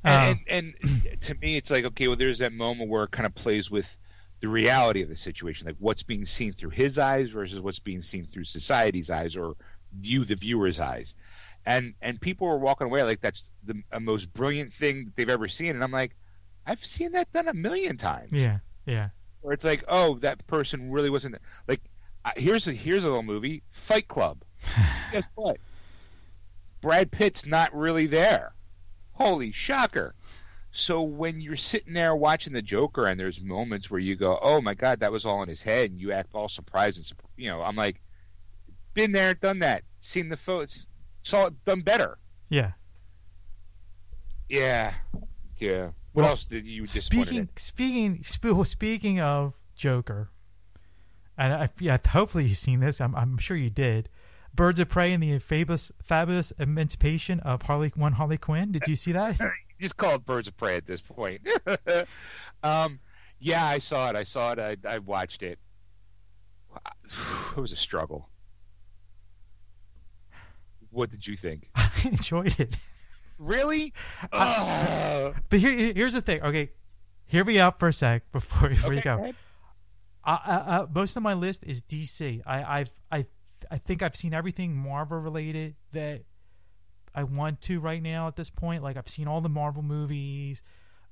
Um, 0.03 0.13
and, 0.13 0.39
and, 0.47 0.75
and 0.83 1.21
to 1.21 1.35
me, 1.35 1.57
it's 1.57 1.71
like 1.71 1.85
okay, 1.85 2.07
well, 2.07 2.17
there's 2.17 2.39
that 2.39 2.53
moment 2.53 2.89
where 2.89 3.03
it 3.03 3.11
kind 3.11 3.25
of 3.25 3.35
plays 3.35 3.69
with 3.69 3.97
the 4.39 4.47
reality 4.47 5.01
of 5.01 5.09
the 5.09 5.15
situation, 5.15 5.65
like 5.65 5.77
what's 5.79 6.03
being 6.03 6.25
seen 6.25 6.53
through 6.53 6.69
his 6.69 6.99
eyes 6.99 7.29
versus 7.29 7.59
what's 7.59 7.79
being 7.79 8.01
seen 8.01 8.25
through 8.25 8.43
society's 8.43 9.09
eyes 9.09 9.35
or 9.35 9.55
you, 10.01 10.25
the 10.25 10.35
viewer's 10.35 10.79
eyes. 10.79 11.15
And 11.65 11.95
and 12.01 12.19
people 12.19 12.47
were 12.47 12.57
walking 12.57 12.87
away 12.87 13.03
like 13.03 13.21
that's 13.21 13.49
the 13.63 13.81
a 13.91 13.99
most 13.99 14.31
brilliant 14.33 14.71
thing 14.71 15.05
that 15.05 15.15
they've 15.15 15.29
ever 15.29 15.47
seen, 15.47 15.71
and 15.71 15.83
I'm 15.83 15.91
like, 15.91 16.15
I've 16.65 16.85
seen 16.85 17.13
that 17.13 17.31
done 17.33 17.47
a 17.47 17.53
million 17.53 17.97
times. 17.97 18.31
yeah, 18.31 18.59
yeah. 18.85 19.09
Where 19.41 19.53
it's 19.53 19.65
like, 19.65 19.83
oh, 19.87 20.15
that 20.19 20.45
person 20.47 20.91
really 20.91 21.09
wasn't 21.09 21.37
like. 21.67 21.81
Here's 22.35 22.67
a 22.67 22.73
here's 22.73 23.03
a 23.03 23.07
little 23.07 23.23
movie, 23.23 23.63
Fight 23.71 24.07
Club. 24.07 24.43
Guess 25.11 25.23
what? 25.35 25.57
Brad 26.81 27.11
Pitt's 27.11 27.45
not 27.45 27.73
really 27.73 28.07
there. 28.07 28.53
Holy 29.13 29.51
shocker. 29.51 30.13
So 30.71 31.01
when 31.01 31.41
you're 31.41 31.55
sitting 31.55 31.93
there 31.93 32.15
watching 32.15 32.53
the 32.53 32.61
Joker 32.61 33.07
and 33.07 33.19
there's 33.19 33.41
moments 33.41 33.89
where 33.89 33.99
you 33.99 34.15
go, 34.15 34.37
"Oh 34.41 34.61
my 34.61 34.73
god, 34.73 34.99
that 34.99 35.11
was 35.11 35.25
all 35.25 35.41
in 35.41 35.49
his 35.49 35.63
head," 35.63 35.91
and 35.91 35.99
you 35.99 36.11
act 36.11 36.35
all 36.35 36.49
surprised 36.49 36.97
and 36.97 37.11
you 37.35 37.49
know, 37.49 37.61
I'm 37.61 37.75
like, 37.75 38.01
been 38.97 39.11
there, 39.11 39.35
done 39.35 39.59
that, 39.59 39.83
seen 39.99 40.27
the 40.27 40.35
photos, 40.35 40.87
saw 41.21 41.45
it 41.45 41.65
done 41.65 41.81
better. 41.81 42.17
Yeah. 42.49 42.71
Yeah, 44.49 44.95
yeah. 45.57 45.91
What 46.13 46.23
Well, 46.23 46.29
else 46.31 46.45
did 46.47 46.65
you 46.65 46.87
Speaking 46.87 47.47
speaking 47.57 48.23
sp- 48.25 48.65
speaking 48.65 49.19
of 49.19 49.55
Joker, 49.75 50.31
and 51.37 51.53
I, 51.53 51.69
yeah, 51.79 51.97
hopefully 52.09 52.45
you've 52.45 52.57
seen 52.57 52.79
this. 52.79 52.99
I'm 52.99 53.13
I'm 53.15 53.37
sure 53.37 53.55
you 53.55 53.69
did. 53.69 54.09
Birds 54.55 54.79
of 54.79 54.89
Prey 54.89 55.13
and 55.13 55.21
the 55.21 55.37
fabulous 55.37 55.91
fabulous 56.01 56.51
emancipation 56.57 57.39
of 57.41 57.63
Harley 57.63 57.91
one 57.93 58.13
Harley 58.13 58.37
Quinn. 58.37 58.71
Did 58.71 58.87
you 58.87 58.95
see 58.95 59.11
that? 59.11 59.37
just 59.79 59.97
call 59.97 60.15
it 60.15 60.25
Birds 60.25 60.47
of 60.47 60.57
Prey 60.57 60.77
at 60.77 60.87
this 60.87 61.01
point. 61.01 61.41
um, 62.63 62.99
yeah, 63.39 63.63
I 63.63 63.77
saw 63.77 64.09
it. 64.09 64.15
I 64.15 64.23
saw 64.23 64.53
it. 64.53 64.59
I, 64.59 64.77
I 64.87 64.97
watched 64.99 65.43
it. 65.43 65.59
It 67.55 67.61
was 67.61 67.71
a 67.71 67.75
struggle. 67.75 68.29
What 70.97 71.11
did 71.11 71.27
you 71.27 71.35
think? 71.37 71.69
I 71.75 71.91
enjoyed 72.05 72.59
it. 72.59 72.75
Really? 73.37 73.93
Ugh. 74.33 75.35
But 75.47 75.59
here, 75.59 75.93
here's 75.93 76.13
the 76.13 76.21
thing. 76.21 76.41
Okay, 76.41 76.71
hear 77.27 77.45
me 77.45 77.59
out 77.59 77.77
for 77.77 77.89
a 77.89 77.93
sec 77.93 78.31
before 78.31 78.69
before 78.69 78.93
you 78.93 78.99
Okay, 79.01 79.15
go. 79.15 79.17
go. 79.17 79.33
I, 80.23 80.31
I, 80.33 80.79
I, 80.79 80.85
most 80.91 81.15
of 81.15 81.21
my 81.21 81.35
list 81.35 81.63
is 81.65 81.83
DC. 81.83 82.41
I, 82.47 82.79
I've 82.79 82.91
I 83.11 83.27
I 83.69 83.77
think 83.77 84.01
I've 84.01 84.15
seen 84.15 84.33
everything 84.33 84.75
Marvel 84.75 85.19
related 85.19 85.75
that 85.91 86.23
I 87.13 87.23
want 87.23 87.61
to 87.61 87.79
right 87.79 88.01
now 88.01 88.27
at 88.27 88.35
this 88.35 88.49
point. 88.49 88.81
Like 88.81 88.97
I've 88.97 89.07
seen 89.07 89.27
all 89.27 89.39
the 89.39 89.49
Marvel 89.49 89.83
movies, 89.83 90.63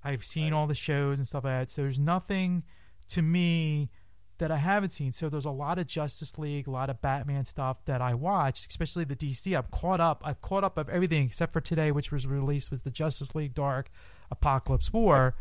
I've 0.03 0.25
seen 0.25 0.51
all 0.51 0.65
the 0.65 0.73
shows 0.73 1.19
and 1.19 1.27
stuff 1.27 1.43
like 1.43 1.53
that. 1.67 1.69
So 1.69 1.83
there's 1.83 1.99
nothing 1.99 2.63
to 3.09 3.21
me 3.21 3.91
that 4.37 4.51
I 4.51 4.57
haven't 4.57 4.89
seen. 4.89 5.11
So 5.11 5.29
there's 5.29 5.45
a 5.45 5.49
lot 5.51 5.77
of 5.79 5.87
Justice 5.87 6.37
League, 6.37 6.67
a 6.67 6.71
lot 6.71 6.89
of 6.89 7.01
Batman 7.01 7.45
stuff 7.45 7.77
that 7.85 8.01
I 8.01 8.13
watched, 8.13 8.69
especially 8.69 9.03
the 9.05 9.15
DC. 9.15 9.55
I've 9.57 9.71
caught 9.71 9.99
up. 9.99 10.21
I've 10.25 10.41
caught 10.41 10.63
up 10.63 10.77
of 10.77 10.89
everything 10.89 11.25
except 11.25 11.53
for 11.53 11.61
today, 11.61 11.91
which 11.91 12.11
was 12.11 12.27
released 12.27 12.71
was 12.71 12.81
the 12.81 12.91
Justice 12.91 13.33
League 13.35 13.53
Dark 13.53 13.89
Apokolips 14.33 14.91
War, 14.91 15.35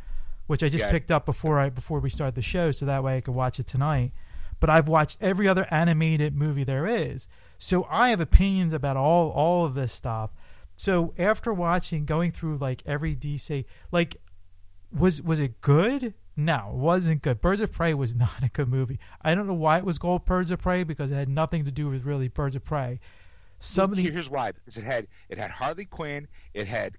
which 0.47 0.63
I 0.63 0.69
just 0.69 0.85
Yeah. 0.85 0.91
picked 0.91 1.11
up 1.11 1.25
before 1.27 1.59
I 1.59 1.71
before 1.71 2.01
we 2.01 2.11
started 2.11 2.35
the 2.35 2.43
show, 2.43 2.71
so 2.71 2.87
that 2.87 3.03
way 3.03 3.17
I 3.17 3.21
could 3.21 3.35
watch 3.35 3.59
it 3.59 3.67
tonight. 3.67 4.13
But 4.61 4.71
I've 4.71 4.89
watched 4.89 5.19
every 5.21 5.49
other 5.49 5.67
animated 5.71 6.37
movie 6.37 6.65
there 6.65 6.87
is, 6.87 7.27
so 7.59 7.87
I 7.91 8.11
have 8.11 8.21
opinions 8.21 8.73
about 8.73 8.97
all 8.97 9.31
all 9.31 9.65
of 9.65 9.75
this 9.75 9.93
stuff. 9.93 10.31
So 10.77 11.15
after 11.19 11.53
watching, 11.53 12.05
going 12.05 12.31
through 12.31 12.59
like 12.59 12.83
every 12.87 13.15
DC, 13.17 13.65
like 13.91 14.17
was 14.93 15.21
was 15.23 15.41
it 15.41 15.61
good? 15.61 16.15
No, 16.37 16.71
it 16.73 16.77
wasn't 16.77 17.23
good. 17.23 17.41
Birds 17.41 17.61
of 17.61 17.71
Prey 17.73 17.95
was 17.95 18.15
not 18.17 18.43
a 18.43 18.49
good 18.49 18.69
movie. 18.69 18.99
I 19.23 19.35
don't 19.35 19.47
know 19.47 19.55
why 19.55 19.79
it 19.79 19.85
was 19.85 19.99
called 19.99 20.25
Birds 20.25 20.51
of 20.51 20.61
Prey 20.61 20.83
because 20.83 21.11
it 21.11 21.15
had 21.15 21.29
nothing 21.29 21.65
to 21.65 21.71
do 21.71 21.89
with 21.89 22.05
really 22.05 22.29
Birds 22.29 22.57
of 22.57 22.65
Prey. 22.65 23.01
Some 23.61 23.91
of 23.93 23.97
the 23.97 24.03
Here's 24.03 24.29
why: 24.29 24.53
because 24.53 24.77
it 24.77 24.85
had 24.85 25.07
it 25.29 25.39
had 25.39 25.51
Harley 25.51 25.85
Quinn, 25.87 26.27
it 26.53 26.67
had 26.67 26.97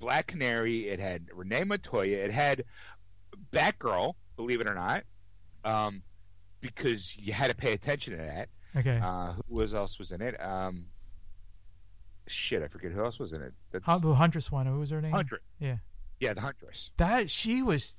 Black 0.00 0.26
Canary, 0.26 0.88
it 0.88 0.98
had 0.98 1.26
Renee 1.34 1.64
Montoya, 1.64 2.16
it 2.24 2.32
had 2.32 2.64
Batgirl. 3.52 4.14
Believe 4.36 4.60
it 4.60 4.68
or 4.68 4.74
not, 4.74 5.04
um, 5.64 6.02
because 6.60 7.16
you 7.16 7.32
had 7.32 7.50
to 7.50 7.56
pay 7.56 7.72
attention 7.72 8.16
to 8.16 8.22
that. 8.22 8.48
okay, 8.76 8.98
Uh, 9.02 9.32
who 9.32 9.42
was 9.56 9.74
else 9.74 9.98
was 9.98 10.12
in 10.12 10.22
it? 10.22 10.40
Um, 10.40 10.86
shit, 12.26 12.62
I 12.62 12.68
forget 12.68 12.92
who 12.92 13.04
else 13.04 13.18
was 13.18 13.32
in 13.32 13.42
it. 13.42 13.52
That's 13.72 13.84
the 13.84 14.14
Huntress 14.14 14.50
one. 14.52 14.66
Who 14.66 14.78
was 14.78 14.90
her 14.90 15.00
name? 15.00 15.12
Huntress. 15.12 15.42
Yeah. 15.58 15.76
Yeah, 16.20 16.34
the 16.34 16.40
Huntress. 16.40 16.90
that 16.96 17.30
she 17.30 17.62
was 17.62 17.96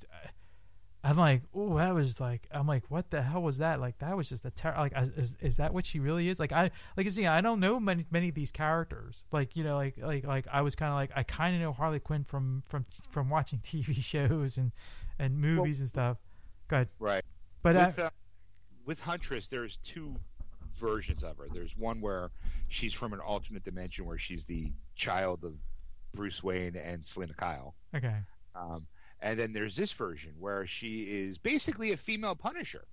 i'm 1.02 1.16
like 1.16 1.42
oh 1.54 1.76
that 1.76 1.94
was 1.94 2.20
like 2.20 2.46
i'm 2.52 2.66
like 2.66 2.84
what 2.90 3.10
the 3.10 3.22
hell 3.22 3.42
was 3.42 3.58
that 3.58 3.80
like 3.80 3.98
that 3.98 4.16
was 4.16 4.28
just 4.28 4.44
a 4.44 4.50
terror. 4.50 4.76
like 4.78 4.92
is, 5.16 5.36
is 5.40 5.56
that 5.56 5.72
what 5.72 5.86
she 5.86 5.98
really 5.98 6.28
is 6.28 6.38
like 6.38 6.52
i 6.52 6.70
like 6.96 7.04
you 7.04 7.10
see 7.10 7.26
i 7.26 7.40
don't 7.40 7.58
know 7.60 7.80
many 7.80 8.04
many 8.10 8.28
of 8.28 8.34
these 8.34 8.50
characters 8.50 9.24
like 9.32 9.56
you 9.56 9.64
know 9.64 9.76
like 9.76 9.96
like 9.98 10.26
like 10.26 10.46
i 10.52 10.60
was 10.60 10.74
kind 10.74 10.90
of 10.90 10.96
like 10.96 11.10
i 11.16 11.22
kind 11.22 11.54
of 11.56 11.62
know 11.62 11.72
harley 11.72 11.98
quinn 12.00 12.22
from 12.24 12.62
from 12.68 12.84
from 13.08 13.30
watching 13.30 13.58
tv 13.64 14.02
shows 14.02 14.58
and 14.58 14.72
and 15.18 15.38
movies 15.38 15.80
and 15.80 15.88
stuff 15.88 16.18
good 16.68 16.88
Right. 16.98 17.24
but 17.62 17.76
with, 17.76 17.98
uh, 17.98 18.10
with 18.86 19.00
Huntress, 19.00 19.46
there's 19.48 19.76
two 19.84 20.16
versions 20.78 21.22
of 21.22 21.36
her. 21.36 21.46
There's 21.52 21.76
one 21.76 22.00
where 22.00 22.30
she's 22.68 22.94
from 22.94 23.12
an 23.12 23.20
alternate 23.20 23.64
dimension 23.64 24.06
where 24.06 24.18
she's 24.18 24.44
the 24.46 24.72
child 24.96 25.44
of 25.44 25.54
Bruce 26.14 26.42
Wayne 26.42 26.76
and 26.76 27.04
Selina 27.04 27.34
Kyle. 27.34 27.74
okay 27.94 28.16
Um, 28.54 28.86
and 29.22 29.38
then 29.38 29.52
there's 29.52 29.76
this 29.76 29.92
version 29.92 30.34
where 30.38 30.66
she 30.66 31.02
is 31.02 31.38
basically 31.38 31.92
a 31.92 31.96
female 31.96 32.34
Punisher. 32.34 32.86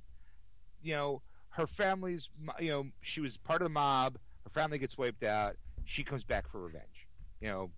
You 0.82 0.96
know, 0.96 1.22
her 1.50 1.68
family's, 1.68 2.30
you 2.60 2.70
know, 2.72 2.86
she 3.02 3.22
was 3.22 3.38
part 3.38 3.62
of 3.62 3.66
the 3.66 3.70
mob. 3.74 4.18
Her 4.44 4.50
family 4.50 4.80
gets 4.80 4.98
wiped 4.98 5.24
out. 5.24 5.56
She 5.86 6.04
comes 6.04 6.24
back 6.24 6.50
for 6.50 6.62
revenge. 6.62 7.08
You 7.42 7.50
know, 7.50 7.72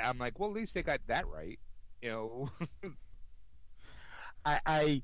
I'm 0.00 0.18
like, 0.18 0.38
well, 0.38 0.50
at 0.50 0.54
least 0.54 0.74
they 0.74 0.82
got 0.82 1.00
that 1.08 1.26
right. 1.26 1.58
You 2.02 2.10
know, 2.10 2.50
I, 4.44 4.60
I, 4.66 5.02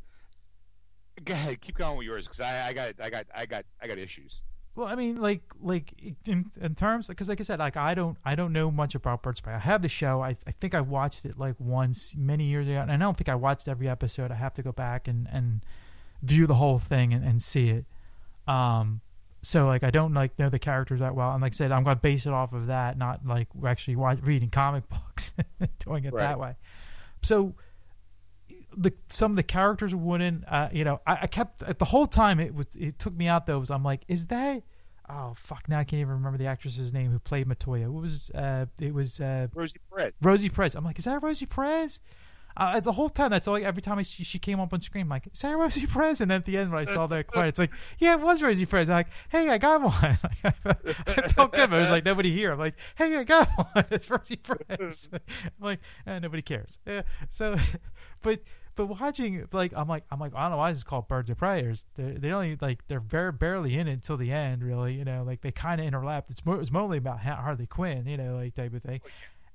go 1.24 1.32
ahead, 1.32 1.60
keep 1.60 1.76
going 1.76 1.96
with 1.98 2.06
yours 2.06 2.24
because 2.24 2.40
I, 2.40 2.68
I 2.68 2.72
got, 2.72 2.94
I 3.00 3.10
got, 3.10 3.26
I 3.34 3.46
got, 3.46 3.64
I 3.80 3.86
got 3.86 3.98
issues. 3.98 4.40
Well, 4.76 4.86
I 4.86 4.94
mean, 4.94 5.16
like, 5.16 5.40
like 5.60 5.94
in, 6.26 6.50
in 6.60 6.74
terms, 6.74 7.06
because 7.06 7.30
like 7.30 7.40
I 7.40 7.44
said, 7.44 7.58
like 7.58 7.78
I 7.78 7.94
don't, 7.94 8.18
I 8.26 8.34
don't 8.34 8.52
know 8.52 8.70
much 8.70 8.94
about 8.94 9.22
Birds 9.22 9.40
of 9.40 9.48
I 9.48 9.58
have 9.58 9.80
the 9.80 9.88
show. 9.88 10.22
I, 10.22 10.36
I 10.46 10.52
think 10.52 10.74
I 10.74 10.82
watched 10.82 11.24
it 11.24 11.38
like 11.38 11.54
once 11.58 12.14
many 12.14 12.44
years 12.44 12.68
ago, 12.68 12.80
and 12.80 12.92
I 12.92 12.98
don't 12.98 13.16
think 13.16 13.30
I 13.30 13.34
watched 13.34 13.66
every 13.68 13.88
episode. 13.88 14.30
I 14.30 14.34
have 14.34 14.52
to 14.54 14.62
go 14.62 14.72
back 14.72 15.08
and 15.08 15.26
and 15.32 15.64
view 16.22 16.46
the 16.46 16.56
whole 16.56 16.78
thing 16.78 17.14
and, 17.14 17.24
and 17.24 17.42
see 17.42 17.70
it. 17.70 17.86
Um, 18.46 19.00
so 19.42 19.66
like 19.66 19.82
I 19.82 19.90
don't 19.90 20.12
like 20.12 20.38
know 20.38 20.50
the 20.50 20.58
characters 20.58 21.00
that 21.00 21.14
well, 21.14 21.32
and 21.32 21.40
like 21.40 21.52
I 21.52 21.56
said, 21.56 21.72
I'm 21.72 21.82
going 21.82 21.96
to 21.96 22.02
base 22.02 22.26
it 22.26 22.32
off 22.34 22.52
of 22.52 22.66
that, 22.66 22.98
not 22.98 23.26
like 23.26 23.48
actually 23.66 23.96
watch, 23.96 24.18
reading 24.22 24.50
comic 24.50 24.88
books, 24.90 25.32
doing 25.78 26.04
it 26.04 26.14
that 26.14 26.38
way. 26.38 26.56
So 27.22 27.54
the 28.76 28.92
some 29.08 29.32
of 29.32 29.36
the 29.36 29.42
characters 29.42 29.94
wouldn't 29.94 30.44
uh 30.48 30.68
you 30.72 30.84
know 30.84 31.00
I, 31.06 31.18
I 31.22 31.26
kept 31.26 31.62
at 31.62 31.78
the 31.78 31.86
whole 31.86 32.06
time 32.06 32.38
it 32.38 32.54
was 32.54 32.66
it 32.78 32.98
took 32.98 33.14
me 33.14 33.26
out 33.26 33.46
though 33.46 33.58
was 33.58 33.70
I'm 33.70 33.82
like 33.82 34.02
is 34.06 34.26
that 34.26 34.62
oh 35.08 35.32
fuck 35.34 35.68
now 35.68 35.78
I 35.78 35.84
can't 35.84 36.00
even 36.00 36.12
remember 36.12 36.38
the 36.38 36.46
actress's 36.46 36.92
name 36.92 37.10
who 37.10 37.18
played 37.18 37.48
Matoya 37.48 37.88
what 37.88 38.02
was 38.02 38.30
uh 38.30 38.66
it 38.78 38.92
was 38.92 39.20
uh 39.20 39.48
Rosie 39.54 39.80
Perez. 39.90 40.12
Rosie 40.20 40.48
Perez 40.50 40.74
I'm 40.74 40.84
like 40.84 40.98
is 40.98 41.06
that 41.06 41.22
Rosie 41.22 41.46
Perez 41.46 42.00
uh, 42.58 42.80
the 42.80 42.92
whole 42.92 43.08
time. 43.08 43.30
That's 43.30 43.46
all. 43.46 43.56
Every 43.56 43.82
time 43.82 43.98
I, 43.98 44.02
she, 44.02 44.24
she 44.24 44.38
came 44.38 44.60
up 44.60 44.72
on 44.72 44.80
screen, 44.80 45.02
I'm 45.02 45.08
like, 45.10 45.28
"Is 45.32 45.42
that 45.42 45.56
Rosie 45.56 45.86
Perez?" 45.92 46.20
And 46.20 46.32
at 46.32 46.46
the 46.46 46.56
end, 46.56 46.72
when 46.72 46.80
I 46.80 46.84
saw 46.84 47.06
that 47.06 47.26
credit, 47.28 47.50
it's 47.50 47.58
like, 47.58 47.70
"Yeah, 47.98 48.14
it 48.14 48.20
was 48.20 48.42
Rosie 48.42 48.66
Perez." 48.66 48.88
I'm 48.88 48.94
like, 48.94 49.08
"Hey, 49.28 49.48
I 49.50 49.58
got 49.58 49.82
one." 49.82 49.92
I 50.44 51.28
felt 51.28 51.52
good. 51.52 51.70
But 51.70 51.76
it 51.76 51.82
was 51.82 51.90
like 51.90 52.04
nobody 52.04 52.32
here. 52.32 52.52
I'm 52.52 52.58
like, 52.58 52.74
"Hey, 52.94 53.16
I 53.16 53.24
got 53.24 53.48
one. 53.56 53.84
It's 53.90 54.08
Rosie 54.08 54.36
Perez." 54.36 55.10
I'm 55.12 55.20
like, 55.60 55.80
eh, 56.06 56.18
nobody 56.18 56.42
cares. 56.42 56.78
Yeah. 56.86 57.02
So, 57.28 57.56
but 58.22 58.40
but 58.76 58.86
watching 58.86 59.46
like 59.52 59.72
I'm 59.74 59.88
like 59.88 60.04
I'm 60.10 60.20
like 60.20 60.34
I 60.34 60.42
don't 60.42 60.52
know 60.52 60.56
why 60.58 60.70
this 60.70 60.78
is 60.78 60.84
called 60.84 61.08
Birds 61.08 61.30
of 61.30 61.38
Prey. 61.38 61.74
They 61.96 62.12
they 62.12 62.30
only 62.30 62.56
like 62.60 62.86
they're 62.88 63.00
very 63.00 63.32
barely 63.32 63.76
in 63.76 63.88
it 63.88 63.92
until 63.92 64.16
the 64.16 64.30
end. 64.30 64.62
Really, 64.62 64.94
you 64.94 65.04
know, 65.04 65.24
like 65.26 65.40
they 65.40 65.50
kind 65.50 65.80
of 65.80 65.86
interlap. 65.86 66.24
It's 66.30 66.44
mo- 66.44 66.60
it's 66.60 66.70
mostly 66.70 66.98
about 66.98 67.20
Harley 67.20 67.66
Quinn, 67.66 68.06
you 68.06 68.16
know, 68.16 68.36
like 68.36 68.54
type 68.54 68.74
of 68.74 68.82
thing. 68.82 69.00
Oh, 69.04 69.08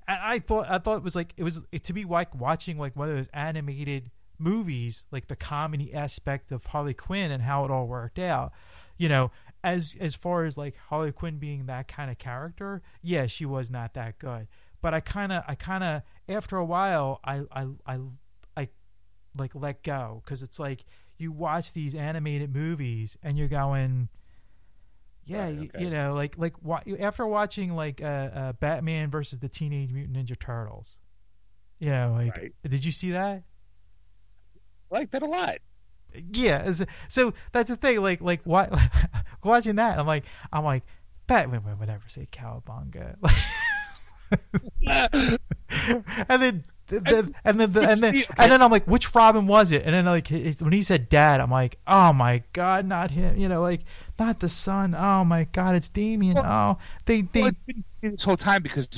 and 0.07 0.19
I 0.21 0.39
thought 0.39 0.65
I 0.69 0.79
thought 0.79 0.97
it 0.97 1.03
was 1.03 1.15
like 1.15 1.33
it 1.37 1.43
was 1.43 1.63
it, 1.71 1.83
to 1.85 1.93
be 1.93 2.03
like 2.03 2.33
watching 2.35 2.77
like 2.77 2.95
one 2.95 3.09
of 3.09 3.15
those 3.15 3.29
animated 3.29 4.11
movies, 4.37 5.05
like 5.11 5.27
the 5.27 5.35
comedy 5.35 5.93
aspect 5.93 6.51
of 6.51 6.65
Harley 6.65 6.95
Quinn 6.95 7.31
and 7.31 7.43
how 7.43 7.63
it 7.63 7.71
all 7.71 7.87
worked 7.87 8.19
out. 8.19 8.51
You 8.97 9.09
know, 9.09 9.31
as 9.63 9.95
as 9.99 10.15
far 10.15 10.45
as 10.45 10.57
like 10.57 10.75
Harley 10.89 11.11
Quinn 11.11 11.37
being 11.37 11.67
that 11.67 11.87
kind 11.87 12.09
of 12.09 12.17
character, 12.17 12.81
yeah, 13.01 13.27
she 13.27 13.45
was 13.45 13.69
not 13.69 13.93
that 13.93 14.19
good. 14.19 14.47
But 14.81 14.93
I 14.93 14.99
kind 14.99 15.31
of 15.31 15.43
I 15.47 15.55
kind 15.55 15.83
of 15.83 16.01
after 16.27 16.57
a 16.57 16.65
while 16.65 17.19
I 17.23 17.43
I 17.51 17.67
I 17.85 17.99
like 19.37 19.51
let 19.55 19.83
go 19.83 20.21
because 20.23 20.43
it's 20.43 20.59
like 20.59 20.85
you 21.17 21.31
watch 21.31 21.73
these 21.73 21.95
animated 21.95 22.53
movies 22.53 23.17
and 23.23 23.37
you're 23.37 23.47
going 23.47 24.09
yeah, 25.25 25.45
right, 25.45 25.57
okay. 25.57 25.69
you, 25.79 25.85
you, 25.85 25.89
know, 25.89 26.13
like 26.13 26.37
like 26.37 26.55
what 26.63 26.87
after 26.99 27.25
watching 27.27 27.75
like 27.75 28.01
uh, 28.01 28.05
uh, 28.05 28.53
Batman 28.53 29.11
versus 29.11 29.39
the 29.39 29.49
Teenage 29.49 29.91
Mutant 29.91 30.17
Ninja 30.17 30.37
Turtles, 30.37 30.97
you 31.79 31.89
know, 31.89 32.13
like 32.17 32.37
right. 32.37 32.51
did 32.67 32.83
you 32.83 32.91
see 32.91 33.11
that? 33.11 33.43
I 34.91 34.95
like 34.95 35.11
that 35.11 35.21
a 35.21 35.27
lot. 35.27 35.57
Yeah, 36.31 36.73
so 37.07 37.33
that's 37.51 37.69
the 37.69 37.75
thing. 37.75 38.01
Like 38.01 38.21
like 38.21 38.43
what, 38.45 38.73
watching 39.43 39.75
that, 39.75 39.99
I'm 39.99 40.07
like 40.07 40.25
I'm 40.51 40.63
like 40.63 40.83
Batman 41.27 41.63
would 41.63 41.87
never 41.87 42.09
say 42.09 42.27
cowabunga. 42.31 43.15
and 46.29 46.41
then 46.41 46.63
the, 46.99 47.33
and 47.43 47.59
then 47.59 47.71
the, 47.71 47.89
and 47.89 47.99
then 47.99 48.15
and 48.37 48.51
then 48.51 48.61
I'm 48.61 48.69
like, 48.69 48.85
which 48.85 49.15
Robin 49.15 49.47
was 49.47 49.71
it? 49.71 49.83
And 49.85 49.93
then 49.93 50.05
like 50.05 50.29
when 50.29 50.73
he 50.73 50.83
said 50.83 51.09
dad, 51.09 51.39
I'm 51.39 51.51
like, 51.51 51.79
oh 51.87 52.11
my 52.13 52.43
god, 52.53 52.85
not 52.85 53.11
him. 53.11 53.37
You 53.37 53.47
know, 53.47 53.61
like 53.61 53.81
not 54.19 54.39
the 54.39 54.49
son. 54.49 54.93
Oh 54.95 55.23
my 55.23 55.45
god, 55.45 55.75
it's 55.75 55.89
Damian. 55.89 56.35
Well, 56.35 56.77
oh, 56.79 56.83
they 57.05 57.21
they 57.21 57.43
well, 57.43 57.51
this 58.01 58.23
whole 58.23 58.37
time 58.37 58.61
because 58.61 58.89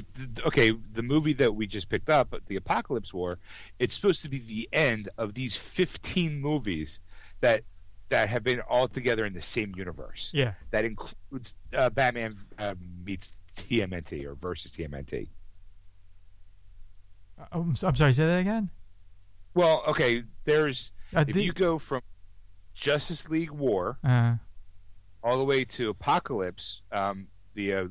okay, 0.46 0.72
the 0.94 1.04
movie 1.04 1.34
that 1.34 1.54
we 1.54 1.68
just 1.68 1.90
picked 1.90 2.10
up, 2.10 2.36
the 2.48 2.60
Apokolips 2.60 3.14
War, 3.14 3.38
it's 3.80 3.94
supposed 3.94 4.24
to 4.24 4.30
be 4.30 4.40
the 4.40 4.68
end 4.74 5.10
of 5.18 5.34
these 5.34 5.56
15 5.56 6.42
movies 6.42 7.00
that 7.42 7.64
that 8.10 8.30
have 8.30 8.44
been 8.44 8.60
all 8.62 8.88
together 8.88 9.26
in 9.26 9.34
the 9.34 9.42
same 9.42 9.74
universe. 9.76 10.30
Yeah, 10.34 10.54
that 10.72 10.86
includes 10.86 11.56
uh, 11.76 11.90
Batman 11.90 12.38
uh, 12.58 12.76
meets 13.06 13.32
TMNT 13.56 14.26
or 14.26 14.36
versus 14.36 14.72
TMNT. 14.72 15.28
I'm, 17.52 17.76
I'm 17.84 17.96
sorry. 17.96 18.14
Say 18.14 18.26
that 18.26 18.40
again. 18.40 18.70
Well, 19.54 19.84
okay. 19.90 20.24
There's 20.46 20.92
uh, 21.16 21.26
if 21.28 21.36
you 21.36 21.54
go 21.54 21.80
from 21.80 22.02
Justice 22.74 23.30
League 23.30 23.52
War 23.52 23.98
uh, 24.04 24.36
all 25.24 25.38
the 25.38 25.46
way 25.46 25.66
to 25.66 25.94
Apokolips, 25.94 26.80
um, 26.92 27.28
the 27.54 27.74
uh, 27.74 27.88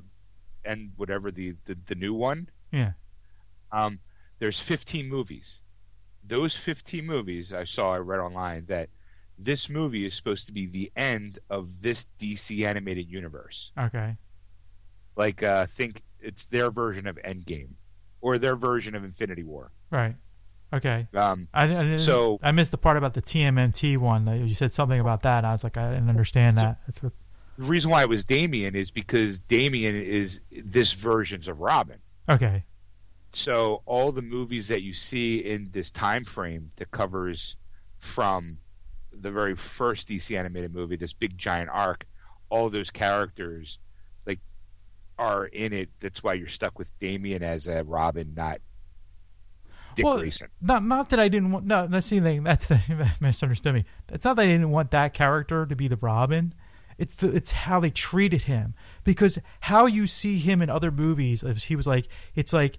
and 0.64 0.92
whatever 0.96 1.30
the, 1.30 1.54
the 1.64 1.76
the 1.86 1.94
new 1.94 2.14
one. 2.14 2.48
Yeah. 2.70 2.92
Um, 3.70 4.00
there's 4.38 4.58
15 4.58 5.08
movies. 5.08 5.60
Those 6.24 6.54
15 6.54 7.06
movies 7.06 7.52
I 7.52 7.64
saw, 7.64 7.94
I 7.94 7.98
read 7.98 8.20
online 8.20 8.66
that 8.66 8.90
this 9.38 9.68
movie 9.68 10.04
is 10.04 10.14
supposed 10.14 10.46
to 10.46 10.52
be 10.52 10.66
the 10.66 10.92
end 10.94 11.38
of 11.48 11.80
this 11.80 12.06
DC 12.20 12.64
animated 12.66 13.08
universe. 13.08 13.72
Okay. 13.78 14.16
Like, 15.16 15.42
uh, 15.42 15.66
think 15.66 16.02
it's 16.20 16.46
their 16.46 16.70
version 16.70 17.06
of 17.06 17.16
Endgame 17.16 17.74
or 18.22 18.38
their 18.38 18.56
version 18.56 18.94
of 18.94 19.04
Infinity 19.04 19.42
War. 19.44 19.70
Right. 19.90 20.14
Okay. 20.72 21.06
Um, 21.12 21.48
I, 21.52 21.64
I 21.64 21.96
so 21.98 22.38
I 22.42 22.52
missed 22.52 22.70
the 22.70 22.78
part 22.78 22.96
about 22.96 23.12
the 23.12 23.20
TMNT 23.20 23.98
one. 23.98 24.26
You 24.48 24.54
said 24.54 24.72
something 24.72 24.98
about 24.98 25.22
that. 25.22 25.44
I 25.44 25.52
was 25.52 25.62
like, 25.62 25.76
I 25.76 25.90
didn't 25.90 26.08
understand 26.08 26.56
so 26.56 26.62
that. 26.62 26.78
What... 27.02 27.12
The 27.58 27.64
reason 27.64 27.90
why 27.90 28.00
it 28.00 28.08
was 28.08 28.24
Damian 28.24 28.74
is 28.74 28.90
because 28.90 29.40
Damian 29.40 29.94
is 29.94 30.40
this 30.50 30.92
versions 30.92 31.48
of 31.48 31.60
Robin. 31.60 31.98
Okay. 32.28 32.64
So 33.34 33.82
all 33.84 34.12
the 34.12 34.22
movies 34.22 34.68
that 34.68 34.82
you 34.82 34.94
see 34.94 35.38
in 35.38 35.68
this 35.70 35.90
time 35.90 36.24
frame 36.24 36.68
that 36.76 36.90
covers 36.90 37.56
from 37.98 38.58
the 39.12 39.30
very 39.30 39.54
first 39.54 40.08
DC 40.08 40.38
animated 40.38 40.74
movie, 40.74 40.96
this 40.96 41.12
big 41.12 41.36
giant 41.36 41.68
arc, 41.70 42.06
all 42.48 42.70
those 42.70 42.90
characters 42.90 43.78
are 45.22 45.46
in 45.46 45.72
it. 45.72 45.90
That's 46.00 46.22
why 46.22 46.34
you're 46.34 46.48
stuck 46.48 46.78
with 46.78 46.98
Damian 46.98 47.42
as 47.42 47.66
a 47.66 47.84
Robin, 47.84 48.34
not 48.36 48.60
Dick 49.94 50.04
well, 50.04 50.18
Grayson. 50.18 50.48
Not 50.60 50.84
not 50.84 51.10
that 51.10 51.20
I 51.20 51.28
didn't 51.28 51.52
want. 51.52 51.66
No, 51.66 51.86
that's 51.86 52.08
the 52.08 52.20
thing. 52.20 52.42
That's 52.42 52.66
the 52.66 52.80
misunderstood 53.20 53.74
me. 53.74 53.84
It's 54.08 54.24
not 54.24 54.36
that 54.36 54.42
I 54.42 54.46
didn't 54.46 54.70
want 54.70 54.90
that 54.90 55.14
character 55.14 55.66
to 55.66 55.76
be 55.76 55.88
the 55.88 55.96
Robin. 55.96 56.54
It's 56.98 57.14
the, 57.14 57.34
it's 57.34 57.50
how 57.50 57.80
they 57.80 57.90
treated 57.90 58.42
him 58.44 58.74
because 59.04 59.38
how 59.60 59.86
you 59.86 60.06
see 60.06 60.38
him 60.38 60.62
in 60.62 60.70
other 60.70 60.90
movies. 60.90 61.44
He 61.64 61.76
was 61.76 61.86
like 61.86 62.08
it's 62.34 62.52
like 62.52 62.78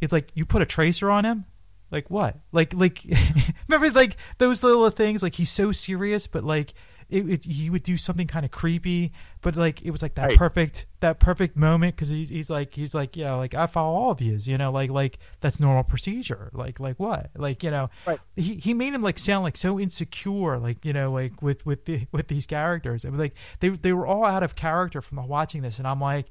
it's 0.00 0.12
like 0.12 0.30
you 0.34 0.44
put 0.44 0.62
a 0.62 0.66
tracer 0.66 1.10
on 1.10 1.24
him. 1.24 1.46
Like 1.90 2.10
what? 2.10 2.38
Like 2.50 2.74
like 2.74 3.04
remember 3.68 3.90
like 3.90 4.16
those 4.38 4.62
little 4.62 4.90
things. 4.90 5.22
Like 5.22 5.34
he's 5.34 5.50
so 5.50 5.72
serious, 5.72 6.26
but 6.26 6.44
like 6.44 6.74
it, 7.12 7.28
it, 7.28 7.44
he 7.44 7.68
would 7.68 7.82
do 7.82 7.96
something 7.96 8.26
kind 8.26 8.44
of 8.44 8.50
creepy, 8.50 9.12
but 9.42 9.54
like 9.54 9.82
it 9.82 9.90
was 9.90 10.02
like 10.02 10.14
that 10.14 10.28
right. 10.28 10.38
perfect 10.38 10.86
that 11.00 11.18
perfect 11.18 11.56
moment 11.56 11.94
because 11.94 12.08
he's, 12.08 12.30
he's 12.30 12.48
like 12.48 12.74
he's 12.74 12.94
like 12.94 13.16
yeah 13.16 13.34
like 13.34 13.54
I 13.54 13.66
follow 13.66 13.94
all 13.94 14.10
of 14.12 14.20
yous 14.20 14.46
you 14.46 14.56
know 14.56 14.70
like 14.70 14.90
like 14.90 15.18
that's 15.40 15.60
normal 15.60 15.82
procedure 15.82 16.50
like 16.52 16.80
like 16.80 16.98
what 16.98 17.30
like 17.36 17.62
you 17.62 17.70
know 17.70 17.90
right. 18.06 18.20
he 18.36 18.54
he 18.54 18.72
made 18.72 18.94
him 18.94 19.02
like 19.02 19.18
sound 19.18 19.42
like 19.42 19.56
so 19.56 19.78
insecure 19.78 20.58
like 20.58 20.84
you 20.84 20.92
know 20.92 21.12
like 21.12 21.42
with 21.42 21.66
with 21.66 21.84
the 21.84 22.06
with 22.12 22.28
these 22.28 22.46
characters 22.46 23.04
it 23.04 23.10
was 23.10 23.20
like 23.20 23.34
they 23.60 23.68
they 23.68 23.92
were 23.92 24.06
all 24.06 24.24
out 24.24 24.42
of 24.42 24.54
character 24.54 25.02
from 25.02 25.16
the 25.16 25.22
watching 25.22 25.62
this 25.62 25.78
and 25.78 25.86
I'm 25.86 26.00
like 26.00 26.26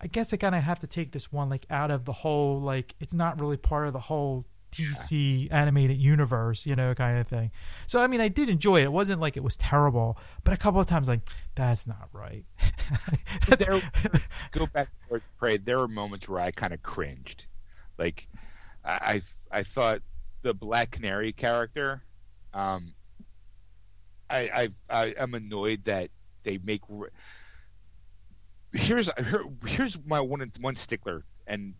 I 0.00 0.06
guess 0.06 0.32
I 0.32 0.36
kind 0.36 0.54
of 0.54 0.62
have 0.62 0.78
to 0.80 0.86
take 0.86 1.12
this 1.12 1.32
one 1.32 1.50
like 1.50 1.66
out 1.68 1.90
of 1.90 2.04
the 2.04 2.12
whole 2.12 2.60
like 2.60 2.94
it's 3.00 3.14
not 3.14 3.40
really 3.40 3.56
part 3.56 3.86
of 3.86 3.92
the 3.92 4.00
whole 4.00 4.46
DC 4.72 5.48
animated 5.52 5.98
universe, 5.98 6.66
you 6.66 6.74
know, 6.74 6.94
kind 6.94 7.18
of 7.18 7.28
thing. 7.28 7.50
So 7.86 8.00
I 8.00 8.06
mean, 8.06 8.20
I 8.20 8.28
did 8.28 8.48
enjoy 8.48 8.80
it. 8.80 8.84
It 8.84 8.92
wasn't 8.92 9.20
like 9.20 9.36
it 9.36 9.44
was 9.44 9.56
terrible, 9.56 10.18
but 10.44 10.54
a 10.54 10.56
couple 10.56 10.80
of 10.80 10.86
times, 10.86 11.08
like 11.08 11.20
that's 11.54 11.86
not 11.86 12.08
right. 12.12 12.44
there, 13.58 13.82
go 14.52 14.66
back 14.66 14.88
to 15.10 15.20
Prey. 15.38 15.58
There 15.58 15.78
were 15.78 15.88
moments 15.88 16.28
where 16.28 16.40
I 16.40 16.50
kind 16.50 16.72
of 16.72 16.82
cringed. 16.82 17.46
Like 17.98 18.26
I, 18.84 19.22
I 19.50 19.62
thought 19.62 20.02
the 20.42 20.54
Black 20.54 20.90
Canary 20.90 21.32
character. 21.32 22.02
Um, 22.54 22.94
I, 24.28 24.70
I, 24.90 25.02
I 25.04 25.06
am 25.18 25.34
annoyed 25.34 25.84
that 25.84 26.10
they 26.42 26.58
make. 26.64 26.82
Here's 28.72 29.10
here, 29.16 29.44
here's 29.66 29.98
my 30.06 30.20
one 30.20 30.50
one 30.60 30.76
stickler, 30.76 31.24
and 31.46 31.74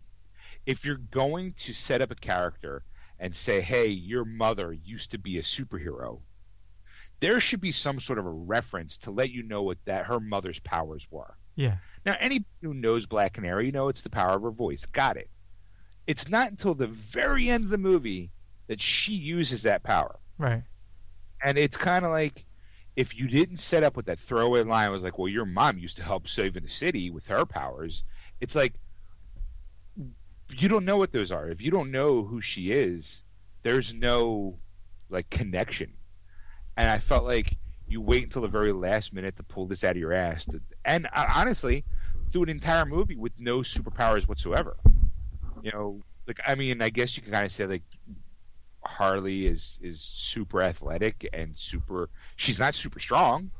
if 0.65 0.85
you're 0.85 0.97
going 0.97 1.53
to 1.59 1.73
set 1.73 2.01
up 2.01 2.11
a 2.11 2.15
character 2.15 2.83
and 3.19 3.35
say, 3.35 3.61
"Hey, 3.61 3.87
your 3.87 4.25
mother 4.25 4.73
used 4.73 5.11
to 5.11 5.17
be 5.17 5.37
a 5.37 5.43
superhero," 5.43 6.21
there 7.19 7.39
should 7.39 7.61
be 7.61 7.71
some 7.71 7.99
sort 7.99 8.19
of 8.19 8.25
a 8.25 8.31
reference 8.31 8.97
to 8.99 9.11
let 9.11 9.29
you 9.29 9.43
know 9.43 9.63
what 9.63 9.77
that 9.85 10.05
her 10.07 10.19
mother's 10.19 10.59
powers 10.59 11.07
were. 11.09 11.35
Yeah. 11.55 11.77
Now, 12.05 12.15
anybody 12.19 12.49
who 12.61 12.73
knows 12.73 13.05
Black 13.05 13.33
Canary, 13.33 13.67
you 13.67 13.71
know 13.71 13.87
it's 13.87 14.01
the 14.01 14.09
power 14.09 14.35
of 14.35 14.41
her 14.43 14.51
voice. 14.51 14.85
Got 14.85 15.17
it. 15.17 15.29
It's 16.05 16.27
not 16.27 16.49
until 16.49 16.73
the 16.73 16.87
very 16.87 17.49
end 17.49 17.63
of 17.63 17.69
the 17.69 17.77
movie 17.77 18.31
that 18.67 18.81
she 18.81 19.13
uses 19.13 19.63
that 19.63 19.83
power. 19.83 20.19
Right. 20.37 20.63
And 21.41 21.57
it's 21.57 21.77
kind 21.77 22.03
of 22.03 22.11
like 22.11 22.45
if 22.95 23.15
you 23.15 23.27
didn't 23.27 23.57
set 23.57 23.83
up 23.83 23.95
with 23.95 24.05
that 24.05 24.19
throwaway 24.19 24.63
line, 24.63 24.91
was 24.91 25.03
like, 25.03 25.17
"Well, 25.17 25.27
your 25.27 25.45
mom 25.45 25.77
used 25.77 25.97
to 25.97 26.03
help 26.03 26.27
save 26.27 26.57
in 26.57 26.63
the 26.63 26.69
city 26.69 27.09
with 27.09 27.27
her 27.27 27.45
powers." 27.45 28.03
It's 28.39 28.55
like, 28.55 28.73
you 30.61 30.69
don't 30.69 30.85
know 30.85 30.97
what 30.97 31.11
those 31.11 31.31
are. 31.31 31.49
If 31.49 31.61
you 31.61 31.71
don't 31.71 31.91
know 31.91 32.23
who 32.23 32.41
she 32.41 32.71
is, 32.71 33.23
there's 33.63 33.93
no 33.93 34.57
like 35.09 35.29
connection. 35.29 35.93
And 36.75 36.89
I 36.89 36.99
felt 36.99 37.23
like 37.23 37.57
you 37.87 38.01
wait 38.01 38.23
until 38.23 38.41
the 38.41 38.47
very 38.47 38.71
last 38.71 39.13
minute 39.13 39.37
to 39.37 39.43
pull 39.43 39.67
this 39.67 39.83
out 39.83 39.91
of 39.91 39.97
your 39.97 40.13
ass. 40.13 40.45
To, 40.45 40.61
and 40.83 41.07
uh, 41.13 41.27
honestly, 41.35 41.85
through 42.31 42.43
an 42.43 42.49
entire 42.49 42.85
movie 42.85 43.15
with 43.15 43.33
no 43.39 43.59
superpowers 43.59 44.27
whatsoever. 44.27 44.75
You 45.61 45.71
know, 45.71 46.01
like 46.27 46.39
I 46.45 46.55
mean, 46.55 46.81
I 46.81 46.89
guess 46.89 47.15
you 47.15 47.23
can 47.23 47.31
kind 47.31 47.45
of 47.45 47.51
say 47.51 47.65
like 47.65 47.83
Harley 48.83 49.45
is 49.45 49.79
is 49.81 50.01
super 50.01 50.61
athletic 50.61 51.29
and 51.31 51.55
super. 51.55 52.09
She's 52.35 52.59
not 52.59 52.75
super 52.75 52.99
strong. 52.99 53.51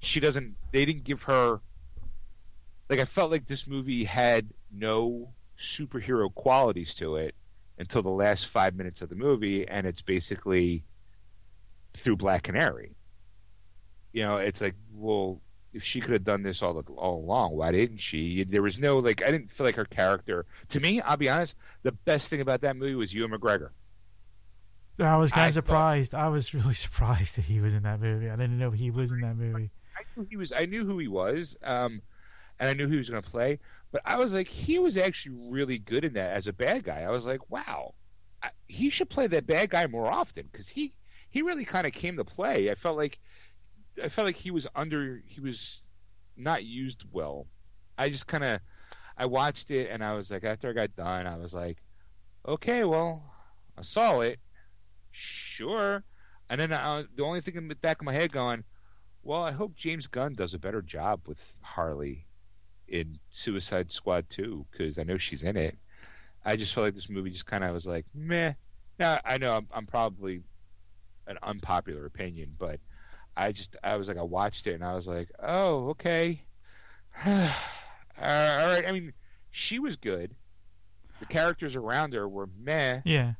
She 0.00 0.18
doesn't. 0.20 0.56
They 0.72 0.84
didn't 0.84 1.04
give 1.04 1.22
her. 1.24 1.60
Like 2.88 2.98
I 2.98 3.04
felt 3.04 3.30
like 3.30 3.46
this 3.46 3.66
movie 3.66 4.04
had 4.04 4.48
no 4.72 5.32
superhero 5.62 6.32
qualities 6.34 6.94
to 6.96 7.16
it 7.16 7.34
until 7.78 8.02
the 8.02 8.10
last 8.10 8.46
five 8.46 8.74
minutes 8.74 9.02
of 9.02 9.08
the 9.08 9.14
movie, 9.14 9.66
and 9.66 9.86
it's 9.86 10.02
basically 10.02 10.84
through 11.94 12.16
Black 12.16 12.44
Canary. 12.44 12.94
You 14.12 14.22
know, 14.22 14.36
it's 14.36 14.60
like, 14.60 14.74
well, 14.92 15.40
if 15.72 15.82
she 15.82 16.00
could 16.00 16.12
have 16.12 16.24
done 16.24 16.42
this 16.42 16.62
all 16.62 16.78
all 16.96 17.18
along, 17.18 17.56
why 17.56 17.72
didn't 17.72 17.98
she? 17.98 18.44
There 18.44 18.62
was 18.62 18.78
no 18.78 18.98
like, 18.98 19.22
I 19.22 19.30
didn't 19.30 19.50
feel 19.50 19.64
like 19.64 19.76
her 19.76 19.86
character. 19.86 20.44
To 20.70 20.80
me, 20.80 21.00
I'll 21.00 21.16
be 21.16 21.30
honest, 21.30 21.54
the 21.82 21.92
best 21.92 22.28
thing 22.28 22.40
about 22.40 22.60
that 22.60 22.76
movie 22.76 22.94
was 22.94 23.12
Ewan 23.12 23.30
McGregor. 23.30 23.70
I 24.98 25.16
was 25.16 25.30
kind 25.30 25.44
I 25.44 25.48
of 25.48 25.54
surprised. 25.54 26.14
I 26.14 26.28
was 26.28 26.52
really 26.54 26.74
surprised 26.74 27.36
that 27.36 27.46
he 27.46 27.60
was 27.60 27.74
in 27.74 27.82
that 27.84 28.00
movie. 28.00 28.28
I 28.28 28.36
didn't 28.36 28.58
know 28.58 28.70
he 28.70 28.90
was 28.90 29.10
in 29.10 29.20
that 29.20 29.36
movie. 29.36 29.70
I 29.96 30.02
knew 30.16 30.26
he 30.28 30.36
was. 30.36 30.52
I 30.52 30.66
knew 30.66 30.84
who 30.84 30.98
he 30.98 31.08
was, 31.08 31.56
um, 31.62 32.02
and 32.60 32.68
I 32.68 32.74
knew 32.74 32.86
who 32.86 32.92
he 32.92 32.98
was 32.98 33.08
going 33.08 33.22
to 33.22 33.30
play. 33.30 33.58
But 33.92 34.02
I 34.06 34.16
was 34.16 34.32
like, 34.32 34.48
he 34.48 34.78
was 34.78 34.96
actually 34.96 35.36
really 35.50 35.78
good 35.78 36.04
in 36.04 36.14
that 36.14 36.34
as 36.34 36.46
a 36.46 36.52
bad 36.52 36.82
guy. 36.82 37.02
I 37.02 37.10
was 37.10 37.26
like, 37.26 37.50
wow, 37.50 37.94
I, 38.42 38.50
he 38.66 38.88
should 38.88 39.10
play 39.10 39.26
that 39.28 39.46
bad 39.46 39.70
guy 39.70 39.86
more 39.86 40.10
often 40.10 40.48
because 40.50 40.68
he 40.68 40.94
he 41.28 41.42
really 41.42 41.64
kind 41.64 41.86
of 41.86 41.92
came 41.92 42.16
to 42.16 42.24
play. 42.24 42.70
I 42.70 42.74
felt 42.74 42.96
like 42.96 43.18
I 44.02 44.08
felt 44.08 44.26
like 44.26 44.36
he 44.36 44.50
was 44.50 44.66
under 44.74 45.22
he 45.26 45.40
was 45.40 45.82
not 46.36 46.64
used 46.64 47.04
well. 47.12 47.46
I 47.98 48.08
just 48.08 48.26
kind 48.26 48.42
of 48.42 48.60
I 49.18 49.26
watched 49.26 49.70
it 49.70 49.90
and 49.90 50.02
I 50.02 50.14
was 50.14 50.30
like, 50.30 50.44
after 50.44 50.70
I 50.70 50.72
got 50.72 50.96
done, 50.96 51.26
I 51.26 51.36
was 51.36 51.52
like, 51.52 51.76
okay, 52.48 52.84
well, 52.84 53.22
I 53.76 53.82
saw 53.82 54.20
it, 54.20 54.40
sure. 55.10 56.02
And 56.48 56.58
then 56.60 56.72
I, 56.72 57.04
the 57.14 57.24
only 57.24 57.42
thing 57.42 57.56
in 57.56 57.68
the 57.68 57.74
back 57.76 58.00
of 58.00 58.06
my 58.06 58.12
head 58.14 58.32
going, 58.32 58.64
well, 59.22 59.42
I 59.42 59.52
hope 59.52 59.76
James 59.76 60.06
Gunn 60.06 60.34
does 60.34 60.54
a 60.54 60.58
better 60.58 60.82
job 60.82 61.20
with 61.26 61.38
Harley 61.60 62.26
in 62.88 63.18
Suicide 63.30 63.92
Squad 63.92 64.28
2 64.30 64.66
because 64.70 64.98
I 64.98 65.02
know 65.02 65.18
she's 65.18 65.42
in 65.42 65.56
it. 65.56 65.76
I 66.44 66.56
just 66.56 66.74
felt 66.74 66.84
like 66.84 66.94
this 66.94 67.08
movie 67.08 67.30
just 67.30 67.46
kind 67.46 67.64
of 67.64 67.72
was 67.72 67.86
like 67.86 68.06
meh. 68.14 68.52
Now 68.98 69.20
I 69.24 69.38
know 69.38 69.56
I'm, 69.56 69.68
I'm 69.72 69.86
probably 69.86 70.42
an 71.26 71.38
unpopular 71.42 72.06
opinion, 72.06 72.54
but 72.58 72.80
I 73.36 73.52
just 73.52 73.76
I 73.82 73.96
was 73.96 74.08
like 74.08 74.18
I 74.18 74.22
watched 74.22 74.66
it 74.66 74.74
and 74.74 74.84
I 74.84 74.94
was 74.94 75.06
like, 75.06 75.30
oh 75.42 75.90
okay, 75.90 76.42
uh, 77.24 77.54
all 78.20 78.26
right. 78.26 78.84
I 78.86 78.92
mean, 78.92 79.12
she 79.50 79.78
was 79.78 79.96
good. 79.96 80.34
The 81.20 81.26
characters 81.26 81.76
around 81.76 82.14
her 82.14 82.28
were 82.28 82.48
meh. 82.60 83.00
Yeah. 83.04 83.34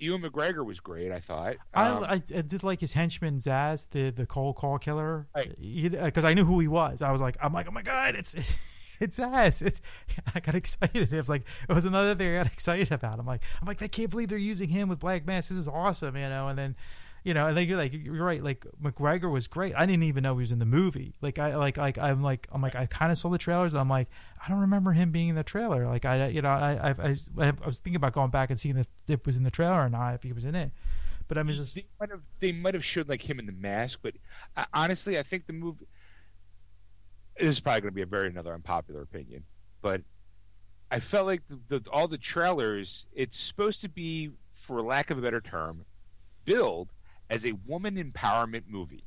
Ewan 0.00 0.22
McGregor 0.22 0.64
was 0.64 0.80
great. 0.80 1.10
I 1.12 1.20
thought. 1.20 1.56
Um, 1.74 2.04
I, 2.04 2.14
I, 2.14 2.22
I 2.36 2.42
did 2.42 2.62
like 2.62 2.80
his 2.80 2.92
henchman 2.92 3.38
Zsasz, 3.38 3.88
the 3.90 4.10
the 4.10 4.26
cold 4.26 4.56
call 4.56 4.78
killer, 4.78 5.28
because 5.34 6.24
I 6.24 6.34
knew 6.34 6.44
who 6.44 6.60
he 6.60 6.68
was. 6.68 7.02
I 7.02 7.10
was 7.10 7.20
like, 7.20 7.36
I'm 7.42 7.52
like, 7.52 7.66
oh 7.68 7.72
my 7.72 7.82
god, 7.82 8.14
it's 8.14 8.34
it's 9.00 9.18
Zsasz. 9.18 9.62
It's 9.62 9.80
I 10.34 10.40
got 10.40 10.54
excited. 10.54 11.12
It 11.12 11.16
was 11.16 11.28
like 11.28 11.44
it 11.68 11.72
was 11.72 11.84
another 11.84 12.14
thing 12.14 12.34
I 12.34 12.42
got 12.42 12.46
excited 12.52 12.92
about. 12.92 13.18
I'm 13.18 13.26
like, 13.26 13.42
I'm 13.60 13.66
like, 13.66 13.82
I 13.82 13.88
can't 13.88 14.10
believe 14.10 14.28
they're 14.28 14.38
using 14.38 14.68
him 14.68 14.88
with 14.88 14.98
Black 14.98 15.26
Mask. 15.26 15.48
This 15.48 15.58
is 15.58 15.68
awesome, 15.68 16.16
you 16.16 16.28
know. 16.28 16.48
And 16.48 16.58
then, 16.58 16.76
you 17.24 17.34
know, 17.34 17.46
and 17.46 17.58
you're 17.68 17.76
like, 17.76 17.92
you're 17.92 18.24
right. 18.24 18.42
Like 18.42 18.66
McGregor 18.82 19.30
was 19.30 19.46
great. 19.46 19.74
I 19.76 19.86
didn't 19.86 20.04
even 20.04 20.22
know 20.22 20.34
he 20.34 20.42
was 20.42 20.52
in 20.52 20.58
the 20.58 20.66
movie. 20.66 21.14
Like 21.20 21.38
I 21.38 21.56
like 21.56 21.76
like 21.76 21.98
I'm 21.98 22.22
like 22.22 22.48
I'm 22.52 22.62
like 22.62 22.74
I 22.74 22.86
kind 22.86 23.12
of 23.12 23.18
saw 23.18 23.28
the 23.28 23.38
trailers. 23.38 23.74
I'm 23.74 23.88
like, 23.88 24.08
I 24.44 24.48
don't 24.48 24.60
remember 24.60 24.92
him 24.92 25.10
being 25.10 25.28
in 25.28 25.34
the 25.34 25.44
trailer. 25.44 25.86
Like 25.86 26.04
I 26.04 26.28
you 26.28 26.42
know 26.42 26.48
I 26.48 26.90
I 26.90 27.10
I, 27.10 27.16
I 27.48 27.66
was 27.66 27.80
thinking 27.80 27.96
about 27.96 28.12
going 28.12 28.30
back 28.30 28.50
and 28.50 28.58
seeing 28.58 28.76
if 28.76 28.88
it 29.08 29.26
was 29.26 29.36
in 29.36 29.42
the 29.42 29.50
trailer 29.50 29.84
or 29.84 29.88
not 29.88 30.14
if 30.14 30.22
he 30.22 30.32
was 30.32 30.44
in 30.44 30.54
it. 30.54 30.72
But 31.28 31.36
I 31.36 31.42
mean, 31.42 31.54
just 31.54 31.74
they 31.74 31.84
might 32.00 32.10
have 32.10 32.22
they 32.40 32.52
might 32.52 32.74
have 32.74 32.84
showed 32.84 33.08
like 33.08 33.28
him 33.28 33.38
in 33.38 33.46
the 33.46 33.52
mask, 33.52 33.98
but 34.02 34.14
uh, 34.56 34.64
honestly, 34.72 35.18
I 35.18 35.22
think 35.22 35.46
the 35.46 35.52
movie. 35.52 35.86
This 37.38 37.48
is 37.48 37.60
probably 37.60 37.82
going 37.82 37.92
to 37.92 37.94
be 37.94 38.02
a 38.02 38.06
very 38.06 38.28
another 38.28 38.52
unpopular 38.52 39.02
opinion, 39.02 39.44
but 39.80 40.00
I 40.90 41.00
felt 41.00 41.26
like 41.26 41.42
the, 41.48 41.78
the, 41.78 41.90
all 41.90 42.08
the 42.08 42.18
trailers. 42.18 43.04
It's 43.14 43.38
supposed 43.38 43.82
to 43.82 43.88
be, 43.88 44.30
for 44.52 44.82
lack 44.82 45.10
of 45.10 45.18
a 45.18 45.20
better 45.20 45.40
term, 45.40 45.84
billed 46.44 46.88
as 47.30 47.44
a 47.46 47.52
woman 47.66 47.96
empowerment 47.96 48.64
movie. 48.68 49.04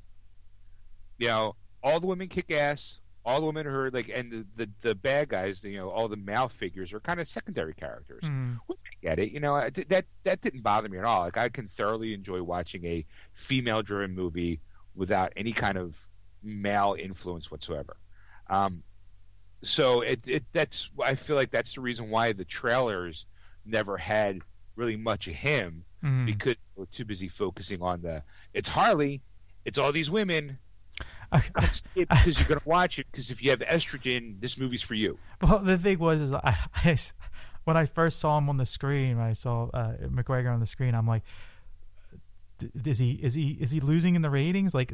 You 1.18 1.28
know, 1.28 1.56
all 1.84 2.00
the 2.00 2.08
women 2.08 2.28
kick 2.28 2.52
ass. 2.52 3.00
All 3.24 3.40
the 3.40 3.46
women 3.46 3.68
are 3.68 3.92
like, 3.92 4.10
and 4.14 4.32
the, 4.32 4.46
the 4.66 4.70
the 4.82 4.96
bad 4.96 5.30
guys, 5.30 5.64
you 5.64 5.78
know, 5.78 5.92
all 5.92 6.08
the 6.08 6.16
male 6.18 6.50
figures 6.50 6.92
are 6.92 7.00
kind 7.00 7.20
of 7.20 7.28
secondary 7.28 7.76
characters. 7.76 8.24
mm, 8.24 8.58
Which 8.66 8.80
I 8.84 8.96
get 9.06 9.20
it. 9.20 9.32
You 9.32 9.40
know, 9.40 9.54
I- 9.56 9.70
that 9.70 10.06
that 10.24 10.42
didn't 10.42 10.62
bother 10.64 10.90
me 10.90 10.98
at 10.98 11.04
all. 11.06 11.20
Like 11.22 11.38
I 11.38 11.50
can 11.50 11.68
thoroughly 11.68 12.16
enjoy 12.16 12.42
watching 12.42 12.84
a 12.86 13.06
female-driven 13.34 14.16
movie 14.16 14.60
without 14.96 15.34
any 15.36 15.52
kind 15.52 15.78
of 15.78 15.96
male 16.42 16.96
influence 16.98 17.52
whatsoever. 17.52 17.96
Um, 18.50 18.82
so 19.62 20.02
it, 20.02 20.28
it 20.28 20.44
that's 20.52 20.90
I 21.04 21.14
feel 21.14 21.36
like 21.36 21.52
that's 21.52 21.76
the 21.76 21.82
reason 21.82 22.10
why 22.10 22.34
the 22.34 22.46
trailers 22.46 23.28
never 23.66 23.98
had 23.98 24.40
really 24.76 24.98
much 24.98 25.28
of 25.28 25.36
him 25.36 25.86
mm. 26.04 26.26
because 26.26 26.56
we're 26.76 26.86
too 26.86 27.06
busy 27.06 27.28
focusing 27.28 27.82
on 27.82 28.02
the 28.02 28.24
it's 28.54 28.70
Harley, 28.70 29.22
it's 29.66 29.78
all 29.78 29.92
these 29.92 30.10
women. 30.12 30.58
I- 31.32 31.44
It's 31.62 31.84
it 31.96 32.10
because 32.10 32.38
you're 32.40 32.48
gonna 32.48 32.62
watch 32.66 33.00
it 33.00 33.08
because 33.12 33.32
if 33.32 33.42
you 33.42 33.52
have 33.52 33.60
estrogen, 33.60 34.40
this 34.42 34.58
movie's 34.58 34.82
for 34.82 34.96
you. 34.96 35.18
Well, 35.42 35.60
the 35.60 35.78
thing 35.78 35.98
was, 36.00 36.20
is 36.22 36.32
I, 36.34 36.56
when 37.64 37.78
I 37.78 37.86
first 37.86 38.20
saw 38.20 38.38
him 38.38 38.50
on 38.50 38.58
the 38.58 38.66
screen, 38.66 39.18
when 39.18 39.26
I 39.28 39.34
saw 39.34 39.70
uh, 39.74 39.94
McGregor 40.08 40.54
on 40.54 40.60
the 40.60 40.66
screen, 40.66 40.94
I'm 40.94 41.08
like, 41.08 41.24
"D- 41.24 41.30
is 42.86 43.00
he 43.00 43.12
is 43.14 43.34
he 43.34 43.58
is 43.60 43.72
he 43.72 43.80
losing 43.80 44.16
in 44.16 44.22
the 44.22 44.30
ratings? 44.30 44.74
Like, 44.74 44.94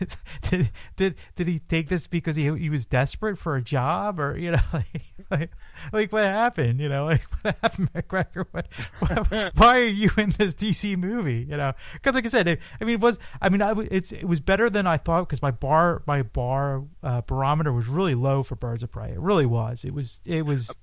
did 0.50 0.70
did 0.96 1.14
did 1.34 1.46
he 1.46 1.58
take 1.58 1.88
this 1.88 2.06
because 2.06 2.36
he 2.36 2.52
he 2.56 2.70
was 2.70 2.86
desperate 2.86 3.38
for 3.38 3.56
a 3.56 3.62
job, 3.62 4.20
or 4.20 4.36
you 4.36 4.52
know, 4.52 4.60
like 4.72 5.14
like, 5.30 5.50
like 5.92 6.12
what 6.12 6.24
happened? 6.24 6.80
You 6.80 6.88
know, 6.88 7.06
like 7.06 7.22
what 7.42 7.56
happened, 7.62 7.92
McGregor? 7.92 8.46
What, 8.50 8.66
what, 8.98 9.52
why 9.56 9.80
are 9.80 9.84
you 9.84 10.10
in 10.16 10.30
this 10.30 10.54
DC 10.54 10.96
movie? 10.96 11.46
You 11.48 11.56
know, 11.56 11.72
because 11.94 12.14
like 12.14 12.26
I 12.26 12.28
said, 12.28 12.48
it, 12.48 12.60
I 12.80 12.84
mean, 12.84 12.94
it 12.94 13.00
was 13.00 13.18
I 13.40 13.48
mean, 13.48 13.62
I, 13.62 13.74
it's 13.90 14.12
it 14.12 14.24
was 14.24 14.40
better 14.40 14.70
than 14.70 14.86
I 14.86 14.96
thought 14.96 15.28
because 15.28 15.42
my 15.42 15.50
bar 15.50 16.02
my 16.06 16.22
bar 16.22 16.84
uh, 17.02 17.22
barometer 17.22 17.72
was 17.72 17.86
really 17.88 18.14
low 18.14 18.42
for 18.42 18.56
Birds 18.56 18.82
of 18.82 18.90
Prey. 18.90 19.12
It 19.12 19.20
really 19.20 19.46
was. 19.46 19.84
It 19.84 19.94
was 19.94 20.20
it 20.24 20.42
was. 20.46 20.76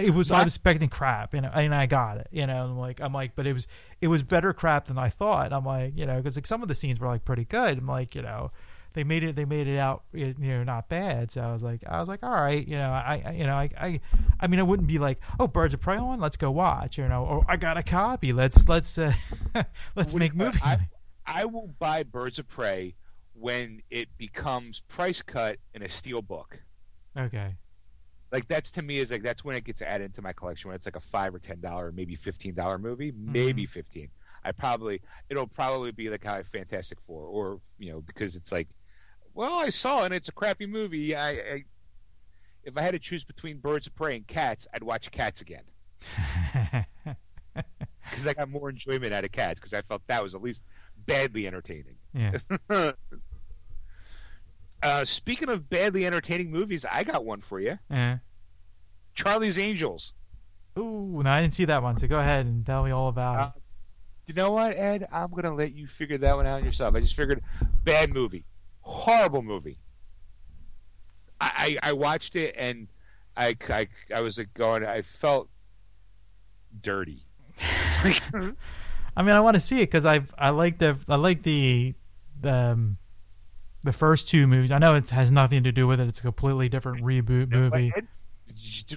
It 0.00 0.10
was. 0.10 0.30
I 0.30 0.38
was 0.38 0.48
expecting 0.54 0.88
crap, 0.88 1.34
you 1.34 1.40
know, 1.40 1.50
and 1.52 1.74
I 1.74 1.86
got 1.86 2.18
it. 2.18 2.28
You 2.30 2.46
know, 2.46 2.64
I'm 2.64 2.78
like, 2.78 3.00
I'm 3.00 3.12
like, 3.12 3.34
but 3.34 3.46
it 3.46 3.52
was, 3.52 3.66
it 4.00 4.08
was 4.08 4.22
better 4.22 4.52
crap 4.52 4.86
than 4.86 4.98
I 4.98 5.08
thought. 5.08 5.52
I'm 5.52 5.64
like, 5.64 5.92
you 5.96 6.06
know, 6.06 6.16
because 6.16 6.36
like 6.36 6.46
some 6.46 6.62
of 6.62 6.68
the 6.68 6.74
scenes 6.74 6.98
were 7.00 7.08
like 7.08 7.24
pretty 7.24 7.44
good. 7.44 7.78
I'm 7.78 7.86
like, 7.86 8.14
you 8.14 8.22
know, 8.22 8.50
they 8.94 9.04
made 9.04 9.22
it, 9.22 9.36
they 9.36 9.44
made 9.44 9.68
it 9.68 9.78
out, 9.78 10.02
you 10.12 10.34
know, 10.38 10.64
not 10.64 10.88
bad. 10.88 11.30
So 11.30 11.40
I 11.40 11.52
was 11.52 11.62
like, 11.62 11.82
I 11.88 11.98
was 12.00 12.08
like, 12.08 12.22
all 12.22 12.30
right, 12.30 12.66
you 12.66 12.76
know, 12.76 12.90
I, 12.90 13.22
I 13.24 13.30
you 13.32 13.44
know, 13.46 13.54
I, 13.54 13.70
I, 13.80 14.00
I 14.40 14.46
mean, 14.46 14.60
I 14.60 14.64
wouldn't 14.64 14.88
be 14.88 14.98
like, 14.98 15.18
oh, 15.40 15.46
Birds 15.46 15.74
of 15.74 15.80
Prey 15.80 15.96
on, 15.96 16.20
let's 16.20 16.36
go 16.36 16.50
watch, 16.50 16.98
you 16.98 17.08
know, 17.08 17.24
or 17.24 17.44
I 17.48 17.56
got 17.56 17.76
a 17.76 17.82
copy, 17.82 18.32
let's, 18.32 18.68
let's, 18.68 18.98
uh, 18.98 19.12
let's 19.96 20.12
What- 20.12 20.16
make 20.16 20.34
movie. 20.34 20.58
I. 20.62 20.88
I 21.24 21.44
will 21.44 21.70
buy 21.78 22.02
Birds 22.02 22.40
of 22.40 22.48
Prey 22.48 22.96
when 23.34 23.80
it 23.90 24.08
becomes 24.18 24.82
price 24.88 25.22
cut 25.22 25.58
in 25.72 25.82
a 25.82 25.88
steel 25.88 26.20
book. 26.20 26.58
Okay. 27.16 27.54
Like 28.32 28.48
that's 28.48 28.70
to 28.72 28.82
me 28.82 28.98
is 28.98 29.10
like 29.10 29.22
that's 29.22 29.44
when 29.44 29.54
it 29.56 29.64
gets 29.64 29.82
added 29.82 30.06
into 30.06 30.22
my 30.22 30.32
collection 30.32 30.68
when 30.68 30.74
it's 30.74 30.86
like 30.86 30.96
a 30.96 31.00
five 31.00 31.34
or 31.34 31.38
ten 31.38 31.60
dollar, 31.60 31.92
maybe 31.92 32.14
fifteen 32.16 32.54
dollar 32.54 32.78
movie, 32.78 33.12
Mm-hmm. 33.12 33.32
maybe 33.32 33.66
fifteen. 33.66 34.08
I 34.44 34.50
probably 34.52 35.02
it'll 35.28 35.46
probably 35.46 35.92
be 35.92 36.08
like 36.08 36.24
how 36.24 36.42
Fantastic 36.42 36.98
Four, 37.06 37.26
or 37.26 37.60
you 37.78 37.92
know 37.92 38.00
because 38.00 38.34
it's 38.34 38.50
like, 38.50 38.68
well 39.34 39.52
I 39.60 39.68
saw 39.68 40.02
it 40.02 40.06
and 40.06 40.14
it's 40.14 40.28
a 40.28 40.32
crappy 40.32 40.66
movie. 40.66 41.14
I, 41.14 41.30
I 41.30 41.64
if 42.64 42.76
I 42.76 42.80
had 42.82 42.92
to 42.92 42.98
choose 42.98 43.22
between 43.24 43.58
Birds 43.58 43.86
of 43.86 43.94
Prey 43.94 44.16
and 44.16 44.26
Cats, 44.26 44.66
I'd 44.72 44.82
watch 44.82 45.10
Cats 45.10 45.40
again 45.42 45.62
because 47.54 48.26
I 48.26 48.34
got 48.34 48.48
more 48.48 48.70
enjoyment 48.70 49.12
out 49.12 49.24
of 49.24 49.32
Cats 49.32 49.60
because 49.60 49.74
I 49.74 49.82
felt 49.82 50.02
that 50.06 50.22
was 50.22 50.34
at 50.34 50.42
least 50.42 50.62
badly 51.06 51.46
entertaining. 51.46 51.96
yeah. 52.14 52.38
uh, 54.82 55.04
speaking 55.04 55.48
of 55.48 55.68
badly 55.68 56.04
entertaining 56.06 56.50
movies, 56.50 56.84
I 56.90 57.04
got 57.04 57.24
one 57.24 57.40
for 57.40 57.60
you. 57.60 57.78
Yeah. 57.90 58.18
Charlie's 59.14 59.58
Angels. 59.58 60.12
Ooh, 60.78 61.20
no, 61.22 61.30
I 61.30 61.40
didn't 61.42 61.52
see 61.54 61.66
that 61.66 61.82
one. 61.82 61.96
So 61.98 62.06
go 62.06 62.18
ahead 62.18 62.46
and 62.46 62.64
tell 62.64 62.82
me 62.84 62.90
all 62.90 63.08
about 63.08 63.38
Uh, 63.40 63.50
You 64.26 64.34
know 64.34 64.52
what, 64.52 64.74
Ed? 64.76 65.06
I'm 65.12 65.30
gonna 65.30 65.54
let 65.54 65.74
you 65.74 65.86
figure 65.86 66.18
that 66.18 66.36
one 66.36 66.46
out 66.46 66.64
yourself. 66.64 66.94
I 66.94 67.00
just 67.00 67.14
figured, 67.14 67.42
bad 67.84 68.12
movie, 68.12 68.44
horrible 68.80 69.42
movie. 69.42 69.78
I 71.40 71.78
I, 71.82 71.90
I 71.90 71.92
watched 71.92 72.36
it 72.36 72.54
and 72.56 72.88
I, 73.36 73.56
I 73.68 73.88
I 74.14 74.20
was 74.22 74.38
like 74.38 74.52
going. 74.54 74.84
I 74.84 75.02
felt 75.02 75.48
dirty. 76.80 77.24
I 78.04 79.22
mean, 79.22 79.34
I 79.34 79.40
want 79.40 79.56
to 79.56 79.60
see 79.60 79.78
it 79.80 79.86
because 79.86 80.06
I 80.06 80.22
I 80.38 80.50
like 80.50 80.78
the 80.78 80.96
I 81.08 81.16
like 81.16 81.42
the 81.42 81.94
the 82.40 82.52
um, 82.54 82.96
the 83.82 83.92
first 83.92 84.28
two 84.28 84.46
movies. 84.46 84.70
I 84.70 84.78
know 84.78 84.94
it 84.94 85.10
has 85.10 85.30
nothing 85.30 85.62
to 85.64 85.72
do 85.72 85.86
with 85.86 86.00
it. 86.00 86.08
It's 86.08 86.18
a 86.20 86.22
completely 86.22 86.68
different 86.68 87.02
reboot 87.04 87.50
movie. 87.50 87.92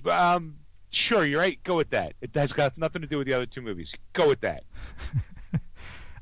Um, 0.10 0.58
sure, 0.90 1.26
you're 1.26 1.40
right. 1.40 1.62
Go 1.64 1.76
with 1.76 1.90
that. 1.92 2.14
It 2.22 2.32
has 2.36 2.52
got 2.54 2.78
nothing 2.78 3.02
to 3.02 3.08
do 3.08 3.18
with 3.18 3.28
the 3.28 3.34
other 3.34 3.46
two 3.46 3.62
movies. 3.62 3.94
Go 4.14 4.28
with 4.28 4.42
that. 4.42 4.64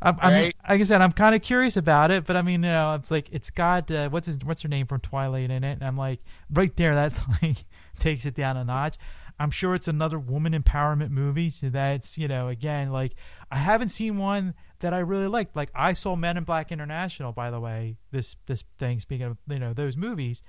I'm, 0.02 0.18
I'm, 0.22 0.34
Right. 0.34 0.56
like 0.68 0.82
I 0.82 0.84
said, 0.84 1.02
I'm 1.02 1.14
kind 1.14 1.34
of 1.34 1.42
curious 1.42 1.78
about 1.78 2.12
it, 2.12 2.26
but 2.26 2.36
I 2.36 2.42
mean, 2.42 2.62
you 2.64 2.70
know, 2.70 2.94
it's 2.96 3.10
like 3.10 3.30
it's 3.32 3.50
got 3.50 3.90
uh, 3.90 4.10
what's 4.10 4.28
his 4.28 4.38
what's 4.44 4.62
her 4.64 4.68
name 4.68 4.86
from 4.86 5.00
Twilight 5.00 5.50
in 5.50 5.64
it, 5.64 5.74
and 5.74 5.84
I'm 5.84 5.96
like, 5.96 6.20
right 6.52 6.76
there, 6.76 6.94
that's 6.94 7.22
like 7.42 7.64
takes 8.00 8.26
it 8.26 8.36
down 8.36 8.58
a 8.58 8.66
notch. 8.66 8.98
I'm 9.40 9.50
sure 9.50 9.76
it's 9.76 9.88
another 9.88 10.20
woman 10.20 10.54
empowerment 10.54 11.10
movie. 11.12 11.50
So 11.50 11.70
that's 11.70 12.18
you 12.18 12.28
know 12.28 12.50
again 12.50 12.92
like 12.92 13.14
I 13.50 13.58
haven't 13.58 13.90
seen 13.90 14.18
one 14.18 14.56
that 14.84 14.94
I 14.94 15.00
really 15.00 15.28
liked. 15.28 15.56
Like 15.56 15.72
I 15.74 15.94
saw 15.94 16.16
Men 16.16 16.38
in 16.38 16.44
Black 16.44 16.72
International, 16.72 17.32
by 17.32 17.50
the 17.50 17.60
way. 17.60 17.98
This 18.12 18.36
this 18.46 18.64
thing 18.78 19.00
speaking 19.00 19.26
of 19.26 19.38
you 19.50 19.58
know 19.60 19.74
those 19.74 19.98
movies, 19.98 20.44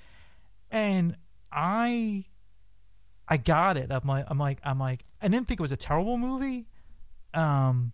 and 0.71 1.17
I 1.51 2.27
I 3.29 3.37
got 3.39 3.77
it. 3.77 3.91
I'm 3.91 4.07
like 4.07 4.27
I'm 4.29 4.39
like 4.39 4.59
I'm 4.63 4.79
like 4.79 5.05
I 5.23 5.29
didn't 5.29 5.49
think 5.49 5.61
it 5.61 5.63
was 5.63 5.73
a 5.73 5.77
terrible 5.77 6.19
movie, 6.19 6.67
um, 7.33 7.93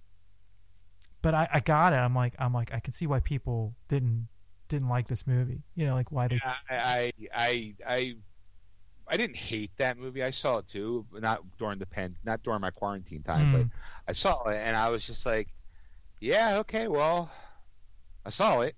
but 1.22 1.34
I 1.34 1.48
I 1.52 1.60
got 1.60 1.92
it. 1.92 1.96
I'm 1.96 2.14
like 2.14 2.34
I'm 2.38 2.52
like 2.52 2.72
I 2.74 2.80
can 2.80 2.92
see 2.92 3.06
why 3.06 3.20
people 3.20 3.74
didn't 3.88 4.28
didn't 4.68 4.88
like 4.88 5.08
this 5.08 5.26
movie. 5.26 5.62
You 5.74 5.86
know, 5.86 5.94
like 5.94 6.10
why 6.10 6.28
they. 6.28 6.36
Yeah, 6.36 6.54
I 6.70 7.12
I 7.34 7.74
I 7.86 8.14
I 9.08 9.16
didn't 9.16 9.36
hate 9.36 9.72
that 9.78 9.98
movie. 9.98 10.22
I 10.22 10.30
saw 10.30 10.58
it 10.58 10.68
too, 10.68 11.04
not 11.12 11.42
during 11.58 11.78
the 11.80 11.86
pen, 11.86 12.16
not 12.24 12.42
during 12.42 12.60
my 12.60 12.70
quarantine 12.70 13.22
time, 13.22 13.46
Mm. 13.46 13.52
but 13.52 13.66
I 14.08 14.12
saw 14.12 14.44
it 14.48 14.56
and 14.56 14.76
I 14.76 14.88
was 14.90 15.04
just 15.04 15.26
like, 15.26 15.48
yeah, 16.20 16.58
okay, 16.58 16.88
well, 16.88 17.30
I 18.24 18.30
saw 18.30 18.60
it, 18.60 18.76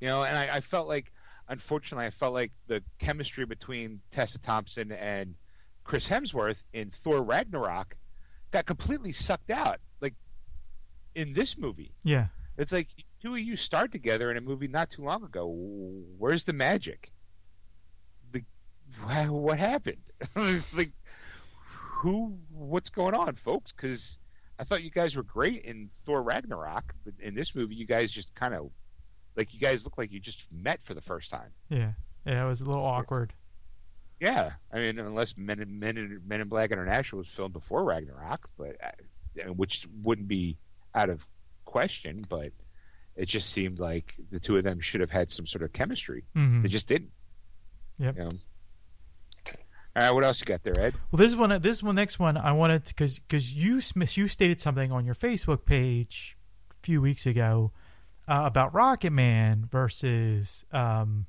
you 0.00 0.08
know, 0.08 0.22
and 0.22 0.36
I, 0.36 0.56
I 0.56 0.60
felt 0.60 0.88
like, 0.88 1.12
unfortunately, 1.48 2.06
I 2.06 2.10
felt 2.10 2.34
like 2.34 2.52
the 2.66 2.82
chemistry 2.98 3.44
between 3.46 4.00
Tessa 4.12 4.38
Thompson 4.38 4.92
and 4.92 5.34
Chris 5.82 6.08
Hemsworth 6.08 6.62
in 6.72 6.90
Thor 6.90 7.22
Ragnarok 7.22 7.96
got 8.52 8.66
completely 8.66 9.12
sucked 9.12 9.50
out, 9.50 9.80
like 10.00 10.14
in 11.14 11.32
this 11.32 11.58
movie. 11.58 11.92
Yeah, 12.04 12.26
It's 12.56 12.72
like 12.72 12.88
two 13.20 13.34
of 13.34 13.40
you 13.40 13.56
start 13.56 13.92
together 13.92 14.30
in 14.30 14.36
a 14.36 14.40
movie 14.40 14.68
not 14.68 14.90
too 14.90 15.02
long 15.02 15.24
ago. 15.24 15.46
Where's 16.18 16.44
the 16.44 16.52
magic? 16.52 17.10
The 18.32 18.44
wha- 19.04 19.26
what 19.26 19.58
happened? 19.58 20.02
like 20.36 20.92
who? 22.00 22.38
What's 22.50 22.90
going 22.90 23.14
on, 23.14 23.34
folks? 23.34 23.72
Because 23.72 24.18
I 24.58 24.64
thought 24.64 24.82
you 24.82 24.90
guys 24.90 25.16
were 25.16 25.22
great 25.22 25.64
in 25.64 25.90
Thor 26.06 26.22
Ragnarok, 26.22 26.94
but 27.04 27.14
in 27.20 27.34
this 27.34 27.54
movie, 27.54 27.74
you 27.74 27.86
guys 27.86 28.10
just 28.12 28.34
kind 28.34 28.54
of 28.54 28.70
like 29.36 29.52
you 29.52 29.58
guys 29.60 29.84
look 29.84 29.98
like 29.98 30.12
you 30.12 30.20
just 30.20 30.44
met 30.52 30.80
for 30.84 30.94
the 30.94 31.00
first 31.00 31.30
time. 31.30 31.50
yeah, 31.68 31.92
yeah. 32.24 32.44
It 32.44 32.48
was 32.48 32.60
a 32.60 32.64
little 32.64 32.84
awkward. 32.84 33.32
Yeah, 34.20 34.52
I 34.72 34.78
mean, 34.78 34.98
unless 35.00 35.36
Men 35.36 35.60
in, 35.60 35.80
Men 35.80 35.96
in, 35.98 36.20
Men 36.24 36.40
in 36.40 36.48
Black 36.48 36.70
International 36.70 37.18
was 37.18 37.28
filmed 37.28 37.52
before 37.52 37.82
Ragnarok, 37.84 38.48
but 38.56 38.76
uh, 38.82 39.52
which 39.52 39.86
wouldn't 40.02 40.28
be 40.28 40.56
out 40.94 41.10
of 41.10 41.26
question, 41.64 42.22
but 42.28 42.52
it 43.16 43.26
just 43.26 43.50
seemed 43.50 43.80
like 43.80 44.14
the 44.30 44.38
two 44.38 44.56
of 44.56 44.62
them 44.64 44.80
should 44.80 45.00
have 45.00 45.10
had 45.10 45.30
some 45.30 45.46
sort 45.46 45.62
of 45.64 45.72
chemistry. 45.72 46.24
hmm 46.32 46.62
They 46.62 46.68
just 46.68 46.86
didn't. 46.86 47.10
Yep. 47.98 48.16
You 48.16 48.24
know? 48.24 48.30
All 49.96 50.02
right, 50.02 50.10
what 50.12 50.24
else 50.24 50.40
you 50.40 50.46
got 50.46 50.62
there, 50.64 50.78
Ed? 50.78 50.94
Well, 51.12 51.18
this 51.18 51.36
one, 51.36 51.60
this 51.62 51.82
one, 51.82 51.94
next 51.94 52.18
one, 52.18 52.36
I 52.36 52.50
wanted 52.52 52.84
because 52.84 53.18
because 53.20 53.54
you 53.54 53.80
you 54.14 54.28
stated 54.28 54.60
something 54.60 54.90
on 54.90 55.04
your 55.04 55.14
Facebook 55.14 55.64
page 55.64 56.36
a 56.72 56.74
few 56.84 57.00
weeks 57.00 57.26
ago 57.26 57.70
uh, 58.26 58.42
about 58.44 58.74
Rocket 58.74 59.10
Man 59.12 59.68
versus 59.70 60.64
um, 60.72 61.26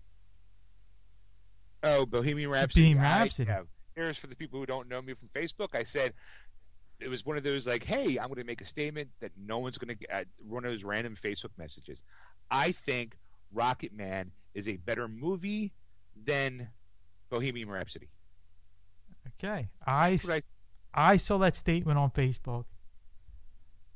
Oh, 1.84 2.06
Bohemian 2.08 2.50
Rhapsody. 2.50 2.82
Bohemian 2.94 3.06
I- 3.06 3.20
Rhapsody. 3.24 3.50
yeah. 3.52 3.62
Here's 3.96 4.18
for 4.18 4.28
the 4.28 4.36
people 4.36 4.60
who 4.60 4.66
don't 4.66 4.90
know 4.90 5.02
me 5.02 5.14
from 5.14 5.30
Facebook. 5.34 5.70
I 5.74 5.84
said 5.84 6.14
it 7.00 7.08
was 7.08 7.24
one 7.26 7.38
of 7.38 7.44
those 7.44 7.66
like, 7.68 7.84
"Hey, 7.84 8.18
I'm 8.18 8.28
going 8.28 8.38
to 8.42 8.44
make 8.44 8.60
a 8.62 8.66
statement 8.66 9.10
that 9.22 9.32
no 9.38 9.60
one's 9.60 9.78
going 9.78 9.96
to 9.96 10.08
get." 10.08 10.28
One 10.46 10.66
of 10.66 10.72
those 10.72 10.84
random 10.84 11.16
Facebook 11.24 11.52
messages. 11.58 12.02
I 12.52 12.72
think 12.74 13.16
Rocket 13.54 13.94
Man 13.94 14.32
is 14.54 14.68
a 14.68 14.76
better 14.78 15.08
movie 15.08 15.72
than 16.26 16.68
Bohemian 17.30 17.70
Rhapsody. 17.70 18.10
Okay, 19.28 19.70
I, 19.86 20.20
what 20.24 20.44
I 20.94 21.18
saw 21.18 21.38
that 21.40 21.56
statement 21.56 21.98
on 21.98 22.12
Facebook, 22.12 22.66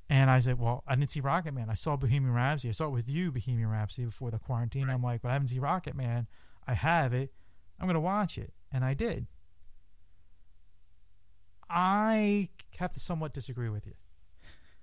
and 0.09 0.29
I 0.29 0.39
said, 0.39 0.59
"Well, 0.59 0.83
I 0.87 0.95
didn't 0.95 1.09
see 1.09 1.19
Rocket 1.19 1.53
Man. 1.53 1.69
I 1.69 1.75
saw 1.75 1.95
Bohemian 1.95 2.33
Rhapsody. 2.33 2.69
I 2.69 2.73
saw 2.73 2.87
it 2.87 2.91
with 2.91 3.07
you, 3.07 3.31
Bohemian 3.31 3.69
Rhapsody, 3.69 4.05
before 4.05 4.31
the 4.31 4.39
quarantine. 4.39 4.89
I'm 4.89 5.03
like, 5.03 5.21
but 5.21 5.29
I 5.29 5.33
haven't 5.33 5.49
seen 5.49 5.61
Rocket 5.61 5.95
Man. 5.95 6.27
I 6.67 6.73
have 6.73 7.13
it. 7.13 7.31
I'm 7.79 7.87
gonna 7.87 7.99
watch 7.99 8.37
it, 8.37 8.53
and 8.71 8.83
I 8.83 8.93
did. 8.93 9.27
I 11.69 12.49
have 12.77 12.91
to 12.93 12.99
somewhat 12.99 13.33
disagree 13.33 13.69
with 13.69 13.85
you. 13.85 13.93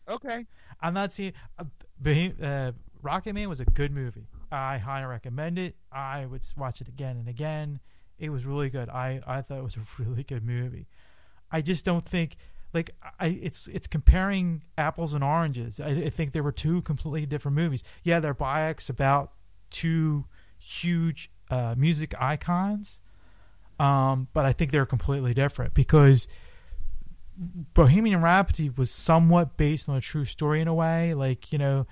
Okay. 0.08 0.46
I'm 0.80 0.94
not 0.94 1.12
seeing. 1.12 1.32
Uh, 1.58 1.64
Bohem- 2.00 2.40
uh, 2.42 2.72
Rocket 3.02 3.34
Man 3.34 3.48
was 3.48 3.60
a 3.60 3.64
good 3.64 3.92
movie. 3.92 4.28
I 4.50 4.78
highly 4.78 5.06
recommend 5.06 5.58
it. 5.58 5.76
I 5.90 6.26
would 6.26 6.44
watch 6.56 6.80
it 6.80 6.88
again 6.88 7.16
and 7.16 7.28
again. 7.28 7.80
It 8.18 8.30
was 8.30 8.46
really 8.46 8.70
good. 8.70 8.88
I, 8.88 9.20
I 9.26 9.42
thought 9.42 9.58
it 9.58 9.64
was 9.64 9.76
a 9.76 9.86
really 10.02 10.22
good 10.22 10.44
movie. 10.44 10.88
I 11.50 11.60
just 11.60 11.84
don't 11.84 12.04
think 12.04 12.36
like 12.74 12.90
I 13.20 13.26
it's 13.28 13.68
it's 13.68 13.86
comparing 13.86 14.62
apples 14.76 15.14
and 15.14 15.22
oranges. 15.22 15.80
I, 15.80 15.88
I 15.88 16.10
think 16.10 16.32
there 16.32 16.42
were 16.42 16.52
two 16.52 16.82
completely 16.82 17.26
different 17.26 17.56
movies. 17.56 17.82
Yeah, 18.02 18.20
they're 18.20 18.34
biopics 18.34 18.90
about 18.90 19.32
two 19.70 20.26
huge 20.58 21.30
uh, 21.50 21.74
music 21.78 22.14
icons, 22.20 22.98
um, 23.78 24.28
but 24.32 24.44
I 24.44 24.52
think 24.52 24.72
they're 24.72 24.86
completely 24.86 25.34
different 25.34 25.74
because 25.74 26.26
Bohemian 27.36 28.22
Rhapsody 28.22 28.70
was 28.70 28.90
somewhat 28.90 29.56
based 29.56 29.88
on 29.88 29.96
a 29.96 30.00
true 30.00 30.24
story 30.24 30.60
in 30.60 30.68
a 30.68 30.74
way. 30.74 31.14
Like, 31.14 31.52
you 31.52 31.58
know, 31.58 31.86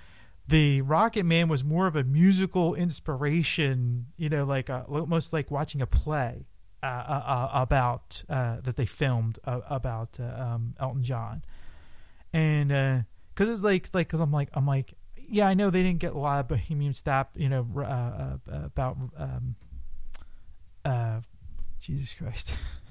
the 0.47 0.81
Rocket 0.81 1.25
Man 1.25 1.47
was 1.47 1.63
more 1.63 1.87
of 1.87 1.95
a 1.95 2.03
musical 2.03 2.75
inspiration, 2.75 4.07
you 4.17 4.29
know, 4.29 4.43
like 4.43 4.69
a, 4.69 4.83
almost 4.83 5.33
like 5.33 5.49
watching 5.49 5.81
a 5.81 5.87
play 5.87 6.45
uh, 6.83 6.85
uh, 6.85 7.23
uh, 7.25 7.49
about 7.53 8.23
uh, 8.29 8.57
that 8.61 8.75
they 8.75 8.85
filmed 8.85 9.39
uh, 9.45 9.61
about 9.67 10.19
uh, 10.19 10.25
um, 10.39 10.75
Elton 10.79 11.03
John. 11.03 11.43
And 12.31 13.05
because 13.33 13.49
it's 13.49 13.63
like, 13.63 13.89
like, 13.93 14.07
because 14.07 14.19
I'm 14.19 14.31
like, 14.31 14.49
I'm 14.53 14.67
like, 14.67 14.93
yeah, 15.17 15.47
I 15.47 15.55
know 15.55 15.71
they 15.71 15.81
didn't 15.81 15.99
get 15.99 16.13
a 16.13 16.17
lot 16.19 16.41
of 16.41 16.47
Bohemian 16.47 16.93
stuff, 16.93 17.27
you 17.35 17.49
know, 17.49 17.65
about, 18.47 18.97
um, 19.17 19.55
Jesus 21.79 22.13
Christ. 22.13 22.53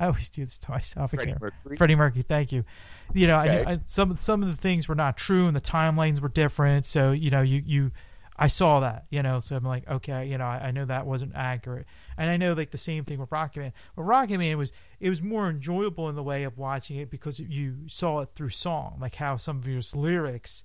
I 0.00 0.06
always 0.06 0.30
do 0.30 0.44
this 0.44 0.58
to 0.60 0.70
myself. 0.70 1.10
Freddie 1.12 1.34
Mercury. 1.40 1.76
Freddie 1.76 1.94
Mercury. 1.94 2.22
Thank 2.22 2.52
you. 2.52 2.64
You 3.12 3.26
know, 3.26 3.40
Okay. 3.40 3.64
I, 3.64 3.72
I, 3.72 3.78
some 3.86 4.16
some 4.16 4.42
of 4.42 4.48
the 4.48 4.56
things 4.56 4.88
were 4.88 4.94
not 4.94 5.16
true, 5.16 5.46
and 5.46 5.56
the 5.56 5.60
timelines 5.60 6.20
were 6.20 6.28
different. 6.28 6.86
So 6.86 7.12
you 7.12 7.30
know, 7.30 7.42
you 7.42 7.62
you, 7.64 7.90
I 8.36 8.48
saw 8.48 8.80
that. 8.80 9.04
You 9.10 9.22
know, 9.22 9.38
so 9.38 9.56
I'm 9.56 9.64
like, 9.64 9.88
okay, 9.88 10.26
you 10.26 10.38
know, 10.38 10.44
I, 10.46 10.66
I 10.66 10.70
know 10.70 10.84
that 10.86 11.06
wasn't 11.06 11.32
accurate, 11.34 11.86
and 12.16 12.30
I 12.30 12.36
know 12.36 12.52
like 12.54 12.70
the 12.70 12.78
same 12.78 13.04
thing 13.04 13.18
with 13.18 13.30
Rocket 13.30 13.60
Man. 13.60 13.72
But 13.94 14.02
Rocket 14.02 14.38
Man 14.38 14.56
was 14.58 14.72
it 15.00 15.10
was 15.10 15.22
more 15.22 15.48
enjoyable 15.48 16.08
in 16.08 16.16
the 16.16 16.22
way 16.22 16.44
of 16.44 16.56
watching 16.58 16.96
it 16.96 17.10
because 17.10 17.38
you 17.40 17.88
saw 17.88 18.20
it 18.20 18.30
through 18.34 18.50
song, 18.50 18.98
like 19.00 19.16
how 19.16 19.36
some 19.36 19.58
of 19.58 19.68
your 19.68 19.82
lyrics, 19.94 20.64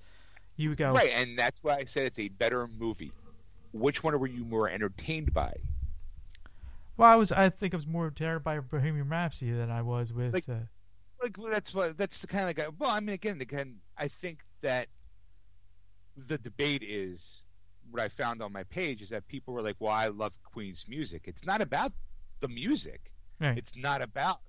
you 0.55 0.69
would 0.69 0.77
go, 0.77 0.93
Right, 0.93 1.11
and 1.13 1.37
that's 1.37 1.59
why 1.61 1.75
I 1.75 1.85
said 1.85 2.05
it's 2.05 2.19
a 2.19 2.29
better 2.29 2.67
movie. 2.67 3.11
Which 3.71 4.03
one 4.03 4.17
were 4.19 4.27
you 4.27 4.45
more 4.45 4.67
entertained 4.69 5.33
by? 5.33 5.53
Well, 6.99 7.09
I 7.09 7.15
was 7.15 7.31
I 7.31 7.49
think 7.49 7.73
I 7.73 7.77
was 7.77 7.87
more 7.87 8.07
entertained 8.07 8.43
by 8.43 8.59
Bohemian 8.59 9.07
Rhapsody 9.07 9.51
than 9.51 9.71
I 9.71 9.81
was 9.81 10.11
with. 10.11 10.33
Like- 10.33 10.49
uh, 10.49 10.55
like 11.23 11.37
that's 11.51 11.73
what 11.73 11.97
that's 11.97 12.19
the 12.19 12.27
kind 12.27 12.49
of 12.49 12.55
guy. 12.55 12.67
Well, 12.77 12.89
I 12.89 12.99
mean, 12.99 13.13
again, 13.13 13.41
again, 13.41 13.77
I 13.97 14.07
think 14.07 14.39
that 14.61 14.87
the 16.15 16.37
debate 16.37 16.83
is 16.83 17.41
what 17.91 18.01
I 18.03 18.09
found 18.09 18.41
on 18.41 18.51
my 18.53 18.63
page 18.63 19.01
is 19.01 19.09
that 19.09 19.27
people 19.27 19.53
were 19.53 19.61
like, 19.61 19.75
"Well, 19.79 19.91
I 19.91 20.07
love 20.07 20.33
Queen's 20.43 20.85
music." 20.87 21.23
It's 21.25 21.45
not 21.45 21.61
about 21.61 21.93
the 22.41 22.47
music. 22.47 23.11
right. 23.39 23.57
It's 23.57 23.75
not 23.77 24.01
about 24.01 24.39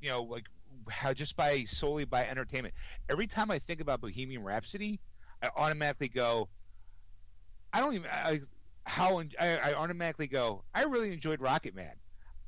you 0.00 0.08
know 0.08 0.22
like 0.22 0.46
how 0.88 1.12
just 1.12 1.36
by 1.36 1.64
solely 1.64 2.04
by 2.04 2.26
entertainment. 2.26 2.74
Every 3.08 3.26
time 3.26 3.50
I 3.50 3.58
think 3.60 3.80
about 3.80 4.00
Bohemian 4.00 4.42
Rhapsody, 4.42 5.00
I 5.42 5.50
automatically 5.56 6.08
go, 6.08 6.48
I 7.72 7.80
don't 7.80 7.94
even 7.94 8.10
I, 8.10 8.40
how 8.84 9.20
I, 9.38 9.56
I 9.58 9.74
automatically 9.74 10.26
go. 10.26 10.64
I 10.74 10.84
really 10.84 11.12
enjoyed 11.12 11.40
Rocket 11.40 11.74
Man. 11.74 11.92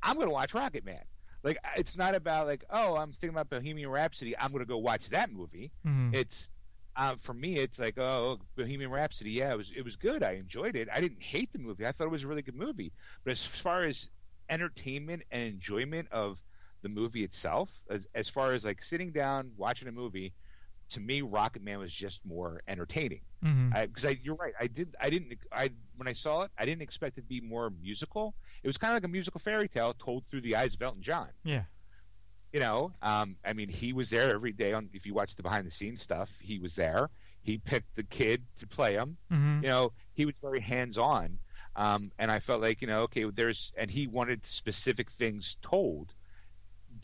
I'm 0.03 0.17
gonna 0.17 0.31
watch 0.31 0.53
Rocket 0.53 0.85
Man. 0.85 1.03
Like 1.43 1.57
it's 1.77 1.95
not 1.97 2.15
about 2.15 2.47
like 2.47 2.63
oh 2.69 2.95
I'm 2.95 3.11
thinking 3.11 3.29
about 3.29 3.49
Bohemian 3.49 3.89
Rhapsody. 3.89 4.37
I'm 4.37 4.51
gonna 4.51 4.65
go 4.65 4.77
watch 4.77 5.09
that 5.09 5.31
movie. 5.31 5.71
Mhm. 5.85 6.13
It's 6.13 6.49
uh, 6.97 7.15
for 7.21 7.33
me 7.33 7.57
it's 7.57 7.77
like 7.79 7.97
oh 7.97 8.39
Bohemian 8.55 8.91
Rhapsody. 8.91 9.31
Yeah, 9.31 9.51
it 9.51 9.57
was 9.57 9.71
it 9.75 9.83
was 9.83 9.95
good. 9.95 10.23
I 10.23 10.33
enjoyed 10.33 10.75
it. 10.75 10.87
I 10.93 11.01
didn't 11.01 11.21
hate 11.21 11.51
the 11.53 11.59
movie. 11.59 11.85
I 11.85 11.91
thought 11.91 12.05
it 12.05 12.11
was 12.11 12.23
a 12.23 12.27
really 12.27 12.41
good 12.41 12.55
movie. 12.55 12.91
But 13.23 13.31
as 13.31 13.45
far 13.45 13.83
as 13.83 14.07
entertainment 14.49 15.23
and 15.31 15.43
enjoyment 15.43 16.07
of 16.11 16.37
the 16.81 16.89
movie 16.89 17.23
itself, 17.23 17.69
as 17.89 18.07
as 18.15 18.29
far 18.29 18.53
as 18.53 18.65
like 18.65 18.83
sitting 18.83 19.11
down 19.11 19.51
watching 19.57 19.87
a 19.87 19.91
movie, 19.91 20.33
to 20.95 20.99
me 20.99 21.21
Rocket 21.21 21.61
Man 21.61 21.79
was 21.79 21.93
just 21.93 22.19
more 22.25 22.61
entertaining 22.67 23.21
because 23.83 24.05
I, 24.05 24.17
you're 24.23 24.35
right. 24.35 24.53
I 24.59 24.67
did. 24.67 24.95
I 24.99 25.09
didn't. 25.09 25.37
I 25.51 25.69
when 25.97 26.07
I 26.07 26.13
saw 26.13 26.41
it, 26.41 26.51
I 26.57 26.65
didn't 26.65 26.81
expect 26.81 27.17
it 27.17 27.21
to 27.21 27.27
be 27.27 27.39
more 27.41 27.69
musical. 27.69 28.33
It 28.63 28.67
was 28.67 28.77
kind 28.77 28.91
of 28.91 28.95
like 28.95 29.05
a 29.05 29.07
musical 29.11 29.39
fairy 29.39 29.67
tale 29.69 29.93
told 29.93 30.25
through 30.25 30.41
the 30.41 30.55
eyes 30.55 30.73
of 30.73 30.81
Elton 30.81 31.01
John. 31.01 31.29
yeah. 31.43 31.63
You 32.53 32.61
know, 32.61 32.93
um, 33.01 33.35
I 33.43 33.51
mean, 33.51 33.67
he 33.67 33.91
was 33.91 34.09
there 34.09 34.33
every 34.33 34.53
day. 34.53 34.71
On 34.71 34.89
if 34.93 35.05
you 35.05 35.13
watch 35.13 35.35
the 35.35 35.43
behind 35.43 35.67
the 35.67 35.71
scenes 35.71 36.01
stuff, 36.01 36.29
he 36.39 36.57
was 36.57 36.73
there. 36.75 37.09
He 37.41 37.57
picked 37.57 37.93
the 37.95 38.03
kid 38.03 38.43
to 38.59 38.67
play 38.67 38.93
him. 38.93 39.17
hmm 39.29 39.59
You 39.61 39.67
know, 39.67 39.91
he 40.13 40.25
was 40.25 40.35
very 40.41 40.61
hands 40.61 40.97
on, 40.97 41.39
um, 41.75 42.11
and 42.17 42.31
I 42.31 42.39
felt 42.39 42.61
like 42.61 42.81
you 42.81 42.87
know, 42.87 43.01
okay, 43.03 43.25
there's 43.25 43.73
and 43.77 43.91
he 43.91 44.07
wanted 44.07 44.45
specific 44.45 45.11
things 45.11 45.57
told 45.61 46.13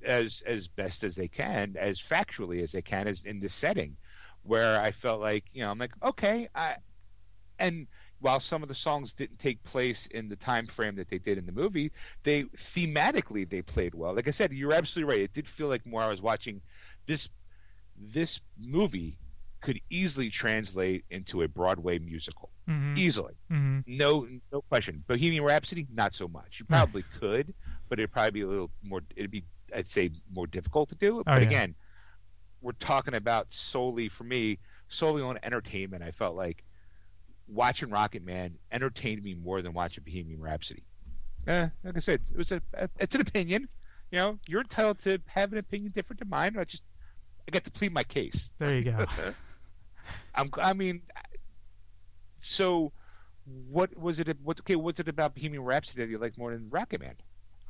as 0.03 0.41
as 0.45 0.67
best 0.67 1.03
as 1.03 1.15
they 1.15 1.27
can, 1.27 1.75
as 1.77 1.99
factually 2.01 2.61
as 2.61 2.71
they 2.71 2.81
can, 2.81 3.07
as 3.07 3.23
in 3.23 3.39
this 3.39 3.53
setting, 3.53 3.97
where 4.43 4.79
I 4.79 4.91
felt 4.91 5.21
like 5.21 5.45
you 5.53 5.61
know 5.61 5.71
I'm 5.71 5.77
like 5.79 5.93
okay, 6.03 6.47
I 6.55 6.77
and 7.59 7.87
while 8.19 8.39
some 8.39 8.61
of 8.61 8.69
the 8.69 8.75
songs 8.75 9.13
didn't 9.13 9.39
take 9.39 9.63
place 9.63 10.05
in 10.07 10.29
the 10.29 10.35
time 10.35 10.67
frame 10.67 10.95
that 10.95 11.09
they 11.09 11.17
did 11.17 11.37
in 11.37 11.45
the 11.45 11.51
movie, 11.51 11.91
they 12.23 12.43
thematically 12.43 13.49
they 13.49 13.61
played 13.61 13.95
well. 13.95 14.13
Like 14.13 14.27
I 14.27 14.31
said, 14.31 14.53
you're 14.53 14.73
absolutely 14.73 15.13
right. 15.13 15.21
It 15.23 15.33
did 15.33 15.47
feel 15.47 15.67
like 15.67 15.85
more 15.85 16.01
I 16.01 16.09
was 16.09 16.21
watching 16.21 16.61
this 17.07 17.29
this 17.97 18.39
movie 18.57 19.17
could 19.61 19.79
easily 19.89 20.29
translate 20.29 21.05
into 21.09 21.43
a 21.43 21.47
Broadway 21.47 21.99
musical. 21.99 22.51
Mhm. 22.67 22.97
Easily. 22.97 23.35
Mhm. 23.51 23.83
No 23.87 24.27
no 24.51 24.61
question. 24.63 25.03
Bohemian 25.07 25.43
Rhapsody, 25.43 25.87
not 25.91 26.13
so 26.13 26.27
much. 26.27 26.59
You 26.59 26.65
probably 26.65 27.03
could, 27.19 27.53
but 27.89 27.99
it'd 27.99 28.11
probably 28.11 28.31
be 28.31 28.41
a 28.41 28.47
little 28.47 28.71
more 28.83 29.01
it'd 29.15 29.31
be 29.31 29.45
I'd 29.75 29.87
say 29.87 30.11
more 30.33 30.47
difficult 30.47 30.89
to 30.89 30.95
do. 30.95 31.23
But 31.25 31.33
Oh, 31.33 31.37
yeah. 31.37 31.47
again, 31.47 31.75
we're 32.61 32.71
talking 32.73 33.13
about 33.15 33.47
solely 33.53 34.09
for 34.09 34.23
me, 34.23 34.59
solely 34.89 35.21
on 35.21 35.39
entertainment. 35.43 36.03
I 36.03 36.11
felt 36.11 36.35
like 36.35 36.63
watching 37.47 37.89
Rocket 37.89 38.23
Man 38.23 38.57
entertained 38.71 39.23
me 39.23 39.33
more 39.33 39.61
than 39.61 39.73
watching 39.73 40.03
Bohemian 40.03 40.39
Rhapsody. 40.39 40.83
Eh, 41.47 41.67
like 41.83 41.97
I 41.97 41.99
said, 41.99 42.21
it 42.31 42.37
was 42.37 42.51
a 42.51 42.61
it's 42.99 43.15
an 43.15 43.21
opinion. 43.21 43.67
You 44.11 44.17
know, 44.19 44.39
you're 44.47 44.61
entitled 44.61 44.99
to 44.99 45.19
have 45.27 45.51
an 45.53 45.57
opinion 45.57 45.91
different 45.91 46.19
to 46.19 46.25
mine. 46.25 46.55
I 46.57 46.65
just 46.65 46.83
I 47.47 47.51
get 47.51 47.63
to 47.63 47.71
plead 47.71 47.93
my 47.93 48.03
case. 48.03 48.49
There 48.59 48.75
you 48.75 48.83
go. 48.83 49.05
I'm 50.35 50.49
I 50.57 50.73
mean 50.73 51.01
so 52.39 52.91
what 53.45 53.95
was 53.97 54.19
it 54.19 54.27
what 54.43 54.59
okay 54.59 54.75
what's 54.75 54.99
it 54.99 55.07
about 55.07 55.35
Bohemian 55.35 55.63
Rhapsody 55.63 56.01
that 56.03 56.09
you 56.09 56.17
like 56.17 56.37
more 56.37 56.51
than 56.51 56.69
Rocket 56.69 57.01
Man? 57.01 57.15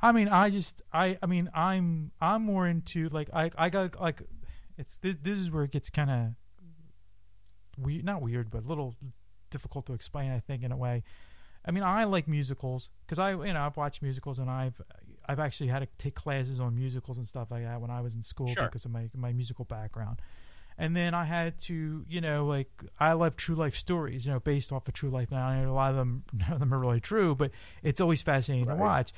I 0.02 0.10
mean, 0.12 0.28
I 0.28 0.50
just, 0.50 0.82
I, 0.92 1.16
I 1.22 1.26
mean, 1.26 1.48
I'm, 1.54 2.10
I'm 2.20 2.42
more 2.44 2.66
into 2.66 3.08
like, 3.10 3.28
I, 3.32 3.50
I 3.56 3.68
got 3.70 4.00
like, 4.00 4.22
it's 4.76 4.96
this, 4.96 5.16
this 5.22 5.38
is 5.38 5.50
where 5.50 5.62
it 5.64 5.70
gets 5.70 5.90
kind 5.90 6.10
of 6.10 6.34
weird, 7.78 8.04
not 8.04 8.22
weird, 8.22 8.50
but 8.50 8.64
a 8.64 8.66
little 8.66 8.94
difficult 9.50 9.86
to 9.86 9.92
explain. 9.92 10.30
I 10.32 10.40
think 10.40 10.62
in 10.62 10.72
a 10.72 10.76
way. 10.76 11.02
I 11.64 11.70
mean, 11.70 11.84
I 11.84 12.02
like 12.04 12.26
musicals 12.26 12.88
because 13.06 13.20
I, 13.20 13.30
you 13.32 13.52
know, 13.52 13.60
I've 13.62 13.76
watched 13.76 14.02
musicals 14.02 14.40
and 14.40 14.50
I've, 14.50 14.80
I've 15.28 15.38
actually 15.38 15.68
had 15.68 15.78
to 15.80 15.88
take 15.96 16.16
classes 16.16 16.58
on 16.58 16.74
musicals 16.74 17.16
and 17.18 17.26
stuff 17.26 17.52
like 17.52 17.62
that 17.62 17.80
when 17.80 17.90
I 17.90 18.00
was 18.00 18.16
in 18.16 18.22
school 18.22 18.48
Sure. 18.48 18.64
because 18.66 18.84
of 18.84 18.90
my 18.90 19.08
my 19.14 19.32
musical 19.32 19.64
background. 19.64 20.20
And 20.78 20.96
then 20.96 21.14
I 21.14 21.26
had 21.26 21.58
to, 21.60 22.04
you 22.08 22.20
know, 22.20 22.46
like 22.46 22.70
I 22.98 23.12
love 23.12 23.36
true 23.36 23.54
life 23.54 23.76
stories, 23.76 24.26
you 24.26 24.32
know, 24.32 24.40
based 24.40 24.72
off 24.72 24.88
of 24.88 24.94
true 24.94 25.10
life. 25.10 25.30
Now 25.30 25.46
I 25.46 25.62
know 25.62 25.70
a 25.70 25.72
lot 25.74 25.90
of 25.90 25.96
them, 25.96 26.24
none 26.32 26.52
of 26.54 26.58
them 26.58 26.74
are 26.74 26.78
really 26.78 26.98
true, 27.00 27.36
but 27.36 27.52
it's 27.84 28.00
always 28.00 28.22
fascinating 28.22 28.66
Right. 28.66 28.74
to 28.76 28.80
watch. 28.80 29.12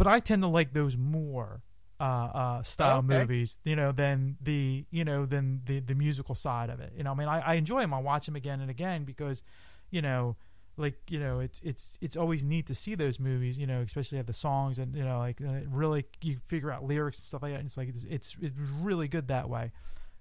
But 0.00 0.06
I 0.06 0.18
tend 0.20 0.40
to 0.40 0.48
like 0.48 0.72
those 0.72 0.96
more 0.96 1.60
uh, 2.00 2.02
uh, 2.04 2.62
style 2.62 3.02
Okay. 3.04 3.20
movies, 3.20 3.58
you 3.64 3.76
know, 3.76 3.92
than 3.92 4.38
the, 4.40 4.86
you 4.90 5.04
know, 5.04 5.26
than 5.26 5.60
the 5.66 5.80
the 5.80 5.94
musical 5.94 6.34
side 6.34 6.70
of 6.70 6.80
it. 6.80 6.94
You 6.96 7.04
know, 7.04 7.10
I 7.12 7.14
mean, 7.14 7.28
I, 7.28 7.40
I 7.40 7.54
enjoy 7.56 7.82
them. 7.82 7.92
I 7.92 7.98
watch 7.98 8.24
them 8.24 8.34
again 8.34 8.62
and 8.62 8.70
again 8.70 9.04
because, 9.04 9.42
you 9.90 10.00
know, 10.00 10.36
like 10.78 10.94
you 11.10 11.20
know, 11.20 11.40
it's 11.40 11.60
it's 11.62 11.98
it's 12.00 12.16
always 12.16 12.46
neat 12.46 12.66
to 12.68 12.74
see 12.74 12.94
those 12.94 13.20
movies. 13.20 13.58
You 13.58 13.66
know, 13.66 13.82
especially 13.82 14.16
have 14.16 14.26
the 14.26 14.32
songs 14.32 14.78
and 14.78 14.96
you 14.96 15.04
know, 15.04 15.18
like 15.18 15.38
and 15.40 15.54
it 15.54 15.68
really 15.68 16.06
you 16.22 16.38
figure 16.46 16.70
out 16.72 16.82
lyrics 16.82 17.18
and 17.18 17.26
stuff 17.26 17.42
like 17.42 17.52
that. 17.52 17.58
And 17.58 17.66
it's 17.66 17.76
like 17.76 17.90
it's 17.90 18.04
it's, 18.08 18.36
it's 18.40 18.56
really 18.56 19.06
good 19.06 19.28
that 19.28 19.50
way. 19.50 19.70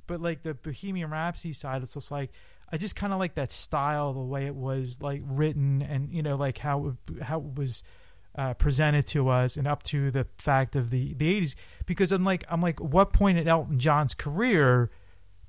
But 0.07 0.21
like 0.21 0.43
the 0.43 0.55
Bohemian 0.55 1.09
Rhapsody 1.09 1.53
side, 1.53 1.83
it's 1.83 1.93
just 1.93 2.11
like 2.11 2.31
I 2.69 2.75
just 2.75 2.97
kind 2.97 3.13
of 3.13 3.19
like 3.19 3.35
that 3.35 3.49
style, 3.53 4.11
the 4.11 4.19
way 4.19 4.45
it 4.45 4.55
was 4.55 4.97
like 5.01 5.21
written, 5.23 5.81
and 5.81 6.11
you 6.13 6.21
know, 6.21 6.35
like 6.35 6.57
how 6.57 6.97
it, 7.15 7.23
how 7.23 7.39
it 7.39 7.55
was 7.55 7.81
uh, 8.35 8.53
presented 8.53 9.07
to 9.07 9.29
us, 9.29 9.57
and 9.57 9.67
up 9.67 9.83
to 9.83 10.11
the 10.11 10.27
fact 10.37 10.75
of 10.75 10.89
the 10.89 11.13
the 11.13 11.35
eighties. 11.35 11.55
Because 11.85 12.11
I'm 12.11 12.23
like 12.23 12.43
I'm 12.49 12.61
like, 12.61 12.79
what 12.79 13.13
point 13.13 13.37
in 13.37 13.47
Elton 13.47 13.79
John's 13.79 14.13
career 14.13 14.89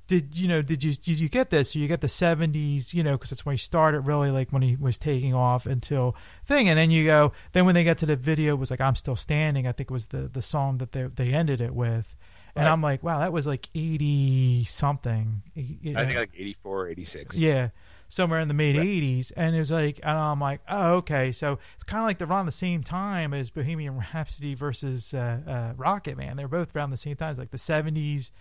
did 0.06 0.36
you 0.36 0.48
know? 0.48 0.60
Did 0.62 0.82
you 0.82 0.94
did 0.94 1.20
you 1.20 1.28
get 1.28 1.50
this? 1.50 1.72
So 1.72 1.78
you 1.78 1.86
get 1.86 2.00
the 2.00 2.08
seventies, 2.08 2.92
you 2.92 3.02
know, 3.04 3.12
because 3.12 3.30
that's 3.30 3.46
when 3.46 3.52
he 3.54 3.58
started 3.58 4.00
really 4.00 4.30
like 4.30 4.50
when 4.50 4.62
he 4.62 4.74
was 4.74 4.98
taking 4.98 5.34
off 5.34 5.66
until 5.66 6.16
thing, 6.44 6.68
and 6.68 6.76
then 6.78 6.90
you 6.90 7.04
go. 7.04 7.32
Then 7.52 7.64
when 7.64 7.74
they 7.74 7.84
got 7.84 7.98
to 7.98 8.06
the 8.06 8.16
video, 8.16 8.54
it 8.54 8.58
was 8.58 8.70
like 8.70 8.80
I'm 8.80 8.96
still 8.96 9.16
standing. 9.16 9.66
I 9.68 9.72
think 9.72 9.90
it 9.90 9.92
was 9.92 10.06
the 10.08 10.22
the 10.22 10.42
song 10.42 10.78
that 10.78 10.92
they 10.92 11.04
they 11.04 11.32
ended 11.32 11.60
it 11.60 11.74
with. 11.74 12.16
And 12.56 12.64
Right. 12.64 12.72
I'm 12.72 12.82
like, 12.82 13.04
wow, 13.04 13.20
that 13.20 13.32
was 13.32 13.46
like 13.46 13.68
80 13.76 14.64
something. 14.64 15.42
I 15.56 15.60
think 16.04 16.16
like 16.16 16.32
84, 16.36 16.88
86. 16.88 17.38
Yeah, 17.38 17.68
somewhere 18.10 18.40
in 18.40 18.48
the 18.48 18.54
mid 18.54 18.76
Right. 18.76 18.86
'80s, 18.86 19.32
and 19.36 19.56
it 19.56 19.58
was 19.60 19.70
like, 19.70 19.98
and 20.02 20.18
I'm 20.18 20.40
like, 20.40 20.60
oh, 20.68 20.94
okay, 20.96 21.32
so 21.32 21.58
it's 21.76 21.84
kind 21.84 22.02
of 22.02 22.06
like 22.06 22.18
they're 22.18 22.28
around 22.28 22.44
the 22.44 22.52
same 22.52 22.82
time 22.82 23.32
as 23.32 23.48
Bohemian 23.48 23.96
Rhapsody 24.14 24.52
versus 24.54 25.14
uh, 25.14 25.40
uh, 25.46 25.72
Rocket 25.78 26.18
Man. 26.18 26.36
They're 26.36 26.48
both 26.48 26.76
around 26.76 26.90
the 26.90 26.98
same 26.98 27.16
time, 27.16 27.30
it's 27.30 27.38
like 27.38 27.50
the 27.52 27.56
'70s, 27.56 28.32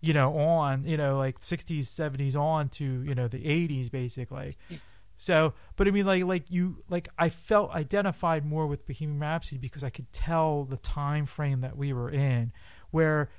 you 0.00 0.12
know, 0.12 0.36
on, 0.38 0.84
you 0.86 0.96
know, 0.96 1.16
like 1.18 1.40
'60s, 1.40 1.80
'70s 1.86 2.36
on 2.38 2.68
to 2.68 2.84
you 2.84 3.14
know 3.16 3.26
the 3.26 3.42
'80s, 3.42 3.90
basically. 3.90 4.56
So, 5.16 5.54
but 5.76 5.86
I 5.88 5.92
mean, 5.92 6.06
like, 6.06 6.24
like 6.24 6.50
you, 6.50 6.82
like, 6.90 7.08
I 7.16 7.28
felt 7.28 7.70
identified 7.70 8.44
more 8.44 8.66
with 8.66 8.84
Bohemian 8.86 9.20
Rhapsody 9.20 9.58
because 9.58 9.84
I 9.84 9.88
could 9.90 10.12
tell 10.12 10.64
the 10.64 10.76
time 10.76 11.24
frame 11.24 11.60
that 11.60 11.76
we 11.76 11.92
were 11.92 12.10
in, 12.10 12.52
where 12.90 13.30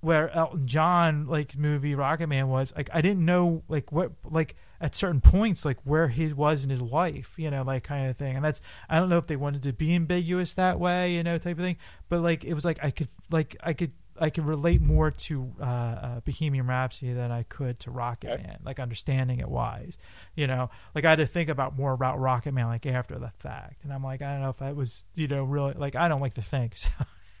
where 0.00 0.30
Elton 0.30 0.66
John 0.66 1.26
like 1.26 1.56
movie 1.56 1.94
Rocket 1.94 2.28
Man 2.28 2.48
was 2.48 2.72
like 2.76 2.88
I 2.94 3.00
didn't 3.00 3.24
know 3.24 3.62
like 3.68 3.92
what 3.92 4.12
like 4.24 4.54
at 4.80 4.94
certain 4.94 5.20
points 5.20 5.64
like 5.64 5.78
where 5.84 6.08
he 6.08 6.32
was 6.32 6.64
in 6.64 6.70
his 6.70 6.82
life 6.82 7.34
you 7.36 7.50
know 7.50 7.62
like 7.62 7.82
kind 7.82 8.08
of 8.08 8.16
thing 8.16 8.36
and 8.36 8.44
that's 8.44 8.60
I 8.88 8.98
don't 8.98 9.08
know 9.08 9.18
if 9.18 9.26
they 9.26 9.36
wanted 9.36 9.62
to 9.64 9.72
be 9.72 9.94
ambiguous 9.94 10.54
that 10.54 10.78
way 10.78 11.14
you 11.14 11.22
know 11.22 11.38
type 11.38 11.58
of 11.58 11.64
thing 11.64 11.76
but 12.08 12.20
like 12.20 12.44
it 12.44 12.54
was 12.54 12.64
like 12.64 12.78
I 12.82 12.90
could 12.90 13.08
like 13.30 13.56
I 13.62 13.72
could 13.72 13.92
I 14.20 14.30
could 14.30 14.46
relate 14.46 14.80
more 14.80 15.12
to 15.12 15.52
uh, 15.60 15.64
uh, 15.64 16.20
Bohemian 16.20 16.66
Rhapsody 16.66 17.12
than 17.12 17.30
I 17.30 17.44
could 17.44 17.78
to 17.80 17.90
Rocket 17.90 18.30
Okay. 18.30 18.42
Man 18.42 18.58
like 18.64 18.80
understanding 18.80 19.38
it 19.40 19.48
wise 19.48 19.98
you 20.34 20.46
know 20.46 20.70
like 20.94 21.04
I 21.04 21.10
had 21.10 21.18
to 21.18 21.26
think 21.26 21.48
about 21.48 21.76
more 21.76 21.92
about 21.92 22.18
Rocket 22.18 22.52
Man 22.52 22.66
like 22.66 22.86
after 22.86 23.18
the 23.18 23.32
fact 23.38 23.84
and 23.84 23.92
I'm 23.92 24.02
like 24.02 24.22
I 24.22 24.32
don't 24.32 24.42
know 24.42 24.50
if 24.50 24.58
that 24.58 24.76
was 24.76 25.06
you 25.14 25.28
know 25.28 25.44
really 25.44 25.74
like 25.74 25.96
I 25.96 26.08
don't 26.08 26.20
like 26.20 26.34
to 26.34 26.42
think 26.42 26.76
so 26.76 26.90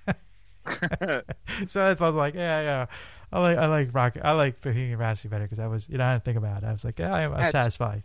so 1.66 1.84
that's 1.84 2.00
why 2.00 2.06
I 2.06 2.10
was 2.10 2.14
like, 2.14 2.34
yeah, 2.34 2.60
yeah. 2.60 2.86
I 3.32 3.40
like 3.40 3.58
I 3.58 3.66
like 3.66 3.94
rock. 3.94 4.16
I 4.22 4.32
like 4.32 4.60
Bohemian 4.60 4.98
Rhapsody 4.98 5.28
better 5.28 5.44
because 5.44 5.58
I 5.58 5.66
was 5.66 5.88
you 5.88 5.98
know 5.98 6.04
I 6.04 6.12
didn't 6.14 6.24
think 6.24 6.38
about 6.38 6.62
it. 6.62 6.66
I 6.66 6.72
was 6.72 6.84
like, 6.84 6.98
yeah, 6.98 7.12
I'm, 7.12 7.30
I'm 7.32 7.36
That's- 7.36 7.52
satisfied. 7.52 8.02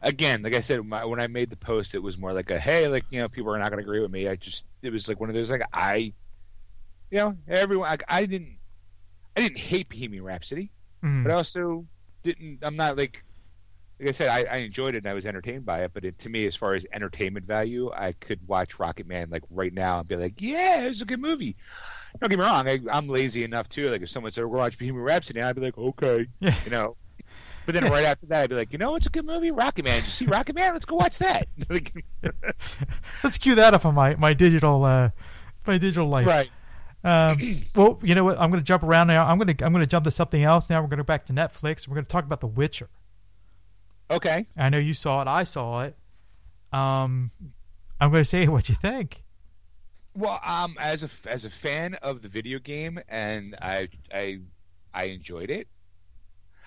Again, 0.00 0.42
like 0.42 0.54
I 0.54 0.60
said, 0.60 0.80
my, 0.86 1.04
when 1.04 1.18
I 1.18 1.26
made 1.26 1.50
the 1.50 1.56
post, 1.56 1.92
it 1.96 1.98
was 2.00 2.16
more 2.18 2.32
like 2.32 2.50
a 2.52 2.58
hey, 2.60 2.86
like 2.86 3.04
you 3.10 3.20
know, 3.20 3.28
people 3.28 3.52
are 3.52 3.58
not 3.58 3.70
going 3.70 3.82
to 3.82 3.84
agree 3.84 3.98
with 4.00 4.12
me. 4.12 4.28
I 4.28 4.36
just 4.36 4.64
it 4.80 4.92
was 4.92 5.08
like 5.08 5.18
one 5.18 5.28
of 5.28 5.34
those 5.34 5.50
like 5.50 5.62
I, 5.72 6.12
you 7.10 7.18
know, 7.18 7.36
everyone. 7.48 7.88
I, 7.90 8.20
I 8.20 8.26
didn't, 8.26 8.58
I 9.36 9.40
didn't 9.40 9.58
hate 9.58 9.88
Bohemian 9.88 10.22
Rhapsody, 10.22 10.70
Mm. 11.02 11.24
but 11.24 11.32
I 11.32 11.34
also 11.34 11.84
didn't. 12.22 12.58
I'm 12.62 12.76
not 12.76 12.96
like. 12.96 13.24
Like 14.00 14.10
I 14.10 14.12
said, 14.12 14.28
I, 14.28 14.44
I 14.44 14.56
enjoyed 14.58 14.94
it 14.94 14.98
and 14.98 15.08
I 15.08 15.14
was 15.14 15.26
entertained 15.26 15.66
by 15.66 15.82
it, 15.82 15.90
but 15.92 16.04
it, 16.04 16.20
to 16.20 16.28
me, 16.28 16.46
as 16.46 16.54
far 16.54 16.74
as 16.74 16.86
entertainment 16.92 17.46
value, 17.46 17.90
I 17.92 18.12
could 18.12 18.38
watch 18.46 18.78
Rocket 18.78 19.08
Man 19.08 19.28
like 19.30 19.42
right 19.50 19.74
now 19.74 19.98
and 19.98 20.06
be 20.06 20.14
like, 20.14 20.40
"Yeah, 20.40 20.82
it 20.84 20.88
was 20.88 21.02
a 21.02 21.04
good 21.04 21.18
movie." 21.18 21.56
Don't 22.20 22.30
get 22.30 22.38
me 22.38 22.44
wrong, 22.44 22.68
I, 22.68 22.80
I'm 22.90 23.08
lazy 23.08 23.44
enough 23.44 23.68
too. 23.68 23.90
Like 23.90 24.02
if 24.02 24.10
someone 24.10 24.32
said, 24.32 24.44
"We're 24.44 24.50
gonna 24.50 24.58
watch 24.58 24.78
Bohemian 24.78 25.04
Rhapsody," 25.04 25.40
I'd 25.40 25.54
be 25.54 25.62
like, 25.62 25.78
"Okay," 25.78 26.26
you 26.40 26.70
know. 26.70 26.96
But 27.66 27.74
then 27.74 27.84
right 27.90 28.04
after 28.04 28.26
that, 28.26 28.44
I'd 28.44 28.50
be 28.50 28.56
like, 28.56 28.72
"You 28.72 28.78
know, 28.78 28.96
it's 28.96 29.06
a 29.06 29.10
good 29.10 29.24
movie, 29.26 29.50
Rocket 29.50 29.84
Man. 29.84 29.96
Did 29.96 30.06
you 30.06 30.10
see 30.10 30.26
Rocket 30.26 30.54
Man? 30.54 30.72
Let's 30.72 30.86
go 30.86 30.96
watch 30.96 31.18
that." 31.18 31.48
Let's 33.22 33.38
cue 33.38 33.54
that 33.54 33.74
up 33.74 33.84
on 33.84 33.94
my 33.94 34.16
my 34.16 34.32
digital 34.34 34.84
uh 34.84 35.10
my 35.66 35.78
digital 35.78 36.06
life. 36.06 36.26
right. 36.26 36.50
Um, 37.04 37.38
well, 37.76 38.00
you 38.02 38.14
know 38.14 38.24
what? 38.24 38.40
I'm 38.40 38.50
going 38.50 38.62
to 38.62 38.66
jump 38.66 38.82
around 38.82 39.06
now. 39.06 39.26
I'm 39.26 39.38
going 39.38 39.54
to 39.54 39.64
I'm 39.64 39.72
going 39.72 39.82
to 39.82 39.86
jump 39.86 40.04
to 40.04 40.10
something 40.10 40.42
else 40.42 40.68
now. 40.68 40.80
We're 40.80 40.88
going 40.88 40.98
to 40.98 41.04
go 41.04 41.06
back 41.06 41.26
to 41.26 41.32
Netflix. 41.32 41.86
We're 41.86 41.94
going 41.94 42.06
to 42.06 42.10
talk 42.10 42.24
about 42.24 42.40
The 42.40 42.46
Witcher. 42.46 42.88
Okay. 44.10 44.46
I 44.56 44.68
know 44.68 44.78
you 44.78 44.94
saw 44.94 45.22
it. 45.22 45.28
I 45.28 45.44
saw 45.44 45.82
it. 45.82 45.96
Um, 46.72 47.30
I'm 48.00 48.10
going 48.10 48.22
to 48.22 48.28
say 48.28 48.48
what 48.48 48.68
you 48.68 48.74
think. 48.74 49.22
Well, 50.18 50.40
um, 50.44 50.76
as 50.80 51.02
a 51.04 51.10
as 51.26 51.44
a 51.44 51.50
fan 51.50 51.94
of 51.94 52.22
the 52.22 52.28
video 52.28 52.58
game, 52.58 52.98
and 53.08 53.54
I 53.60 53.88
I 54.12 54.40
I 54.92 55.04
enjoyed 55.04 55.50
it. 55.50 55.68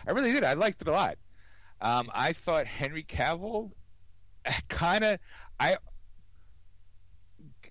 I 0.08 0.12
really 0.12 0.32
did. 0.32 0.44
I 0.44 0.54
liked 0.54 0.82
it 0.82 0.88
a 0.88 0.92
lot. 0.92 1.18
Um, 1.82 2.10
I 2.14 2.34
thought 2.34 2.68
Henry 2.68 3.04
Cavill 3.04 3.72
kind 4.70 5.04
of 5.04 5.20
I 5.60 5.78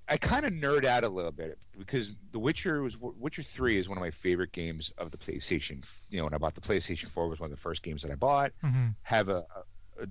I 0.09 0.17
kind 0.19 0.45
of 0.45 0.53
nerd 0.53 0.85
out 0.85 1.05
a 1.05 1.09
little 1.09 1.33
bit 1.33 1.59
because 1.79 2.17
The 2.33 2.39
Witcher 2.39 2.83
was 2.83 2.97
Witcher 2.99 3.43
Three 3.43 3.79
is 3.79 3.89
one 3.89 3.99
of 3.99 4.03
my 4.03 4.11
favorite 4.11 4.53
games 4.53 4.93
of 4.99 5.11
the 5.11 5.19
PlayStation. 5.19 5.85
You 6.11 6.19
know, 6.19 6.25
when 6.25 6.35
I 6.35 6.39
bought 6.39 6.55
the 6.55 6.61
PlayStation 6.61 7.09
Four, 7.11 7.27
it 7.27 7.31
was 7.31 7.41
one 7.41 7.51
of 7.51 7.57
the 7.57 7.61
first 7.63 7.83
games 7.83 8.03
that 8.03 8.11
I 8.11 8.17
bought. 8.17 8.53
hmm 8.63 8.89
Have 9.03 9.29
a, 9.29 9.45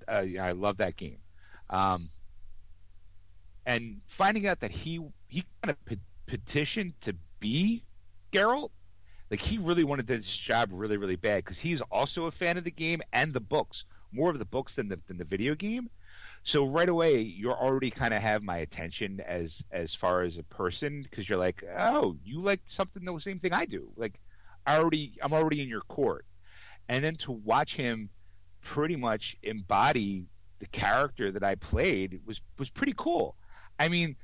a, 0.07 0.15
a 0.23 0.37
I 0.39 0.51
love 0.53 0.77
that 0.77 0.95
game. 0.97 1.19
Um, 1.69 2.11
and 3.65 4.01
finding 4.07 4.47
out 4.47 4.59
that 4.61 4.71
he 4.71 4.99
he 5.29 5.45
kind 5.61 5.71
of 5.71 5.85
pe- 5.85 5.97
petitioned 6.27 6.93
to 7.01 7.15
be 7.39 7.83
Geralt, 8.33 8.71
like 9.31 9.39
he 9.39 9.57
really 9.57 9.83
wanted 9.83 10.07
this 10.07 10.25
job 10.27 10.69
really 10.71 10.97
really 10.97 11.15
bad 11.15 11.43
because 11.45 11.59
he's 11.59 11.81
also 11.81 12.25
a 12.25 12.31
fan 12.31 12.57
of 12.57 12.63
the 12.63 12.71
game 12.71 13.01
and 13.13 13.31
the 13.33 13.39
books, 13.39 13.85
more 14.11 14.29
of 14.29 14.39
the 14.39 14.45
books 14.45 14.75
than 14.75 14.89
the 14.89 14.99
than 15.07 15.17
the 15.17 15.25
video 15.25 15.55
game. 15.55 15.89
So 16.43 16.65
right 16.65 16.89
away, 16.89 17.19
you're 17.21 17.57
already 17.57 17.91
kind 17.91 18.13
of 18.13 18.21
have 18.21 18.43
my 18.43 18.57
attention 18.57 19.21
as 19.21 19.63
as 19.71 19.93
far 19.93 20.23
as 20.23 20.37
a 20.37 20.43
person 20.43 21.03
because 21.03 21.29
you're 21.29 21.37
like, 21.39 21.63
oh, 21.77 22.17
you 22.23 22.41
like 22.41 22.61
something 22.65 23.03
the 23.05 23.19
same 23.19 23.39
thing 23.39 23.53
I 23.53 23.65
do. 23.65 23.91
Like, 23.95 24.19
I 24.65 24.77
already 24.77 25.17
I'm 25.21 25.33
already 25.33 25.61
in 25.61 25.69
your 25.69 25.81
court, 25.81 26.25
and 26.87 27.03
then 27.03 27.15
to 27.17 27.31
watch 27.31 27.75
him 27.75 28.09
pretty 28.61 28.95
much 28.95 29.35
embody 29.43 30.27
the 30.59 30.67
character 30.67 31.31
that 31.31 31.43
I 31.43 31.55
played 31.55 32.21
was 32.25 32.41
was 32.57 32.69
pretty 32.69 32.93
cool. 32.97 33.35
I 33.79 33.87
mean, 33.89 34.15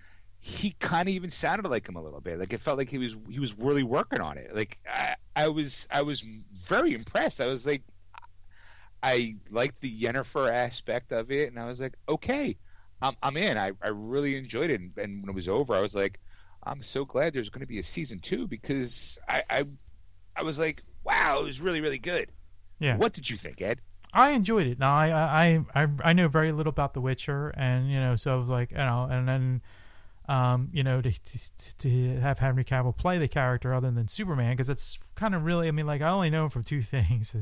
he 0.45 0.75
kind 0.79 1.09
of 1.09 1.15
even 1.15 1.31
sounded 1.31 1.67
like 1.67 1.89
him 1.89 1.95
a 1.95 2.03
little 2.03 2.21
bit. 2.21 2.37
Like 2.37 2.53
it 2.53 2.61
felt 2.61 2.77
like 2.77 2.91
he 2.91 2.99
was 2.99 3.15
he 3.27 3.39
was 3.39 3.57
really 3.57 3.81
working 3.81 4.21
on 4.21 4.37
it. 4.37 4.55
Like 4.55 4.77
I, 4.87 5.15
I 5.35 5.47
was 5.47 5.87
I 5.89 6.03
was 6.03 6.23
very 6.53 6.93
impressed. 6.93 7.41
I 7.41 7.47
was 7.47 7.65
like, 7.65 7.81
I 9.01 9.37
liked 9.49 9.81
the 9.81 9.91
Yennefer 9.91 10.51
aspect 10.53 11.11
of 11.11 11.31
it, 11.31 11.49
and 11.49 11.59
I 11.59 11.65
was 11.65 11.81
like, 11.81 11.95
okay, 12.07 12.57
I'm 13.01 13.15
I'm 13.23 13.37
in. 13.37 13.57
I 13.57 13.71
I 13.81 13.87
really 13.87 14.37
enjoyed 14.37 14.69
it, 14.69 14.79
and, 14.79 14.91
and 14.97 15.23
when 15.23 15.31
it 15.31 15.35
was 15.35 15.49
over, 15.49 15.73
I 15.73 15.81
was 15.81 15.95
like, 15.95 16.19
I'm 16.61 16.83
so 16.83 17.05
glad 17.05 17.33
there's 17.33 17.49
going 17.49 17.61
to 17.61 17.65
be 17.65 17.79
a 17.79 17.83
season 17.83 18.19
two 18.19 18.45
because 18.47 19.17
I 19.27 19.41
I 19.49 19.65
I 20.35 20.43
was 20.43 20.59
like, 20.59 20.83
wow, 21.03 21.39
it 21.39 21.43
was 21.43 21.59
really 21.59 21.81
really 21.81 21.97
good. 21.97 22.29
Yeah. 22.77 22.97
What 22.97 23.13
did 23.13 23.27
you 23.27 23.35
think, 23.35 23.63
Ed? 23.63 23.79
I 24.13 24.29
enjoyed 24.29 24.67
it. 24.67 24.77
Now 24.77 24.93
I 24.93 25.07
I 25.09 25.65
I 25.73 25.87
I 26.03 26.13
know 26.13 26.27
very 26.27 26.51
little 26.51 26.69
about 26.69 26.93
The 26.93 27.01
Witcher, 27.01 27.49
and 27.57 27.89
you 27.89 27.99
know, 27.99 28.15
so 28.15 28.31
I 28.31 28.35
was 28.35 28.47
like, 28.47 28.69
you 28.69 28.77
know, 28.77 29.07
and 29.09 29.27
then, 29.27 29.61
um, 30.27 30.69
you 30.73 30.83
know, 30.83 31.01
to 31.01 31.11
to, 31.11 31.77
to 31.77 32.19
have 32.19 32.39
Henry 32.39 32.63
Cavill 32.63 32.95
play 32.95 33.17
the 33.17 33.27
character 33.27 33.73
other 33.73 33.91
than 33.91 34.07
Superman, 34.07 34.53
because 34.53 34.69
it's 34.69 34.97
kind 35.15 35.35
of 35.35 35.43
really, 35.43 35.67
I 35.67 35.71
mean, 35.71 35.85
like 35.87 36.01
I 36.01 36.09
only 36.09 36.29
know 36.29 36.45
him 36.45 36.49
from 36.49 36.63
two 36.63 36.81
things. 36.83 37.35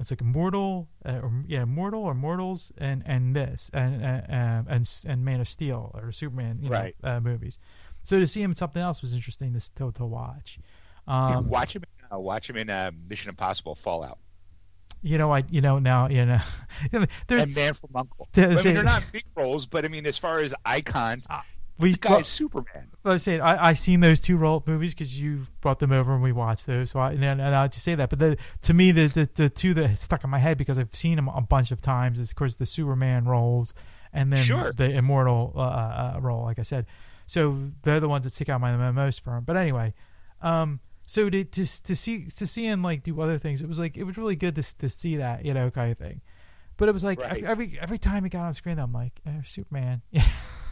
It's 0.00 0.10
like 0.10 0.20
Immortal, 0.20 0.88
uh, 1.06 1.20
or 1.22 1.44
yeah, 1.46 1.64
Mortal 1.64 2.02
or 2.02 2.14
Mortals, 2.14 2.72
and 2.76 3.02
and 3.06 3.36
this, 3.36 3.70
and 3.72 4.04
uh, 4.04 4.20
and 4.68 4.90
and 5.06 5.24
Man 5.24 5.40
of 5.40 5.48
Steel 5.48 5.92
or 5.94 6.10
Superman, 6.10 6.58
you 6.60 6.68
know, 6.68 6.76
Right. 6.76 6.96
uh, 7.04 7.20
movies. 7.20 7.58
So 8.02 8.18
to 8.18 8.26
see 8.26 8.42
him 8.42 8.50
in 8.50 8.56
something 8.56 8.82
else 8.82 9.02
was 9.02 9.14
interesting 9.14 9.52
to 9.58 9.74
to, 9.76 9.92
to 9.92 10.04
watch. 10.04 10.58
Yeah, 11.06 11.36
Um, 11.36 11.48
watch 11.48 11.76
him. 11.76 11.84
Uh, 12.12 12.18
watch 12.18 12.50
him 12.50 12.56
in 12.56 12.68
uh, 12.70 12.90
Mission 13.08 13.28
Impossible 13.30 13.74
Fallout 13.74 14.18
you 15.04 15.18
know, 15.18 15.32
I 15.32 15.44
you 15.50 15.60
know 15.60 15.78
now 15.78 16.08
you 16.08 16.24
know, 16.24 16.40
there's 17.28 17.42
and 17.44 17.54
Man 17.54 17.74
from 17.74 17.90
Uncle. 17.94 18.26
I 18.36 18.46
mean, 18.46 18.56
they're 18.62 18.82
not 18.82 19.04
big 19.12 19.24
roles, 19.36 19.66
but 19.66 19.84
I 19.84 19.88
mean, 19.88 20.06
as 20.06 20.16
far 20.16 20.40
as 20.40 20.54
icons, 20.64 21.26
we 21.78 21.90
this 21.90 21.98
guy's 21.98 22.28
Superman. 22.28 22.88
I 23.04 23.16
saying 23.16 23.40
I 23.40 23.66
I 23.68 23.72
seen 23.72 24.00
those 24.00 24.20
two 24.20 24.36
role 24.36 24.62
movies 24.66 24.94
because 24.94 25.20
you 25.20 25.46
brought 25.60 25.78
them 25.80 25.92
over 25.92 26.12
and 26.14 26.22
we 26.22 26.32
watched 26.32 26.66
those. 26.66 26.90
So 26.92 27.00
I 27.00 27.12
and, 27.12 27.24
and 27.24 27.42
I 27.42 27.66
just 27.68 27.84
say 27.84 27.94
that, 27.94 28.10
but 28.10 28.18
the 28.18 28.36
to 28.62 28.74
me 28.74 28.92
the, 28.92 29.06
the 29.08 29.28
the 29.34 29.48
two 29.48 29.74
that 29.74 29.98
stuck 29.98 30.22
in 30.24 30.30
my 30.30 30.38
head 30.38 30.56
because 30.58 30.78
I've 30.78 30.94
seen 30.94 31.16
them 31.16 31.28
a 31.28 31.40
bunch 31.40 31.70
of 31.72 31.80
times 31.80 32.18
is 32.18 32.30
of 32.30 32.36
course 32.36 32.56
the 32.56 32.66
Superman 32.66 33.24
roles 33.24 33.74
and 34.12 34.32
then 34.32 34.44
Sure. 34.44 34.72
the 34.72 34.90
Immortal 34.90 35.52
uh, 35.56 35.60
uh, 35.60 36.18
role, 36.20 36.44
like 36.44 36.58
I 36.60 36.62
said. 36.62 36.86
So 37.26 37.58
they're 37.82 37.98
the 38.00 38.08
ones 38.08 38.24
that 38.24 38.32
stick 38.32 38.48
out 38.48 38.60
my 38.60 38.90
most 38.92 39.24
for 39.24 39.36
him. 39.36 39.42
But 39.44 39.56
anyway, 39.56 39.94
um, 40.42 40.78
so 41.06 41.28
to 41.28 41.42
to 41.44 41.82
to 41.82 41.96
see 41.96 42.26
to 42.26 42.46
see 42.46 42.66
him 42.66 42.82
like 42.82 43.02
do 43.02 43.20
other 43.20 43.38
things, 43.38 43.60
it 43.60 43.68
was 43.68 43.78
like 43.78 43.96
it 43.96 44.04
was 44.04 44.16
really 44.16 44.36
good 44.36 44.54
to 44.54 44.62
to 44.78 44.88
see 44.88 45.16
that 45.16 45.44
you 45.44 45.52
know 45.54 45.70
kind 45.70 45.90
of 45.90 45.98
thing. 45.98 46.20
But 46.76 46.88
it 46.88 46.92
was 46.92 47.02
like 47.04 47.20
Right. 47.20 47.42
every 47.44 47.76
every 47.80 47.98
time 47.98 48.22
he 48.24 48.30
got 48.30 48.44
on 48.44 48.54
screen, 48.54 48.78
I'm 48.78 48.92
like 48.92 49.20
eh, 49.26 49.42
Superman. 49.44 50.02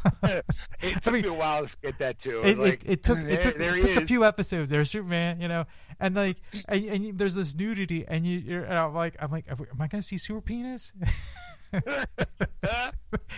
It 0.83 1.03
took 1.03 1.13
mean- 1.13 1.23
me 1.23 1.29
a 1.29 1.33
while 1.33 1.63
to 1.63 1.69
forget 1.69 1.99
that 2.01 2.19
too. 2.19 2.39
I 2.39 2.43
was 2.43 2.51
it, 2.51 2.59
like, 2.59 2.85
it, 2.85 2.91
it 2.91 3.03
took 3.05 3.19
it 3.19 3.43
took, 3.43 3.57
there 3.57 3.77
it 3.77 3.83
took 3.83 4.03
a 4.03 4.07
few 4.07 4.25
episodes. 4.25 4.71
There's 4.71 4.91
Superman, 4.91 5.41
you 5.41 5.49
know, 5.49 5.65
and 6.01 6.15
like 6.15 6.39
and, 6.69 6.85
and 6.87 7.19
there's 7.19 7.37
this 7.37 7.55
nudity, 7.55 8.05
and 8.07 8.27
you 8.27 8.39
you're, 8.39 8.65
and 8.65 8.75
I'm 8.75 8.95
like 8.95 9.17
I'm 9.21 9.31
like 9.31 9.47
am 9.49 9.81
I 9.81 9.87
gonna 9.87 10.03
see 10.03 10.19
super 10.19 10.41
penis? 10.41 10.93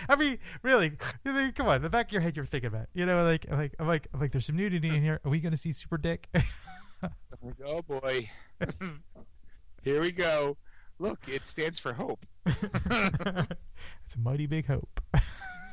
I 0.09 0.15
mean, 0.17 0.39
really, 0.61 0.91
come 1.23 1.67
on, 1.67 1.77
in 1.77 1.81
the 1.81 1.89
back 1.89 2.07
of 2.07 2.11
your 2.11 2.21
head, 2.21 2.35
you're 2.35 2.45
thinking 2.45 2.67
about, 2.67 2.83
it. 2.83 2.89
you 2.93 3.05
know, 3.05 3.23
like 3.23 3.45
like 3.49 3.75
I'm 3.79 3.87
like 3.87 4.07
I'm 4.13 4.19
like 4.19 4.31
there's 4.31 4.45
some 4.45 4.57
nudity 4.57 4.89
in 4.89 5.01
here. 5.01 5.21
Are 5.23 5.31
we 5.31 5.39
gonna 5.39 5.57
see 5.57 5.71
super 5.71 5.97
dick? 5.97 6.29
Oh 7.63 7.81
boy, 7.81 8.29
here 9.83 10.01
we 10.01 10.11
go. 10.11 10.57
Look, 10.97 11.19
it 11.27 11.45
stands 11.45 11.77
for 11.77 11.93
hope. 11.93 12.25
it's 12.45 12.55
a 14.15 14.19
mighty 14.19 14.47
big 14.47 14.65
hope. 14.65 15.01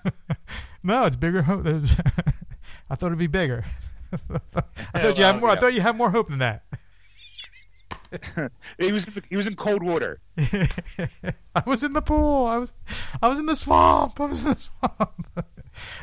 no, 0.83 1.05
it's 1.05 1.17
bigger 1.17 1.43
hope. 1.43 1.67
I 2.91 2.95
thought 2.95 3.07
it'd 3.07 3.19
be 3.19 3.27
bigger. 3.27 3.65
I 4.93 5.01
thought 5.01 5.19
you 5.19 5.25
had 5.25 5.41
more. 5.41 5.51
I 5.51 5.57
thought 5.57 5.75
you 5.75 5.81
had 5.81 5.97
more 5.97 6.11
hope 6.11 6.29
than 6.29 6.39
that. 6.39 6.65
He 8.79 8.93
was 8.93 9.09
in 9.09 9.23
he 9.31 9.37
was 9.37 9.47
in 9.47 9.55
cold 9.57 9.83
water. 9.83 10.21
I 10.37 11.63
was 11.67 11.83
in 11.83 11.95
the 11.95 12.03
pool. 12.03 12.47
I 12.47 12.59
was, 12.59 12.73
I 13.23 13.29
was 13.29 13.39
in 13.39 13.47
the 13.47 13.57
swamp. 13.57 14.21
I 14.21 14.27
was 14.27 14.41
in 14.41 14.53
the 14.53 14.61
swamp. 14.61 15.47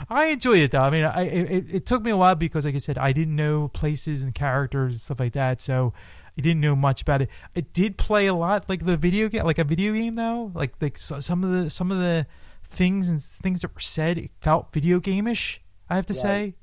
I 0.09 0.25
enjoyed 0.25 0.59
it 0.59 0.71
though. 0.71 0.81
I 0.81 0.89
mean, 0.89 1.03
I 1.03 1.21
it, 1.23 1.65
it 1.71 1.85
took 1.85 2.01
me 2.01 2.11
a 2.11 2.17
while 2.17 2.35
because, 2.35 2.65
like 2.65 2.75
I 2.75 2.79
said, 2.79 2.97
I 2.97 3.11
didn't 3.11 3.35
know 3.35 3.67
places 3.67 4.23
and 4.23 4.33
characters 4.33 4.93
and 4.93 5.01
stuff 5.01 5.19
like 5.19 5.33
that, 5.33 5.61
so 5.61 5.93
I 6.37 6.41
didn't 6.41 6.61
know 6.61 6.75
much 6.75 7.01
about 7.01 7.21
it. 7.21 7.29
I 7.55 7.61
did 7.61 7.97
play 7.97 8.25
a 8.25 8.33
lot 8.33 8.69
like 8.69 8.85
the 8.85 8.97
video 8.97 9.29
game, 9.29 9.43
like 9.43 9.59
a 9.59 9.63
video 9.63 9.93
game 9.93 10.13
though. 10.13 10.51
Like 10.53 10.73
like 10.81 10.97
so, 10.97 11.19
some 11.19 11.43
of 11.43 11.51
the 11.51 11.69
some 11.69 11.91
of 11.91 11.99
the 11.99 12.25
things 12.69 13.09
and 13.09 13.21
things 13.21 13.61
that 13.61 13.73
were 13.73 13.79
said 13.81 14.17
it 14.17 14.31
felt 14.41 14.71
video 14.71 14.99
game-ish. 14.99 15.61
I 15.89 15.95
have 15.95 16.05
to 16.07 16.13
Right. 16.13 16.21
say. 16.21 16.55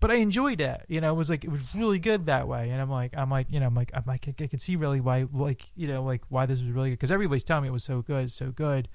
But 0.00 0.10
I 0.10 0.16
enjoyed 0.16 0.60
it. 0.60 0.84
You 0.88 1.00
know, 1.00 1.12
it 1.12 1.16
was 1.16 1.30
like 1.30 1.44
it 1.44 1.50
was 1.50 1.62
really 1.74 1.98
good 1.98 2.26
that 2.26 2.48
way. 2.48 2.68
And 2.70 2.80
I'm 2.80 2.90
like, 2.90 3.16
I'm 3.16 3.30
like, 3.30 3.46
you 3.48 3.60
know, 3.60 3.66
I'm 3.66 3.74
like, 3.74 3.90
I'm 3.94 4.02
like, 4.06 4.28
I 4.40 4.46
can 4.46 4.58
see 4.58 4.76
really 4.76 5.00
why, 5.00 5.26
like, 5.32 5.70
you 5.76 5.86
know, 5.86 6.02
like 6.02 6.22
why 6.28 6.46
this 6.46 6.60
was 6.60 6.70
really 6.72 6.90
good 6.90 6.98
because 6.98 7.12
everybody's 7.12 7.44
telling 7.44 7.62
me 7.62 7.68
it 7.68 7.72
was 7.72 7.84
so 7.84 8.02
good, 8.02 8.30
so 8.30 8.50
good. 8.50 8.88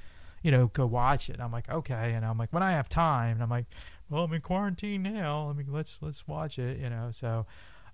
You 0.44 0.52
know, 0.52 0.68
go 0.68 0.86
watch 0.86 1.30
it. 1.30 1.34
And 1.34 1.42
I'm 1.42 1.52
like, 1.52 1.70
okay. 1.70 2.14
And 2.14 2.26
I'm 2.26 2.38
like, 2.38 2.52
when 2.54 2.62
I 2.64 2.72
have 2.72 2.90
time, 2.90 3.36
and 3.36 3.44
I'm 3.44 3.50
like, 3.50 3.66
well, 4.10 4.24
I'm 4.26 4.34
in 4.34 4.42
quarantine 4.42 5.04
now. 5.04 5.50
I 5.50 5.54
mean, 5.54 5.68
let's 5.70 5.98
let's 6.02 6.28
watch 6.28 6.60
it. 6.60 6.78
You 6.80 6.90
know, 6.90 7.10
so 7.12 7.46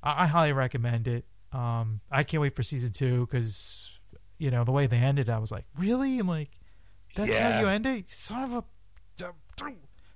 I, 0.04 0.24
I 0.24 0.28
highly 0.28 0.52
recommend 0.54 1.08
it. 1.08 1.26
Um, 1.54 2.02
I 2.12 2.24
can't 2.24 2.42
wait 2.42 2.56
for 2.56 2.64
season 2.64 2.92
two 2.92 3.28
because 3.28 3.92
you 4.40 4.52
know 4.52 4.64
the 4.64 4.72
way 4.72 4.88
they 4.88 4.98
ended, 4.98 5.30
I 5.30 5.38
was 5.38 5.52
like, 5.52 5.66
really? 5.78 6.20
I'm 6.20 6.28
like, 6.28 6.50
that's 7.16 7.38
how 7.38 7.60
you 7.60 7.68
end 7.68 7.86
it, 7.86 8.10
son 8.10 8.44
of 8.44 8.54
a. 8.54 8.64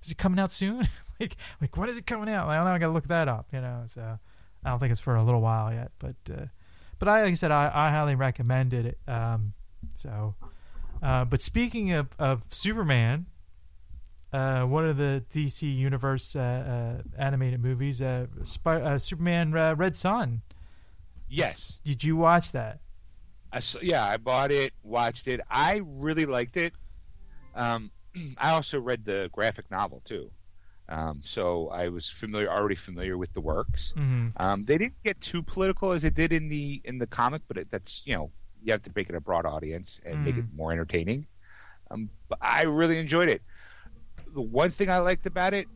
Is 0.04 0.12
it 0.12 0.18
coming 0.18 0.40
out 0.40 0.52
soon? 0.52 0.88
like, 1.20 1.36
like 1.60 1.76
when 1.76 1.90
is 1.90 1.98
it 1.98 2.06
coming 2.06 2.30
out? 2.30 2.48
Like, 2.48 2.56
I 2.56 2.58
don't 2.58 2.66
know. 2.66 2.72
I 2.72 2.78
gotta 2.78 2.94
look 2.94 3.08
that 3.08 3.28
up. 3.28 3.48
You 3.52 3.62
know, 3.62 3.84
so 3.88 4.20
I 4.64 4.70
don't 4.70 4.80
think 4.80 4.92
it's 4.92 5.02
for 5.02 5.16
a 5.16 5.24
little 5.24 5.42
while 5.42 5.74
yet. 5.74 5.92
But, 6.00 6.16
uh, 6.32 6.46
but 7.00 7.08
I, 7.08 7.24
like 7.24 7.32
I 7.32 7.36
said, 7.36 7.52
I, 7.52 7.72
I 7.74 7.90
highly 7.92 8.16
recommended 8.16 8.86
it. 8.86 9.00
Um, 9.08 9.54
so, 9.96 10.36
uh, 11.02 11.26
but 11.26 11.42
speaking 11.42 11.92
of, 11.92 12.10
of 12.20 12.44
Superman, 12.52 13.26
uh, 14.32 14.64
one 14.64 14.86
of 14.86 14.98
the 14.98 15.24
DC 15.34 15.76
Universe 15.76 16.36
uh, 16.36 17.00
uh, 17.00 17.02
animated 17.18 17.62
movies, 17.62 18.02
uh, 18.02 18.28
Spy- 18.44 18.82
uh, 18.82 19.00
Superman 19.00 19.56
uh, 19.56 19.76
Red 19.76 19.96
Sun. 19.96 20.42
Yes. 21.28 21.80
Did 21.84 22.04
you 22.04 22.16
watch 22.16 22.52
that? 22.52 22.80
I 23.52 23.58
s 23.58 23.76
yeah, 23.82 24.06
I 24.06 24.18
bought 24.18 24.52
it, 24.52 24.74
watched 24.84 25.28
it. 25.28 25.42
I 25.50 25.82
really 25.84 26.26
liked 26.26 26.56
it. 26.58 26.74
Um, 27.56 27.92
I 28.38 28.52
also 28.52 28.80
read 28.80 29.06
the 29.06 29.30
graphic 29.32 29.70
novel 29.72 30.02
too, 30.06 30.32
um, 30.90 31.22
so 31.24 31.70
I 31.70 31.90
was 31.90 32.10
familiar, 32.10 32.50
already 32.50 32.76
familiar 32.76 33.18
with 33.18 33.32
the 33.34 33.42
works. 33.42 33.94
Mm-hmm. 33.96 34.30
Um, 34.38 34.66
they 34.66 34.78
didn't 34.78 35.02
get 35.04 35.22
too 35.22 35.44
political 35.44 35.92
as 35.92 36.02
they 36.02 36.10
did 36.10 36.34
in 36.34 36.50
the 36.50 36.82
in 36.84 36.98
the 36.98 37.08
comic, 37.08 37.44
but 37.48 37.58
it, 37.58 37.68
that's 37.70 38.02
you 38.06 38.16
know 38.16 38.32
you 38.64 38.72
have 38.72 38.84
to 38.84 38.92
make 38.96 39.10
it 39.10 39.16
a 39.16 39.22
broad 39.22 39.46
audience 39.46 40.02
and 40.06 40.26
make 40.26 40.38
it 40.38 40.46
more 40.54 40.72
entertaining. 40.72 41.28
Um, 41.92 42.10
but 42.28 42.40
I 42.42 42.64
really 42.64 42.98
enjoyed 42.98 43.30
it. 43.30 43.42
The 44.34 44.42
one 44.42 44.72
thing 44.72 44.90
I 44.90 45.00
liked 45.00 45.26
about 45.26 45.54
it, 45.54 45.68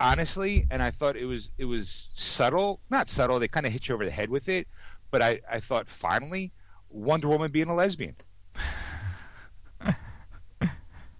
honestly, 0.00 0.66
and 0.70 0.82
I 0.82 0.90
thought 0.90 1.16
it 1.16 1.26
was 1.26 1.50
it 1.58 1.66
was 1.66 2.08
subtle, 2.14 2.80
not 2.90 3.08
subtle. 3.08 3.38
They 3.38 3.48
kind 3.48 3.66
of 3.66 3.72
hit 3.72 3.88
you 3.88 3.94
over 3.94 4.04
the 4.04 4.10
head 4.10 4.30
with 4.30 4.48
it, 4.48 4.68
but 5.10 5.22
I 5.22 5.40
I 5.50 5.60
thought 5.60 5.88
finally 5.88 6.52
Wonder 6.88 7.28
Woman 7.28 7.50
being 7.50 7.68
a 7.68 7.74
lesbian. 7.74 8.16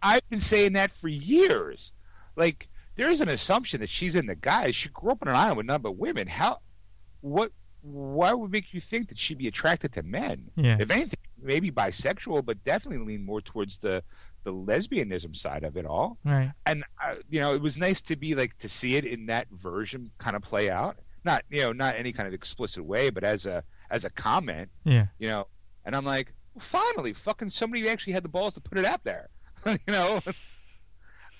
I've 0.04 0.28
been 0.30 0.40
saying 0.40 0.74
that 0.74 0.92
for 0.92 1.08
years. 1.08 1.92
Like 2.36 2.68
there's 2.96 3.20
an 3.20 3.28
assumption 3.28 3.80
that 3.80 3.88
she's 3.88 4.14
in 4.14 4.26
the 4.26 4.34
guys. 4.36 4.76
She 4.76 4.88
grew 4.90 5.10
up 5.12 5.18
on 5.22 5.28
an 5.28 5.34
island 5.34 5.56
with 5.56 5.66
none 5.66 5.82
but 5.82 5.96
women. 5.96 6.26
How? 6.28 6.58
What? 7.22 7.50
Why 7.82 8.32
would 8.32 8.50
make 8.50 8.72
you 8.72 8.80
think 8.80 9.08
that 9.08 9.18
she'd 9.18 9.38
be 9.38 9.46
attracted 9.48 9.92
to 9.94 10.02
men? 10.02 10.50
Yeah. 10.56 10.76
If 10.80 10.90
anything, 10.90 11.18
maybe 11.42 11.70
bisexual, 11.70 12.44
but 12.44 12.62
definitely 12.64 13.04
lean 13.04 13.24
more 13.26 13.40
towards 13.40 13.78
the 13.78 14.02
the 14.44 14.52
lesbianism 14.52 15.34
side 15.36 15.64
of 15.64 15.76
it 15.76 15.86
all. 15.86 16.18
Right. 16.24 16.52
And 16.66 16.84
uh, 17.02 17.16
you 17.30 17.40
know, 17.40 17.54
it 17.54 17.60
was 17.62 17.76
nice 17.76 18.00
to 18.02 18.16
be 18.16 18.34
like 18.34 18.56
to 18.58 18.68
see 18.68 18.96
it 18.96 19.04
in 19.04 19.26
that 19.26 19.48
version 19.50 20.10
kind 20.18 20.36
of 20.36 20.42
play 20.42 20.70
out. 20.70 20.96
Not 21.24 21.44
you 21.50 21.62
know, 21.62 21.72
not 21.72 21.96
any 21.96 22.12
kind 22.12 22.26
of 22.28 22.34
explicit 22.34 22.84
way, 22.84 23.10
but 23.10 23.24
as 23.24 23.46
a 23.46 23.64
as 23.90 24.04
a 24.04 24.10
comment, 24.10 24.70
Yeah. 24.84 25.06
you 25.18 25.28
know. 25.28 25.46
And 25.86 25.94
I'm 25.94 26.04
like, 26.06 26.32
finally, 26.58 27.12
fucking 27.12 27.50
somebody 27.50 27.88
actually 27.88 28.14
had 28.14 28.24
the 28.24 28.28
balls 28.28 28.54
to 28.54 28.60
put 28.60 28.78
it 28.78 28.86
out 28.86 29.04
there, 29.04 29.28
you 29.86 29.92
know. 29.92 30.20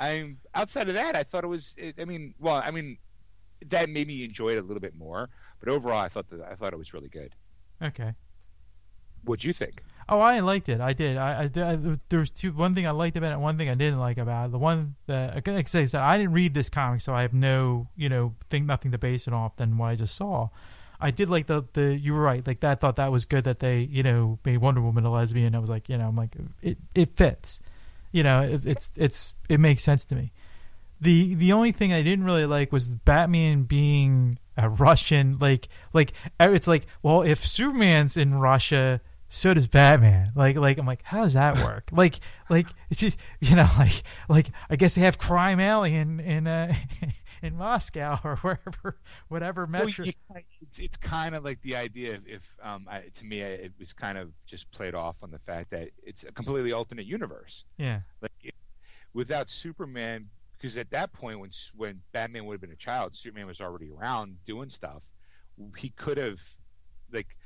I'm 0.01 0.39
outside 0.55 0.89
of 0.89 0.95
that. 0.95 1.17
I 1.17 1.23
thought 1.23 1.45
it 1.45 1.49
was. 1.49 1.75
It, 1.79 1.97
I 2.01 2.05
mean, 2.05 2.35
well, 2.39 2.57
I 2.57 2.71
mean, 2.71 2.99
that 3.69 3.89
made 3.89 4.09
me 4.09 4.25
enjoy 4.25 4.51
it 4.51 4.59
a 4.59 4.63
little 4.63 4.81
bit 4.81 4.97
more. 4.97 5.31
But 5.61 5.69
overall, 5.69 6.01
I 6.01 6.09
thought 6.09 6.29
that 6.31 6.41
I 6.43 6.55
thought 6.55 6.73
it 6.73 6.79
was 6.79 6.93
really 6.93 7.09
good. 7.09 7.35
Okay. 7.83 8.13
What'd 9.25 9.45
you 9.45 9.53
think? 9.53 9.83
Oh, 10.09 10.21
I 10.21 10.41
liked 10.41 10.69
it. 10.69 10.81
I 10.83 10.93
did. 10.93 11.17
I, 11.17 11.45
I, 11.45 11.73
I 11.73 11.77
there 12.11 12.19
was 12.19 12.31
two. 12.31 12.53
One 12.53 12.75
thing 12.75 12.87
I 12.87 12.91
liked 12.91 13.17
about 13.17 13.33
it. 13.33 13.39
One 13.39 13.57
thing 13.57 13.71
I 13.71 13.75
didn't 13.75 13.99
like 13.99 14.19
about 14.19 14.47
it. 14.47 14.53
The 14.53 14.59
one 14.59 14.97
that 15.07 15.37
I 15.37 15.41
can 15.41 15.65
say 15.67 15.83
is 15.83 15.93
that 15.93 16.03
I 16.03 16.19
didn't 16.19 16.33
read 16.33 16.53
this 16.53 16.69
comic, 16.69 17.01
so 17.01 17.15
I 17.15 17.23
have 17.23 17.33
no, 17.33 17.89
you 17.97 18.09
know, 18.09 18.35
think 18.51 18.67
nothing 18.67 18.93
to 18.93 18.99
base 18.99 19.27
it 19.27 19.33
off 19.33 19.57
than 19.57 19.79
what 19.79 19.87
I 19.87 19.95
just 19.95 20.15
saw. 20.15 20.51
I 21.01 21.11
did 21.11 21.31
like 21.31 21.47
the 21.47 21.65
the. 21.73 21.97
You 21.97 22.13
were 22.13 22.21
right. 22.21 22.47
Like 22.47 22.61
that. 22.61 22.73
I 22.73 22.75
thought 22.75 22.97
that 22.97 23.11
was 23.11 23.25
good 23.25 23.45
that 23.45 23.61
they, 23.61 23.81
you 23.81 24.03
know, 24.03 24.39
made 24.45 24.59
Wonder 24.59 24.83
Woman 24.83 25.05
a 25.07 25.11
lesbian. 25.11 25.55
I 25.55 25.59
was 25.59 25.71
like, 25.71 25.89
you 25.89 25.97
know, 25.97 26.09
I'm 26.09 26.17
like, 26.17 26.37
it 26.61 26.77
it 26.95 27.17
fits. 27.17 27.61
You 28.15 28.23
know, 28.23 28.43
it, 28.43 28.65
it's 28.65 28.93
it's 28.97 29.35
it 29.49 29.59
makes 29.59 29.83
sense 29.83 30.05
to 30.07 30.15
me. 30.15 30.33
The 31.01 31.35
the 31.35 31.53
only 31.53 31.73
thing 31.73 31.93
I 31.93 32.03
didn't 32.03 32.25
really 32.25 32.47
like 32.47 32.71
was 32.71 32.89
Batman 32.89 33.65
being 33.65 34.39
a 34.57 34.69
Russian. 34.69 35.39
Like 35.41 35.69
like 35.93 36.13
it's 36.39 36.69
like, 36.69 36.87
well, 37.03 37.23
if 37.23 37.45
Superman's 37.45 38.17
in 38.17 38.35
Russia 38.35 39.01
so 39.35 39.53
does 39.53 39.67
Batman. 39.67 40.31
Like, 40.37 40.55
like 40.55 40.79
I'm 40.79 40.87
like, 40.87 41.01
how 41.03 41.25
does 41.25 41.33
that 41.33 41.57
work? 41.57 41.89
like, 41.93 42.21
like 42.49 42.69
it's 42.89 43.01
just 43.01 43.19
you 43.41 43.57
know, 43.57 43.69
like, 43.77 44.05
like 44.29 44.51
I 44.71 44.77
guess 44.77 44.95
they 44.95 45.01
have 45.01 45.19
crime 45.19 45.59
alley 45.59 45.95
in 45.95 46.21
in 46.21 46.47
uh, 46.47 46.73
in 47.45 47.57
Moscow 47.57 48.19
or 48.25 48.37
wherever, 48.37 48.99
whatever 49.29 49.67
metro. 49.67 50.05
Well, 50.05 50.07
you, 50.07 50.13
it's, 50.61 50.79
it's 50.79 50.97
kind 50.97 51.35
of 51.35 51.45
like 51.45 51.61
the 51.63 51.77
idea. 51.77 52.21
If 52.27 52.43
um, 52.63 52.87
I, 52.91 53.03
to 53.15 53.25
me, 53.25 53.41
it 53.41 53.73
was 53.79 53.93
kind 53.93 54.19
of 54.19 54.31
just 54.47 54.71
played 54.71 54.95
off 54.95 55.17
on 55.23 55.31
the 55.31 55.39
fact 55.39 55.71
that 55.71 55.91
it's 56.03 56.25
a 56.25 56.33
completely 56.33 56.73
alternate 56.73 57.07
universe. 57.07 57.65
Yeah. 57.77 58.01
Like 58.21 58.55
without 59.13 59.49
Superman, 59.49 60.29
because 60.53 60.77
at 60.77 60.91
that 60.91 61.13
point, 61.13 61.39
when 61.39 61.51
when 61.77 62.01
Batman 62.13 62.47
would 62.47 62.55
have 62.55 62.61
been 62.61 62.73
a 62.73 62.77
child, 62.77 63.15
Superman 63.15 63.47
was 63.47 63.61
already 63.61 63.91
around 63.91 64.37
doing 64.47 64.71
stuff. 64.71 65.03
He 65.77 65.91
could 65.91 66.19
have, 66.19 66.41
like, 67.13 67.37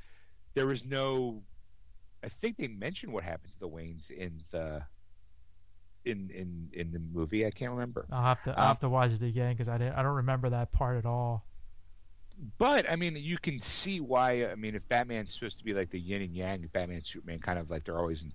there 0.55 0.65
was 0.65 0.83
no 0.83 1.43
I 2.23 2.29
think 2.29 2.57
they 2.57 2.67
mentioned 2.67 3.13
what 3.13 3.23
happened 3.23 3.53
to 3.53 3.59
the 3.59 3.69
Waynes 3.69 4.11
in 4.11 4.41
the 4.51 4.83
in 6.09 6.29
in 6.29 6.69
in 6.73 6.91
the 6.91 6.99
movie. 6.99 7.45
I 7.45 7.51
can't 7.51 7.71
remember. 7.71 8.05
I'll 8.11 8.23
have 8.23 8.43
to 8.43 8.51
I'll 8.51 8.63
um, 8.63 8.67
have 8.67 8.79
to 8.79 8.89
watch 8.89 9.11
it 9.11 9.21
again 9.21 9.53
because 9.53 9.67
I 9.67 9.77
didn't 9.77 9.93
I 9.93 10.03
don't 10.03 10.15
remember 10.15 10.49
that 10.49 10.71
part 10.71 10.97
at 10.97 11.05
all. 11.05 11.45
But 12.57 12.89
I 12.89 12.95
mean, 12.95 13.15
you 13.17 13.37
can 13.37 13.59
see 13.59 13.99
why. 13.99 14.45
I 14.45 14.55
mean, 14.55 14.75
if 14.75 14.87
Batman's 14.87 15.33
supposed 15.33 15.57
to 15.59 15.63
be 15.63 15.73
like 15.73 15.89
the 15.89 15.99
yin 15.99 16.21
and 16.21 16.35
yang, 16.35 16.69
Batman, 16.71 17.01
Superman, 17.01 17.39
kind 17.39 17.59
of 17.59 17.69
like 17.69 17.83
they're 17.83 17.99
always. 17.99 18.21
In, 18.21 18.33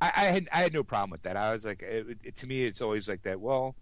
I, 0.00 0.12
I 0.14 0.24
had 0.24 0.48
I 0.52 0.62
had 0.62 0.72
no 0.72 0.84
problem 0.84 1.10
with 1.10 1.22
that. 1.22 1.36
I 1.36 1.52
was 1.52 1.64
like, 1.64 1.82
it, 1.82 2.18
it, 2.22 2.36
to 2.36 2.46
me, 2.46 2.62
it's 2.64 2.80
always 2.80 3.08
like 3.08 3.22
that. 3.22 3.40
Well, 3.40 3.74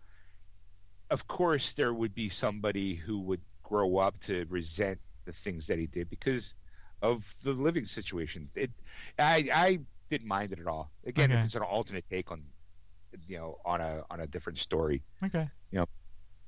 of 1.11 1.29
course, 1.29 1.73
there 1.75 1.93
would 1.93 2.15
be 2.15 2.31
somebody 2.31 2.95
who 2.95 3.21
would 3.21 3.43
grow 3.63 3.99
up 3.99 4.19
to 4.21 4.47
resent 4.49 4.99
the 5.27 5.33
things 5.33 5.67
that 5.67 5.79
he 5.79 5.87
did 5.87 6.09
because 6.09 6.55
of 7.03 7.23
the 7.43 7.53
living 7.53 7.85
situation. 7.85 8.49
It, 8.55 8.71
I, 9.19 9.49
I 9.53 9.81
didn't 10.09 10.29
mind 10.29 10.53
it 10.53 10.61
at 10.61 10.67
all. 10.67 10.91
Again, 11.07 11.33
okay. 11.33 11.43
it's 11.43 11.55
an 11.55 11.63
alternate 11.63 12.05
take 12.09 12.31
on, 12.31 12.43
you 13.27 13.39
know, 13.39 13.59
on 13.65 13.81
a 13.81 14.05
on 14.11 14.21
a 14.21 14.27
different 14.27 14.59
story. 14.59 15.03
Okay. 15.25 15.49
You 15.71 15.81
know, 15.81 15.87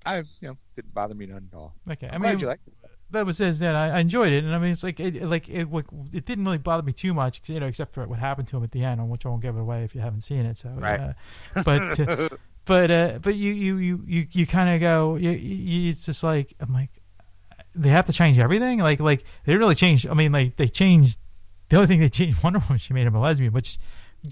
I 0.07 0.19
you 0.19 0.49
know 0.49 0.57
didn't 0.77 0.95
bother 0.95 1.15
me 1.15 1.27
none 1.27 1.49
at 1.53 1.57
all. 1.57 1.75
Okay, 1.91 2.09
I'm 2.11 2.25
I 2.25 2.35
mean, 2.35 2.49
it. 2.49 2.61
that 3.11 3.27
was 3.27 3.41
it. 3.41 3.59
That 3.59 3.75
I, 3.75 3.91
I 3.91 3.99
enjoyed 4.01 4.33
it, 4.33 4.45
and 4.45 4.55
I 4.55 4.59
mean, 4.59 4.73
it's 4.73 4.83
like 4.83 5.01
it, 5.01 5.23
like 5.23 5.49
it, 5.49 5.69
it 6.13 6.25
didn't 6.25 6.45
really 6.45 6.59
bother 6.59 6.83
me 6.83 6.93
too 6.93 7.15
much, 7.15 7.49
you 7.49 7.61
know, 7.61 7.67
except 7.67 7.95
for 7.95 8.07
what 8.07 8.19
happened 8.19 8.49
to 8.49 8.57
him 8.57 8.65
at 8.65 8.73
the 8.73 8.85
end, 8.85 9.01
on 9.01 9.09
which 9.09 9.25
I 9.25 9.29
won't 9.31 9.43
give 9.43 9.57
it 9.57 9.61
away 9.61 9.85
if 9.85 9.95
you 9.95 10.01
haven't 10.01 10.23
seen 10.23 10.45
it. 10.47 10.59
So, 10.59 10.71
right. 10.71 11.01
Uh, 11.55 11.63
but 11.63 12.01
uh, 12.01 12.29
but 12.65 12.91
uh, 12.91 13.19
but 13.23 13.35
you 13.35 13.53
you 13.53 13.77
you 13.79 14.05
you, 14.07 14.27
you 14.31 14.47
kind 14.47 14.75
of 14.75 14.81
go, 14.81 15.17
you, 15.17 15.31
you, 15.31 15.91
it's 15.91 16.07
just 16.07 16.23
like 16.23 16.55
I'm 16.61 16.73
like, 16.73 16.91
they 17.75 17.91
have 17.91 18.07
to 18.07 18.13
change 18.13 18.39
everything. 18.39 18.81
Like 18.81 19.01
like 19.01 19.25
they 19.45 19.57
really 19.57 19.75
changed 19.75 20.07
I 20.07 20.15
mean, 20.15 20.33
like 20.33 20.57
they 20.57 20.69
changed. 20.69 21.19
The 21.71 21.77
only 21.77 21.87
thing 21.87 22.01
they 22.01 22.11
changed 22.11 22.43
Wonder 22.45 22.59
Woman, 22.59 22.79
she 22.79 22.93
made 22.93 23.07
him 23.07 23.15
a 23.15 23.21
lesbian, 23.21 23.53
which 23.53 23.79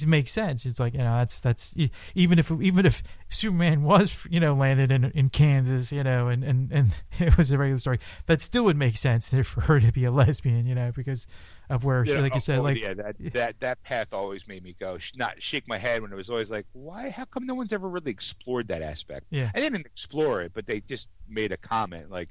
makes 0.07 0.33
sense. 0.33 0.65
It's 0.65 0.81
like 0.81 0.95
you 0.95 1.01
know 1.01 1.17
that's 1.19 1.41
that's 1.41 1.75
even 2.15 2.39
if 2.39 2.51
even 2.51 2.87
if 2.87 3.03
Superman 3.29 3.83
was 3.83 4.17
you 4.31 4.41
know 4.41 4.55
landed 4.55 4.91
in 4.91 5.05
in 5.13 5.29
Kansas, 5.29 5.93
you 5.93 6.03
know, 6.03 6.29
and 6.29 6.43
and 6.43 6.73
and 6.73 6.91
it 7.19 7.37
was 7.37 7.53
a 7.53 7.59
regular 7.59 7.79
story, 7.79 7.99
that 8.27 8.41
still 8.41 8.65
would 8.65 8.77
make 8.77 8.97
sense 8.97 9.31
for 9.45 9.63
her 9.63 9.81
to 9.81 9.93
be 9.93 10.05
a 10.05 10.11
lesbian, 10.11 10.67
you 10.67 10.75
know, 10.75 10.93
because 10.95 11.27
of 11.69 11.85
where 11.85 12.05
yeah, 12.05 12.15
she, 12.15 12.21
like 12.21 12.33
you 12.33 12.37
oh, 12.37 12.39
said, 12.39 12.59
oh, 12.59 12.63
like 12.63 12.81
yeah, 12.81 12.95
that 12.95 13.17
that 13.33 13.61
that 13.61 13.83
path 13.83 14.09
always 14.13 14.47
made 14.49 14.63
me 14.63 14.75
go 14.79 14.99
not 15.17 15.41
shake 15.43 15.69
my 15.69 15.79
head 15.79 16.03
when 16.03 16.13
it 16.13 16.17
was 16.17 16.31
always 16.31 16.51
like, 16.51 16.67
why? 16.73 17.11
How 17.11 17.25
come 17.25 17.47
no 17.47 17.55
one's 17.55 17.73
ever 17.73 17.89
really 17.89 18.11
explored 18.11 18.69
that 18.69 18.83
aspect? 18.83 19.27
Yeah, 19.31 19.51
I 19.55 19.61
didn't 19.61 19.87
explore 19.87 20.43
it, 20.43 20.53
but 20.55 20.67
they 20.67 20.81
just 20.81 21.09
made 21.29 21.53
a 21.53 21.57
comment 21.57 22.11
like, 22.11 22.29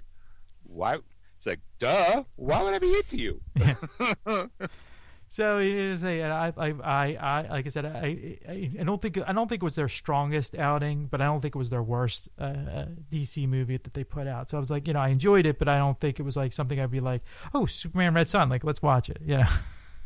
why? 0.63 0.95
It's 0.95 1.47
like, 1.47 1.59
duh. 1.79 2.23
Why 2.35 2.61
would 2.61 2.73
I 2.75 2.79
be 2.79 2.95
into 2.95 3.17
you? 3.17 3.41
so 5.31 5.59
it 5.59 5.71
is 5.71 6.03
a. 6.03 6.23
I, 6.23 6.47
I, 6.57 6.73
I, 6.83 7.15
I, 7.15 7.47
like 7.49 7.65
I 7.65 7.69
said, 7.69 7.85
I, 7.85 8.37
I, 8.47 8.71
I, 8.81 8.83
don't 8.83 9.01
think 9.01 9.17
I 9.25 9.31
don't 9.31 9.47
think 9.47 9.63
it 9.63 9.65
was 9.65 9.75
their 9.75 9.87
strongest 9.87 10.57
outing, 10.57 11.05
but 11.05 11.21
I 11.21 11.25
don't 11.25 11.39
think 11.39 11.55
it 11.55 11.57
was 11.57 11.69
their 11.69 11.81
worst 11.81 12.27
uh, 12.37 12.43
uh 12.43 12.85
DC 13.09 13.47
movie 13.47 13.77
that 13.77 13.93
they 13.93 14.03
put 14.03 14.27
out. 14.27 14.49
So 14.49 14.57
I 14.57 14.59
was 14.59 14.69
like, 14.69 14.87
you 14.87 14.93
know, 14.93 14.99
I 14.99 15.07
enjoyed 15.07 15.45
it, 15.45 15.57
but 15.57 15.69
I 15.69 15.77
don't 15.77 15.97
think 16.01 16.19
it 16.19 16.23
was 16.23 16.35
like 16.35 16.51
something 16.51 16.77
I'd 16.81 16.91
be 16.91 16.99
like, 16.99 17.21
oh, 17.53 17.65
Superman 17.65 18.13
Red 18.13 18.27
Sun, 18.27 18.49
like 18.49 18.65
let's 18.65 18.81
watch 18.81 19.09
it. 19.09 19.21
You 19.25 19.37
know. 19.37 19.47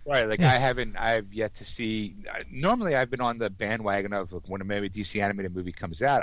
Right, 0.08 0.30
like 0.30 0.40
yeah. 0.40 0.52
I 0.52 0.58
haven't, 0.58 0.96
I've 0.98 1.34
yet 1.34 1.56
to 1.56 1.66
see. 1.66 2.16
Normally, 2.52 2.96
I've 2.96 3.10
been 3.10 3.22
on 3.22 3.40
the 3.40 3.50
bandwagon 3.50 4.14
of 4.14 4.32
when 4.46 4.62
a 4.62 4.64
maybe 4.64 4.88
DC 4.88 5.20
animated 5.20 5.56
movie 5.56 5.72
comes 5.72 6.04
out, 6.04 6.22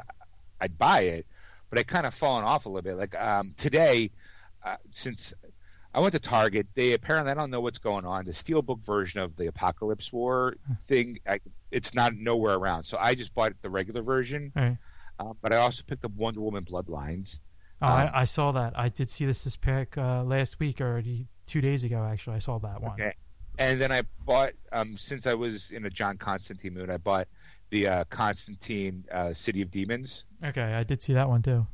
I'd 0.61 0.79
buy 0.79 1.01
it, 1.01 1.27
but 1.69 1.81
I 1.81 1.83
kind 1.83 2.07
of 2.07 2.15
fallen 2.15 2.45
off 2.45 2.67
a 2.67 2.69
little 2.69 2.83
bit. 2.83 2.97
Like 2.97 3.21
um, 3.21 3.55
today, 3.59 4.13
uh, 4.65 4.77
since 4.93 5.35
I 5.95 6.01
went 6.01 6.13
to 6.13 6.19
Target, 6.19 6.67
they 6.75 6.93
apparently 6.95 7.33
I 7.33 7.35
don't 7.35 7.51
know 7.51 7.61
what's 7.61 7.79
going 7.79 8.07
on. 8.07 8.25
The 8.25 8.33
steelbook 8.33 8.81
version 8.85 9.21
of 9.21 9.37
the 9.37 9.49
Apokolips 9.49 10.13
War 10.13 10.55
thing, 10.87 11.19
I, 11.27 11.41
it's 11.71 11.95
not 11.95 12.15
nowhere 12.15 12.55
around. 12.55 12.85
So 12.85 12.97
I 12.99 13.15
just 13.15 13.35
bought 13.35 13.53
the 13.61 13.69
regular 13.69 14.03
version. 14.03 14.53
Right. 14.57 14.79
Um, 15.19 15.37
but 15.43 15.53
I 15.53 15.57
also 15.57 15.83
picked 15.87 16.05
up 16.05 16.13
Wonder 16.13 16.41
Woman 16.41 16.65
Bloodlines. 16.65 17.39
Oh, 17.83 17.87
um, 17.87 17.93
I, 17.93 18.21
I, 18.21 18.25
saw 18.25 18.53
that. 18.53 18.79
I 18.79 18.89
did 18.89 19.11
see 19.11 19.27
this 19.27 19.45
this 19.45 19.57
pick 19.57 19.99
uh, 19.99 20.23
last 20.23 20.59
week 20.59 20.81
or 20.81 21.03
two 21.47 21.61
days 21.61 21.85
ago. 21.85 22.03
Actually, 22.11 22.37
I 22.37 22.39
saw 22.39 22.59
that 22.59 22.81
one. 22.81 22.93
Okay. 22.93 23.15
And 23.59 23.81
then 23.81 23.93
I 23.93 24.03
bought, 24.25 24.53
um, 24.73 24.97
since 24.97 25.27
I 25.27 25.35
was 25.35 25.73
in 25.73 25.85
a 25.85 25.91
John 25.91 26.17
Constantine 26.17 26.75
mood, 26.75 26.89
I 26.89 26.97
bought 26.97 27.29
the 27.69 27.87
uh, 27.87 28.05
Constantine 28.05 29.05
uh, 29.13 29.35
City 29.35 29.61
of 29.61 29.71
Demons. 29.71 30.25
Okay, 30.43 30.63
I 30.63 30.85
did 30.85 31.03
see 31.03 31.13
that 31.13 31.29
one 31.29 31.43
too. 31.43 31.67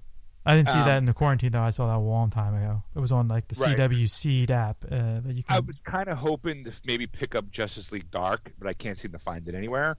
I 0.47 0.57
didn't 0.57 0.69
see 0.69 0.79
um, 0.79 0.87
that 0.87 0.99
in 0.99 1.05
the 1.05 1.15
quarantine 1.15 1.53
though. 1.53 1.61
I 1.61 1.71
saw 1.71 1.87
that 1.89 1.97
a 1.97 1.99
long 1.99 2.31
time 2.31 2.55
ago. 2.55 2.83
It 2.97 3.01
was 3.01 3.13
on 3.13 3.29
like 3.29 3.49
the 3.49 3.61
right. 3.61 3.77
CW 3.77 4.09
Seed 4.09 4.51
app 4.51 4.85
uh, 4.85 5.21
that 5.21 5.35
you 5.35 5.43
can. 5.43 5.57
I 5.57 5.61
was 5.61 5.81
kind 5.81 6.09
of 6.09 6.17
hoping 6.19 6.65
to 6.65 6.73
maybe 6.87 7.07
pick 7.07 7.35
up 7.35 7.51
Justice 7.51 7.93
League 7.93 8.11
Dark, 8.11 8.53
but 8.59 8.69
I 8.69 8.73
can't 8.73 8.97
seem 8.97 9.13
to 9.13 9.19
find 9.19 9.47
it 9.49 9.55
anywhere. 9.55 9.97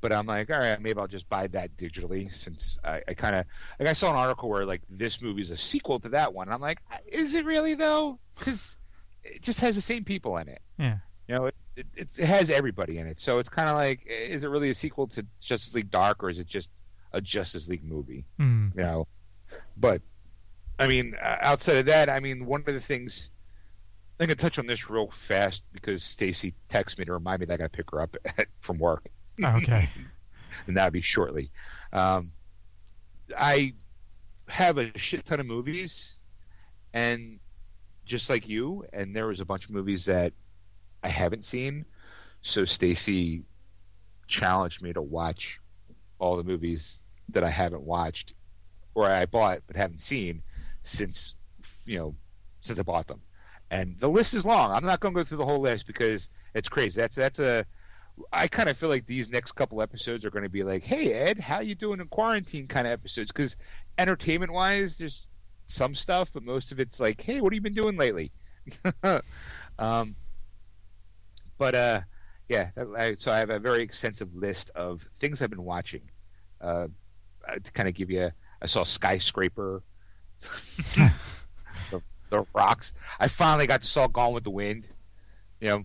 But 0.00 0.12
I'm 0.12 0.26
like, 0.26 0.50
all 0.50 0.58
right, 0.58 0.80
maybe 0.80 1.00
I'll 1.00 1.08
just 1.08 1.28
buy 1.28 1.48
that 1.48 1.76
digitally 1.76 2.32
since 2.32 2.78
I, 2.84 3.02
I 3.08 3.14
kind 3.14 3.34
of 3.34 3.46
like 3.80 3.88
I 3.88 3.94
saw 3.94 4.10
an 4.10 4.16
article 4.16 4.48
where 4.48 4.64
like 4.64 4.82
this 4.88 5.20
movie 5.20 5.42
is 5.42 5.50
a 5.50 5.56
sequel 5.56 5.98
to 6.00 6.10
that 6.10 6.32
one. 6.32 6.46
And 6.46 6.54
I'm 6.54 6.60
like, 6.60 6.78
is 7.06 7.34
it 7.34 7.44
really 7.44 7.74
though? 7.74 8.20
Because 8.38 8.76
it 9.24 9.42
just 9.42 9.60
has 9.60 9.74
the 9.74 9.82
same 9.82 10.04
people 10.04 10.36
in 10.36 10.48
it. 10.48 10.62
Yeah. 10.78 10.98
You 11.26 11.34
know, 11.34 11.46
it, 11.46 11.54
it, 11.76 11.86
it 11.96 12.24
has 12.24 12.48
everybody 12.50 12.98
in 12.98 13.06
it, 13.06 13.20
so 13.20 13.38
it's 13.38 13.50
kind 13.50 13.68
of 13.68 13.74
like, 13.74 14.06
is 14.06 14.44
it 14.44 14.48
really 14.48 14.70
a 14.70 14.74
sequel 14.74 15.08
to 15.08 15.26
Justice 15.42 15.74
League 15.74 15.90
Dark, 15.90 16.24
or 16.24 16.30
is 16.30 16.38
it 16.38 16.46
just 16.46 16.70
a 17.12 17.20
Justice 17.20 17.68
League 17.68 17.84
movie? 17.84 18.24
Mm. 18.40 18.74
You 18.74 18.82
know, 18.82 19.08
but 19.78 20.02
I 20.78 20.86
mean, 20.86 21.14
uh, 21.20 21.36
outside 21.40 21.76
of 21.76 21.86
that, 21.86 22.08
I 22.08 22.20
mean, 22.20 22.46
one 22.46 22.60
of 22.60 22.66
the 22.66 22.80
things 22.80 23.30
I'm 24.20 24.26
gonna 24.26 24.34
touch 24.34 24.58
on 24.58 24.66
this 24.66 24.90
real 24.90 25.10
fast 25.10 25.62
because 25.72 26.02
Stacy 26.02 26.54
texted 26.68 26.98
me 26.98 27.04
to 27.04 27.12
remind 27.12 27.40
me 27.40 27.46
that 27.46 27.54
I 27.54 27.56
gotta 27.56 27.70
pick 27.70 27.90
her 27.92 28.00
up 28.00 28.16
at, 28.24 28.48
from 28.60 28.78
work. 28.78 29.08
Okay. 29.42 29.88
and 30.66 30.76
that'll 30.76 30.90
be 30.90 31.00
shortly. 31.00 31.50
Um, 31.92 32.32
I 33.36 33.74
have 34.48 34.78
a 34.78 34.96
shit 34.98 35.24
ton 35.24 35.40
of 35.40 35.46
movies, 35.46 36.14
and 36.92 37.38
just 38.04 38.28
like 38.28 38.48
you, 38.48 38.84
and 38.92 39.14
there 39.14 39.26
was 39.26 39.40
a 39.40 39.44
bunch 39.44 39.64
of 39.64 39.70
movies 39.70 40.06
that 40.06 40.32
I 41.02 41.08
haven't 41.08 41.44
seen. 41.44 41.84
So 42.42 42.64
Stacy 42.64 43.42
challenged 44.26 44.82
me 44.82 44.92
to 44.92 45.02
watch 45.02 45.60
all 46.18 46.36
the 46.36 46.44
movies 46.44 47.02
that 47.30 47.44
I 47.44 47.50
haven't 47.50 47.82
watched 47.82 48.34
or 48.98 49.10
I 49.10 49.26
bought 49.26 49.60
but 49.66 49.76
haven't 49.76 50.00
seen 50.00 50.42
since 50.82 51.34
you 51.84 51.98
know 51.98 52.14
since 52.60 52.78
I 52.78 52.82
bought 52.82 53.06
them. 53.06 53.22
And 53.70 53.98
the 53.98 54.08
list 54.08 54.34
is 54.34 54.44
long. 54.44 54.72
I'm 54.72 54.84
not 54.84 55.00
going 55.00 55.14
to 55.14 55.20
go 55.20 55.24
through 55.24 55.38
the 55.38 55.44
whole 55.44 55.60
list 55.60 55.86
because 55.86 56.30
it's 56.54 56.68
crazy. 56.68 57.00
That's 57.00 57.14
that's 57.14 57.38
a 57.38 57.64
I 58.32 58.48
kind 58.48 58.68
of 58.68 58.76
feel 58.76 58.88
like 58.88 59.06
these 59.06 59.30
next 59.30 59.52
couple 59.52 59.80
episodes 59.80 60.24
are 60.24 60.30
going 60.30 60.42
to 60.42 60.50
be 60.50 60.64
like, 60.64 60.84
"Hey 60.84 61.12
Ed, 61.12 61.38
how 61.38 61.60
you 61.60 61.74
doing 61.74 62.00
in 62.00 62.08
quarantine?" 62.08 62.66
kind 62.66 62.86
of 62.86 62.92
episodes 62.92 63.30
because 63.30 63.56
entertainment 63.96 64.52
wise, 64.52 64.98
there's 64.98 65.28
some 65.66 65.94
stuff, 65.94 66.30
but 66.32 66.42
most 66.42 66.72
of 66.72 66.80
it's 66.80 66.98
like, 66.98 67.20
"Hey, 67.20 67.40
what 67.40 67.52
have 67.52 67.56
you 67.56 67.60
been 67.60 67.74
doing 67.74 67.96
lately?" 67.96 68.32
um, 69.78 70.16
but 71.58 71.74
uh, 71.74 72.00
yeah, 72.48 72.70
so 73.16 73.30
I 73.30 73.38
have 73.38 73.50
a 73.50 73.60
very 73.60 73.82
extensive 73.82 74.34
list 74.34 74.70
of 74.74 75.06
things 75.18 75.40
I've 75.40 75.50
been 75.50 75.64
watching 75.64 76.02
uh, 76.60 76.88
to 77.62 77.72
kind 77.72 77.88
of 77.88 77.94
give 77.94 78.10
you. 78.10 78.24
A, 78.24 78.32
I 78.60 78.66
saw 78.66 78.82
Skyscraper, 78.84 79.82
the, 80.96 82.02
the, 82.30 82.46
Rocks. 82.54 82.92
I 83.20 83.28
finally 83.28 83.66
got 83.66 83.80
to 83.82 83.86
saw 83.86 84.06
Gone 84.06 84.32
with 84.34 84.44
the 84.44 84.50
Wind. 84.50 84.86
You 85.60 85.68
know, 85.68 85.84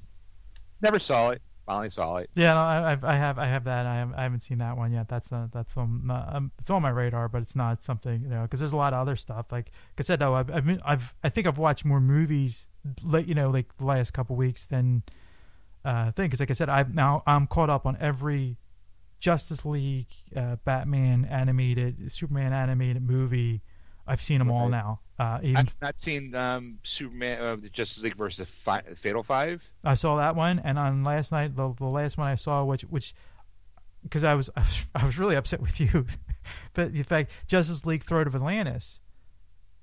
never 0.81 0.99
saw 0.99 1.31
it. 1.31 1.41
finally 1.65 1.89
saw 1.89 2.17
it. 2.17 2.29
Yeah, 2.35 2.53
no, 2.53 2.59
I, 2.61 2.91
I've- 2.91 3.07
I 3.07 3.15
have, 3.15 3.35
that. 3.65 3.85
I, 3.85 3.95
have, 3.95 4.13
I 4.15 4.23
haven't 4.23 4.41
seen 4.41 4.57
that 4.59 4.77
one 4.77 4.91
yet. 4.91 5.07
That's 5.07 5.31
uh, 5.31 5.47
that's 5.51 5.75
on, 5.77 6.05
not, 6.07 6.35
um, 6.35 6.51
it's 6.59 6.69
on 6.69 6.81
my 6.81 6.89
radar, 6.89 7.29
but 7.29 7.41
it's 7.41 7.55
not 7.55 7.83
something 7.83 8.21
you 8.21 8.27
know 8.29 8.43
because 8.43 8.59
there's 8.59 8.73
a 8.73 8.77
lot 8.77 8.93
of 8.93 8.99
other 8.99 9.15
stuff. 9.15 9.47
Like, 9.51 9.65
like 9.65 9.99
I 9.99 10.03
said, 10.03 10.19
though, 10.19 10.35
I've, 10.35 10.51
I've, 10.51 10.65
been, 10.65 10.81
I've, 10.85 11.13
I 11.23 11.29
think 11.29 11.47
I've 11.47 11.57
watched 11.57 11.85
more 11.85 12.01
movies, 12.01 12.67
like 13.03 13.27
you 13.27 13.33
know, 13.35 13.49
like 13.49 13.75
the 13.77 13.85
last 13.85 14.11
couple 14.11 14.35
weeks 14.35 14.65
than 14.65 15.03
uh 15.85 16.11
thing. 16.11 16.25
Because 16.27 16.39
like 16.39 16.49
I 16.49 16.53
said, 16.53 16.69
I've 16.69 16.93
now 16.93 17.23
I'm 17.25 17.47
caught 17.47 17.69
up 17.69 17.85
on 17.85 17.97
every 17.99 18.57
Justice 19.23 19.63
League, 19.63 20.13
uh, 20.35 20.57
Batman 20.65 21.23
animated, 21.23 22.11
Superman 22.11 22.51
animated 22.51 23.01
movie. 23.01 23.61
I've 24.05 24.21
seen 24.21 24.39
them 24.39 24.51
all 24.51 24.67
now. 24.67 24.99
Uh, 25.17 25.39
even 25.41 25.55
I've 25.55 25.77
not 25.81 25.97
seen 25.97 26.35
um, 26.35 26.79
Superman, 26.83 27.41
uh, 27.41 27.55
the 27.55 27.69
Justice 27.69 28.03
League 28.03 28.17
versus 28.17 28.49
Fi- 28.49 28.81
Fatal 28.97 29.23
Five. 29.23 29.63
I 29.81 29.95
saw 29.95 30.17
that 30.17 30.35
one, 30.35 30.59
and 30.59 30.77
on 30.77 31.05
last 31.05 31.31
night, 31.31 31.55
the, 31.55 31.73
the 31.73 31.85
last 31.85 32.17
one 32.17 32.27
I 32.27 32.35
saw, 32.35 32.65
which 32.65 32.81
which 32.81 33.15
because 34.03 34.25
I 34.25 34.33
was 34.33 34.49
I 34.93 35.05
was 35.05 35.17
really 35.17 35.37
upset 35.37 35.61
with 35.61 35.79
you, 35.79 36.05
but 36.73 36.91
in 36.91 37.05
fact, 37.05 37.31
Justice 37.47 37.85
League 37.85 38.03
Throne 38.03 38.27
of 38.27 38.35
Atlantis, 38.35 38.99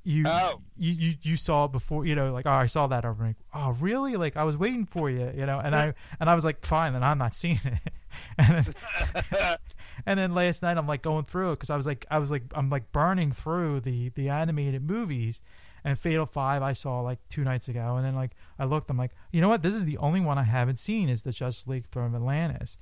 you 0.03 0.25
Oh. 0.27 0.61
you, 0.79 0.93
you 0.93 1.15
you 1.23 1.37
saw 1.37 1.67
it 1.67 1.73
before, 1.73 2.07
you 2.07 2.15
know, 2.15 2.33
like 2.33 2.47
oh 2.47 2.51
I 2.53 2.67
saw 2.67 2.87
that 2.87 3.05
over, 3.05 3.25
like 3.25 3.37
oh 3.55 3.77
really, 3.81 4.17
like 4.17 4.37
I 4.37 4.45
was 4.45 4.57
waiting 4.57 4.87
for 4.87 5.11
you, 5.11 5.31
you 5.37 5.47
know, 5.47 5.59
and 5.59 5.75
I 5.77 5.95
and 6.19 6.31
I 6.31 6.35
was 6.35 6.45
like 6.45 6.65
fine, 6.65 6.93
then 6.95 7.03
I'm 7.03 7.19
not 7.19 7.35
seeing 7.35 7.61
it, 7.65 7.93
and 8.39 8.65
then, 8.65 9.57
and 10.07 10.19
then 10.19 10.35
last 10.35 10.63
night 10.63 10.79
I'm 10.79 10.87
like 10.87 11.03
going 11.03 11.25
through 11.25 11.53
it 11.53 11.57
because 11.57 11.71
I 11.71 11.77
was 11.77 11.87
like 11.87 12.07
I 12.11 12.19
was 12.19 12.31
like 12.31 12.45
I'm 12.55 12.71
like 12.71 12.93
burning 12.93 13.33
through 13.33 13.81
the 13.81 14.09
the 14.11 14.29
animated 14.29 14.89
movies. 14.89 15.43
And 15.83 15.99
Fatal 15.99 16.27
Five 16.27 16.63
I 16.63 16.75
saw 16.75 17.01
like 17.01 17.21
two 17.31 17.43
nights 17.43 17.67
ago, 17.67 17.97
and 17.97 18.05
then 18.05 18.15
like 18.15 18.33
I 18.59 18.67
looked, 18.67 18.91
I'm 18.91 18.99
like, 18.99 19.13
you 19.33 19.41
know 19.41 19.49
what? 19.49 19.63
This 19.63 19.73
is 19.73 19.87
the 19.87 19.97
only 19.97 20.21
one 20.21 20.37
I 20.37 20.43
haven't 20.43 20.79
seen 20.79 21.09
is 21.09 21.23
the 21.23 21.33
Justice 21.33 21.67
League 21.67 21.87
of 21.97 22.15
Atlantis, 22.15 22.77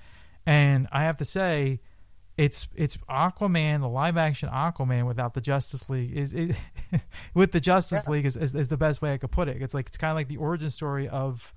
and 0.44 0.88
I 0.90 1.04
have 1.04 1.16
to 1.18 1.24
say, 1.24 1.78
it's 2.38 2.68
it's 2.74 2.96
Aquaman, 3.10 3.80
the 3.80 3.88
live 3.88 4.16
action 4.16 4.48
Aquaman 4.48 5.06
without 5.06 5.34
the 5.34 5.40
Justice 5.42 5.90
League 5.90 6.16
is 6.16 6.32
it, 6.32 6.56
with 7.34 7.52
the 7.52 7.60
Justice 7.60 8.04
Yeah. 8.06 8.12
League 8.12 8.24
is, 8.24 8.36
is 8.36 8.54
is 8.54 8.68
the 8.70 8.76
best 8.78 9.02
way 9.02 9.12
I 9.12 9.18
could 9.18 9.32
put 9.32 9.48
it. 9.48 9.60
It's 9.60 9.74
like 9.74 9.88
it's 9.88 9.98
kind 9.98 10.12
of 10.12 10.16
like 10.16 10.28
the 10.28 10.36
origin 10.38 10.70
story 10.70 11.06
of 11.08 11.52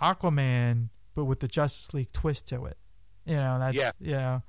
Aquaman, 0.00 0.88
but 1.14 1.24
with 1.24 1.40
the 1.40 1.48
Justice 1.48 1.94
League 1.94 2.12
twist 2.12 2.48
to 2.48 2.64
it. 2.66 2.76
You 3.24 3.36
know, 3.36 3.58
that's 3.58 3.76
Yeah. 3.76 3.92
you 4.00 4.12
know. 4.12 4.42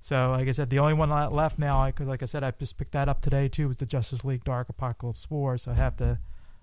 So, 0.00 0.30
like 0.30 0.46
I 0.46 0.52
said, 0.52 0.70
the 0.70 0.78
only 0.78 0.94
one 0.94 1.10
left 1.10 1.58
now, 1.58 1.86
because 1.86 2.06
like 2.06 2.22
I 2.22 2.26
said, 2.26 2.44
I 2.44 2.52
just 2.52 2.78
picked 2.78 2.92
that 2.92 3.08
up 3.08 3.20
today 3.20 3.48
too, 3.48 3.66
was 3.68 3.78
the 3.78 3.86
Justice 3.86 4.24
League 4.24 4.44
Dark 4.44 4.68
Apokolips 4.68 5.28
War. 5.28 5.58
So 5.58 5.72
I 5.72 5.74
have 5.74 5.96
to 5.96 6.18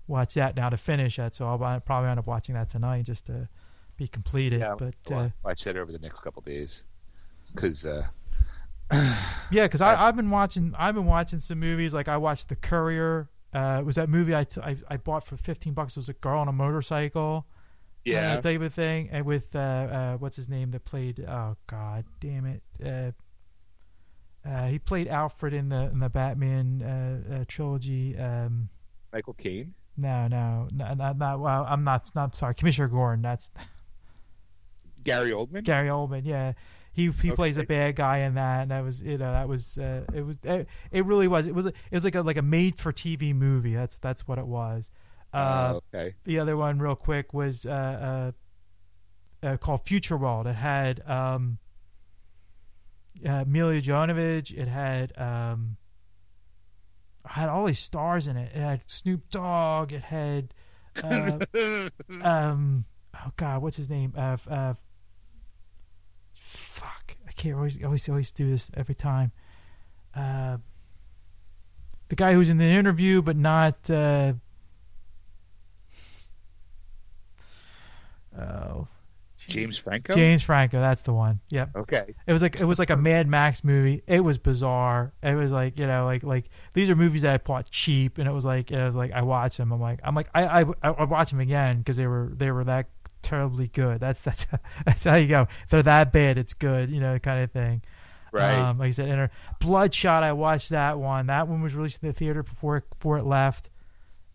watch 0.06 0.34
that 0.34 0.56
now 0.56 0.70
to 0.70 0.76
finish 0.76 1.18
it. 1.18 1.34
So 1.34 1.46
I'll 1.46 1.80
probably 1.80 2.08
end 2.08 2.18
up 2.18 2.26
watching 2.26 2.54
that 2.54 2.70
tonight 2.70 3.02
just 3.04 3.26
to 3.26 3.48
be 3.96 4.08
completed. 4.08 4.60
Yeah, 4.60 4.74
but 4.78 4.94
uh, 5.12 5.28
watch 5.44 5.64
that 5.64 5.76
over 5.76 5.92
the 5.92 5.98
next 5.98 6.20
couple 6.22 6.40
days 6.42 6.82
because 7.54 7.84
uh, 7.84 8.06
yeah, 8.92 9.64
because 9.64 9.80
I've 9.80 10.16
been 10.16 10.30
watching 10.30 10.74
I've 10.78 10.94
been 10.94 11.06
watching 11.06 11.38
some 11.40 11.58
movies. 11.60 11.92
Like 11.94 12.08
I 12.08 12.16
watched 12.16 12.48
The 12.48 12.56
Courier. 12.56 13.28
Uh, 13.52 13.78
it 13.80 13.86
was 13.86 13.96
that 13.96 14.08
movie 14.08 14.34
I, 14.34 14.44
t- 14.44 14.60
I 14.60 14.76
I 14.88 14.96
bought 14.96 15.24
for 15.26 15.36
fifteen 15.36 15.72
bucks. 15.72 15.96
It 15.96 16.00
was 16.00 16.08
a 16.08 16.12
girl 16.14 16.38
on 16.40 16.48
a 16.48 16.52
motorcycle. 16.52 17.46
yeah, 18.04 18.34
uh, 18.34 18.40
type 18.40 18.60
of 18.60 18.72
thing, 18.74 19.08
and 19.10 19.24
with 19.24 19.54
uh, 19.56 19.58
uh, 19.58 20.16
what's 20.18 20.36
his 20.36 20.48
name 20.48 20.70
that 20.72 20.84
played? 20.84 21.20
Oh 21.20 21.56
God, 21.66 22.04
damn 22.20 22.44
it! 22.46 22.62
Uh, 22.84 23.12
uh, 24.48 24.66
he 24.68 24.78
played 24.78 25.08
Alfred 25.08 25.52
in 25.52 25.68
the 25.70 25.90
in 25.90 25.98
the 25.98 26.08
Batman 26.08 26.82
uh, 26.82 27.34
uh, 27.34 27.44
trilogy. 27.48 28.16
Um, 28.16 28.68
Michael 29.12 29.34
Caine. 29.34 29.74
no, 29.96 30.28
no, 30.28 30.68
no, 30.72 30.92
not, 30.94 31.16
not 31.18 31.40
well. 31.40 31.66
I'm 31.68 31.82
not. 31.82 32.10
Not 32.14 32.36
sorry, 32.36 32.54
Commissioner 32.54 32.88
Gordon. 32.88 33.22
That's 33.22 33.50
Gary 35.02 35.30
Oldman. 35.30 35.64
Gary 35.64 35.88
Oldman. 35.88 36.22
Yeah, 36.24 36.52
he 36.96 37.10
he 37.10 37.30
plays 37.30 37.58
a 37.58 37.62
bad 37.62 37.94
guy 37.94 38.20
in 38.20 38.36
that, 38.36 38.62
and 38.62 38.70
that 38.70 38.82
was 38.82 39.02
you 39.02 39.18
know 39.18 39.30
that 39.30 39.46
was 39.46 39.76
uh, 39.76 40.04
it 40.14 40.24
was 40.24 40.38
it, 40.42 40.66
it 40.90 41.04
really 41.04 41.28
was 41.28 41.46
it 41.46 41.54
was 41.54 41.66
it 41.66 41.74
was 41.92 42.04
like 42.04 42.14
a 42.14 42.22
like 42.22 42.38
a 42.38 42.42
made 42.42 42.78
for 42.78 42.90
TV 42.90 43.34
movie. 43.34 43.74
That's 43.74 43.98
that's 43.98 44.26
what 44.26 44.38
it 44.38 44.46
was. 44.46 44.90
Uh, 45.30 45.74
oh, 45.74 45.82
okay. 45.94 46.14
the 46.24 46.38
other 46.38 46.56
one 46.56 46.78
real 46.78 46.96
quick 46.96 47.34
was 47.34 47.66
uh, 47.66 48.32
uh, 49.42 49.46
uh, 49.46 49.56
called 49.58 49.84
Future 49.84 50.16
World. 50.16 50.46
It 50.46 50.54
had 50.54 51.06
um, 51.06 51.58
uh, 53.28 53.44
Milla 53.46 53.74
Jovovich. 53.82 54.56
It 54.56 54.68
had 54.68 55.12
um, 55.18 55.76
it 57.26 57.32
had 57.32 57.50
all 57.50 57.66
these 57.66 57.78
stars 57.78 58.26
in 58.26 58.38
it. 58.38 58.52
It 58.54 58.60
had 58.60 58.80
Snoop 58.86 59.28
Dogg. 59.30 59.92
It 59.92 60.04
had 60.04 60.54
uh, 61.04 61.40
um, 62.22 62.86
oh 63.14 63.32
god, 63.36 63.60
what's 63.60 63.76
his 63.76 63.90
name? 63.90 64.14
Uh, 64.16 64.38
uh, 64.48 64.74
can't 67.36 67.56
always 67.56 67.82
always 67.84 68.08
always 68.08 68.32
do 68.32 68.50
this 68.50 68.70
every 68.74 68.94
time. 68.94 69.32
Uh, 70.14 70.58
the 72.08 72.16
guy 72.16 72.32
who's 72.32 72.50
in 72.50 72.58
the 72.58 72.64
interview, 72.64 73.22
but 73.22 73.36
not. 73.36 73.90
Uh, 73.90 74.34
oh, 78.38 78.88
James 79.48 79.76
Franco. 79.76 80.14
James 80.14 80.42
Franco. 80.42 80.80
That's 80.80 81.02
the 81.02 81.12
one. 81.12 81.40
Yep. 81.50 81.76
Okay. 81.76 82.14
It 82.26 82.32
was 82.32 82.42
like 82.42 82.60
it 82.60 82.64
was 82.64 82.78
like 82.78 82.90
a 82.90 82.96
Mad 82.96 83.28
Max 83.28 83.62
movie. 83.62 84.02
It 84.06 84.20
was 84.20 84.38
bizarre. 84.38 85.12
It 85.22 85.34
was 85.34 85.52
like 85.52 85.78
you 85.78 85.86
know 85.86 86.04
like 86.04 86.22
like 86.22 86.48
these 86.72 86.90
are 86.90 86.96
movies 86.96 87.22
that 87.22 87.34
I 87.34 87.38
bought 87.38 87.70
cheap, 87.70 88.18
and 88.18 88.28
it 88.28 88.32
was 88.32 88.44
like 88.44 88.70
it 88.70 88.82
was 88.84 88.94
like 88.94 89.12
I 89.12 89.22
watch 89.22 89.56
them. 89.56 89.72
I'm 89.72 89.80
like 89.80 90.00
I'm 90.02 90.14
like 90.14 90.28
I 90.34 90.62
I 90.62 90.64
I, 90.82 90.90
I 90.90 91.04
watch 91.04 91.30
them 91.30 91.40
again 91.40 91.78
because 91.78 91.96
they 91.96 92.06
were 92.06 92.32
they 92.34 92.50
were 92.50 92.64
that 92.64 92.88
terribly 93.26 93.66
good. 93.68 94.00
That's 94.00 94.22
that's 94.22 94.46
that's 94.86 95.04
how 95.04 95.16
you 95.16 95.26
go. 95.28 95.48
They're 95.70 95.82
that 95.82 96.12
bad. 96.12 96.38
It's 96.38 96.54
good. 96.54 96.90
You 96.90 97.00
know 97.00 97.18
kind 97.18 97.42
of 97.42 97.50
thing. 97.50 97.82
Right. 98.32 98.54
Um, 98.58 98.78
like 98.78 98.88
I 98.88 98.90
said, 98.90 99.08
Inter- 99.08 99.30
Bloodshot. 99.60 100.22
I 100.22 100.32
watched 100.32 100.70
that 100.70 100.98
one. 100.98 101.26
That 101.26 101.48
one 101.48 101.62
was 101.62 101.74
released 101.74 102.02
in 102.02 102.08
the 102.08 102.12
theater 102.12 102.42
before 102.42 102.84
before 102.90 103.18
it 103.18 103.24
left, 103.24 103.70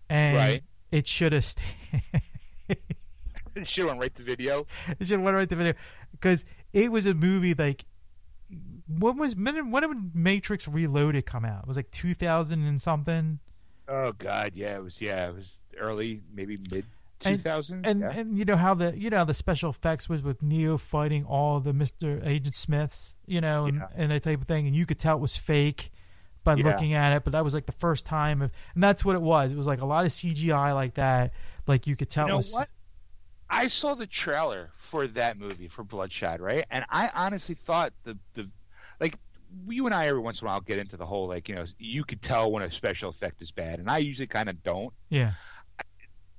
and 0.09 0.35
Right. 0.37 0.63
it 0.91 1.07
should 1.07 1.33
have 1.33 1.45
stayed. 1.45 1.65
she 3.63 3.83
went 3.83 3.99
right 3.99 4.13
to 4.15 4.23
video. 4.23 4.65
It 4.99 5.07
should 5.07 5.11
have 5.11 5.21
went 5.21 5.35
right 5.35 5.49
to 5.49 5.55
video 5.55 5.73
because 6.11 6.45
it 6.73 6.91
was 6.91 7.05
a 7.05 7.13
movie 7.13 7.53
like 7.53 7.85
when 8.87 9.17
was 9.17 9.35
when 9.35 9.71
when 9.71 9.83
did 9.83 10.15
Matrix 10.15 10.67
Reloaded 10.67 11.25
come 11.25 11.45
out? 11.45 11.63
It 11.63 11.67
was 11.67 11.77
like 11.77 11.91
two 11.91 12.13
thousand 12.13 12.65
and 12.65 12.79
something. 12.81 13.39
Oh 13.87 14.13
God, 14.13 14.53
yeah, 14.55 14.75
it 14.75 14.83
was. 14.83 15.01
Yeah, 15.01 15.27
it 15.29 15.35
was 15.35 15.57
early, 15.77 16.21
maybe 16.33 16.57
mid 16.71 16.85
two 17.21 17.39
And- 17.83 17.99
yeah. 18.01 18.11
and 18.11 18.37
you 18.37 18.45
know 18.45 18.55
how 18.57 18.73
the 18.73 18.97
you 18.97 19.09
know 19.09 19.17
how 19.17 19.23
the 19.25 19.33
special 19.33 19.69
effects 19.69 20.09
was 20.09 20.21
with 20.21 20.41
Neo 20.41 20.77
fighting 20.77 21.23
all 21.25 21.59
the 21.59 21.73
Mister 21.73 22.21
Agent 22.23 22.55
Smiths, 22.55 23.15
you 23.25 23.39
know, 23.41 23.65
and, 23.65 23.77
Yeah. 23.77 23.87
and 23.95 24.11
that 24.11 24.23
type 24.23 24.41
of 24.41 24.47
thing, 24.47 24.67
and 24.67 24.75
you 24.75 24.85
could 24.85 24.99
tell 24.99 25.17
it 25.17 25.21
was 25.21 25.35
fake 25.37 25.91
by 26.43 26.55
Yeah. 26.55 26.65
looking 26.65 26.93
at 26.93 27.15
it. 27.15 27.23
But 27.23 27.33
that 27.33 27.43
was 27.43 27.53
like 27.53 27.65
the 27.67 27.71
first 27.71 28.05
time, 28.05 28.41
of, 28.41 28.51
and 28.73 28.83
that's 28.83 29.05
what 29.05 29.15
it 29.15 29.21
was. 29.21 29.51
It 29.51 29.57
was 29.57 29.67
like 29.67 29.81
a 29.81 29.85
lot 29.85 30.05
of 30.05 30.11
CGI 30.11 30.73
like 30.73 30.95
that. 30.95 31.31
Like 31.67 31.87
you 31.87 31.95
could 31.95 32.09
tell. 32.09 32.25
you 32.25 32.29
it 32.29 32.31
know 32.33 32.37
was, 32.37 32.51
what? 32.53 32.69
I 33.49 33.67
saw 33.67 33.95
the 33.95 34.07
trailer 34.07 34.71
for 34.77 35.07
that 35.07 35.37
movie 35.37 35.67
for 35.67 35.83
Bloodshot, 35.83 36.39
right? 36.39 36.65
And 36.71 36.85
I 36.89 37.09
honestly 37.13 37.55
thought 37.55 37.93
the 38.03 38.17
the 38.33 38.49
like 38.99 39.17
you 39.67 39.85
and 39.85 39.93
I 39.93 40.07
every 40.07 40.21
once 40.21 40.39
in 40.41 40.47
a 40.47 40.49
while 40.49 40.61
get 40.61 40.79
into 40.79 40.95
the 40.95 41.05
whole 41.05 41.27
like 41.27 41.49
you 41.49 41.55
know 41.55 41.65
you 41.77 42.03
could 42.05 42.21
tell 42.21 42.49
when 42.51 42.63
a 42.63 42.71
special 42.71 43.09
effect 43.09 43.41
is 43.41 43.51
bad, 43.51 43.79
and 43.79 43.89
I 43.91 43.97
usually 43.97 44.27
kind 44.27 44.47
of 44.49 44.63
don't. 44.63 44.93
Yeah, 45.09 45.33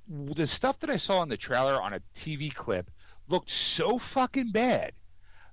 The 0.08 0.46
stuff 0.46 0.78
that 0.80 0.90
I 0.90 0.96
saw 0.96 1.22
in 1.22 1.28
the 1.28 1.36
trailer 1.36 1.80
on 1.80 1.92
a 1.94 2.00
TV 2.16 2.52
clip 2.52 2.90
looked 3.28 3.50
so 3.50 3.98
fucking 3.98 4.48
bad. 4.50 4.92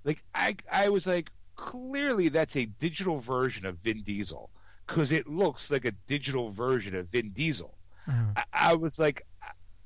Like 0.03 0.23
I 0.33 0.55
I 0.71 0.89
was 0.89 1.05
like 1.07 1.29
clearly 1.55 2.29
that's 2.29 2.55
a 2.55 2.65
digital 2.65 3.19
version 3.19 3.65
of 3.65 3.77
Vin 3.79 4.01
Diesel 4.01 4.49
because 4.87 5.11
it 5.11 5.27
looks 5.27 5.69
like 5.69 5.85
a 5.85 5.91
digital 6.07 6.51
version 6.51 6.95
of 6.95 7.07
Vin 7.09 7.31
Diesel. 7.31 7.77
Mhm. 8.07 8.33
I, 8.37 8.43
I 8.53 8.73
was 8.75 8.97
like, 8.97 9.25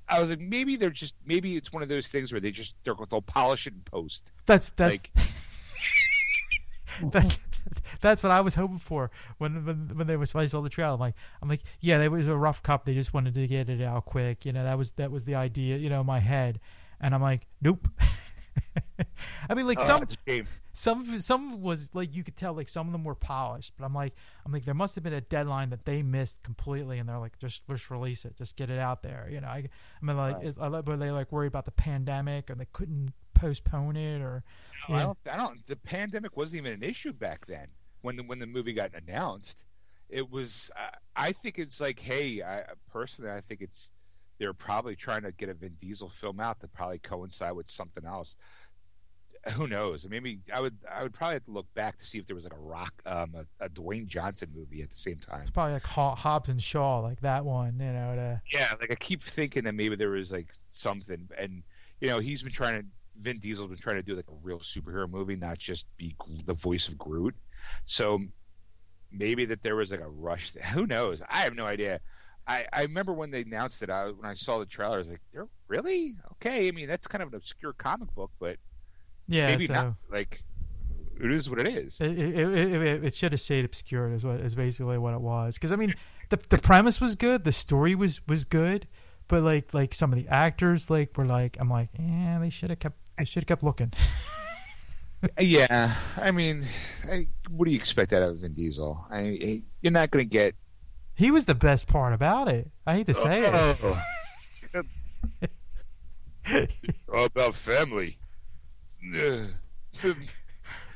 I 0.08 0.22
was 0.22 0.30
like, 0.30 0.40
maybe 0.40 0.76
they're 0.76 0.90
just, 0.92 1.14
maybe 1.26 1.56
it's 1.58 1.74
one 1.74 1.82
of 1.84 1.90
those 1.90 2.08
things 2.08 2.32
where 2.32 2.40
they 2.40 2.52
just 2.52 2.76
they're, 2.84 2.94
they'll 3.10 3.22
polish 3.22 3.68
it 3.68 3.74
and 3.74 3.84
post. 3.86 4.32
That's 4.46 4.72
that's 4.72 5.04
Like- 5.16 5.28
that, 7.12 7.38
that's 8.02 8.24
what 8.24 8.32
I 8.32 8.42
was 8.42 8.56
hoping 8.56 8.80
for 8.80 9.12
when 9.38 9.66
when 9.66 9.92
when 9.96 10.08
they 10.08 10.18
was 10.18 10.34
when 10.34 10.44
I 10.44 10.48
saw 10.48 10.62
the 10.62 10.70
trailer. 10.70 10.94
I'm 10.94 11.00
like 11.00 11.16
I'm 11.42 11.50
like 11.50 11.64
yeah, 11.80 12.02
it 12.02 12.12
was 12.12 12.28
a 12.28 12.36
rough 12.36 12.64
cup. 12.64 12.86
They 12.86 12.94
just 12.94 13.14
wanted 13.14 13.34
to 13.36 13.48
get 13.48 13.70
it 13.70 13.82
out 13.82 14.06
quick. 14.06 14.46
You 14.46 14.54
know 14.54 14.64
that 14.64 14.78
was 14.78 14.92
that 14.94 15.12
was 15.12 15.26
the 15.26 15.36
idea. 15.36 15.78
You 15.78 15.90
know 15.90 16.02
in 16.02 16.08
my 16.08 16.20
head, 16.20 16.60
and 17.00 17.14
I'm 17.14 17.22
like 17.22 17.48
nope. 17.62 17.88
I 19.50 19.54
mean 19.54 19.68
like 19.68 19.80
Oh, 19.80 19.84
some 19.86 20.04
it's 20.04 20.14
a 20.14 20.18
shame. 20.28 20.48
some 20.74 21.14
of 21.16 21.24
some 21.24 21.62
was 21.62 21.90
like 21.94 22.14
you 22.16 22.24
could 22.24 22.36
tell 22.38 22.54
like 22.54 22.70
some 22.70 22.88
of 22.88 22.92
them 22.94 23.04
were 23.04 23.16
polished, 23.16 23.74
but 23.78 23.86
I'm 23.86 23.94
like 23.94 24.14
I'm 24.46 24.52
like 24.52 24.66
there 24.66 24.74
must 24.74 24.96
have 24.96 25.04
been 25.04 25.14
a 25.14 25.22
deadline 25.22 25.70
that 25.72 25.86
they 25.86 26.02
missed 26.02 26.44
completely, 26.44 27.00
and 27.00 27.08
they're 27.10 27.20
like 27.20 27.38
just 27.40 27.68
just 27.68 27.90
release 27.90 28.26
it, 28.26 28.38
just 28.38 28.56
get 28.56 28.70
it 28.70 28.80
out 28.80 29.04
there. 29.04 29.28
You 29.32 29.42
know 29.42 29.48
I, 29.48 29.58
I 29.58 29.70
mean 30.06 30.18
like 30.18 30.36
Right. 30.38 30.46
is, 30.48 30.58
I 30.58 30.68
were 30.70 30.98
they 30.98 31.12
like 31.12 31.32
worried 31.32 31.48
about 31.48 31.66
the 31.66 31.72
pandemic 31.72 32.50
and 32.50 32.60
they 32.60 32.68
couldn't 32.74 33.14
postpone 33.34 33.96
it 33.98 34.22
or 34.22 34.44
No, 34.90 34.96
I 34.96 35.02
don't, 35.04 35.18
I 35.32 35.38
don't. 35.38 35.66
The 35.68 35.76
pandemic 35.76 36.38
wasn't 36.38 36.66
even 36.66 36.74
an 36.74 36.84
issue 36.84 37.14
back 37.14 37.46
then 37.48 37.68
when 38.02 38.16
the 38.16 38.24
when 38.24 38.40
the 38.40 38.46
movie 38.48 38.74
got 38.74 38.92
announced. 38.94 39.66
It 40.10 40.30
was. 40.30 40.70
Uh, 40.78 40.90
I 41.16 41.32
think 41.32 41.58
it's 41.58 41.82
like, 41.82 42.00
hey, 42.00 42.42
I 42.44 42.64
personally, 42.92 43.32
I 43.32 43.42
think 43.42 43.62
it's 43.62 43.90
they're 44.40 44.54
probably 44.54 44.96
trying 44.96 45.24
to 45.24 45.32
get 45.32 45.50
a 45.50 45.54
Vin 45.54 45.76
Diesel 45.80 46.10
film 46.10 46.40
out 46.40 46.60
to 46.62 46.68
probably 46.68 47.00
coincide 47.00 47.54
with 47.54 47.70
something 47.70 48.06
else. 48.06 48.36
who 49.54 49.68
knows? 49.68 50.06
Maybe 50.10 50.40
I 50.54 50.62
would 50.62 50.78
I 50.90 51.04
would 51.04 51.14
probably 51.14 51.36
have 51.36 51.46
to 51.46 51.52
look 51.52 51.74
back 51.74 51.98
to 52.00 52.06
see 52.06 52.18
if 52.18 52.28
there 52.28 52.36
was 52.36 52.46
like 52.46 52.54
a 52.54 52.60
rock 52.60 52.94
um 53.06 53.34
a, 53.36 53.66
a 53.66 53.70
Dwayne 53.70 54.08
Johnson 54.08 54.50
movie 54.56 54.82
at 54.82 54.90
the 54.90 54.96
same 54.96 55.18
time. 55.18 55.42
It's 55.42 55.52
probably 55.52 55.74
like 55.74 55.86
Hobbs 55.86 56.50
and 56.50 56.62
Shaw, 56.62 57.00
like 57.00 57.22
that 57.22 57.44
one, 57.46 57.80
you 57.80 57.92
know. 57.92 58.16
To... 58.16 58.42
Yeah, 58.52 58.74
like 58.80 58.92
I 58.92 58.96
keep 58.96 59.24
thinking 59.24 59.64
that 59.66 59.76
maybe 59.76 59.96
there 59.96 60.10
was 60.10 60.32
like 60.32 60.48
something, 60.70 61.30
and 61.38 61.64
you 62.00 62.10
know 62.10 62.20
he's 62.20 62.42
been 62.42 62.52
trying 62.52 62.82
to. 62.82 62.88
Vin 63.22 63.38
Diesel's 63.38 63.70
been 63.70 63.78
trying 63.78 63.98
to 63.98 64.02
do 64.02 64.16
like 64.16 64.26
a 64.28 64.36
real 64.42 64.60
superhero 64.60 65.08
movie, 65.08 65.36
not 65.36 65.60
just 65.60 65.86
be 65.98 66.16
the 66.46 66.56
voice 66.56 66.88
of 66.88 66.98
Groot. 66.98 67.36
So 67.86 68.20
maybe 69.12 69.46
that 69.46 69.62
there 69.62 69.76
was 69.76 69.92
like 69.92 70.00
a 70.00 70.10
rush. 70.10 70.54
Who 70.74 70.88
knows? 70.88 71.22
I 71.30 71.42
have 71.42 71.54
no 71.54 71.66
idea. 71.66 72.00
I, 72.48 72.66
I 72.74 72.82
remember 72.82 73.14
when 73.14 73.32
they 73.32 73.42
announced 73.42 73.82
it. 73.82 73.90
I 73.90 74.08
when 74.08 74.30
I 74.30 74.34
saw 74.34 74.60
the 74.60 74.66
trailer, 74.66 74.96
I 74.96 74.98
was 75.00 75.10
like, 75.10 75.22
"They're 75.32 75.48
really 75.68 76.16
okay." 76.34 76.68
I 76.68 76.72
mean, 76.72 76.88
that's 76.88 77.08
kind 77.08 77.22
of 77.22 77.30
an 77.30 77.36
obscure 77.36 77.74
comic 77.74 78.14
book, 78.16 78.32
but 78.40 78.58
yeah, 79.28 79.48
maybe 79.48 79.68
so 79.68 79.74
not. 79.74 79.94
Like, 80.12 80.44
it 81.20 81.32
is 81.32 81.50
what 81.50 81.60
it 81.60 81.68
is. 81.68 81.98
It, 82.00 82.20
it, 82.20 82.36
it, 82.38 83.06
it 83.06 83.16
should 83.16 83.32
have 83.32 83.42
stayed 83.42 83.64
obscure. 83.64 84.12
Is 84.14 84.24
what 84.24 84.42
is 84.42 84.56
basically 84.56 84.98
what 84.98 85.14
it 85.14 85.22
was. 85.22 85.56
Because 85.56 85.72
I 85.72 85.78
mean, 85.78 85.94
the 86.30 86.40
the 86.50 86.58
premise 86.58 87.00
was 87.00 87.16
good, 87.16 87.46
the 87.46 87.54
story 87.54 87.96
was 87.96 88.20
was 88.28 88.44
good, 88.44 88.88
but 89.28 89.42
like 89.42 89.74
like 89.74 89.94
some 89.94 90.12
of 90.12 90.18
the 90.18 90.28
actors 90.28 90.90
like 90.90 91.18
were 91.18 91.26
like, 91.26 91.58
I'm 91.60 91.70
like, 91.70 91.90
yeah, 91.98 92.40
they 92.40 92.50
should 92.50 92.72
have 92.72 92.80
kept 92.80 92.98
they 93.18 93.26
should 93.26 93.44
have 93.44 93.48
kept 93.48 93.64
looking. 93.64 93.94
yeah, 95.40 95.96
I 96.18 96.32
mean, 96.32 96.66
I, 97.10 97.28
what 97.50 97.66
do 97.66 97.72
you 97.72 97.78
expect 97.78 98.12
out 98.12 98.24
of 98.24 98.38
Vin 98.40 98.54
Diesel? 98.54 99.06
I, 99.10 99.62
you're 99.82 99.92
not 99.92 100.12
going 100.12 100.26
to 100.26 100.30
get 100.30 100.56
he 101.16 101.32
was 101.32 101.46
the 101.46 101.56
best 101.56 101.88
part 101.88 102.14
about 102.14 102.48
it. 102.48 102.72
I 102.86 102.96
hate 102.96 103.08
to 103.08 103.14
say 103.14 103.46
oh. 103.46 104.04
it. 104.74 104.86
All 107.14 107.26
about 107.26 107.56
family. 107.56 108.18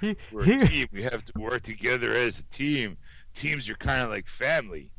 We're 0.02 0.44
he, 0.44 0.62
a 0.62 0.68
team. 0.68 0.88
We 0.92 1.04
have 1.04 1.26
to 1.26 1.34
work 1.40 1.64
together 1.64 2.14
as 2.14 2.40
a 2.40 2.44
team. 2.44 2.98
Teams 3.36 3.70
are 3.70 3.76
kind 3.76 4.02
of 4.02 4.10
like 4.10 4.28
family. 4.28 4.92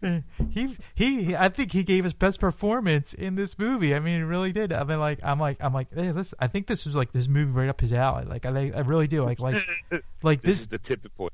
He 0.52 0.76
he. 0.94 1.34
I 1.34 1.48
think 1.48 1.72
he 1.72 1.82
gave 1.82 2.04
his 2.04 2.12
best 2.12 2.38
performance 2.38 3.12
in 3.12 3.34
this 3.34 3.58
movie. 3.58 3.92
I 3.94 3.98
mean, 3.98 4.18
he 4.18 4.22
really 4.22 4.52
did. 4.52 4.72
I 4.72 4.84
mean, 4.84 5.00
like 5.00 5.18
I'm 5.24 5.40
like 5.40 5.56
I'm 5.60 5.74
like, 5.74 5.88
hey, 5.92 6.12
listen. 6.12 6.38
I 6.40 6.46
think 6.46 6.68
this 6.68 6.86
was 6.86 6.94
like 6.94 7.10
this 7.12 7.26
movie 7.26 7.50
right 7.50 7.68
up 7.68 7.80
his 7.80 7.92
alley. 7.92 8.24
Like 8.24 8.46
I 8.46 8.70
I 8.74 8.80
really 8.80 9.08
do. 9.08 9.24
Like 9.24 9.40
like 9.40 9.60
like 10.22 10.42
this, 10.42 10.50
this 10.50 10.60
is 10.60 10.66
the 10.68 10.78
tipping 10.78 11.10
point. 11.16 11.32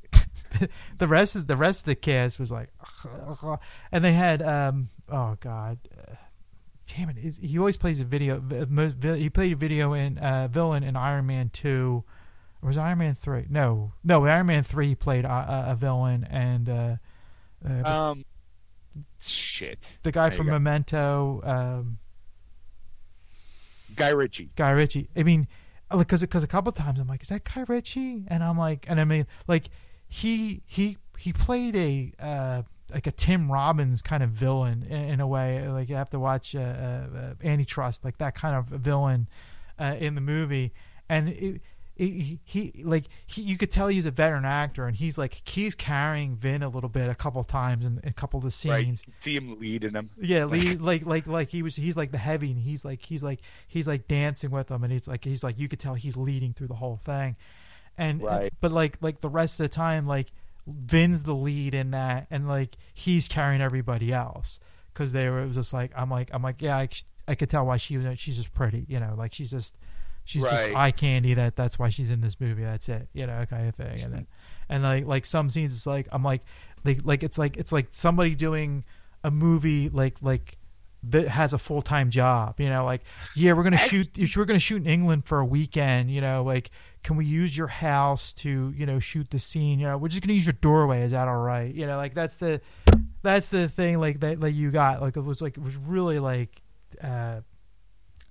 the 0.98 1.06
rest 1.06 1.36
of 1.36 1.46
the 1.46 1.56
rest 1.56 1.80
of 1.80 1.84
the 1.84 1.94
cast 1.94 2.38
was 2.38 2.50
like, 2.50 2.70
and 3.92 4.04
they 4.04 4.12
had 4.12 4.42
um 4.42 4.90
oh 5.08 5.36
god, 5.40 5.78
uh, 5.96 6.14
damn 6.86 7.10
it, 7.10 7.16
he 7.18 7.58
always 7.58 7.76
plays 7.76 8.00
a 8.00 8.04
video. 8.04 8.40
He 8.40 9.30
played 9.30 9.52
a 9.52 9.56
video 9.56 9.92
in 9.92 10.18
uh, 10.18 10.48
villain 10.50 10.82
in 10.82 10.96
Iron 10.96 11.26
Man 11.26 11.50
two, 11.50 12.04
or 12.62 12.68
was 12.68 12.78
Iron 12.78 12.98
Man 12.98 13.14
three? 13.14 13.46
No, 13.48 13.92
no, 14.02 14.24
Iron 14.26 14.46
Man 14.46 14.62
three 14.62 14.88
he 14.88 14.94
played 14.94 15.24
a, 15.24 15.66
a 15.68 15.76
villain 15.76 16.24
and 16.30 16.68
uh, 16.68 16.96
uh, 17.68 17.88
um 17.88 18.24
shit 19.20 19.98
the 20.02 20.12
guy 20.12 20.30
from 20.30 20.46
Memento. 20.46 21.40
Um, 21.44 21.98
Guy 23.96 24.10
Ritchie. 24.10 24.50
Guy 24.56 24.70
Ritchie. 24.70 25.08
I 25.16 25.22
mean, 25.22 25.46
because 25.96 26.20
because 26.20 26.42
a 26.42 26.48
couple 26.48 26.72
times 26.72 26.98
I'm 26.98 27.06
like, 27.06 27.22
is 27.22 27.28
that 27.28 27.44
Guy 27.44 27.64
Ritchie? 27.66 28.24
And 28.28 28.42
I'm 28.42 28.58
like, 28.58 28.86
and 28.88 29.00
I 29.00 29.04
mean, 29.04 29.26
like 29.46 29.66
he 30.08 30.62
he 30.66 30.98
he 31.18 31.32
played 31.32 31.76
a 31.76 32.12
uh, 32.18 32.62
like 32.94 33.06
a 33.08 33.12
Tim 33.12 33.50
Robbins 33.50 34.00
kind 34.02 34.22
of 34.22 34.30
villain 34.30 34.84
in, 34.88 35.04
in 35.04 35.20
a 35.20 35.26
way. 35.26 35.66
Like 35.68 35.88
you 35.88 35.96
have 35.96 36.10
to 36.10 36.20
watch 36.20 36.54
uh, 36.54 36.60
uh, 36.60 37.34
Antitrust, 37.42 38.04
like 38.04 38.18
that 38.18 38.34
kind 38.34 38.54
of 38.54 38.66
villain 38.66 39.28
uh, 39.78 39.96
in 39.98 40.14
the 40.14 40.20
movie, 40.20 40.72
and 41.08 41.28
it, 41.28 41.60
it, 41.96 42.38
he 42.44 42.82
like 42.84 43.06
he, 43.26 43.42
you 43.42 43.58
could 43.58 43.72
tell 43.72 43.88
he's 43.88 44.06
a 44.06 44.12
veteran 44.12 44.44
actor, 44.44 44.86
and 44.86 44.96
he's 44.96 45.18
like 45.18 45.42
he's 45.44 45.74
carrying 45.74 46.36
Vin 46.36 46.62
a 46.62 46.68
little 46.68 46.88
bit 46.88 47.10
a 47.10 47.16
couple 47.16 47.42
times 47.42 47.84
in, 47.84 47.98
in 48.04 48.10
a 48.10 48.12
couple 48.12 48.38
of 48.38 48.44
the 48.44 48.52
scenes. 48.52 49.02
Right. 49.06 49.18
See 49.18 49.34
him 49.34 49.58
leading 49.58 49.94
him. 49.94 50.10
Yeah, 50.16 50.44
lead, 50.44 50.80
like 50.80 51.04
like 51.04 51.26
like 51.26 51.50
he 51.50 51.62
was. 51.62 51.74
He's 51.74 51.96
like 51.96 52.12
the 52.12 52.18
heavy, 52.18 52.52
and 52.52 52.60
he's 52.60 52.84
like 52.84 53.04
he's 53.04 53.24
like 53.24 53.40
he's 53.66 53.88
like 53.88 54.06
dancing 54.06 54.50
with 54.50 54.70
him, 54.70 54.84
and 54.84 54.92
he's 54.92 55.08
like 55.08 55.24
he's 55.24 55.42
like 55.42 55.58
you 55.58 55.68
could 55.68 55.80
tell 55.80 55.94
he's 55.94 56.16
leading 56.16 56.52
through 56.52 56.68
the 56.68 56.74
whole 56.74 56.96
thing 56.96 57.36
and 57.96 58.22
right. 58.22 58.52
but 58.60 58.72
like 58.72 58.98
like 59.00 59.20
the 59.20 59.28
rest 59.28 59.60
of 59.60 59.64
the 59.64 59.68
time 59.68 60.06
like 60.06 60.32
Vin's 60.66 61.24
the 61.24 61.34
lead 61.34 61.74
in 61.74 61.90
that 61.90 62.26
and 62.30 62.48
like 62.48 62.76
he's 62.92 63.28
carrying 63.28 63.60
everybody 63.60 64.12
else 64.12 64.60
because 64.92 65.12
they 65.12 65.28
were 65.28 65.40
it 65.40 65.46
was 65.46 65.56
just 65.56 65.72
like 65.72 65.92
I'm 65.96 66.10
like 66.10 66.30
I'm 66.32 66.42
like 66.42 66.62
yeah 66.62 66.76
I, 66.76 66.88
I 67.28 67.34
could 67.34 67.50
tell 67.50 67.66
why 67.66 67.76
she 67.76 67.98
was 67.98 68.18
she's 68.18 68.36
just 68.36 68.54
pretty 68.54 68.86
you 68.88 68.98
know 68.98 69.14
like 69.16 69.34
she's 69.34 69.50
just 69.50 69.76
she's 70.24 70.42
right. 70.42 70.50
just 70.50 70.74
eye 70.74 70.90
candy 70.90 71.34
that 71.34 71.56
that's 71.56 71.78
why 71.78 71.90
she's 71.90 72.10
in 72.10 72.20
this 72.22 72.40
movie 72.40 72.64
that's 72.64 72.88
it 72.88 73.08
you 73.12 73.26
know 73.26 73.44
kind 73.48 73.68
of 73.68 73.74
thing 73.74 74.00
and 74.00 74.12
then 74.12 74.26
and 74.68 74.82
like 74.82 75.06
like 75.06 75.26
some 75.26 75.50
scenes 75.50 75.74
it's 75.74 75.86
like 75.86 76.08
I'm 76.12 76.22
like 76.22 76.42
like 76.84 77.00
like 77.04 77.22
it's 77.22 77.38
like 77.38 77.56
it's 77.56 77.72
like 77.72 77.88
somebody 77.90 78.34
doing 78.34 78.84
a 79.22 79.30
movie 79.30 79.88
like 79.90 80.16
like 80.22 80.58
that 81.10 81.28
has 81.28 81.52
a 81.52 81.58
full 81.58 81.82
time 81.82 82.10
job. 82.10 82.60
You 82.60 82.68
know, 82.68 82.84
like 82.84 83.02
yeah, 83.34 83.52
we're 83.52 83.62
gonna 83.62 83.78
shoot. 83.78 84.18
We're 84.36 84.44
gonna 84.44 84.58
shoot 84.58 84.82
in 84.82 84.86
England 84.86 85.24
for 85.24 85.38
a 85.38 85.44
weekend. 85.44 86.10
You 86.10 86.20
know, 86.20 86.42
like 86.42 86.70
can 87.02 87.16
we 87.16 87.26
use 87.26 87.56
your 87.56 87.68
house 87.68 88.32
to 88.32 88.72
you 88.76 88.86
know 88.86 88.98
shoot 88.98 89.30
the 89.30 89.38
scene? 89.38 89.78
You 89.78 89.86
know, 89.86 89.98
we're 89.98 90.08
just 90.08 90.22
gonna 90.22 90.34
use 90.34 90.46
your 90.46 90.54
doorway. 90.54 91.02
Is 91.02 91.12
that 91.12 91.28
all 91.28 91.36
right? 91.36 91.72
You 91.72 91.86
know, 91.86 91.96
like 91.96 92.14
that's 92.14 92.36
the 92.36 92.60
that's 93.22 93.48
the 93.48 93.68
thing 93.68 93.98
like 93.98 94.20
that 94.20 94.40
like 94.40 94.54
you 94.54 94.70
got 94.70 95.00
like 95.00 95.16
it 95.16 95.22
was 95.22 95.40
like 95.40 95.56
it 95.56 95.62
was 95.62 95.76
really 95.76 96.18
like 96.18 96.62
uh 97.02 97.40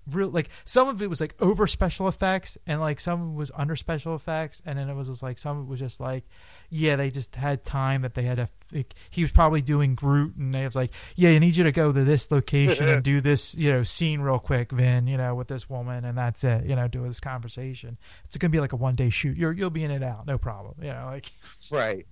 real 0.10 0.30
like 0.30 0.50
some 0.66 0.88
of 0.88 1.02
it 1.02 1.10
was 1.10 1.22
like 1.22 1.36
over 1.40 1.66
special 1.68 2.08
effects 2.08 2.58
and 2.68 2.82
like 2.82 3.00
some 3.00 3.22
of 3.22 3.28
it 3.30 3.38
was 3.38 3.52
under 3.56 3.76
special 3.76 4.16
effects 4.16 4.62
and 4.66 4.78
then 4.78 4.90
it 4.90 4.96
was 4.96 5.08
just 5.08 5.24
like 5.24 5.38
some 5.38 5.58
of 5.58 5.66
it 5.66 5.70
was 5.70 5.80
just 5.80 6.00
like 6.00 6.26
yeah 6.70 6.96
they 6.96 7.10
just 7.10 7.36
had 7.36 7.64
time 7.64 8.02
that 8.02 8.14
they 8.14 8.24
had 8.24 8.38
to 8.38 8.50
like, 8.74 8.94
he 9.10 9.22
was 9.22 9.32
probably 9.32 9.62
doing 9.62 9.96
groot 9.96 10.36
and 10.36 10.54
they 10.54 10.66
was 10.66 10.76
like 10.76 10.92
yeah 11.16 11.30
i 11.30 11.40
need 11.40 11.56
you 11.56 11.64
to 11.64 11.72
go 11.72 11.92
to 11.92 12.04
this 12.04 12.32
location 12.32 12.90
and 12.90 13.04
do 13.04 13.22
this 13.22 13.56
you 13.56 13.72
know 13.72 13.84
scene 13.84 14.20
real 14.20 14.40
quick 14.40 14.72
vin 14.72 15.08
you 15.08 15.16
know 15.18 15.34
with 15.36 15.48
this 15.48 15.70
woman 15.70 16.04
and 16.04 16.18
that's 16.18 16.44
it 16.44 16.66
you 16.66 16.76
know 16.76 16.88
do 16.88 17.04
this 17.04 17.20
conversation. 17.20 17.98
It's 18.26 18.38
gonna 18.38 18.50
be 18.50 18.60
like 18.60 18.74
a 18.74 18.76
one 18.76 18.96
day 18.96 19.10
shoot. 19.10 19.38
You're 19.38 19.52
you'll 19.52 19.70
be 19.70 19.84
in 19.84 19.92
and 19.92 20.04
out 20.04 20.28
no 20.28 20.38
problem 20.38 20.76
you 20.82 20.90
know 20.90 21.06
like 21.06 21.32
right. 21.72 22.06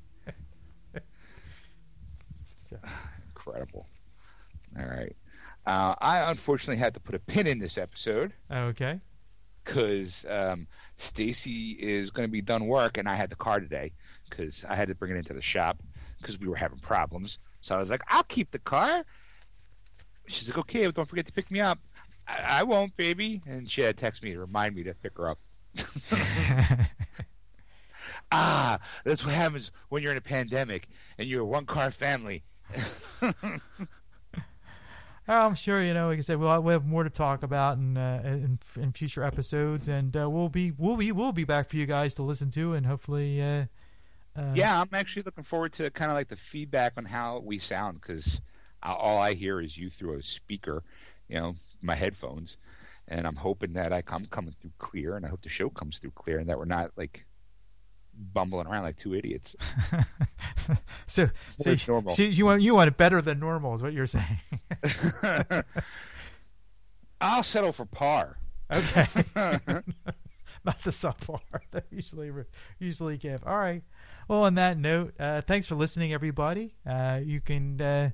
So. 2.66 2.78
incredible. 3.36 3.88
All 4.80 4.86
right 4.86 5.16
uh, 5.66 5.96
I 6.00 6.30
unfortunately 6.32 6.78
had 6.78 6.94
to 6.96 7.00
put 7.00 7.16
a 7.16 7.20
pin 7.20 7.48
in 7.48 7.60
this 7.60 7.78
episode. 7.78 8.34
Okay. 8.52 9.00
Because 9.64 10.26
um, 10.28 10.68
Stacy 10.98 11.72
is 11.72 12.10
going 12.10 12.28
to 12.28 12.32
be 12.32 12.42
done 12.42 12.66
work, 12.66 12.98
and 12.98 13.08
I 13.08 13.16
had 13.16 13.30
the 13.30 13.36
car 13.36 13.60
today 13.60 13.92
because 14.30 14.66
I 14.68 14.76
had 14.76 14.88
to 14.88 14.96
bring 14.96 15.12
it 15.12 15.18
into 15.18 15.34
the 15.34 15.42
shop 15.42 15.82
because 16.20 16.40
we 16.40 16.48
were 16.48 16.56
having 16.56 16.80
problems. 16.80 17.38
So 17.62 17.76
I 17.76 17.78
was 17.78 17.92
like, 17.92 18.02
"I'll 18.08 18.24
keep 18.24 18.50
the 18.50 18.60
car." 18.60 19.06
She's 20.28 20.50
like, 20.50 20.58
"Okay, 20.58 20.88
but 20.88 20.96
don't 20.96 21.08
forget 21.08 21.28
to 21.28 21.32
pick 21.32 21.52
me 21.52 21.60
up." 21.60 21.78
I, 22.28 22.60
I 22.60 22.64
won't, 22.64 22.98
baby. 22.98 23.44
And 23.46 23.70
she 23.70 23.82
had 23.82 23.98
to 23.98 24.02
text 24.02 24.24
me 24.24 24.34
to 24.34 24.40
remind 24.40 24.76
me 24.76 24.82
to 24.84 24.96
pick 24.96 25.16
her 25.18 25.30
up. 25.30 25.40
ah, 28.32 28.80
that's 29.04 29.24
what 29.24 29.36
happens 29.36 29.72
when 29.90 30.02
you're 30.02 30.12
in 30.12 30.18
a 30.18 30.22
pandemic 30.22 30.88
and 31.18 31.30
you're 31.30 31.42
a 31.42 31.46
one 31.46 31.66
car 31.66 31.92
family. 31.92 32.44
Oh, 35.28 35.38
I'm 35.38 35.56
sure 35.56 35.84
you 35.84 35.94
know. 35.94 36.08
Like 36.08 36.18
I 36.18 36.22
said, 36.22 36.40
we'll, 36.40 36.62
we'll 36.62 36.74
have 36.74 36.86
more 36.86 37.04
to 37.04 37.10
talk 37.10 37.44
about 37.44 37.78
in 37.78 37.98
uh, 37.98 38.22
in, 38.24 38.60
in, 38.76 38.92
future 38.92 39.24
episodes, 39.24 39.88
and 39.88 40.16
uh, 40.18 40.30
we'll 40.30 40.50
be 40.50 40.72
we'll 40.78 40.98
be 40.98 41.12
we'll 41.12 41.32
be 41.32 41.44
back 41.44 41.70
for 41.70 41.76
you 41.76 41.86
guys 41.86 42.16
to 42.16 42.24
listen 42.24 42.50
to, 42.52 42.74
and 42.74 42.86
hopefully. 42.86 43.42
Uh, 43.42 43.66
uh 44.36 44.54
yeah, 44.56 44.82
I'm 44.82 44.90
actually 44.94 45.24
looking 45.24 45.44
forward 45.44 45.74
to 45.74 45.90
kind 45.92 46.10
of 46.10 46.16
like 46.16 46.30
the 46.30 46.36
feedback 46.36 46.94
on 46.98 47.06
how 47.06 47.40
we 47.40 47.60
sound 47.60 48.02
because 48.02 48.42
all 48.82 49.18
I 49.18 49.34
hear 49.34 49.62
is 49.62 49.78
you 49.78 49.90
through 49.90 50.18
a 50.18 50.24
speaker, 50.24 50.84
you 51.30 51.36
know, 51.36 51.56
my 51.82 51.96
headphones, 51.96 52.58
and 53.08 53.28
I'm 53.28 53.36
hoping 53.36 53.74
that 53.74 53.94
I 53.94 54.02
come 54.02 54.26
coming 54.26 54.56
through 54.60 54.72
clear, 54.80 55.18
and 55.18 55.26
I 55.26 55.30
hope 55.30 55.44
the 55.44 55.50
show 55.50 55.70
comes 55.70 56.00
through 56.00 56.12
clear, 56.12 56.40
and 56.40 56.50
that 56.50 56.58
we're 56.58 56.66
not 56.66 56.92
like 56.96 57.26
bumbling 58.22 58.68
around 58.68 58.84
like 58.84 58.98
two 58.98 59.14
idiots. 59.14 59.56
so, 61.08 61.30
so, 61.58 61.72
you, 61.72 61.78
so 61.78 62.24
you 62.24 62.46
want 62.46 62.62
you 62.62 62.76
want 62.76 62.88
it 62.88 62.98
better 62.98 63.22
than 63.22 63.40
normal, 63.40 63.76
is 63.76 63.82
what 63.82 63.94
you're 63.94 64.08
saying? 64.08 64.40
I'll 67.22 67.44
settle 67.44 67.72
for 67.72 67.86
par. 67.86 68.38
Okay. 68.72 69.08
Not 70.64 70.84
the 70.84 70.92
subpar 70.92 71.40
that 71.72 71.86
usually 71.90 72.32
usually 72.80 73.18
give. 73.18 73.46
All 73.46 73.58
right. 73.58 73.84
Well, 74.28 74.44
on 74.44 74.56
that 74.56 74.78
note, 74.78 75.14
uh, 75.20 75.42
thanks 75.42 75.68
for 75.68 75.76
listening, 75.76 76.14
everybody. 76.14 76.76
Uh, 76.86 77.20
you 77.24 77.42
can. 77.42 77.82
Uh, 77.82 78.12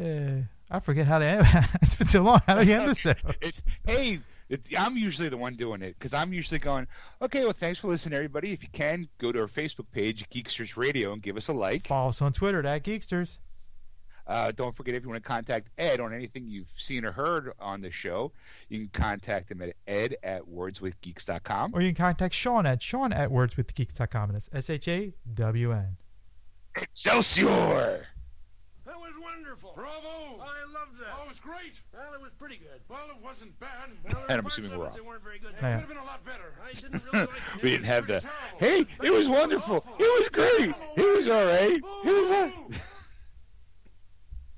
uh 0.00 0.42
I 0.70 0.80
forget 0.80 1.06
how 1.06 1.18
to 1.18 1.24
end. 1.24 1.46
it's 1.82 1.94
been 1.94 2.06
so 2.06 2.22
long. 2.22 2.40
How 2.46 2.60
do 2.60 2.66
you 2.66 2.74
end 2.74 2.88
this? 2.88 3.06
Hey, 3.86 4.20
it's, 4.54 4.68
I'm 4.76 4.96
usually 4.96 5.28
the 5.28 5.36
one 5.36 5.54
doing 5.54 5.82
it 5.82 5.96
because 5.98 6.14
I'm 6.14 6.32
usually 6.32 6.58
going, 6.58 6.86
okay, 7.20 7.44
well, 7.44 7.52
thanks 7.52 7.78
for 7.78 7.88
listening, 7.88 8.14
everybody. 8.14 8.52
If 8.52 8.62
you 8.62 8.68
can, 8.72 9.08
go 9.18 9.32
to 9.32 9.40
our 9.40 9.48
Facebook 9.48 9.86
page, 9.92 10.24
Geeksters 10.30 10.76
Radio, 10.76 11.12
and 11.12 11.22
give 11.22 11.36
us 11.36 11.48
a 11.48 11.52
like. 11.52 11.86
Follow 11.86 12.08
us 12.08 12.22
on 12.22 12.32
Twitter 12.32 12.66
at 12.66 12.84
Geeksters. 12.84 13.38
Uh, 14.26 14.52
don't 14.52 14.74
forget 14.74 14.94
if 14.94 15.02
you 15.02 15.08
want 15.10 15.22
to 15.22 15.28
contact 15.28 15.68
Ed 15.76 16.00
on 16.00 16.14
anything 16.14 16.46
you've 16.48 16.72
seen 16.78 17.04
or 17.04 17.12
heard 17.12 17.52
on 17.58 17.82
the 17.82 17.90
show, 17.90 18.32
you 18.68 18.78
can 18.78 18.88
contact 18.88 19.50
him 19.50 19.60
at 19.60 19.74
ed 19.86 20.16
at 20.22 20.42
wordswithgeeks.com. 20.44 21.72
Or 21.74 21.82
you 21.82 21.88
can 21.92 22.02
contact 22.02 22.34
Sean 22.34 22.64
at 22.64 22.82
Sean 22.82 23.12
at 23.12 23.28
wordswithgeeks.com. 23.30 24.30
And 24.30 24.36
it's 24.36 24.48
S 24.52 24.70
H 24.70 24.88
A 24.88 25.12
W 25.34 25.72
N. 25.72 25.96
Excelsior! 26.76 28.06
That 28.86 28.96
was 28.96 29.12
wonderful. 29.20 29.72
Bravo! 29.76 30.42
I 30.42 30.62
loved 30.62 30.63
that. 31.04 31.14
Oh, 31.18 31.22
it 31.24 31.28
was 31.28 31.40
great. 31.40 31.80
Well, 31.92 32.12
it 32.14 32.20
was 32.20 32.32
pretty 32.32 32.56
good. 32.56 32.80
Well, 32.88 33.00
it 33.10 33.22
wasn't 33.22 33.58
bad. 33.60 33.90
Well, 34.04 34.24
And 34.28 34.38
I'm 34.40 34.46
assuming 34.46 34.76
we're 34.78 34.86
it 34.86 34.88
off. 34.88 34.96
that 34.96 35.04
weren't 35.04 35.22
very 35.22 35.38
good. 35.38 35.50
It 35.50 35.56
could 35.60 35.64
have 35.70 35.88
been 35.88 35.96
a 35.98 36.04
lot 36.04 36.24
better. 36.24 36.52
I 36.64 36.72
didn't 36.72 37.02
really 37.12 37.26
like 37.26 37.36
it. 37.56 37.62
we 37.62 37.70
didn't 37.70 37.86
have 37.86 38.06
the. 38.06 38.20
Terrible. 38.20 38.58
Hey, 38.58 38.86
it 39.06 39.10
was 39.12 39.28
wonderful. 39.28 39.84
It 39.98 40.20
was 40.20 40.28
great. 40.30 40.74
It 40.96 41.16
was 41.16 41.28
all 41.28 41.44
right. 41.46 41.76
It 41.76 41.82
was. 42.04 42.30
Uh, 42.30 42.50